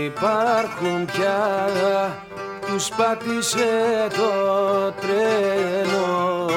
υπάρχουν 0.04 1.04
πια. 1.04 1.68
Τους 2.66 2.88
πάτησε 2.88 4.06
το 4.10 4.32
τρένο. 5.00 6.48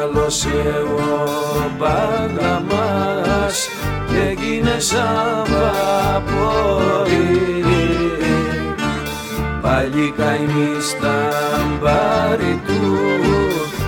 Μεγάλωσε 0.06 0.84
ο 0.98 1.72
μπάγα 1.78 2.60
μας 2.60 3.70
και 4.08 4.30
έγινε 4.30 4.80
σαν 4.80 5.46
βαπόρι. 5.46 7.16
Πάλι 9.62 10.14
καημί 10.18 10.82
στα 10.82 11.32
μπάρι 11.82 12.62
του 12.68 12.98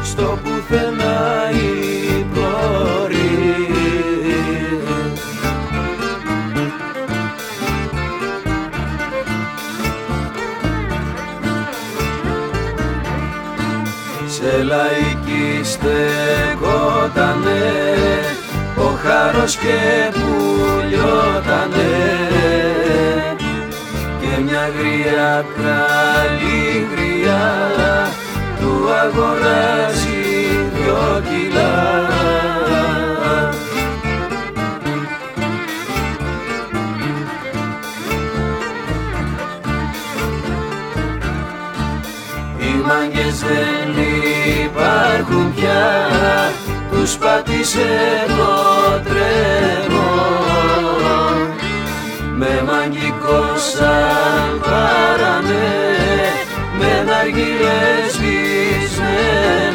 στο 0.04 0.40
πουθενά 0.44 1.50
η 1.52 2.26
πλώρη 2.34 3.68
Σε 14.28 14.64
λαϊκή 14.64 14.97
στεκότανε 15.80 17.66
ο 18.76 18.88
χάρος 19.04 19.56
και 19.56 19.80
πουλιότανε 20.14 21.96
και 24.20 24.42
μια 24.42 24.70
γριά 24.78 25.46
καλή 25.56 26.88
γριά 26.92 27.48
του 28.60 28.74
αγοράζει 29.04 30.22
δυο 30.74 31.22
κιλά. 31.30 31.76
Οι 42.60 42.72
μάγκες 42.86 43.40
δεν 43.40 44.07
υπάρχουν 44.78 45.54
πια. 45.56 45.86
Τους 46.92 47.16
πάτησε 47.16 47.90
το 48.28 48.54
τρένο 49.04 50.10
με 52.36 52.64
μαγικό 52.66 53.44
σαν 53.74 54.60
παραμέ 54.60 55.76
με 56.80 57.04
ναργιλές 57.12 58.12
σβησμένο 58.12 59.67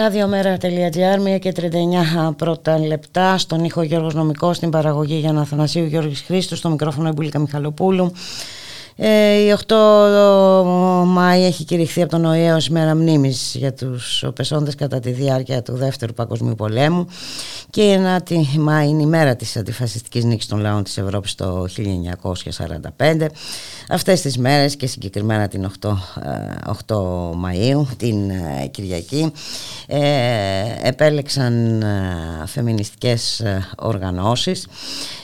Ραδιομέρα.gr, 0.00 1.34
1 1.34 1.38
και 1.40 1.52
39 1.52 2.34
πρώτα 2.36 2.78
λεπτά. 2.78 3.38
Στον 3.38 3.64
ήχο 3.64 3.82
Γιώργος 3.82 4.14
Νομικός, 4.14 4.56
στην 4.56 4.70
παραγωγή 4.70 5.14
για 5.14 5.32
να 5.32 5.40
Αθανασίου 5.40 5.84
Γιώργης 5.84 6.20
Χρήστος, 6.20 6.58
στο 6.58 6.68
μικρόφωνο 6.68 7.08
Εμπούλικα 7.08 7.38
Μιχαλοπούλου. 7.38 8.12
Ε, 9.02 9.34
η 9.34 9.56
8 9.66 9.74
Μάη 11.06 11.44
έχει 11.44 11.64
κηρυχθεί 11.64 12.02
από 12.02 12.10
τον 12.10 12.24
ΟΗΕ 12.24 12.52
ως 12.52 12.66
ημέρα 12.66 12.94
μνήμης 12.94 13.54
για 13.58 13.72
τους 13.72 14.22
οπεσόντες 14.22 14.74
κατά 14.74 15.00
τη 15.00 15.10
διάρκεια 15.10 15.62
του 15.62 15.76
Δεύτερου 15.76 16.12
Παγκοσμίου 16.12 16.54
Πολέμου 16.54 17.06
και 17.70 17.82
η 17.82 17.98
9η 18.26 18.58
Μάη 18.58 18.88
είναι 18.88 19.02
η 19.02 19.06
μέρα 19.06 19.36
της 19.36 19.56
αντιφασιστικής 19.56 20.24
νίκης 20.24 20.46
των 20.46 20.58
λαών 20.58 20.82
της 20.82 20.98
Ευρώπης 20.98 21.34
το 21.34 21.66
1945. 22.98 23.26
Αυτές 23.88 24.20
τις 24.20 24.38
μέρες 24.38 24.76
και 24.76 24.86
συγκεκριμένα 24.86 25.48
την 25.48 25.70
8, 25.80 25.88
8 25.88 25.94
ε, 26.22 27.36
Μαΐου, 27.44 27.86
την 27.96 28.30
ε, 28.30 28.66
Κυριακή, 28.70 29.32
ε, 29.86 30.00
επέλεξαν 30.82 31.84
φεμινιστικές 32.46 33.42
οργανώσεις 33.76 34.66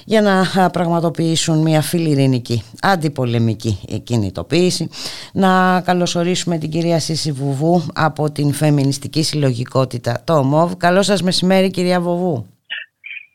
για 0.08 0.22
να 0.22 0.70
πραγματοποιήσουν 0.70 1.58
μια 1.58 1.80
φιλιρινική 1.80 2.62
αντιπολεμική 2.82 3.78
κινητοποίηση. 4.04 4.88
Να 5.32 5.80
καλωσορίσουμε 5.84 6.58
την 6.58 6.70
κυρία 6.70 6.98
Σύση 6.98 7.32
Βουβού 7.32 7.86
από 7.94 8.30
την 8.30 8.52
Φεμινιστική 8.52 9.22
Συλλογικότητα 9.22 10.20
το 10.24 10.34
ΟΜΟΒ. 10.34 10.76
Καλό 10.76 11.02
σας 11.02 11.22
μεσημέρι 11.22 11.70
κυρία 11.70 12.00
Βουβού. 12.00 12.46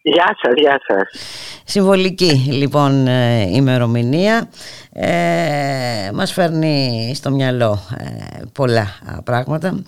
Γεια 0.04 0.36
σας, 0.42 0.54
γεια 0.56 0.82
σας. 0.88 1.22
Συμβολική 1.66 2.32
λοιπόν 2.52 3.08
ε, 3.08 3.42
ημερομηνία 3.52 4.50
ε, 4.94 6.10
μας 6.14 6.34
φέρνει 6.34 7.12
στο 7.16 7.32
μυαλό 7.32 7.80
ε, 7.98 8.06
πολλά 8.54 8.88
πράγματα 9.24 9.84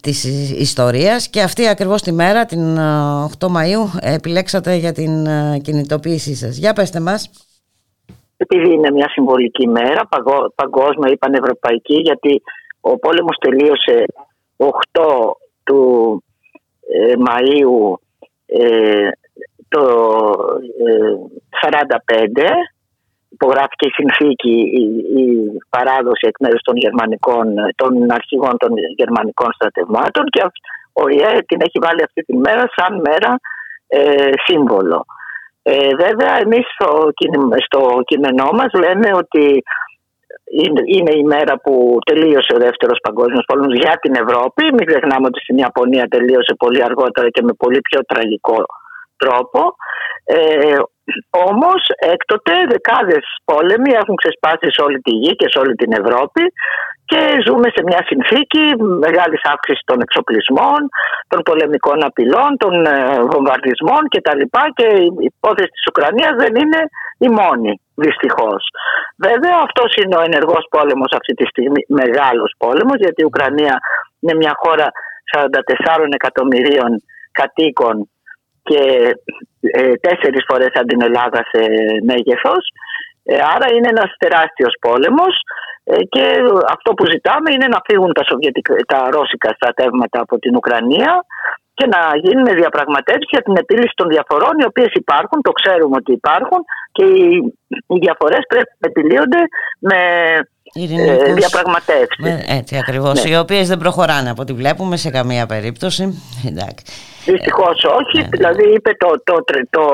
της 0.00 0.24
ιστορίας 0.60 1.28
και 1.28 1.42
αυτή 1.42 1.68
ακριβώς 1.68 2.02
τη 2.02 2.12
μέρα 2.12 2.44
την 2.44 2.76
8 3.38 3.46
Μαΐου 3.46 4.00
επιλέξατε 4.00 4.74
για 4.74 4.92
την 4.92 5.26
κινητοποίησή 5.62 6.34
σας. 6.34 6.56
Για 6.56 6.72
πέστε 6.72 7.00
μας. 7.00 7.30
Επειδή 8.36 8.72
είναι 8.72 8.90
μια 8.90 9.08
συμβολική 9.08 9.68
μέρα, 9.68 10.08
παγκόσμια 10.54 11.12
ή 11.12 11.16
πανευρωπαϊκή, 11.16 11.94
γιατί 11.94 12.42
ο 12.80 12.98
πόλεμος 12.98 13.36
τελείωσε 13.40 14.04
8 14.56 14.66
του 15.64 16.22
Μαΐου 17.26 17.94
το 19.68 19.84
1945 21.60 22.71
υπογράφηκε 23.32 23.86
η 23.86 23.96
συνθήκη, 23.98 24.54
η, 24.80 24.84
η 25.22 25.26
παράδοση 25.74 26.24
εκ 26.30 26.36
μέρους 26.40 26.62
των, 26.62 26.76
γερμανικών, 26.76 27.46
των 27.76 27.92
αρχηγών 28.18 28.56
των 28.56 28.70
γερμανικών 28.96 29.50
στρατευμάτων 29.52 30.24
και 30.34 30.42
ο 30.92 31.08
ΙΕ 31.08 31.32
την 31.48 31.58
έχει 31.66 31.78
βάλει 31.84 32.02
αυτή 32.02 32.20
τη 32.22 32.34
μέρα 32.36 32.64
σαν 32.76 32.92
μέρα 33.06 33.30
ε, 33.86 34.30
σύμβολο. 34.46 35.04
Ε, 35.62 35.88
βέβαια 36.04 36.32
εμείς 36.44 36.64
στο, 36.74 36.88
στο 37.66 37.80
κείμενό 38.04 38.48
μας 38.52 38.72
λέμε 38.72 39.08
ότι 39.14 39.62
είναι 40.96 41.12
η 41.14 41.24
μέρα 41.24 41.54
που 41.62 41.98
τελείωσε 42.04 42.52
ο 42.54 42.58
δεύτερος 42.58 42.98
παγκόσμιος 43.02 43.44
πόλεμος 43.46 43.74
για 43.74 43.98
την 44.02 44.14
Ευρώπη. 44.14 44.62
Μην 44.64 44.86
ξεχνάμε 44.86 45.26
ότι 45.26 45.40
στην 45.40 45.56
Ιαπωνία 45.58 46.06
τελείωσε 46.08 46.54
πολύ 46.58 46.82
αργότερα 46.84 47.28
και 47.30 47.42
με 47.42 47.52
πολύ 47.52 47.80
πιο 47.80 48.00
τραγικό 48.04 48.64
τρόπο. 49.16 49.74
Ε, 50.24 50.76
όμως 51.30 51.80
έκτοτε 52.12 52.52
δεκάδες 52.72 53.24
πόλεμοι 53.44 53.90
έχουν 54.00 54.14
ξεσπάσει 54.20 54.66
σε 54.74 54.80
όλη 54.86 54.98
τη 55.06 55.12
γη 55.22 55.32
και 55.36 55.48
σε 55.52 55.58
όλη 55.58 55.74
την 55.74 55.92
Ευρώπη 56.00 56.42
και 57.10 57.20
ζούμε 57.46 57.68
σε 57.74 57.82
μια 57.88 58.02
συνθήκη 58.10 58.64
μεγάλης 59.06 59.42
αύξησης 59.52 59.84
των 59.84 59.98
εξοπλισμών, 60.00 60.80
των 61.28 61.40
πολεμικών 61.48 61.98
απειλών, 62.08 62.50
των 62.62 62.74
ε, 62.86 62.96
βομβαρδισμών 63.30 64.02
κτλ. 64.12 64.42
Και 64.78 64.86
η 65.04 65.06
υπόθεση 65.32 65.72
της 65.76 65.86
Ουκρανίας 65.90 66.34
δεν 66.42 66.54
είναι 66.62 66.80
η 67.26 67.28
μόνη 67.40 67.72
δυστυχώς. 67.94 68.62
Βέβαια 69.26 69.56
αυτός 69.66 69.90
είναι 70.00 70.16
ο 70.16 70.22
ενεργός 70.28 70.64
πόλεμος 70.70 71.10
αυτή 71.18 71.32
τη 71.34 71.46
στιγμή, 71.52 71.82
μεγάλος 72.02 72.50
πόλεμος 72.58 72.98
γιατί 73.04 73.20
η 73.22 73.28
Ουκρανία 73.30 73.74
είναι 74.20 74.34
μια 74.34 74.54
χώρα 74.62 74.86
44 75.34 76.06
εκατομμυρίων 76.20 76.90
κατοίκων 77.32 78.10
και 78.62 78.80
ε, 79.60 79.92
τέσσερις 80.06 80.44
φορές 80.48 80.72
από 80.74 80.86
την 80.86 81.02
Ελλάδα 81.02 81.40
σε 81.52 81.62
μέγεθος. 82.08 82.64
Ε, 83.24 83.38
άρα 83.54 83.66
είναι 83.74 83.88
ένας 83.88 84.10
τεράστιος 84.18 84.74
πόλεμος 84.80 85.34
ε, 85.84 86.02
και 86.12 86.24
αυτό 86.68 86.94
που 86.94 87.04
ζητάμε 87.06 87.48
είναι 87.52 87.68
να 87.74 87.80
φύγουν 87.88 88.12
τα, 88.12 88.24
σοβιετικά, 88.30 88.74
τα 88.86 89.08
ρώσικα 89.10 89.50
στρατεύματα 89.58 90.20
από 90.20 90.38
την 90.38 90.56
Ουκρανία 90.56 91.12
και 91.74 91.86
να 91.86 92.00
γίνουν 92.24 92.44
διαπραγματεύσεις 92.60 93.32
για 93.34 93.42
την 93.42 93.56
επίλυση 93.56 93.94
των 93.94 94.08
διαφορών 94.08 94.54
οι 94.58 94.68
οποίες 94.70 94.92
υπάρχουν, 95.02 95.38
το 95.42 95.52
ξέρουμε 95.52 95.96
ότι 95.98 96.12
υπάρχουν 96.12 96.60
και 96.92 97.04
οι, 97.04 97.28
οι 97.92 97.98
διαφορές 98.04 98.42
πρέπει 98.48 98.72
να 98.78 98.88
επιλύονται 98.90 99.40
με 99.78 100.00
ε, 100.74 101.32
διαπραγματεύσεις. 101.32 102.44
Έτσι 102.48 102.76
ακριβώς. 102.76 103.24
Ναι. 103.24 103.30
Οι 103.30 103.36
οποίες 103.36 103.68
δεν 103.68 103.78
προχωράνε 103.78 104.30
από 104.30 104.42
ό,τι 104.42 104.52
βλέπουμε 104.52 104.96
σε 104.96 105.10
καμία 105.10 105.46
περίπτωση. 105.46 106.22
Δυστυχώς 107.24 107.84
όχι. 107.84 108.16
Ναι, 108.16 108.22
ναι. 108.22 108.28
Δηλαδή 108.28 108.64
είπε 108.74 108.90
το, 108.98 109.08
το, 109.24 109.44
το, 109.44 109.54
το 109.70 109.84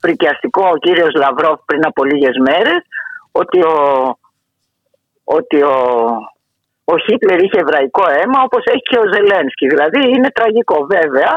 φρικιαστικό 0.00 0.68
ο 0.74 0.76
κύριος 0.76 1.12
Λαυρόφ 1.14 1.60
πριν 1.64 1.86
από 1.86 2.04
λίγες 2.04 2.36
μέρες 2.46 2.80
ότι 3.32 3.58
ο, 3.62 3.76
ότι 5.24 5.62
ο, 5.62 5.76
ο 6.84 6.98
Χίτλερ 7.04 7.38
είχε 7.42 7.58
εβραϊκό 7.58 8.04
αίμα 8.16 8.38
όπως 8.42 8.64
έχει 8.64 8.84
και 8.90 8.98
ο 8.98 9.06
Ζελένσκι. 9.12 9.66
Δηλαδή 9.66 10.00
είναι 10.14 10.30
τραγικό 10.30 10.86
βέβαια. 10.94 11.30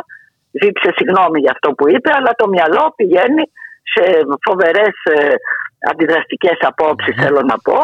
Ζήτησε 0.62 0.90
συγγνώμη 0.96 1.40
για 1.40 1.52
αυτό 1.52 1.70
που 1.72 1.90
είπε 1.90 2.10
αλλά 2.18 2.32
το 2.36 2.48
μυαλό 2.48 2.94
πηγαίνει 2.96 3.44
σε 3.94 4.04
φοβερές 4.46 4.96
ε, 5.04 5.34
αντιδραστικές 5.92 6.58
απόψεις 6.62 7.16
θέλω 7.22 7.42
να 7.52 7.58
πω 7.68 7.80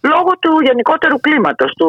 λόγω 0.00 0.30
του 0.40 0.60
γενικότερου 0.64 1.20
κλίματος 1.20 1.72
του, 1.78 1.88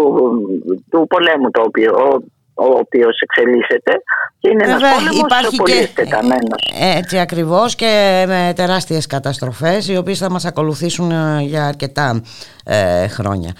του 0.89 1.07
πολέμου 1.07 1.49
το 1.51 1.61
οποίο, 1.61 1.91
ο, 1.93 2.07
ο 2.53 2.77
οποίος 2.77 3.19
εξελίσσεται 3.19 4.01
και 4.39 4.49
είναι 4.49 4.65
Βέβαια, 4.65 4.77
ένας 4.77 4.93
πόλεμος 4.93 5.19
υπάρχει 5.19 5.55
πολύ 5.55 5.77
εκτεταμένος. 5.77 6.71
Έτσι 6.97 7.19
ακριβώς 7.19 7.75
και 7.75 8.23
με 8.27 8.53
τεράστιες 8.55 9.07
καταστροφές 9.07 9.87
οι 9.87 9.97
οποίες 9.97 10.19
θα 10.19 10.29
μας 10.29 10.45
ακολουθήσουν 10.45 11.11
ε, 11.11 11.41
για 11.41 11.65
αρκετά 11.65 12.21
ε, 12.63 13.07
χρόνια. 13.07 13.53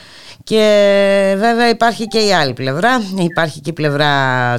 Και 0.43 0.63
βέβαια 1.37 1.69
υπάρχει 1.69 2.07
και 2.07 2.19
η 2.19 2.33
άλλη 2.33 2.53
πλευρά, 2.53 2.89
υπάρχει 3.19 3.61
και 3.61 3.69
η 3.69 3.73
πλευρά 3.73 4.13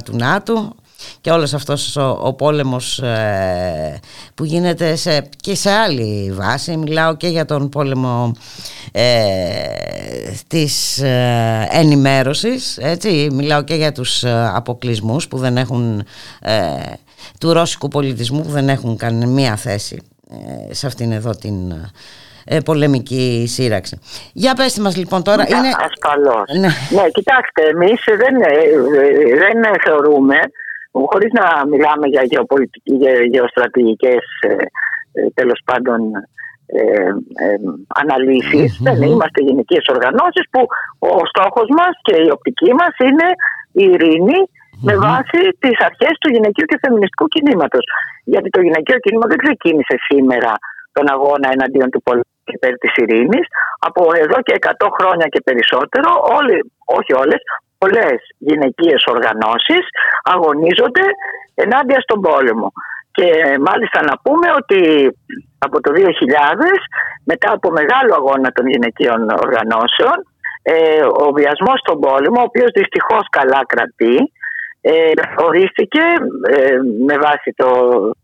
του 0.04 0.16
ΝΑΤΟ 0.16 0.74
και 1.20 1.30
όλος 1.30 1.54
αυτός 1.54 1.96
ο, 1.96 2.18
ο 2.22 2.32
πόλεμος 2.32 2.98
ε, 2.98 4.00
που 4.34 4.44
γίνεται 4.44 4.96
σε, 4.96 5.28
και 5.36 5.54
σε 5.54 5.70
άλλη 5.70 6.32
βάση 6.32 6.76
μιλάω 6.76 7.16
και 7.16 7.28
για 7.28 7.44
τον 7.44 7.68
πόλεμο 7.68 8.32
ε, 8.92 9.02
της 10.46 10.98
ε, 10.98 11.68
ενημέρωσης 11.70 12.78
έτσι, 12.80 13.28
μιλάω 13.32 13.62
και 13.62 13.74
για 13.74 13.92
τους 13.92 14.22
ε, 14.22 14.50
αποκλεισμούς 14.54 15.28
που 15.28 15.38
δεν 15.38 15.56
έχουν 15.56 16.04
του 17.40 17.52
ρώσικου 17.52 17.88
πολιτισμού 17.88 18.40
που 18.40 18.50
δεν 18.50 18.68
έχουν 18.68 18.96
καμία 18.96 19.56
θέση 19.56 20.02
σε 20.70 20.86
αυτήν 20.86 21.12
εδώ 21.12 21.30
την 21.30 21.54
πολεμική 22.64 23.44
σύραξη. 23.48 23.98
Για 24.32 24.54
πέστε 24.54 24.80
μας 24.80 24.96
λοιπόν 24.96 25.22
τώρα. 25.22 25.44
Είναι... 25.48 25.68
Ασφαλώς. 25.90 26.44
Ναι. 26.58 26.68
ναι, 27.00 27.08
κοιτάξτε, 27.12 27.62
εμείς 27.62 28.00
δεν, 28.06 28.34
δεν 29.38 29.74
θεωρούμε 29.84 30.36
χωρίς 30.92 31.32
να 31.32 31.66
μιλάμε 31.66 32.06
για 32.06 32.22
γεωπολιτική, 32.22 32.94
για 32.94 33.12
γεωστρατηγικές 33.32 34.24
ε, 34.40 34.54
ε, 35.12 35.30
τέλος 35.34 35.60
πάντων 35.64 36.00
ε, 36.66 37.08
ε, 37.44 37.56
αναλυσεις 38.02 38.70
δεν 38.86 39.02
είμαστε 39.02 39.40
γενικές 39.48 39.84
οργανώσεις 39.94 40.44
που 40.52 40.60
ο 40.98 41.22
στόχος 41.32 41.68
μας 41.78 41.94
και 42.06 42.16
η 42.26 42.28
οπτική 42.36 42.72
μας 42.80 42.94
είναι 43.08 43.28
η 43.82 43.84
ειρηνη 43.92 44.40
με 44.86 44.94
βάση 45.06 45.40
τις 45.62 45.76
αρχές 45.88 46.14
του 46.20 46.30
γυναικείου 46.34 46.68
και 46.70 46.82
φεμινιστικού 46.84 47.26
κινήματος. 47.34 47.84
Γιατί 48.32 48.48
το 48.50 48.60
γυναικείο 48.60 48.98
κίνημα 49.04 49.26
δεν 49.32 49.38
ξεκίνησε 49.44 49.94
σήμερα 50.08 50.52
τον 50.92 51.06
αγώνα 51.14 51.48
εναντίον 51.56 51.90
του 51.90 52.02
πολέμου 52.06 52.38
και 52.44 52.56
υπέρ 52.58 52.74
της 52.82 52.92
ειρήνης. 53.00 53.46
Από 53.88 54.02
εδώ 54.24 54.36
και 54.46 54.54
100 54.60 54.88
χρόνια 54.96 55.26
και 55.32 55.40
περισσότερο, 55.48 56.08
όλοι, 56.36 56.56
όχι 56.98 57.12
όλες, 57.22 57.40
πολλές 57.82 58.18
γυναικείες 58.48 59.02
οργανώσεις 59.14 59.84
αγωνίζονται 60.34 61.04
ενάντια 61.54 62.00
στον 62.00 62.20
πόλεμο. 62.20 62.68
Και 63.16 63.28
μάλιστα 63.68 63.98
να 64.08 64.14
πούμε 64.24 64.46
ότι 64.60 64.80
από 65.58 65.80
το 65.80 65.90
2000 65.94 66.00
μετά 67.24 67.48
από 67.52 67.68
μεγάλο 67.70 68.12
αγώνα 68.20 68.48
των 68.56 68.64
γυναικείων 68.72 69.20
οργανώσεων 69.44 70.18
ε, 70.62 71.02
ο 71.22 71.26
βιασμός 71.38 71.78
στον 71.84 72.00
πόλεμο, 72.00 72.40
ο 72.40 72.48
οποίος 72.50 72.70
δυστυχώς 72.78 73.24
καλά 73.38 73.60
κρατεί, 73.72 74.16
ε, 74.80 75.12
ορίστηκε 75.46 76.04
ε, 76.54 76.76
με 77.08 77.16
βάση 77.24 77.48
το, 77.60 77.70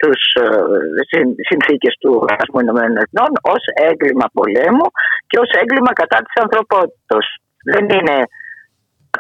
τους 0.01 0.21
ε, 0.43 1.21
συνθήκες 1.49 1.95
του 2.01 2.11
Οργανισμού 2.21 2.61
Ηνωμένων 2.61 2.97
Εθνών 3.03 3.33
ως 3.55 3.63
έγκλημα 3.91 4.27
πολέμου 4.39 4.87
και 5.29 5.39
ως 5.43 5.51
έγκλημα 5.61 5.93
κατά 6.01 6.19
της 6.25 6.35
ανθρωπότητας. 6.43 7.27
Δεν 7.73 7.85
είναι 7.97 8.17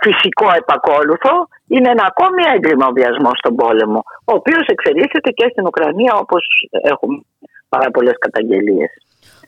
φυσικό 0.04 0.46
επακόλουθο 0.62 1.34
είναι 1.74 1.90
ένα 1.90 2.04
ακόμη 2.12 2.42
έγκλημα 2.54 2.86
ο 2.86 2.92
βιασμός 2.92 3.36
στον 3.42 3.54
πόλεμο, 3.54 4.00
ο 4.30 4.32
οποίος 4.40 4.64
εξελίσσεται 4.66 5.30
και 5.38 5.46
στην 5.52 5.66
Ουκρανία 5.66 6.14
όπως 6.14 6.44
έχουμε 6.92 7.20
πάρα 7.68 7.90
πολλές 7.90 8.16
καταγγελίες. 8.18 8.90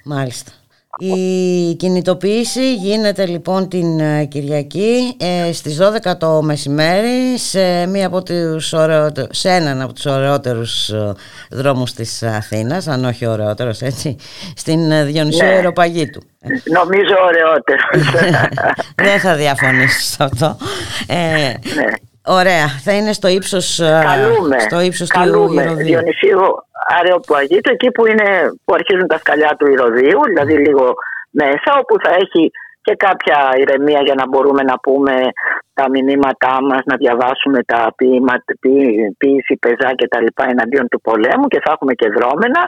Μάλιστα. 0.05 0.53
Η 1.01 1.75
κινητοποίηση 1.75 2.75
γίνεται 2.75 3.27
λοιπόν 3.27 3.69
την 3.69 4.01
ε, 4.01 4.25
Κυριακή 4.25 5.16
ε, 5.20 5.53
στις 5.53 5.79
12 6.07 6.12
το 6.19 6.43
μεσημέρι 6.43 7.39
σε, 7.39 7.87
μία 7.87 8.07
από 8.07 8.23
τους 8.23 8.75
σε 9.31 9.51
έναν 9.51 9.83
από 9.83 9.93
τους 9.93 10.07
ωραιότερους 10.07 10.89
ε, 10.89 11.15
δρόμους 11.51 11.93
της 11.93 12.23
Αθήνας, 12.23 12.89
αν 12.89 13.05
όχι 13.05 13.27
ωραιότερος 13.27 13.81
έτσι, 13.81 14.16
στην 14.57 14.91
ε, 14.91 15.05
Διονυσίου 15.05 15.47
ναι. 15.47 15.53
Αεροπαγίτου. 15.53 16.20
Νομίζω 16.73 17.15
ωραιότερος. 17.27 17.85
Δεν 19.07 19.20
θα 19.20 19.35
διαφωνήσω 19.35 20.01
σε 20.01 20.25
αυτό. 20.25 20.57
ναι. 21.07 21.55
Ωραία, 22.28 22.66
θα 22.84 22.92
είναι 22.92 23.12
στο 23.12 23.28
ύψος, 23.28 23.80
καλούμε, 24.10 24.59
στο 24.59 24.80
ύψος 24.80 25.09
καλούμε. 25.09 25.62
του 25.62 25.68
Ηρωδίου. 25.68 25.86
Διονυσίου 25.86 26.40
Αρεοπαγίτου, 26.98 27.70
εκεί 27.72 27.90
που, 27.90 28.06
είναι, 28.06 28.28
που 28.64 28.74
αρχίζουν 28.74 29.06
τα 29.06 29.18
σκαλιά 29.18 29.56
του 29.59 29.66
Ηρωδίου, 29.66 30.20
δηλαδή 30.26 30.55
λίγο 30.66 30.94
μέσα, 31.30 31.70
όπου 31.80 31.94
θα 32.05 32.10
έχει 32.10 32.50
και 32.82 32.94
κάποια 33.06 33.38
ηρεμία 33.62 34.00
για 34.05 34.14
να 34.14 34.24
μπορούμε 34.28 34.62
να 34.62 34.76
πούμε 34.78 35.14
τα 35.74 35.84
μηνύματά 35.90 36.55
μας, 36.68 36.82
να 36.84 36.96
διαβάσουμε 36.96 37.59
τα 37.72 37.80
ποίηση, 39.18 39.55
πεζά 39.64 39.90
και 39.94 40.09
τα 40.09 40.20
λοιπά 40.20 40.44
εναντίον 40.48 40.88
του 40.88 41.00
πολέμου 41.00 41.46
και 41.52 41.60
θα 41.64 41.70
έχουμε 41.74 41.92
και 42.00 42.09
δρόμενα. 42.16 42.60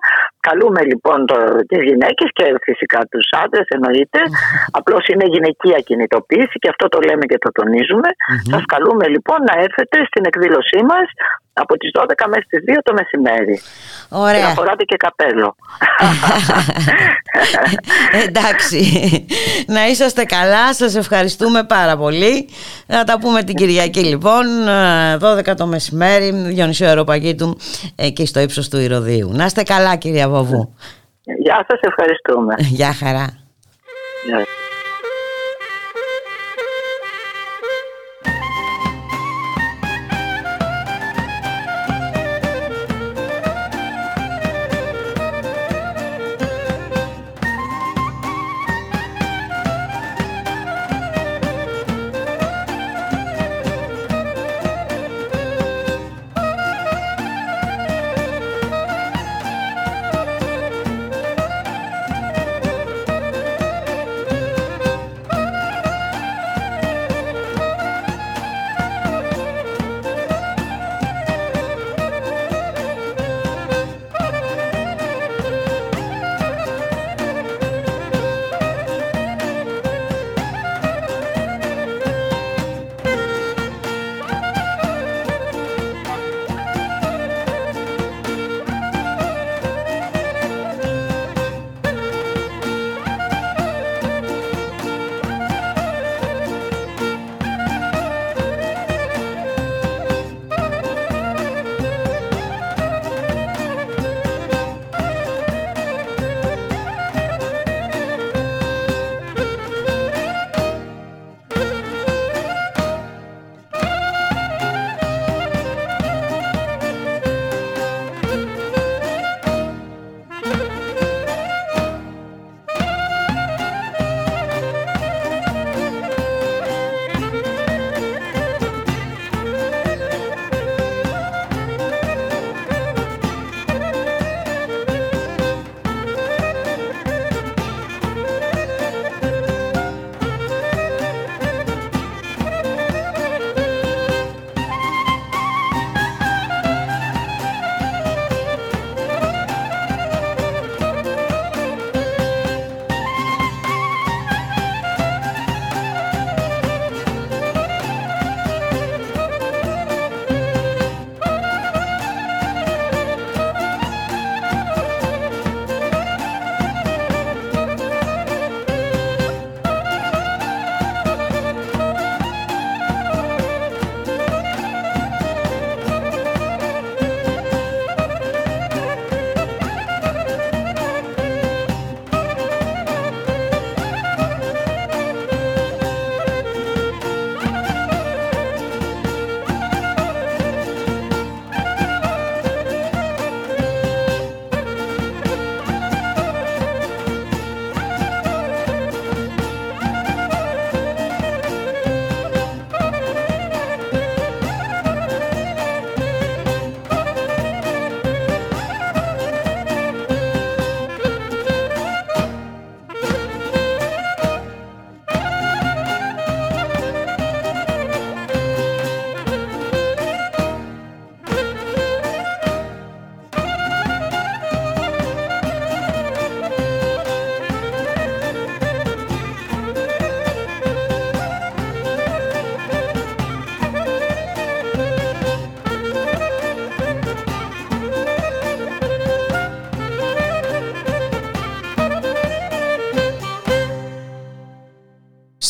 Καλούμε 0.49 0.81
λοιπόν 0.91 1.19
το, 1.31 1.37
τις 1.71 1.83
γυναίκες 1.89 2.29
και 2.37 2.45
φυσικά 2.69 3.01
τους 3.11 3.27
άντρες 3.43 3.67
εννοείται. 3.77 4.21
Απλώς 4.79 5.05
είναι 5.11 5.27
γυναικεία 5.35 5.79
κινητοποίηση 5.89 6.57
και 6.63 6.69
αυτό 6.75 6.87
το 6.89 6.99
λέμε 7.09 7.25
και 7.31 7.39
το 7.45 7.51
τονίζουμε. 7.59 8.09
Mm-hmm. 8.15 8.51
Σας 8.53 8.63
καλούμε 8.75 9.07
λοιπόν 9.15 9.39
να 9.49 9.55
έρθετε 9.67 9.97
στην 10.11 10.23
εκδήλωσή 10.31 10.81
μας 10.91 11.07
από 11.53 11.77
τις 11.77 11.91
12 11.99 12.05
μέχρι 12.29 12.47
τις 12.49 12.63
2 12.77 12.79
το 12.83 12.93
μεσημέρι. 12.93 13.61
Ωραία. 14.09 14.41
Και 14.41 14.47
να 14.47 14.49
φοράτε 14.49 14.85
και 14.85 14.97
καπέλο. 14.97 15.57
Εντάξει. 18.27 18.81
Να 19.67 19.87
είσαστε 19.87 20.25
καλά. 20.25 20.75
Σας 20.75 20.95
ευχαριστούμε 20.97 21.65
πάρα 21.65 21.97
πολύ. 21.97 22.49
Να 22.87 23.05
τα 23.05 23.19
πούμε 23.19 23.43
την 23.43 23.55
Κυριακή 23.55 24.01
λοιπόν. 24.01 24.45
12 25.21 25.57
το 25.57 25.67
μεσημέρι. 25.67 26.31
Διονυσίου 26.31 26.87
Αεροπαγίτου 26.87 27.59
εκεί 27.97 28.27
στο 28.27 28.41
ύψος 28.41 28.69
του 28.69 28.79
Ηρωδίου. 28.79 29.31
Να 29.33 29.45
είστε 29.45 29.63
καλά 29.63 29.97
κυρία 29.97 30.29
Βοβού. 30.31 30.75
Γεια 31.39 31.65
σας. 31.69 31.81
Ευχαριστούμε. 31.81 32.55
Γεια 32.59 32.93
χαρά. 32.93 33.27
Γεια. 34.27 34.47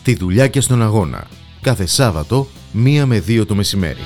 Στη 0.00 0.14
δουλειά 0.14 0.48
και 0.48 0.60
στον 0.60 0.82
αγώνα. 0.82 1.26
Κάθε 1.60 1.86
Σάββατο, 1.86 2.46
μία 2.72 3.06
με 3.06 3.20
δύο 3.20 3.46
το 3.46 3.54
μεσημέρι. 3.54 4.00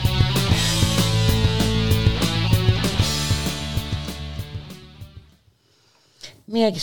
Μία 6.45 6.71
και 6.71 6.81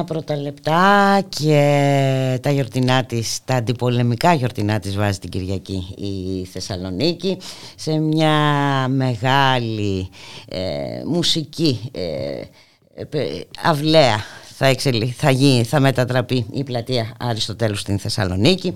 49 0.00 0.06
πρώτα 0.06 0.36
λεπτά 0.36 1.20
και 1.28 2.38
τα 2.42 2.50
γιορτινά 2.50 3.04
της, 3.04 3.38
τα 3.44 3.54
αντιπολεμικά 3.54 4.34
γιορτινά 4.34 4.78
της 4.78 4.96
βάζει 4.96 5.18
την 5.18 5.30
Κυριακή 5.30 5.94
η 5.96 6.44
Θεσσαλονίκη 6.44 7.38
σε 7.76 7.98
μια 7.98 8.34
μεγάλη 8.88 10.08
ε, 10.48 11.02
μουσική 11.06 11.90
ε, 11.92 12.00
ε 13.10 13.40
αυλαία 13.62 14.24
θα, 14.64 14.68
εξελι... 14.70 15.14
θα, 15.18 15.30
γίνει, 15.30 15.64
θα 15.64 15.80
μετατραπεί 15.80 16.46
η 16.52 16.64
πλατεία 16.64 17.12
Αριστοτέλου 17.18 17.76
στην 17.76 17.98
Θεσσαλονίκη. 17.98 18.74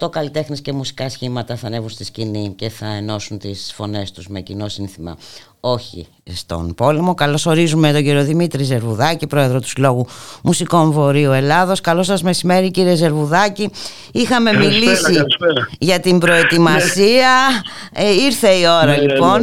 68 0.00 0.10
καλλιτέχνες 0.10 0.60
και 0.60 0.72
μουσικά 0.72 1.08
σχήματα 1.08 1.56
θα 1.56 1.66
ανέβουν 1.66 1.88
στη 1.88 2.04
σκηνή 2.04 2.52
και 2.56 2.68
θα 2.68 2.86
ενώσουν 2.86 3.38
τις 3.38 3.72
φωνές 3.74 4.12
τους 4.12 4.28
με 4.28 4.40
κοινό 4.40 4.68
σύνθημα 4.68 5.16
όχι 5.60 6.06
στον 6.32 6.74
πόλεμο. 6.74 7.14
Καλώς 7.14 7.46
ορίζουμε 7.46 7.92
τον 7.92 8.02
κύριο 8.02 8.24
Δημήτρη 8.24 8.62
Ζερβουδάκη, 8.62 9.26
πρόεδρο 9.26 9.60
του 9.60 9.68
Συλλόγου 9.68 10.06
Μουσικών 10.42 10.90
Βορείου 10.90 11.32
Ελλάδος. 11.32 11.80
Καλό 11.80 12.02
σας 12.02 12.22
μεσημέρι 12.22 12.70
κύριε 12.70 12.94
Ζερβουδάκη. 12.94 13.70
Είχαμε 14.12 14.52
μιλήσει 14.52 15.24
για 15.78 16.00
την 16.00 16.18
προετοιμασία. 16.18 17.30
Ε, 17.92 18.12
ήρθε 18.12 18.48
η 18.48 18.66
ώρα 18.66 18.86
ναι, 18.86 18.96
ναι, 18.96 19.02
λοιπόν 19.02 19.42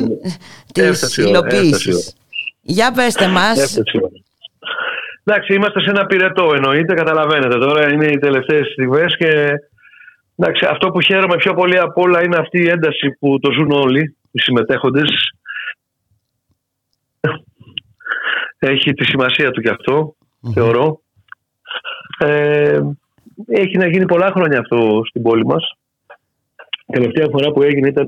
ναι, 0.76 0.92
της 0.92 1.18
υλοποίησης. 1.18 2.14
Για 2.62 2.92
πέστε 2.92 3.28
μας. 3.28 3.78
Εντάξει, 5.28 5.54
είμαστε 5.54 5.82
σε 5.82 5.90
ένα 5.90 6.06
πυρετό 6.06 6.52
εννοείται, 6.56 6.94
καταλαβαίνετε. 6.94 7.58
Τώρα 7.58 7.92
είναι 7.92 8.06
οι 8.06 8.18
τελευταίες 8.18 8.68
στιγμές 8.72 9.16
και 9.18 9.50
εντάξει, 10.36 10.66
αυτό 10.70 10.90
που 10.90 11.02
χαίρομαι 11.02 11.36
πιο 11.36 11.54
πολύ 11.54 11.80
από 11.80 12.02
όλα 12.02 12.24
είναι 12.24 12.38
αυτή 12.38 12.62
η 12.62 12.70
ένταση 12.70 13.12
που 13.20 13.40
το 13.40 13.52
ζουν 13.52 13.72
όλοι 13.72 14.16
οι 14.32 14.40
συμμετέχοντες. 14.40 15.10
Έχει 18.60 18.94
τη 18.94 19.06
σημασία 19.06 19.52
του 19.52 19.62
κι 19.62 19.70
αυτο 19.70 20.16
θεωρώ. 20.54 21.00
Ε, 22.20 22.80
έχει 23.48 23.78
να 23.78 23.88
γίνει 23.88 24.06
πολλά 24.06 24.32
χρόνια 24.32 24.60
αυτό 24.60 25.02
στην 25.06 25.22
πόλη 25.22 25.46
μας. 25.46 25.72
Η 26.88 26.94
τελευταία 26.94 27.28
φορά 27.32 27.52
που 27.52 27.62
έγινε 27.62 27.88
ήταν 27.88 28.08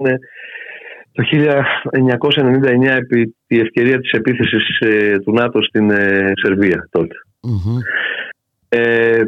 το 1.17 1.23
1999 1.23 2.83
επί 2.83 3.35
τη 3.47 3.59
ευκαιρία 3.59 3.99
της 3.99 4.11
επίθεσης 4.11 4.79
ε, 4.79 5.19
του 5.19 5.33
ΝΑΤΟ 5.33 5.61
στην 5.61 5.91
ε, 5.91 6.31
Σερβία 6.43 6.89
Ε, 8.69 9.23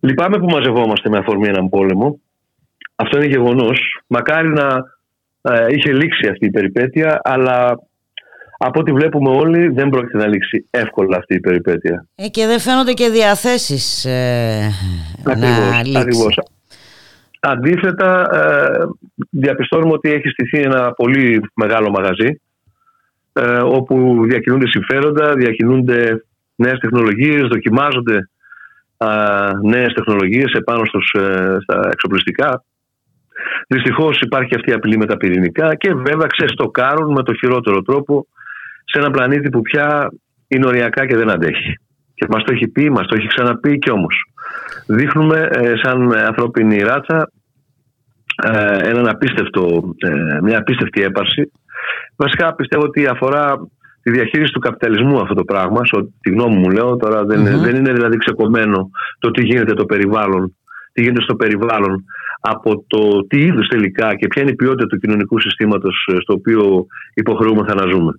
λυπάμαι 0.00 0.38
που 0.38 0.46
μαζευόμαστε 0.46 1.08
με 1.08 1.18
αφορμή 1.18 1.48
έναν 1.48 1.68
πόλεμο. 1.68 2.20
Αυτό 2.96 3.16
είναι 3.16 3.26
γεγονός. 3.26 4.02
Μακάρι 4.06 4.48
να 4.48 4.84
ε, 5.42 5.66
είχε 5.68 5.92
λήξει 5.92 6.28
αυτή 6.28 6.46
η 6.46 6.50
περιπέτεια, 6.50 7.20
αλλά 7.24 7.78
από 8.58 8.80
ό,τι 8.80 8.92
βλέπουμε 8.92 9.30
όλοι 9.30 9.68
δεν 9.68 9.88
πρόκειται 9.88 10.18
να 10.18 10.26
λήξει 10.26 10.66
εύκολα 10.70 11.16
αυτή 11.16 11.34
η 11.34 11.40
περιπέτεια. 11.40 12.06
Ε, 12.14 12.28
και 12.28 12.46
δεν 12.46 12.58
φαίνονται 12.58 12.92
και 12.92 13.08
διαθέσεις 13.08 14.04
ε, 14.04 14.70
να 15.24 15.84
λήξει. 15.84 16.26
Αντίθετα, 17.44 18.26
ε, 18.32 18.86
διαπιστώνουμε 19.30 19.92
ότι 19.92 20.10
έχει 20.10 20.28
στηθεί 20.28 20.60
ένα 20.60 20.92
πολύ 20.92 21.40
μεγάλο 21.54 21.90
μαγαζί 21.90 22.40
ε, 23.32 23.58
όπου 23.62 24.24
διακινούνται 24.24 24.68
συμφέροντα, 24.68 25.34
διακινούνται 25.34 26.24
νέες 26.54 26.78
τεχνολογίες, 26.78 27.48
δοκιμάζονται 27.48 28.28
ε, 28.96 29.06
νέες 29.62 29.92
τεχνολογίες 29.92 30.52
επάνω 30.52 30.84
στους, 30.84 31.12
ε, 31.12 31.56
στα 31.62 31.88
εξοπλιστικά. 31.92 32.64
Δυστυχώς 33.68 34.20
υπάρχει 34.20 34.54
αυτή 34.54 34.70
η 34.70 34.74
απειλή 34.74 34.96
με 34.96 35.06
τα 35.06 35.16
πυρηνικά 35.16 35.74
και 35.74 35.94
βέβαια 35.94 36.26
ξεστοκάρουν 36.26 37.12
με 37.12 37.22
το 37.22 37.34
χειρότερο 37.34 37.82
τρόπο 37.82 38.26
σε 38.84 38.98
ένα 38.98 39.10
πλανήτη 39.10 39.48
που 39.48 39.62
πια 39.62 40.12
είναι 40.48 40.66
οριακά 40.66 41.06
και 41.06 41.16
δεν 41.16 41.30
αντέχει. 41.30 41.78
Και 42.14 42.26
μας 42.30 42.44
το 42.44 42.52
έχει 42.52 42.68
πει, 42.68 42.90
μας 42.90 43.06
το 43.06 43.14
έχει 43.18 43.26
ξαναπεί 43.26 43.78
και 43.78 43.90
όμως 43.90 44.31
δείχνουμε 44.86 45.48
ε, 45.52 45.72
σαν 45.82 46.12
ανθρώπινη 46.12 46.78
ράτσα 46.78 47.30
ε, 48.42 48.88
έναν 48.88 49.08
απίστευτο, 49.08 49.94
ε, 49.98 50.40
μια 50.42 50.58
απίστευτη 50.58 51.02
έπαρση. 51.02 51.52
Βασικά 52.16 52.54
πιστεύω 52.54 52.84
ότι 52.84 53.06
αφορά 53.06 53.54
τη 54.02 54.10
διαχείριση 54.10 54.52
του 54.52 54.60
καπιταλισμού 54.60 55.20
αυτό 55.20 55.34
το 55.34 55.44
πράγμα, 55.44 55.80
τη 56.20 56.30
γνώμη 56.30 56.56
μου 56.56 56.70
λέω, 56.70 56.96
τώρα 56.96 57.24
δεν, 57.24 57.44
δεν 57.60 57.76
είναι 57.76 57.92
δηλαδή 57.92 58.16
ξεκομμένο 58.16 58.90
το 59.18 59.30
τι 59.30 59.44
γίνεται 59.44 59.74
το 59.74 59.84
περιβάλλον, 59.84 60.56
τι 60.92 61.02
γίνεται 61.02 61.22
στο 61.22 61.34
περιβάλλον 61.34 62.04
από 62.44 62.84
το 62.86 63.26
τι 63.26 63.40
είδους 63.40 63.68
τελικά 63.68 64.14
και 64.16 64.26
ποια 64.26 64.42
είναι 64.42 64.50
η 64.50 64.54
ποιότητα 64.54 64.86
του 64.86 64.98
κοινωνικού 64.98 65.40
συστήματος 65.40 66.08
στο 66.20 66.34
οποίο 66.34 66.86
υποχρεούμεθα 67.14 67.74
να 67.74 67.86
ζούμε. 67.86 68.12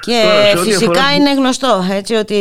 Και 0.00 0.22
φυσικά 0.56 1.14
είναι 1.16 1.34
γνωστό 1.34 1.84
έτσι, 1.90 2.14
ότι 2.14 2.36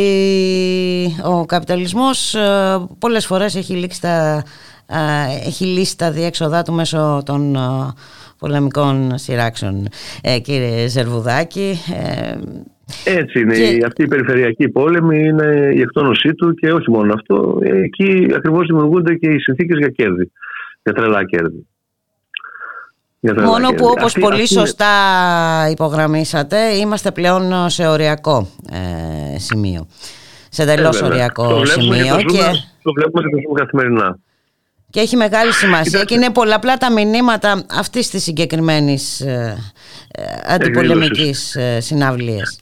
ο 1.23 1.45
καπιταλισμός 1.45 2.35
ε, 2.35 2.87
πολλές 2.99 3.25
φορές 3.25 3.55
έχει 3.55 3.73
λήξει 3.73 4.01
τα, 4.01 4.43
ε, 4.85 5.47
έχει 5.47 5.65
λύσει 5.65 5.97
τα 5.97 6.11
διέξοδά 6.11 6.63
του 6.63 6.73
μέσω 6.73 7.21
των 7.25 7.55
ε, 7.55 7.59
πολεμικών 8.39 9.17
σειράξεων 9.17 9.87
κύριε 10.41 10.87
Ζερβουδάκη 10.87 11.79
έτσι 13.03 13.39
είναι. 13.39 13.55
Και... 13.55 13.83
Αυτή 13.85 14.03
η 14.03 14.07
περιφερειακή 14.07 14.69
πόλεμη 14.69 15.23
είναι 15.23 15.71
η 15.73 15.81
εκτόνωσή 15.81 16.33
του 16.33 16.53
και 16.53 16.71
όχι 16.71 16.91
μόνο 16.91 17.13
αυτό. 17.13 17.59
Εκεί 17.61 18.27
ακριβώς 18.35 18.67
δημιουργούνται 18.67 19.15
και 19.15 19.29
οι 19.29 19.39
συνθήκες 19.39 19.77
για 19.77 19.89
κέρδη, 19.89 20.31
για 20.83 20.93
τρελά 20.93 21.25
κέρδη. 21.25 21.67
Μόνο 23.19 23.69
που 23.69 23.85
όπως 23.85 24.13
πολύ 24.19 24.47
σωστά 24.47 24.87
υπογραμμίσατε 25.71 26.57
είμαστε 26.57 27.11
πλέον 27.11 27.69
σε 27.69 27.87
οριακό 27.87 28.47
ε, 28.71 29.39
σημείο. 29.39 29.87
Σε 30.49 30.61
εντελώς 30.61 31.01
ε, 31.01 31.05
οριακό 31.05 31.65
σημείο. 31.65 32.15
Και, 32.17 32.23
και... 32.23 32.43
Το 32.81 32.91
βλέπουμε 32.93 33.21
και 33.21 33.29
το 33.29 33.41
ζούμε 33.41 33.59
καθημερινά. 33.59 34.19
Και 34.89 34.99
έχει 34.99 35.15
μεγάλη 35.15 35.53
σημασία 35.53 36.03
και 36.03 36.13
είναι 36.13 36.31
πολλαπλά 36.31 36.77
τα 36.77 36.91
μηνύματα 36.91 37.65
αυτής 37.69 38.09
της 38.09 38.23
συγκεκριμένης 38.23 39.19
ε, 39.21 39.57
ε, 40.11 40.23
αντιπολεμικής 40.53 41.55
ε, 41.55 41.79
συναυλίας. 41.79 42.59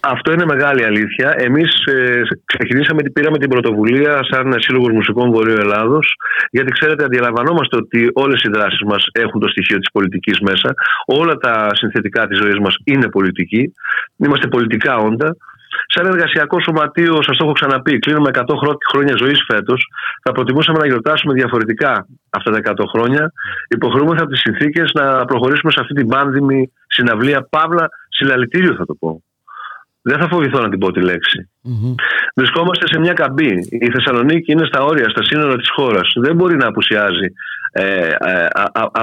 Αυτό 0.00 0.32
είναι 0.32 0.44
μεγάλη 0.44 0.84
αλήθεια. 0.84 1.34
Εμείς 1.38 1.84
ε, 1.84 2.22
ξεκινήσαμε, 2.44 3.02
πήραμε 3.12 3.38
την 3.38 3.48
πρωτοβουλία 3.48 4.18
σαν 4.30 4.54
Σύλλογος 4.58 4.92
Μουσικών 4.92 5.30
Βορείου 5.30 5.56
Ελλάδος, 5.58 6.14
γιατί 6.50 6.70
ξέρετε, 6.72 7.04
αντιλαμβανόμαστε 7.04 7.76
ότι 7.76 8.10
όλες 8.12 8.42
οι 8.42 8.48
δράσεις 8.48 8.82
μας 8.82 9.06
έχουν 9.12 9.40
το 9.40 9.48
στοιχείο 9.48 9.78
της 9.78 9.90
πολιτικής 9.92 10.40
μέσα. 10.40 10.74
Όλα 11.06 11.34
τα 11.36 11.68
συνθετικά 11.72 12.26
της 12.26 12.38
ζωής 12.38 12.58
μας 12.58 12.76
είναι 12.84 13.08
πολιτική. 13.08 13.72
Είμαστε 14.16 14.46
πολιτικά 14.46 14.96
όντα. 14.96 15.36
Σαν 15.86 16.06
εργασιακό 16.06 16.60
σωματείο, 16.60 17.14
σας 17.22 17.36
το 17.36 17.44
έχω 17.44 17.52
ξαναπεί, 17.52 17.98
κλείνουμε 17.98 18.30
100 18.32 18.42
χρόνια 18.90 19.14
ζωής 19.18 19.44
φέτος. 19.46 19.86
Θα 20.22 20.32
προτιμούσαμε 20.32 20.78
να 20.78 20.86
γιορτάσουμε 20.86 21.32
διαφορετικά 21.34 22.06
αυτά 22.30 22.50
τα 22.50 22.56
100 22.56 22.86
χρόνια. 22.86 23.32
Υποχρεούμεθα 23.68 24.22
από 24.22 24.30
τις 24.30 24.40
συνθήκες 24.40 24.90
να 24.94 25.24
προχωρήσουμε 25.24 25.72
σε 25.72 25.80
αυτή 25.80 25.94
την 25.94 26.06
πάνδημη 26.06 26.72
συναυλία, 26.86 27.46
παύλα 27.50 27.88
συλλαλητήριο 28.08 28.74
θα 28.74 28.86
το 28.86 28.94
πω 28.94 29.20
δεν 30.08 30.18
θα 30.20 30.28
φοβηθώ 30.28 30.58
να 30.60 30.68
την 30.68 30.78
πω 30.78 30.90
τη 30.92 31.00
λέξη. 31.00 31.50
Βρισκόμαστε 32.36 32.86
σε 32.88 32.98
μια 32.98 33.12
καμπή. 33.12 33.52
Η 33.70 33.88
Θεσσαλονίκη 33.94 34.52
είναι 34.52 34.66
στα 34.66 34.80
όρια, 34.82 35.08
στα 35.08 35.22
σύνορα 35.24 35.56
της 35.56 35.70
χώρας. 35.76 36.12
Δεν 36.24 36.36
μπορεί 36.36 36.56
να 36.56 36.66
απουσιάζει 36.66 37.28
ε, 37.72 37.82
ε, 37.82 38.46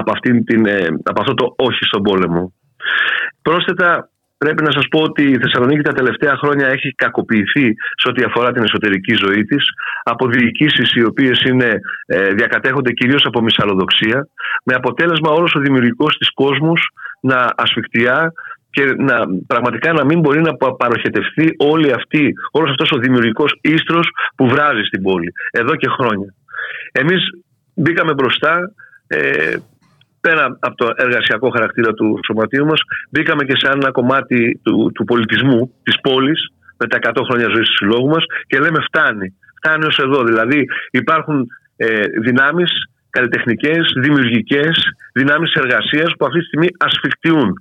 από, 0.00 0.10
αυτήν 0.10 0.44
την, 0.44 0.66
ε, 0.66 0.86
από 1.02 1.20
αυτό 1.20 1.34
το 1.34 1.54
όχι 1.56 1.84
στον 1.84 2.02
πόλεμο. 2.02 2.52
Πρόσθετα, 3.42 4.08
πρέπει 4.38 4.62
να 4.62 4.72
σας 4.72 4.86
πω 4.88 5.00
ότι 5.02 5.22
η 5.22 5.38
Θεσσαλονίκη 5.42 5.82
τα 5.82 5.92
τελευταία 5.92 6.36
χρόνια 6.36 6.66
έχει 6.66 6.94
κακοποιηθεί 6.94 7.74
σε 8.00 8.08
ό,τι 8.08 8.22
αφορά 8.22 8.52
την 8.52 8.62
εσωτερική 8.62 9.14
ζωή 9.24 9.44
της 9.44 9.64
από 10.02 10.28
διοικήσεις 10.28 10.94
οι 10.94 11.04
οποίες 11.04 11.40
είναι, 11.40 11.70
ε, 12.06 12.28
διακατέχονται 12.32 12.92
κυρίως 12.92 13.24
από 13.24 13.42
μυσαλλοδοξία 13.42 14.28
με 14.64 14.74
αποτέλεσμα 14.74 15.30
όλος 15.30 15.54
ο 15.54 15.60
δημιουργικός 15.60 16.16
της 16.18 16.30
κόσμος 16.32 16.80
να 17.20 17.52
ασφικτιά 17.56 18.32
και 18.74 18.84
να, 19.08 19.16
πραγματικά 19.46 19.92
να 19.92 20.04
μην 20.04 20.18
μπορεί 20.20 20.40
να 20.40 20.54
παροχετευτεί 20.82 21.54
όλη 21.58 21.92
αυτή, 21.92 22.32
όλος 22.50 22.70
αυτός 22.70 22.90
ο 22.94 22.98
δημιουργικός 22.98 23.58
ίστρος 23.60 24.06
που 24.36 24.48
βράζει 24.48 24.82
στην 24.82 25.02
πόλη 25.02 25.32
εδώ 25.50 25.74
και 25.76 25.88
χρόνια. 25.88 26.34
Εμείς 26.92 27.20
μπήκαμε 27.74 28.12
μπροστά 28.14 28.72
ε, 29.06 29.56
πέρα 30.20 30.56
από 30.60 30.76
το 30.76 30.92
εργασιακό 30.96 31.48
χαρακτήρα 31.50 31.92
του 31.92 32.20
σωματείου 32.26 32.66
μας 32.66 32.80
μπήκαμε 33.10 33.44
και 33.44 33.56
σε 33.56 33.66
ένα 33.74 33.90
κομμάτι 33.90 34.60
του, 34.64 34.90
του 34.94 35.04
πολιτισμού 35.04 35.72
της 35.82 36.00
πόλης 36.00 36.40
με 36.78 36.86
τα 36.86 36.98
100 37.14 37.22
χρόνια 37.28 37.48
ζωής 37.54 37.68
του 37.68 37.76
συλλόγου 37.76 38.08
μας 38.08 38.24
και 38.46 38.58
λέμε 38.58 38.80
φτάνει, 38.88 39.34
φτάνει 39.58 39.84
ως 39.86 39.98
εδώ. 39.98 40.24
Δηλαδή 40.24 40.64
υπάρχουν 40.90 41.46
ε, 41.76 42.02
δυνάμεις 42.22 42.70
καλλιτεχνικές, 43.10 43.92
δημιουργικές 44.00 44.74
δυνάμεις 45.12 45.52
εργασίας 45.52 46.10
που 46.18 46.26
αυτή 46.26 46.38
τη 46.38 46.44
στιγμή 46.44 46.68
ασφιχτιούν 46.78 47.54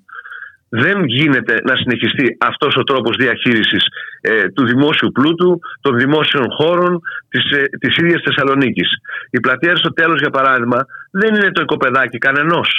δεν 0.81 1.05
γίνεται 1.05 1.61
να 1.63 1.75
συνεχιστεί 1.75 2.37
αυτός 2.39 2.75
ο 2.75 2.83
τρόπος 2.83 3.15
διαχείρισης 3.15 3.83
ε, 4.21 4.49
του 4.49 4.65
δημόσιου 4.65 5.11
πλούτου, 5.11 5.59
των 5.81 5.97
δημόσιων 5.97 6.45
χώρων 6.57 7.01
της, 7.29 7.51
ε, 7.51 7.63
της 7.79 7.97
ίδιας 7.97 8.21
Θεσσαλονίκης. 8.25 8.89
Η 9.29 9.39
πλατεία 9.39 9.75
στο 9.75 9.93
τέλος, 9.93 10.19
για 10.19 10.29
παράδειγμα, 10.29 10.85
δεν 11.11 11.35
είναι 11.35 11.51
το 11.51 11.61
οικοπεδάκι 11.61 12.17
κανενός. 12.17 12.69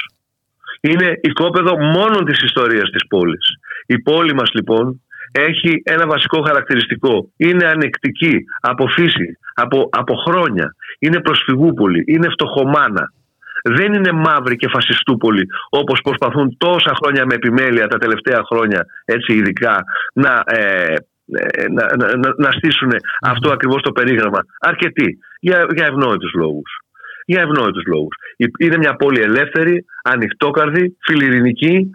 Είναι 0.80 1.18
οικόπεδο 1.20 1.78
μόνο 1.78 2.16
της 2.22 2.42
ιστορίας 2.42 2.90
της 2.90 3.06
πόλης. 3.08 3.46
Η 3.86 3.98
πόλη 3.98 4.34
μας 4.34 4.50
λοιπόν 4.54 5.02
έχει 5.32 5.82
ένα 5.84 6.06
βασικό 6.06 6.42
χαρακτηριστικό. 6.42 7.30
Είναι 7.36 7.66
ανεκτική 7.66 8.44
από 8.60 8.86
φύση, 8.86 9.38
από, 9.54 9.88
από 9.92 10.14
χρόνια. 10.14 10.74
Είναι 10.98 11.20
προσφυγούπολη, 11.20 12.04
είναι 12.06 12.28
φτωχομάνα 12.28 13.12
δεν 13.64 13.92
είναι 13.92 14.12
μαύρη 14.12 14.56
και 14.56 14.68
φασιστούπολη 14.68 15.46
όπως 15.68 16.00
προσπαθούν 16.00 16.56
τόσα 16.58 16.92
χρόνια 17.02 17.26
με 17.26 17.34
επιμέλεια 17.34 17.86
τα 17.86 17.98
τελευταία 17.98 18.42
χρόνια 18.44 18.86
έτσι 19.04 19.32
ειδικά 19.32 19.84
να, 20.12 20.42
ε, 20.46 20.94
ε 21.32 21.68
να, 21.68 21.96
να, 21.96 22.34
να, 22.36 22.50
στήσουν 22.50 22.90
αυτό 23.20 23.52
ακριβώς 23.52 23.82
το 23.82 23.92
περίγραμμα. 23.92 24.40
Αρκετοί 24.60 25.18
για, 25.40 25.66
για 25.74 25.86
ευνόητους 25.86 26.32
λόγους. 26.34 26.78
Για 27.26 27.40
ευνόητους 27.40 27.84
λόγους. 27.86 28.16
Είναι 28.58 28.76
μια 28.76 28.94
πόλη 28.94 29.20
ελεύθερη, 29.20 29.84
ανοιχτόκαρδη, 30.02 30.96
φιλιρινική 31.06 31.90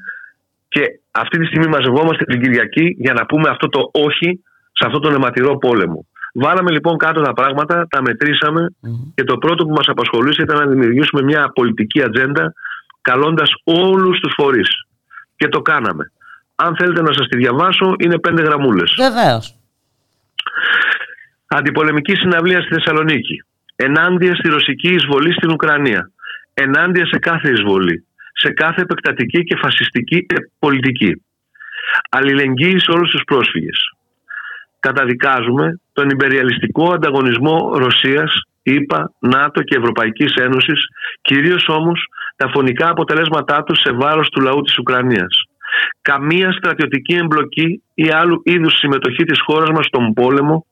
και 0.67 0.81
αυτή 1.11 1.39
τη 1.39 1.45
στιγμή 1.45 1.67
μαζευόμαστε 1.67 2.23
την 2.25 2.41
Κυριακή 2.41 2.95
για 2.97 3.13
να 3.13 3.25
πούμε 3.25 3.49
αυτό 3.49 3.69
το 3.69 3.89
όχι 3.93 4.43
σε 4.71 4.85
αυτό 4.85 4.99
τον 4.99 5.13
αιματηρό 5.13 5.57
πόλεμο. 5.57 6.07
Βάλαμε 6.33 6.71
λοιπόν 6.71 6.97
κάτω 6.97 7.21
τα 7.21 7.33
πράγματα, 7.33 7.87
τα 7.89 8.01
μετρησαμε 8.01 8.69
και 9.15 9.23
το 9.23 9.37
πρώτο 9.37 9.65
που 9.65 9.73
μας 9.73 9.87
απασχολούσε 9.87 10.41
ήταν 10.41 10.57
να 10.57 10.65
δημιουργήσουμε 10.65 11.21
μια 11.21 11.51
πολιτική 11.55 12.03
ατζέντα 12.03 12.53
καλώντας 13.01 13.51
όλους 13.63 14.19
τους 14.19 14.33
φορείς. 14.37 14.69
Και 15.35 15.47
το 15.47 15.61
κάναμε. 15.61 16.11
Αν 16.55 16.75
θέλετε 16.75 17.01
να 17.01 17.13
σας 17.13 17.27
τη 17.27 17.37
διαβάσω, 17.37 17.95
είναι 17.99 18.19
πέντε 18.19 18.41
γραμμούλες. 18.41 18.95
Βεβαίως. 18.97 19.55
Αντιπολεμική 21.47 22.15
συναυλία 22.15 22.61
στη 22.61 22.73
Θεσσαλονίκη. 22.73 23.43
Ενάντια 23.75 24.35
στη 24.35 24.49
ρωσική 24.49 24.93
εισβολή 24.93 25.33
στην 25.33 25.51
Ουκρανία. 25.51 26.11
Ενάντια 26.53 27.05
σε 27.05 27.19
κάθε 27.19 27.49
εισβολή. 27.49 28.05
Σε 28.33 28.49
κάθε 28.49 28.81
επεκτατική 28.81 29.43
και 29.43 29.57
φασιστική 29.61 30.25
πολιτική. 30.59 31.23
Αλληλεγγύη 32.09 32.79
σε 32.79 32.91
όλους 32.91 33.09
τους 33.09 33.23
πρόσφυγες 33.25 33.98
καταδικάζουμε 34.79 35.79
τον 35.93 36.09
υπεριαλιστικό 36.09 36.93
ανταγωνισμό 36.93 37.71
Ρωσίας, 37.73 38.41
ΗΠΑ, 38.63 39.11
ΝΑΤΟ 39.19 39.61
και 39.61 39.75
Ευρωπαϊκής 39.75 40.33
Ένωσης, 40.35 40.87
κυρίως 41.21 41.67
όμως 41.67 42.07
τα 42.35 42.49
φωνικά 42.49 42.89
αποτελέσματά 42.89 43.63
τους 43.63 43.79
σε 43.79 43.91
βάρος 43.91 44.29
του 44.29 44.41
λαού 44.41 44.61
της 44.61 44.77
Ουκρανίας. 44.77 45.43
Καμία 46.01 46.51
στρατιωτική 46.51 47.13
εμπλοκή 47.13 47.83
ή 47.93 48.09
άλλου 48.09 48.41
είδους 48.43 48.77
συμμετοχή 48.77 49.23
της 49.23 49.39
χώρας 49.41 49.69
μας 49.69 49.85
στον 49.85 50.13
πόλεμο 50.13 50.65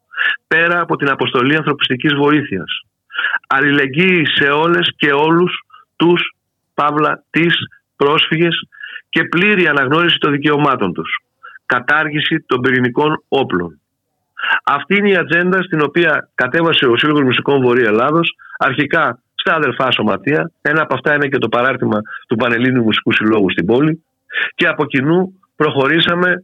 πέρα 0.48 0.80
από 0.80 0.96
την 0.96 1.10
αποστολή 1.10 1.56
ανθρωπιστικής 1.56 2.14
βοήθειας. 2.14 2.82
Αλληλεγγύη 3.48 4.26
σε 4.26 4.48
όλες 4.50 4.94
και 4.98 5.12
όλους 5.12 5.62
τους, 5.96 6.36
παύλα, 6.74 7.24
τις 7.30 7.56
πρόσφυγες 7.96 8.68
και 9.10 9.24
πλήρη 9.24 9.68
αναγνώριση 9.68 10.18
των 10.18 10.32
δικαιωμάτων 10.32 10.94
τους. 10.94 11.22
Κατάργηση 11.66 12.44
των 12.48 12.62
πυρηνικών 12.62 13.24
όπλων. 13.28 13.80
Αυτή 14.64 14.95
είναι 14.95 15.10
η 15.10 15.15
ατζέντα 15.15 15.61
στην 15.61 15.82
οποία 15.82 16.30
κατέβασε 16.36 16.86
ο 16.86 16.98
Σύλλογος 16.98 17.22
Μουσικών 17.22 17.61
Βορείου 17.61 17.86
Ελλάδος, 17.86 18.36
αρχικά 18.57 19.22
στα 19.34 19.53
αδερφά 19.53 19.91
σωματεία. 19.91 20.52
Ένα 20.61 20.82
από 20.82 20.94
αυτά 20.94 21.15
είναι 21.15 21.28
και 21.28 21.38
το 21.38 21.49
παράρτημα 21.49 22.02
του 22.28 22.36
Πανελλήνιου 22.36 22.84
Μουσικού 22.84 23.14
Συλλόγου 23.14 23.52
στην 23.52 23.65
πόλη. 23.65 24.03
Και 24.56 24.68
από 24.68 24.86
κοινού 24.86 25.40
προχωρήσαμε 25.56 26.44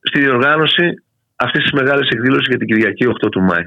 στη 0.00 0.20
διοργάνωση 0.20 1.02
αυτής 1.36 1.62
της 1.62 1.72
μεγάλης 1.72 2.08
εκδήλωσης 2.10 2.46
για 2.48 2.58
την 2.58 2.66
Κυριακή 2.66 3.06
8 3.06 3.28
του 3.30 3.40
Μάη. 3.40 3.64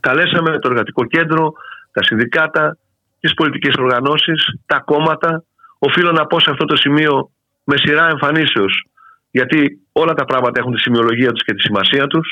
Καλέσαμε 0.00 0.58
το 0.58 0.68
Εργατικό 0.70 1.04
Κέντρο, 1.04 1.52
τα 1.92 2.02
συνδικάτα, 2.02 2.76
τις 3.20 3.34
πολιτικές 3.34 3.74
οργανώσεις, 3.74 4.54
τα 4.66 4.78
κόμματα. 4.78 5.44
Οφείλω 5.78 6.12
να 6.12 6.26
πω 6.26 6.40
σε 6.40 6.50
αυτό 6.50 6.64
το 6.64 6.76
σημείο 6.76 7.30
με 7.64 7.76
σειρά 7.76 8.08
εμφανίσεως 8.08 8.86
γιατί 9.32 9.58
όλα 9.92 10.12
τα 10.12 10.24
πράγματα 10.24 10.60
έχουν 10.60 10.74
τη 10.74 10.80
σημειολογία 10.80 11.30
τους 11.32 11.44
και 11.44 11.54
τη 11.54 11.60
σημασία 11.60 12.06
τους. 12.06 12.26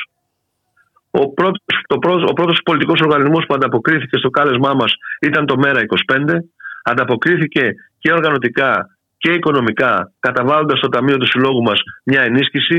Ο 1.11 1.33
πρώτος, 1.33 1.63
το 1.87 1.99
πρώτος, 1.99 2.31
ο 2.31 2.33
πρώτος 2.33 2.61
πολιτικός 2.65 3.01
οργανισμός 3.01 3.45
που 3.47 3.55
ανταποκρίθηκε 3.55 4.17
στο 4.17 4.31
κάλεσμά 4.31 4.73
μας 4.75 4.93
ήταν 5.21 5.47
το 5.47 5.55
ΜΕΡΑ25. 5.63 6.39
Ανταποκρίθηκε 6.85 7.75
και 7.99 8.13
οργανωτικά 8.13 8.99
και 9.17 9.33
οικονομικά, 9.33 10.13
καταβάλλοντας 10.21 10.79
στο 10.79 10.89
Ταμείο 10.89 11.17
του 11.17 11.27
Συλλόγου 11.27 11.63
μας 11.63 11.81
μια 12.05 12.23
ενίσχυση. 12.23 12.79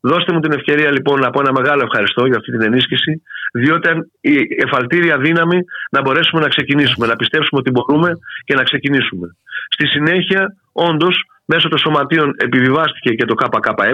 Δώστε 0.00 0.32
μου 0.32 0.40
την 0.40 0.52
ευκαιρία 0.52 0.90
λοιπόν 0.90 1.20
να 1.20 1.30
πω 1.30 1.40
ένα 1.40 1.52
μεγάλο 1.52 1.82
ευχαριστώ 1.82 2.26
για 2.26 2.36
αυτή 2.36 2.50
την 2.50 2.62
ενίσχυση, 2.62 3.22
διότι 3.52 3.88
η 4.20 4.34
εφαλτήρια 4.66 5.18
δύναμη 5.18 5.58
να 5.90 6.00
μπορέσουμε 6.00 6.40
να 6.40 6.48
ξεκινήσουμε, 6.48 7.06
να 7.06 7.16
πιστέψουμε 7.16 7.60
ότι 7.60 7.70
μπορούμε 7.70 8.10
και 8.44 8.54
να 8.54 8.62
ξεκινήσουμε. 8.62 9.36
Στη 9.68 9.86
συνέχεια, 9.86 10.56
όντως, 10.72 11.16
Μέσω 11.50 11.68
των 11.68 11.78
σωματείων 11.78 12.34
επιβιβάστηκε 12.36 13.10
και 13.14 13.24
το 13.24 13.34
ΚΚΕ 13.34 13.92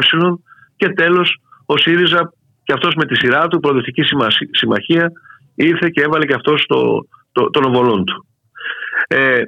και 0.76 0.88
τέλος 0.88 1.40
ο 1.66 1.76
ΣΥΡΙΖΑ 1.76 2.32
και 2.62 2.72
αυτός 2.72 2.94
με 2.94 3.06
τη 3.06 3.14
σειρά 3.16 3.48
του, 3.48 3.60
προοδευτική 3.60 4.02
συμμαχία, 4.50 5.12
ήρθε 5.54 5.88
και 5.90 6.02
έβαλε 6.02 6.24
και 6.24 6.34
αυτός 6.34 6.64
το, 6.66 7.06
το, 7.32 7.50
τον 7.50 7.64
οβολόν 7.64 8.04
του. 8.04 8.26
Ε, 9.08 9.40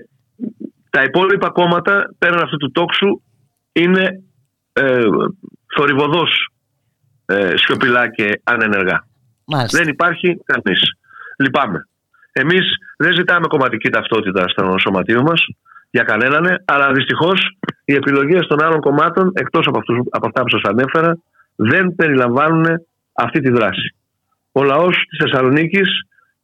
τα 0.91 1.03
υπόλοιπα 1.03 1.51
κόμματα 1.51 2.15
πέραν 2.19 2.43
αυτού 2.43 2.57
του 2.57 2.71
τόξου 2.71 3.23
είναι 3.73 4.23
ε, 4.73 5.05
θορυβοδός 5.77 6.51
ε, 7.27 7.53
σιωπηλά 7.57 8.11
και 8.11 8.41
ανενεργά. 8.45 9.07
Δεν 9.71 9.89
υπάρχει 9.89 10.41
κανείς. 10.45 10.81
Λυπάμαι. 11.39 11.89
Εμείς 12.33 12.65
δεν 12.97 13.15
ζητάμε 13.15 13.47
κομματική 13.47 13.89
ταυτότητα 13.89 14.49
στο 14.49 14.75
σωματείο 14.79 15.23
μας 15.23 15.47
για 15.91 16.03
κανέναν, 16.03 16.63
αλλά 16.65 16.93
δυστυχώς 16.93 17.57
οι 17.85 17.95
επιλογές 17.95 18.47
των 18.47 18.63
άλλων 18.63 18.81
κομμάτων, 18.81 19.33
εκτός 19.35 19.67
από, 19.67 19.81
από 20.11 20.27
αυτά 20.27 20.43
που 20.43 20.51
σας 20.51 20.63
ανέφερα, 20.63 21.19
δεν 21.57 21.95
περιλαμβάνουν 21.95 22.67
αυτή 23.13 23.41
τη 23.41 23.51
δράση. 23.51 23.95
Ο 24.53 24.63
λαός 24.63 24.97
της 25.09 25.19
Θεσσαλονίκης, 25.19 25.89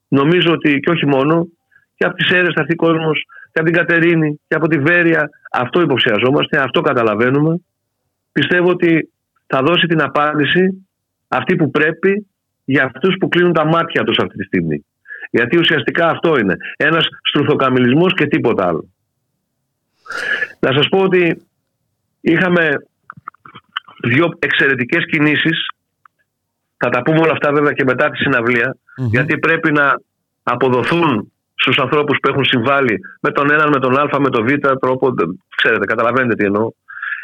νομίζω 0.08 0.52
ότι 0.52 0.80
και 0.80 0.90
όχι 0.90 1.06
μόνο, 1.06 1.46
και 1.94 2.04
από 2.04 2.14
τις 2.14 2.30
αίρε 2.30 2.52
θα 2.54 2.60
έρθει 2.60 2.74
κόσμος, 2.74 3.24
και 3.52 3.60
από 3.60 3.70
την 3.70 3.78
Κατερίνη, 3.78 4.40
και 4.48 4.54
από 4.54 4.68
τη 4.68 4.78
Βέρεια, 4.78 5.30
αυτό 5.52 5.80
υποψιαζόμαστε, 5.80 6.60
αυτό 6.60 6.80
καταλαβαίνουμε. 6.80 7.60
Πιστεύω 8.32 8.68
ότι 8.70 9.10
θα 9.46 9.62
δώσει 9.62 9.86
την 9.86 10.02
απάντηση 10.02 10.86
αυτή 11.28 11.56
που 11.56 11.70
πρέπει 11.70 12.26
για 12.64 12.84
αυτούς 12.84 13.16
που 13.20 13.28
κλείνουν 13.28 13.52
τα 13.52 13.66
μάτια 13.66 14.04
τους 14.04 14.16
αυτή 14.18 14.36
τη 14.36 14.44
στιγμή. 14.44 14.84
Γιατί 15.30 15.58
ουσιαστικά 15.58 16.08
αυτό 16.08 16.38
είναι. 16.38 16.56
Ένας 16.76 17.06
στρουθοκαμιλισμός 17.22 18.14
και 18.14 18.26
τίποτα 18.26 18.66
άλλο. 18.66 18.91
Να 20.58 20.72
σας 20.72 20.88
πω 20.88 20.98
ότι 20.98 21.42
είχαμε 22.20 22.68
δύο 24.02 24.36
εξαιρετικές 24.38 25.04
κινήσεις. 25.06 25.66
Θα 26.76 26.88
τα 26.88 27.02
πούμε 27.02 27.18
όλα 27.18 27.32
αυτά 27.32 27.52
βέβαια 27.52 27.72
και 27.72 27.84
μετά 27.84 28.10
τη 28.10 28.16
συναυλια 28.16 28.76
γιατί 28.96 29.38
πρέπει 29.38 29.72
να 29.72 30.00
αποδοθούν 30.42 31.32
στους 31.54 31.78
ανθρώπους 31.78 32.18
που 32.22 32.30
έχουν 32.30 32.44
συμβάλει 32.44 33.00
με 33.20 33.30
τον 33.30 33.50
έναν, 33.50 33.68
με 33.68 33.78
τον 33.78 33.98
α, 33.98 34.20
με 34.20 34.30
τον 34.30 34.46
β 34.46 34.50
τρόπο, 34.80 35.14
ξέρετε, 35.56 35.84
καταλαβαίνετε 35.84 36.34
τι 36.34 36.44
εννοώ. 36.44 36.70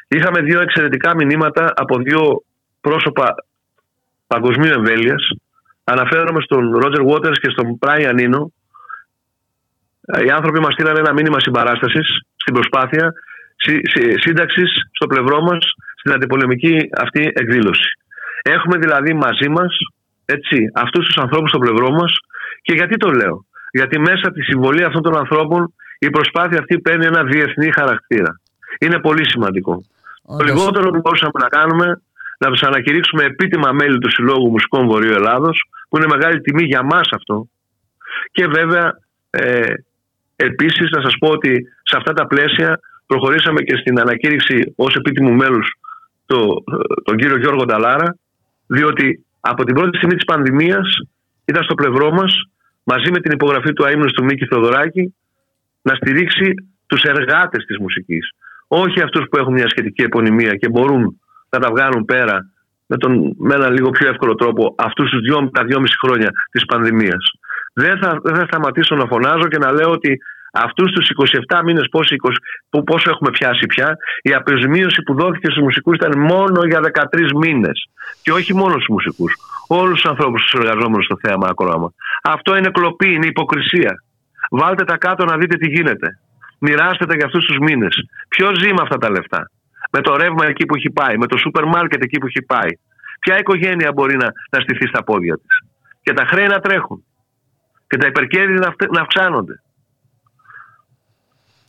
Είχαμε 0.08 0.40
δύο 0.40 0.60
εξαιρετικά 0.60 1.14
μηνύματα 1.14 1.72
από 1.76 1.98
δύο 1.98 2.42
πρόσωπα 2.80 3.34
παγκοσμίου 4.26 4.72
εμβέλειας. 4.72 5.30
Αναφέρομαι 5.84 6.40
στον 6.40 6.76
Ρότζερ 6.76 7.04
Waters 7.06 7.38
και 7.40 7.50
στον 7.50 7.78
Brian 7.80 8.18
Eno. 8.20 8.42
Οι 10.26 10.30
άνθρωποι 10.30 10.60
μας 10.60 10.72
στείλαν 10.72 10.96
ένα 10.96 11.12
μήνυμα 11.12 11.40
συμπαράστασης 11.40 12.06
στην 12.36 12.54
προσπάθεια 12.54 13.12
σύνταξης 14.24 14.70
στο 14.92 15.06
πλευρό 15.06 15.42
μας 15.42 15.64
στην 15.96 16.12
αντιπολεμική 16.12 16.88
αυτή 17.00 17.32
εκδήλωση. 17.34 17.88
Έχουμε 18.42 18.76
δηλαδή 18.78 19.14
μαζί 19.14 19.48
μας 19.48 19.76
αυτούς 20.74 21.06
τους 21.06 21.16
ανθρώπους 21.16 21.50
στο 21.50 21.58
πλευρό 21.58 21.90
μας 21.90 22.12
και 22.62 22.74
γιατί 22.74 22.96
το 22.96 23.10
λέω; 23.10 23.44
Γιατί 23.70 23.98
μέσα 23.98 24.20
από 24.22 24.34
τη 24.34 24.42
συμβολή 24.42 24.84
αυτών 24.84 25.02
των 25.02 25.16
ανθρώπων 25.16 25.74
η 25.98 26.10
προσπάθεια 26.10 26.58
αυτή 26.58 26.78
παίρνει 26.78 27.06
ένα 27.06 27.24
διεθνή 27.24 27.72
χαρακτήρα. 27.72 28.40
Είναι 28.78 28.98
πολύ 28.98 29.28
σημαντικό. 29.28 29.84
Το 30.38 30.44
λιγότερο 30.44 30.90
που 30.90 31.00
μπορούσαμε 31.00 31.32
να 31.40 31.48
κάνουμε 31.48 32.00
να 32.38 32.50
τους 32.50 32.62
ανακηρύξουμε 32.62 33.22
επίτιμα 33.24 33.72
μέλη 33.72 33.98
του 33.98 34.10
Συλλόγου 34.10 34.50
Μουσικών 34.50 34.86
Βορείου 34.86 35.12
Ελλάδος, 35.12 35.62
που 35.88 35.96
είναι 35.96 36.06
μεγάλη 36.14 36.40
τιμή 36.40 36.64
για 36.64 36.82
μας 36.82 37.08
αυτό. 37.12 37.48
Και 38.32 38.46
βέβαια 38.46 39.06
Ε, 39.30 39.72
επίσης 40.46 40.90
να 40.90 41.00
σας 41.02 41.14
πω 41.18 41.28
ότι 41.28 41.52
σε 41.82 41.96
αυτά 41.96 42.12
τα 42.12 42.26
πλαίσια 42.26 42.80
προχωρήσαμε 43.06 43.60
και 43.60 43.76
στην 43.76 44.00
ανακήρυξη 44.00 44.72
ως 44.76 44.94
επίτιμου 44.94 45.32
μέλους 45.32 45.68
το, 46.26 46.38
τον 47.04 47.16
κύριο 47.16 47.38
Γιώργο 47.38 47.64
Νταλάρα 47.64 48.16
διότι 48.66 49.24
από 49.40 49.64
την 49.64 49.74
πρώτη 49.74 49.96
στιγμή 49.96 50.14
της 50.14 50.24
πανδημίας 50.24 50.88
ήταν 51.44 51.62
στο 51.62 51.74
πλευρό 51.74 52.10
μας 52.12 52.32
μαζί 52.82 53.10
με 53.10 53.20
την 53.20 53.32
υπογραφή 53.32 53.72
του 53.72 53.84
αείμνου 53.86 54.06
του 54.06 54.24
Μίκη 54.24 54.44
Θοδωράκη 54.46 55.14
να 55.82 55.94
στηρίξει 55.94 56.54
τους 56.86 57.02
εργάτες 57.02 57.64
της 57.64 57.78
μουσικής. 57.78 58.30
Όχι 58.66 59.00
αυτούς 59.02 59.24
που 59.30 59.38
έχουν 59.38 59.52
μια 59.52 59.68
σχετική 59.68 60.02
επωνυμία 60.02 60.54
και 60.54 60.68
μπορούν 60.68 61.20
να 61.50 61.58
τα 61.58 61.70
βγάλουν 61.70 62.04
πέρα 62.04 62.50
με, 62.86 62.96
τον, 62.96 63.34
με 63.38 63.54
ένα 63.54 63.70
λίγο 63.70 63.90
πιο 63.90 64.08
εύκολο 64.08 64.34
τρόπο 64.34 64.74
αυτούς 64.78 65.10
τους 65.10 65.20
δυο, 65.20 65.50
τα 65.52 65.64
δυόμιση 65.64 65.94
χρόνια 66.02 66.30
της 66.50 66.64
πανδημίας. 66.64 67.24
Δεν 67.84 67.98
θα, 67.98 68.20
δεν 68.22 68.34
θα 68.34 68.44
σταματήσω 68.50 68.94
να 68.96 69.06
φωνάζω 69.06 69.46
και 69.52 69.58
να 69.58 69.72
λέω 69.72 69.90
ότι 69.90 70.18
αυτούς 70.52 70.92
τους 70.92 71.06
27 71.48 71.60
μήνες 71.64 71.86
πόσο, 71.90 72.14
πόσο 72.84 73.10
έχουμε 73.10 73.30
πιάσει 73.30 73.66
πια, 73.66 73.96
η 74.22 74.32
αποζημίωση 74.34 75.02
που 75.02 75.14
δόθηκε 75.14 75.50
στους 75.50 75.62
μουσικούς 75.62 75.96
ήταν 75.96 76.18
μόνο 76.18 76.60
για 76.70 76.80
13 76.80 77.32
μήνες. 77.42 77.88
Και 78.22 78.32
όχι 78.32 78.54
μόνο 78.54 78.72
στους 78.72 78.88
μουσικούς. 78.88 79.32
Όλους 79.68 80.00
τους 80.00 80.10
ανθρώπους, 80.10 80.42
τους 80.42 80.60
εργαζόμενους 80.60 81.04
στο 81.04 81.16
θέαμα 81.22 81.46
ακρόαμα. 81.50 81.92
Αυτό 82.22 82.56
είναι 82.56 82.70
κλοπή, 82.70 83.10
είναι 83.14 83.26
υποκρισία. 83.26 83.92
Βάλτε 84.50 84.84
τα 84.84 84.96
κάτω 84.96 85.24
να 85.24 85.36
δείτε 85.36 85.56
τι 85.56 85.68
γίνεται. 85.68 86.08
Μοιράστε 86.60 87.06
τα 87.06 87.14
για 87.14 87.26
αυτούς 87.26 87.44
τους 87.44 87.58
μήνες. 87.58 87.94
Ποιος 88.28 88.58
ζει 88.60 88.68
με 88.68 88.82
αυτά 88.82 88.96
τα 88.96 89.10
λεφτά; 89.10 89.50
Με 89.92 90.00
το 90.00 90.16
ρεύμα 90.16 90.44
εκεί 90.46 90.64
που 90.66 90.74
έχει 90.74 90.90
πάει, 90.90 91.16
με 91.16 91.26
το 91.26 91.36
σούπερ 91.36 91.64
μάρκετ 91.64 92.02
εκεί 92.02 92.18
που 92.18 92.26
έχει 92.26 92.42
πάει. 92.42 92.72
Ποια 93.20 93.38
οικογένεια 93.38 93.92
μπορεί 93.94 94.16
να, 94.16 94.28
να 94.50 94.60
στηθεί 94.60 94.86
στα 94.86 95.04
πόδια 95.04 95.34
της; 95.36 95.54
Και 96.02 96.12
τα 96.12 96.24
χρέη 96.24 96.46
να 96.46 96.58
τρέχουν. 96.58 97.02
Και 97.88 97.96
τα 97.96 98.06
υπερκέρδη 98.06 98.52
να, 98.52 98.74
να 98.92 99.00
αυξάνονται. 99.00 99.60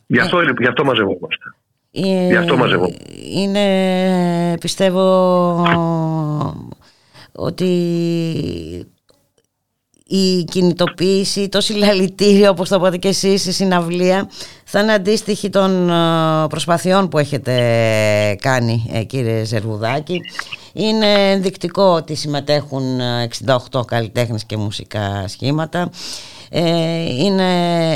Γι' 0.06 0.18
αυτό, 0.18 0.40
γι 0.58 0.66
αυτό 0.66 0.84
μαζευόμαστε. 0.84 1.54
Ε, 1.90 2.26
Γι' 2.26 2.36
αυτό 2.36 2.56
μαζευόμαστε. 2.56 3.04
Είναι, 3.34 4.58
πιστεύω, 4.58 5.64
ότι 7.32 7.66
η 10.06 10.44
κινητοποίηση, 10.44 11.48
το 11.48 11.60
συλλαλητήριο, 11.60 12.50
όπως 12.50 12.68
το 12.68 12.76
είπατε 12.76 12.96
και 12.96 13.08
εσείς, 13.08 13.46
η 13.46 13.52
συναυλία, 13.52 14.30
θα 14.64 14.80
είναι 14.80 14.92
αντίστοιχη 14.92 15.50
των 15.50 15.90
ε, 15.90 16.46
προσπαθειών 16.48 17.08
που 17.08 17.18
έχετε 17.18 17.52
κάνει, 18.40 18.90
ε, 18.92 19.04
κύριε 19.04 19.44
Ζερβουδάκη. 19.44 20.20
Είναι 20.72 21.30
ενδεικτικό 21.30 21.82
ότι 21.82 22.14
συμμετέχουν 22.14 22.82
68 23.72 23.86
καλλιτέχνες 23.86 24.44
και 24.44 24.56
μουσικά 24.56 25.24
σχήματα. 25.28 25.90
Ε, 26.52 27.24
είναι 27.24 27.44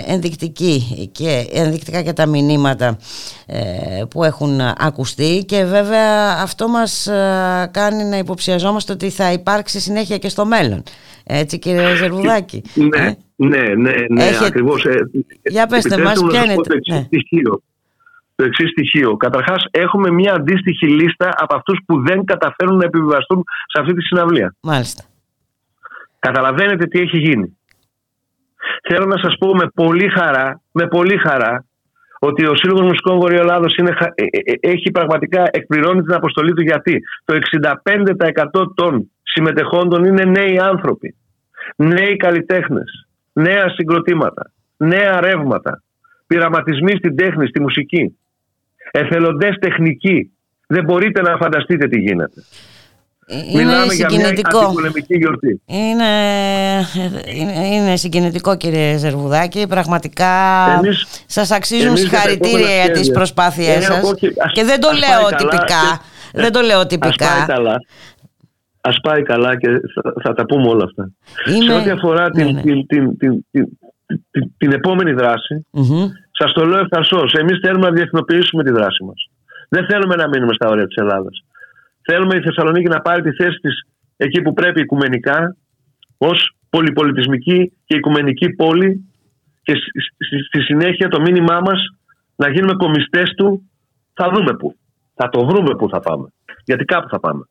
ενδεικτική 0.07 1.09
και 1.13 1.47
ενδεικτικά 1.53 2.03
και 2.03 2.13
τα 2.13 2.27
μηνύματα 2.27 2.99
ε, 3.47 4.03
που 4.11 4.25
έχουν 4.25 4.61
ακουστεί 4.61 5.45
και 5.47 5.65
βέβαια 5.65 6.33
αυτό 6.43 6.69
μας 6.69 7.07
ε, 7.07 7.71
κάνει 7.71 8.05
να 8.05 8.19
υποψιαζόμαστε 8.19 8.93
ότι 8.93 9.11
θα 9.11 9.33
υπάρξει 9.33 9.81
συνέχεια 9.81 10.19
και 10.19 10.29
στο 10.29 10.45
μέλλον. 10.45 10.83
Έτσι 11.27 11.59
κύριε 11.59 11.97
Ζερβουδάκη; 11.97 12.63
Ναι, 12.75 13.17
ναι, 13.37 13.75
ναι, 13.75 13.93
ναι 14.09 14.25
Έχετε... 14.25 14.47
ακριβώς. 14.47 14.87
Για 15.43 15.67
πέστε 15.67 15.99
μας, 15.99 16.21
ποια 16.31 16.45
είναι... 16.45 16.55
Το 18.35 18.45
εξής 18.45 18.65
ναι. 18.65 18.71
στοιχείο. 18.71 19.09
Το 19.09 19.09
εξή 19.09 19.13
στοιχείο. 19.13 19.17
Καταρχάς, 19.17 19.65
έχουμε 19.71 20.11
μια 20.11 20.33
αντίστοιχη 20.35 20.87
λίστα 20.89 21.29
από 21.37 21.57
αυτούς 21.57 21.79
που 21.87 22.03
δεν 22.03 22.25
καταφέρουν 22.25 22.77
να 22.77 22.85
επιβιβαστούν 22.85 23.45
σε 23.67 23.81
αυτή 23.81 23.95
τη 23.95 24.03
συναυλία. 24.03 24.55
Μάλιστα. 24.63 25.05
Καταλαβαίνετε 26.19 26.87
τι 26.87 27.01
έχει 27.01 27.19
γίνει. 27.19 27.59
Θέλω 28.89 29.07
να 29.07 29.19
σας 29.19 29.35
πω 29.39 29.55
με 29.55 29.69
πολύ 29.75 30.09
χαρά, 30.09 30.61
με 30.73 30.87
πολύ 30.87 31.17
χαρά 31.17 31.65
ότι 32.19 32.47
ο 32.47 32.57
Σύλλογος 32.57 32.87
Μουσικών 32.87 33.19
Βορειοελλάδος 33.19 33.77
είναι, 33.77 33.97
ε, 34.15 34.25
ε, 34.25 34.27
ε, 34.45 34.71
έχει 34.73 34.91
πραγματικά 34.91 35.49
εκπληρώνει 35.51 36.03
την 36.03 36.15
αποστολή 36.15 36.53
του 36.53 36.63
γιατί; 36.63 37.01
Το 37.25 37.35
65% 37.35 38.73
των 38.75 39.11
συμμετεχόντων 39.23 40.05
είναι 40.05 40.25
νέοι 40.25 40.59
άνθρωποι, 40.59 41.17
νέοι 41.77 42.17
καλλιτέχνες, 42.17 43.07
νέα 43.33 43.69
συγκροτήματα, 43.69 44.51
νέα 44.77 45.21
ρεύματα, 45.21 45.83
πειραματισμοί 46.27 46.97
στην 46.97 47.17
τέχνη, 47.17 47.47
στη 47.47 47.61
μουσική, 47.61 48.19
εθελοντές 48.99 49.57
τεχνικοί. 49.61 50.31
Δεν 50.67 50.85
μπορείτε 50.85 51.23
να 51.23 51.37
φανταστείτε 51.37 51.89
τι 51.89 51.99
γίνεται. 52.01 52.45
Είναι 53.27 53.65
Μιλάμε 53.65 53.93
συγκινητικό. 53.93 54.59
για 54.59 54.91
μια 54.95 55.05
γιορτή. 55.07 55.63
Είναι, 55.67 56.05
είναι, 57.35 57.67
είναι 57.67 57.97
συγκινητικό 57.97 58.57
κύριε 58.57 58.97
Ζερβουδάκη. 58.97 59.67
Πραγματικά 59.67 60.27
εμείς, 60.83 61.07
σας 61.27 61.51
αξίζουν 61.51 61.97
συγχαρητήρια 61.97 62.75
για 62.85 62.91
τις 62.91 63.11
προσπάθειές 63.11 63.85
σας. 63.85 64.15
Και, 64.15 64.33
και 64.53 64.65
δεν 64.65 64.81
το 64.81 64.89
λέω 64.91 65.37
τυπικά. 65.37 66.01
δεν 66.33 66.53
το 66.53 66.61
λέω 66.61 66.87
τυπικά. 66.87 67.27
Ας 67.27 67.37
πάει 67.37 67.47
καλά. 67.47 67.77
Ας 68.81 68.97
πάει 69.03 69.23
καλά 69.23 69.57
και 69.57 69.69
θα, 69.69 70.15
θα 70.23 70.35
τα 70.35 70.47
πούμε 70.47 70.69
όλα 70.69 70.85
αυτά. 70.85 71.11
Σε 71.67 71.73
ό,τι 71.73 71.91
αφορά 71.91 72.31
την, 72.31 72.45
ναι, 72.45 72.53
ναι. 72.53 72.61
την, 72.61 72.87
την, 72.87 73.17
την, 73.51 73.69
την, 74.57 74.73
επόμενη 74.73 75.13
δράση, 75.13 75.67
mm-hmm. 75.73 76.09
Σας 76.39 76.53
το 76.53 76.65
λέω 76.65 76.79
ευθαρσώς. 76.79 77.33
Εμείς 77.33 77.59
θέλουμε 77.63 77.87
να 77.87 77.93
διεθνοποιήσουμε 77.93 78.65
τη 78.65 78.71
δράση 78.71 79.05
μας. 79.05 79.31
Δεν 79.69 79.87
θέλουμε 79.87 80.15
να 80.15 80.29
μείνουμε 80.29 80.55
στα 80.55 80.69
όρια 80.69 80.87
της 80.87 80.97
Ελλάδας. 80.97 81.45
Θέλουμε 82.03 82.37
η 82.37 82.41
Θεσσαλονίκη 82.41 82.89
να 82.89 83.01
πάρει 83.01 83.23
τη 83.23 83.33
θέση 83.33 83.59
της 83.59 83.87
εκεί 84.17 84.43
που 84.43 84.53
πρέπει 84.53 84.81
οικουμενικά 84.81 85.57
ως 86.19 86.57
πολυπολιτισμική 86.71 87.73
και 87.85 87.97
οικουμενική 87.97 88.51
πόλη 88.51 89.09
και 89.63 89.75
στη 90.47 90.61
συνέχεια 90.61 91.09
το 91.09 91.21
μήνυμά 91.21 91.61
μας 91.61 91.81
να 92.37 92.51
γίνουμε 92.51 92.75
κομιστές 92.75 93.31
του 93.37 93.71
θα 94.15 94.31
δούμε 94.35 94.57
πού. 94.57 94.77
Θα 95.15 95.29
το 95.29 95.45
βρούμε 95.45 95.75
πού 95.75 95.89
θα 95.89 96.01
πάμε. 96.01 96.29
Γιατί 96.65 96.85
κάπου 96.85 97.09
θα 97.09 97.21
πάμε. 97.21 97.45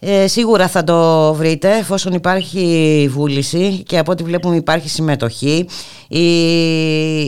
Ε, 0.00 0.26
σίγουρα 0.26 0.68
θα 0.68 0.84
το 0.84 1.32
βρείτε 1.34 1.76
εφόσον 1.76 2.12
υπάρχει 2.12 3.08
βούληση 3.10 3.82
και 3.82 3.98
από 3.98 4.12
ό,τι 4.12 4.22
βλέπουμε 4.22 4.56
υπάρχει 4.56 4.88
συμμετοχή. 4.88 5.68
Η, 6.08 6.26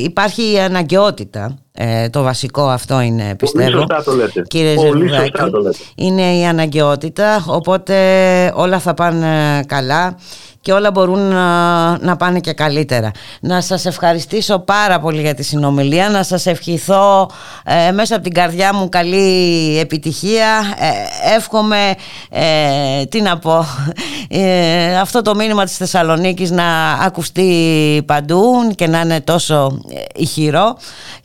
υπάρχει 0.03 0.53
η 0.53 0.59
αναγκαιότητα. 0.59 1.59
Ε, 1.73 2.09
το 2.09 2.23
βασικό 2.23 2.69
αυτό 2.69 3.01
είναι 3.01 3.37
πιστεύω. 3.37 3.71
Πολύ 3.71 3.79
σωστά 3.79 4.03
το 4.03 4.12
λέτε. 4.12 4.43
Κύριε 4.43 4.75
Πολύ 4.75 5.09
σωστά 5.09 5.51
το 5.51 5.61
λέτε. 5.61 5.79
Είναι 5.95 6.37
η 6.37 6.47
αναγκαιότητα 6.47 7.45
οπότε 7.49 7.97
όλα 8.55 8.79
θα 8.79 8.95
πάνε 8.95 9.62
καλά 9.67 10.17
και 10.62 10.73
όλα 10.73 10.91
μπορούν 10.91 11.19
να, 11.19 11.99
να 11.99 12.16
πάνε 12.16 12.41
και 12.41 12.53
καλύτερα. 12.53 13.11
Να 13.41 13.61
σας 13.61 13.87
ευχαριστήσω 13.87 14.59
πάρα 14.59 15.01
πολύ 15.01 15.20
για 15.20 15.35
τη 15.35 15.43
συνομιλία, 15.43 16.09
να 16.09 16.23
σας 16.23 16.47
ευχηθώ 16.47 17.31
ε, 17.65 17.91
μέσα 17.93 18.15
από 18.15 18.24
την 18.24 18.32
καρδιά 18.32 18.74
μου 18.74 18.89
καλή 18.89 19.78
επιτυχία. 19.78 20.74
Ε, 20.78 21.35
εύχομαι, 21.37 21.95
ε, 22.31 23.05
τι 23.05 23.20
να 23.20 23.39
πω, 23.39 23.66
ε, 24.28 24.99
αυτό 24.99 25.23
το 25.23 25.35
μήνυμα 25.35 25.65
της 25.65 25.77
Θεσσαλονίκης 25.77 26.51
να 26.51 26.93
ακουστεί 26.93 28.03
παντού 28.07 28.73
και 28.74 28.87
να 28.87 29.01
είναι 29.01 29.20
τόσο 29.20 29.81
ηχηρό 30.15 30.77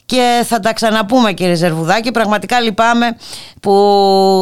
και 0.05 0.43
θα 0.45 0.59
τα 0.59 0.73
ξαναπούμε 0.73 1.33
κύριε 1.33 1.53
Ζερβουδάκη 1.53 2.11
πραγματικά 2.11 2.59
λυπάμαι 2.59 3.17
που 3.61 3.73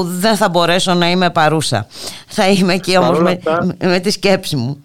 δεν 0.08 0.36
θα 0.36 0.50
μπορέσω 0.50 0.94
να 0.94 1.10
είμαι 1.10 1.30
παρούσα 1.30 1.88
θα 2.28 2.50
είμαι 2.50 2.74
εκεί 2.74 2.98
όμως 2.98 3.20
με, 3.20 3.40
με 3.84 4.00
τη 4.00 4.12
σκέψη 4.12 4.56
μου 4.56 4.83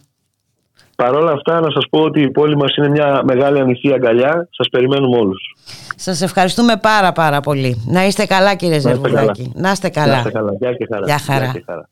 Παρ' 1.03 1.15
όλα 1.15 1.33
αυτά 1.33 1.61
να 1.61 1.71
σας 1.71 1.85
πω 1.91 2.01
ότι 2.01 2.21
η 2.23 2.31
πόλη 2.31 2.57
μας 2.57 2.77
είναι 2.77 2.89
μια 2.89 3.23
μεγάλη 3.25 3.59
ανοιχτή 3.61 3.93
αγκαλιά. 3.93 4.49
Σας 4.51 4.69
περιμένουμε 4.69 5.17
όλους. 5.17 5.55
Σας 5.97 6.21
ευχαριστούμε 6.23 6.77
πάρα 6.77 7.13
πάρα 7.13 7.41
πολύ. 7.41 7.85
Να 7.87 8.07
είστε 8.07 8.27
καλά 8.27 8.55
κύριε 8.55 8.79
Ζερβουδάκη 8.79 9.53
να 9.55 9.71
είστε 9.71 9.89
καλά, 9.89 10.13
να 10.13 10.19
είστε 10.19 10.31
καλά. 10.31 10.53
Γεια 10.59 10.73
και 10.73 10.87
χαρά, 10.93 11.07
Γεια 11.07 11.19
χαρά. 11.19 11.51
και 11.53 11.63
χαρά. 11.67 11.89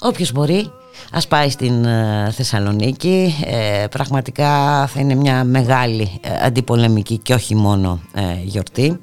Όποιος 0.00 0.32
μπορεί 0.32 0.70
Ας 1.12 1.28
πάει 1.28 1.50
στην 1.50 1.84
ε, 1.84 2.30
Θεσσαλονίκη, 2.30 3.34
ε, 3.46 3.86
πραγματικά 3.90 4.86
θα 4.86 5.00
είναι 5.00 5.14
μια 5.14 5.44
μεγάλη 5.44 6.20
ε, 6.22 6.46
αντιπολεμική 6.46 7.18
και 7.18 7.34
όχι 7.34 7.54
μόνο 7.54 8.00
γιορτή. 8.44 8.98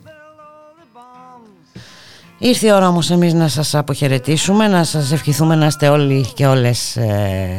Ήρθε 2.44 2.68
η 2.68 2.72
ώρα 2.72 2.88
όμως 2.88 3.10
εμείς 3.10 3.34
να 3.34 3.48
σας 3.48 3.76
αποχαιρετήσουμε, 3.76 4.68
να 4.68 4.84
σας 4.84 5.12
ευχηθούμε 5.12 5.56
να 5.56 5.66
είστε 5.66 5.90
όλοι 5.90 6.32
και 6.34 6.46
όλες 6.46 6.98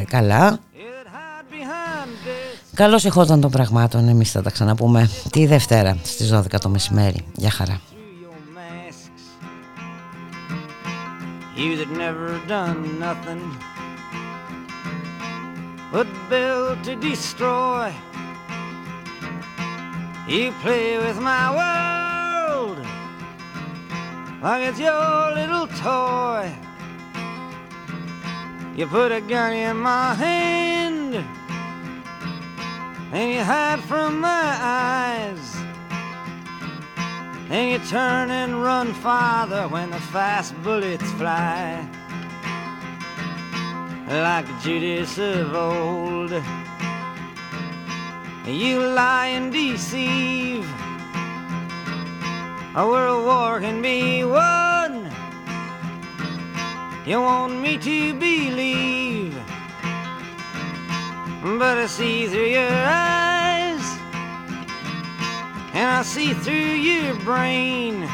καλά. 0.08 0.58
Καλώς 2.74 3.04
εχόταν 3.04 3.40
των 3.40 3.50
πραγμάτων, 3.50 4.08
εμείς 4.08 4.30
θα 4.30 4.42
τα 4.42 4.50
ξαναπούμε 4.50 5.10
τη 5.30 5.46
Δευτέρα 5.46 5.96
στις 6.02 6.30
12 6.34 6.58
το 6.60 6.68
μεσημέρι. 6.68 7.24
Γεια 7.34 7.50
χαρά. 7.50 7.80
but 15.92 16.08
built 16.30 16.76
to 16.86 16.94
destroy. 17.08 17.92
You 20.32 20.44
play 20.62 20.86
with 21.04 21.18
my 21.30 21.44
world 21.56 22.01
like 24.42 24.68
it's 24.68 24.80
your 24.80 25.34
little 25.34 25.68
toy. 25.68 26.52
You 28.76 28.86
put 28.88 29.12
a 29.12 29.20
gun 29.20 29.52
in 29.52 29.76
my 29.76 30.14
hand 30.14 31.14
and 33.12 33.30
you 33.32 33.44
hide 33.44 33.80
from 33.80 34.20
my 34.20 34.56
eyes. 34.60 35.56
And 37.50 37.70
you 37.70 37.78
turn 37.90 38.30
and 38.30 38.62
run 38.62 38.94
farther 38.94 39.68
when 39.68 39.90
the 39.90 40.00
fast 40.00 40.60
bullets 40.62 41.10
fly. 41.12 41.86
Like 44.08 44.46
Judas 44.62 45.18
of 45.18 45.54
old, 45.54 46.32
you 48.46 48.80
lie 48.80 49.28
and 49.28 49.52
deceive. 49.52 50.81
A 52.74 52.86
world 52.86 53.26
war 53.26 53.60
can 53.60 53.82
be 53.82 54.24
won. 54.24 55.12
You 57.04 57.20
want 57.20 57.60
me 57.60 57.76
to 57.76 58.14
believe, 58.14 59.34
but 61.42 61.76
I 61.76 61.86
see 61.86 62.28
through 62.28 62.46
your 62.46 62.72
eyes, 62.72 63.84
and 65.74 65.86
I 65.86 66.02
see 66.02 66.32
through 66.32 66.54
your 66.54 67.14
brain, 67.16 68.08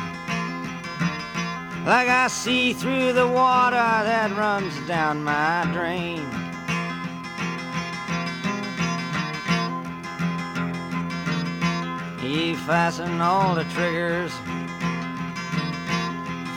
like 1.86 2.09
I 2.09 2.26
see 2.26 2.72
through 2.72 3.12
the 3.12 3.28
water 3.28 3.76
that 3.76 4.36
runs 4.36 4.74
down 4.89 5.22
my 5.22 5.68
drain. 5.72 6.26
You 12.20 12.56
fasten 12.56 13.20
all 13.20 13.55
the 13.55 13.64
triggers 13.64 14.32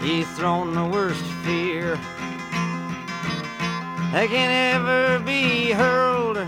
He's 0.00 0.30
thrown 0.36 0.74
the 0.74 0.84
worst 0.84 1.24
fear 1.44 1.96
that 4.12 4.28
can 4.30 4.76
ever 4.76 5.18
be 5.24 5.72
hurled. 5.72 6.38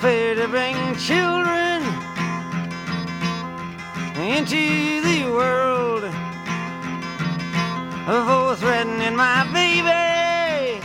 Fear 0.00 0.34
to 0.34 0.48
bring 0.48 0.76
children 0.96 1.82
into 4.20 5.00
the 5.00 5.24
world 5.30 6.02
for 8.06 8.56
threatening 8.56 9.16
my 9.16 9.44
baby, 9.52 10.80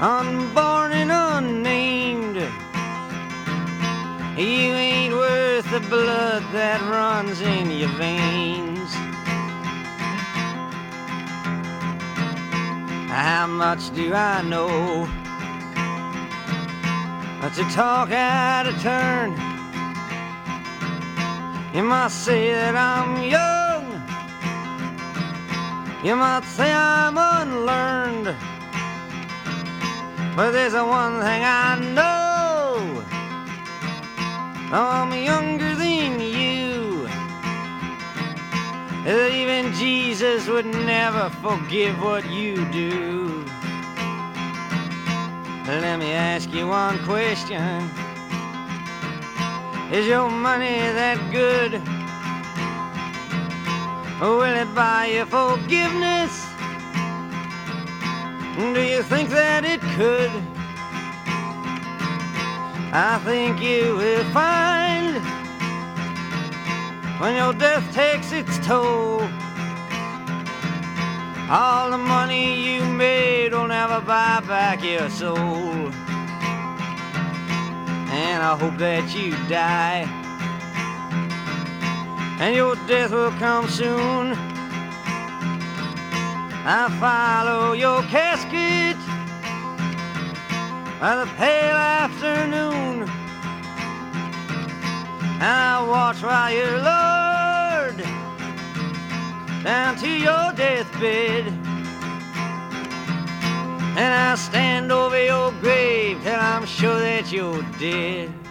unborn 0.00 0.92
and 0.92 1.12
unnamed. 1.12 2.05
You 4.36 4.44
ain't 4.44 5.14
worth 5.14 5.70
the 5.70 5.80
blood 5.80 6.42
that 6.52 6.82
runs 6.82 7.40
in 7.40 7.70
your 7.70 7.88
veins. 7.96 8.92
How 13.08 13.46
much 13.46 13.94
do 13.94 14.12
I 14.12 14.42
know? 14.42 15.08
But 17.40 17.54
to 17.54 17.64
talk 17.74 18.10
out 18.10 18.66
of 18.66 18.78
turn. 18.82 19.30
You 21.74 21.82
might 21.82 22.10
say 22.10 22.52
that 22.52 22.76
I'm 22.76 23.22
young. 23.22 23.84
You 26.04 26.14
might 26.14 26.44
say 26.44 26.70
I'm 26.70 27.16
unlearned. 27.16 28.36
But 30.36 30.50
there's 30.50 30.74
a 30.74 30.84
one 30.84 31.22
thing 31.22 31.42
I 31.42 31.78
know. 31.94 32.25
I'm 34.72 35.12
younger 35.12 35.74
than 35.76 36.20
you. 36.20 37.08
Even 39.06 39.72
Jesus 39.74 40.48
would 40.48 40.66
never 40.66 41.30
forgive 41.40 42.02
what 42.02 42.28
you 42.28 42.56
do. 42.72 43.44
Let 45.66 45.98
me 46.00 46.12
ask 46.12 46.52
you 46.52 46.66
one 46.66 46.98
question. 47.04 47.88
Is 49.92 50.06
your 50.08 50.28
money 50.28 50.78
that 50.98 51.18
good? 51.30 51.80
Will 54.20 54.42
it 54.42 54.74
buy 54.74 55.06
you 55.06 55.26
forgiveness? 55.26 56.44
Do 58.56 58.82
you 58.82 59.02
think 59.04 59.28
that 59.28 59.64
it 59.64 59.80
could? 59.94 60.55
I 62.98 63.18
think 63.18 63.60
you 63.60 63.94
will 63.96 64.24
find 64.32 65.22
when 67.20 67.36
your 67.36 67.52
death 67.52 67.84
takes 67.92 68.32
its 68.32 68.56
toll. 68.66 69.20
All 71.50 71.90
the 71.90 71.98
money 71.98 72.74
you 72.74 72.82
made 72.86 73.52
will 73.52 73.66
never 73.68 74.00
buy 74.00 74.40
back 74.48 74.82
your 74.82 75.10
soul. 75.10 75.92
And 78.16 78.42
I 78.42 78.56
hope 78.58 78.78
that 78.78 79.14
you 79.14 79.32
die. 79.46 80.08
And 82.40 82.56
your 82.56 82.76
death 82.86 83.10
will 83.10 83.32
come 83.32 83.68
soon. 83.68 84.32
I 86.64 86.88
follow 86.98 87.74
your 87.74 88.00
casket 88.04 88.96
by 90.98 91.16
the 91.16 91.30
pale 91.36 91.76
afternoon. 92.16 93.04
I 95.38 95.84
watch 95.86 96.22
while 96.22 96.50
you're 96.50 96.78
lowered 96.80 97.98
down 99.62 99.96
to 99.96 100.08
your 100.08 100.52
deathbed. 100.54 101.48
And 103.98 104.14
I 104.14 104.34
stand 104.36 104.92
over 104.92 105.22
your 105.22 105.52
grave 105.60 106.22
till 106.22 106.40
I'm 106.40 106.64
sure 106.64 106.98
that 107.00 107.30
you're 107.30 107.62
dead. 107.78 108.45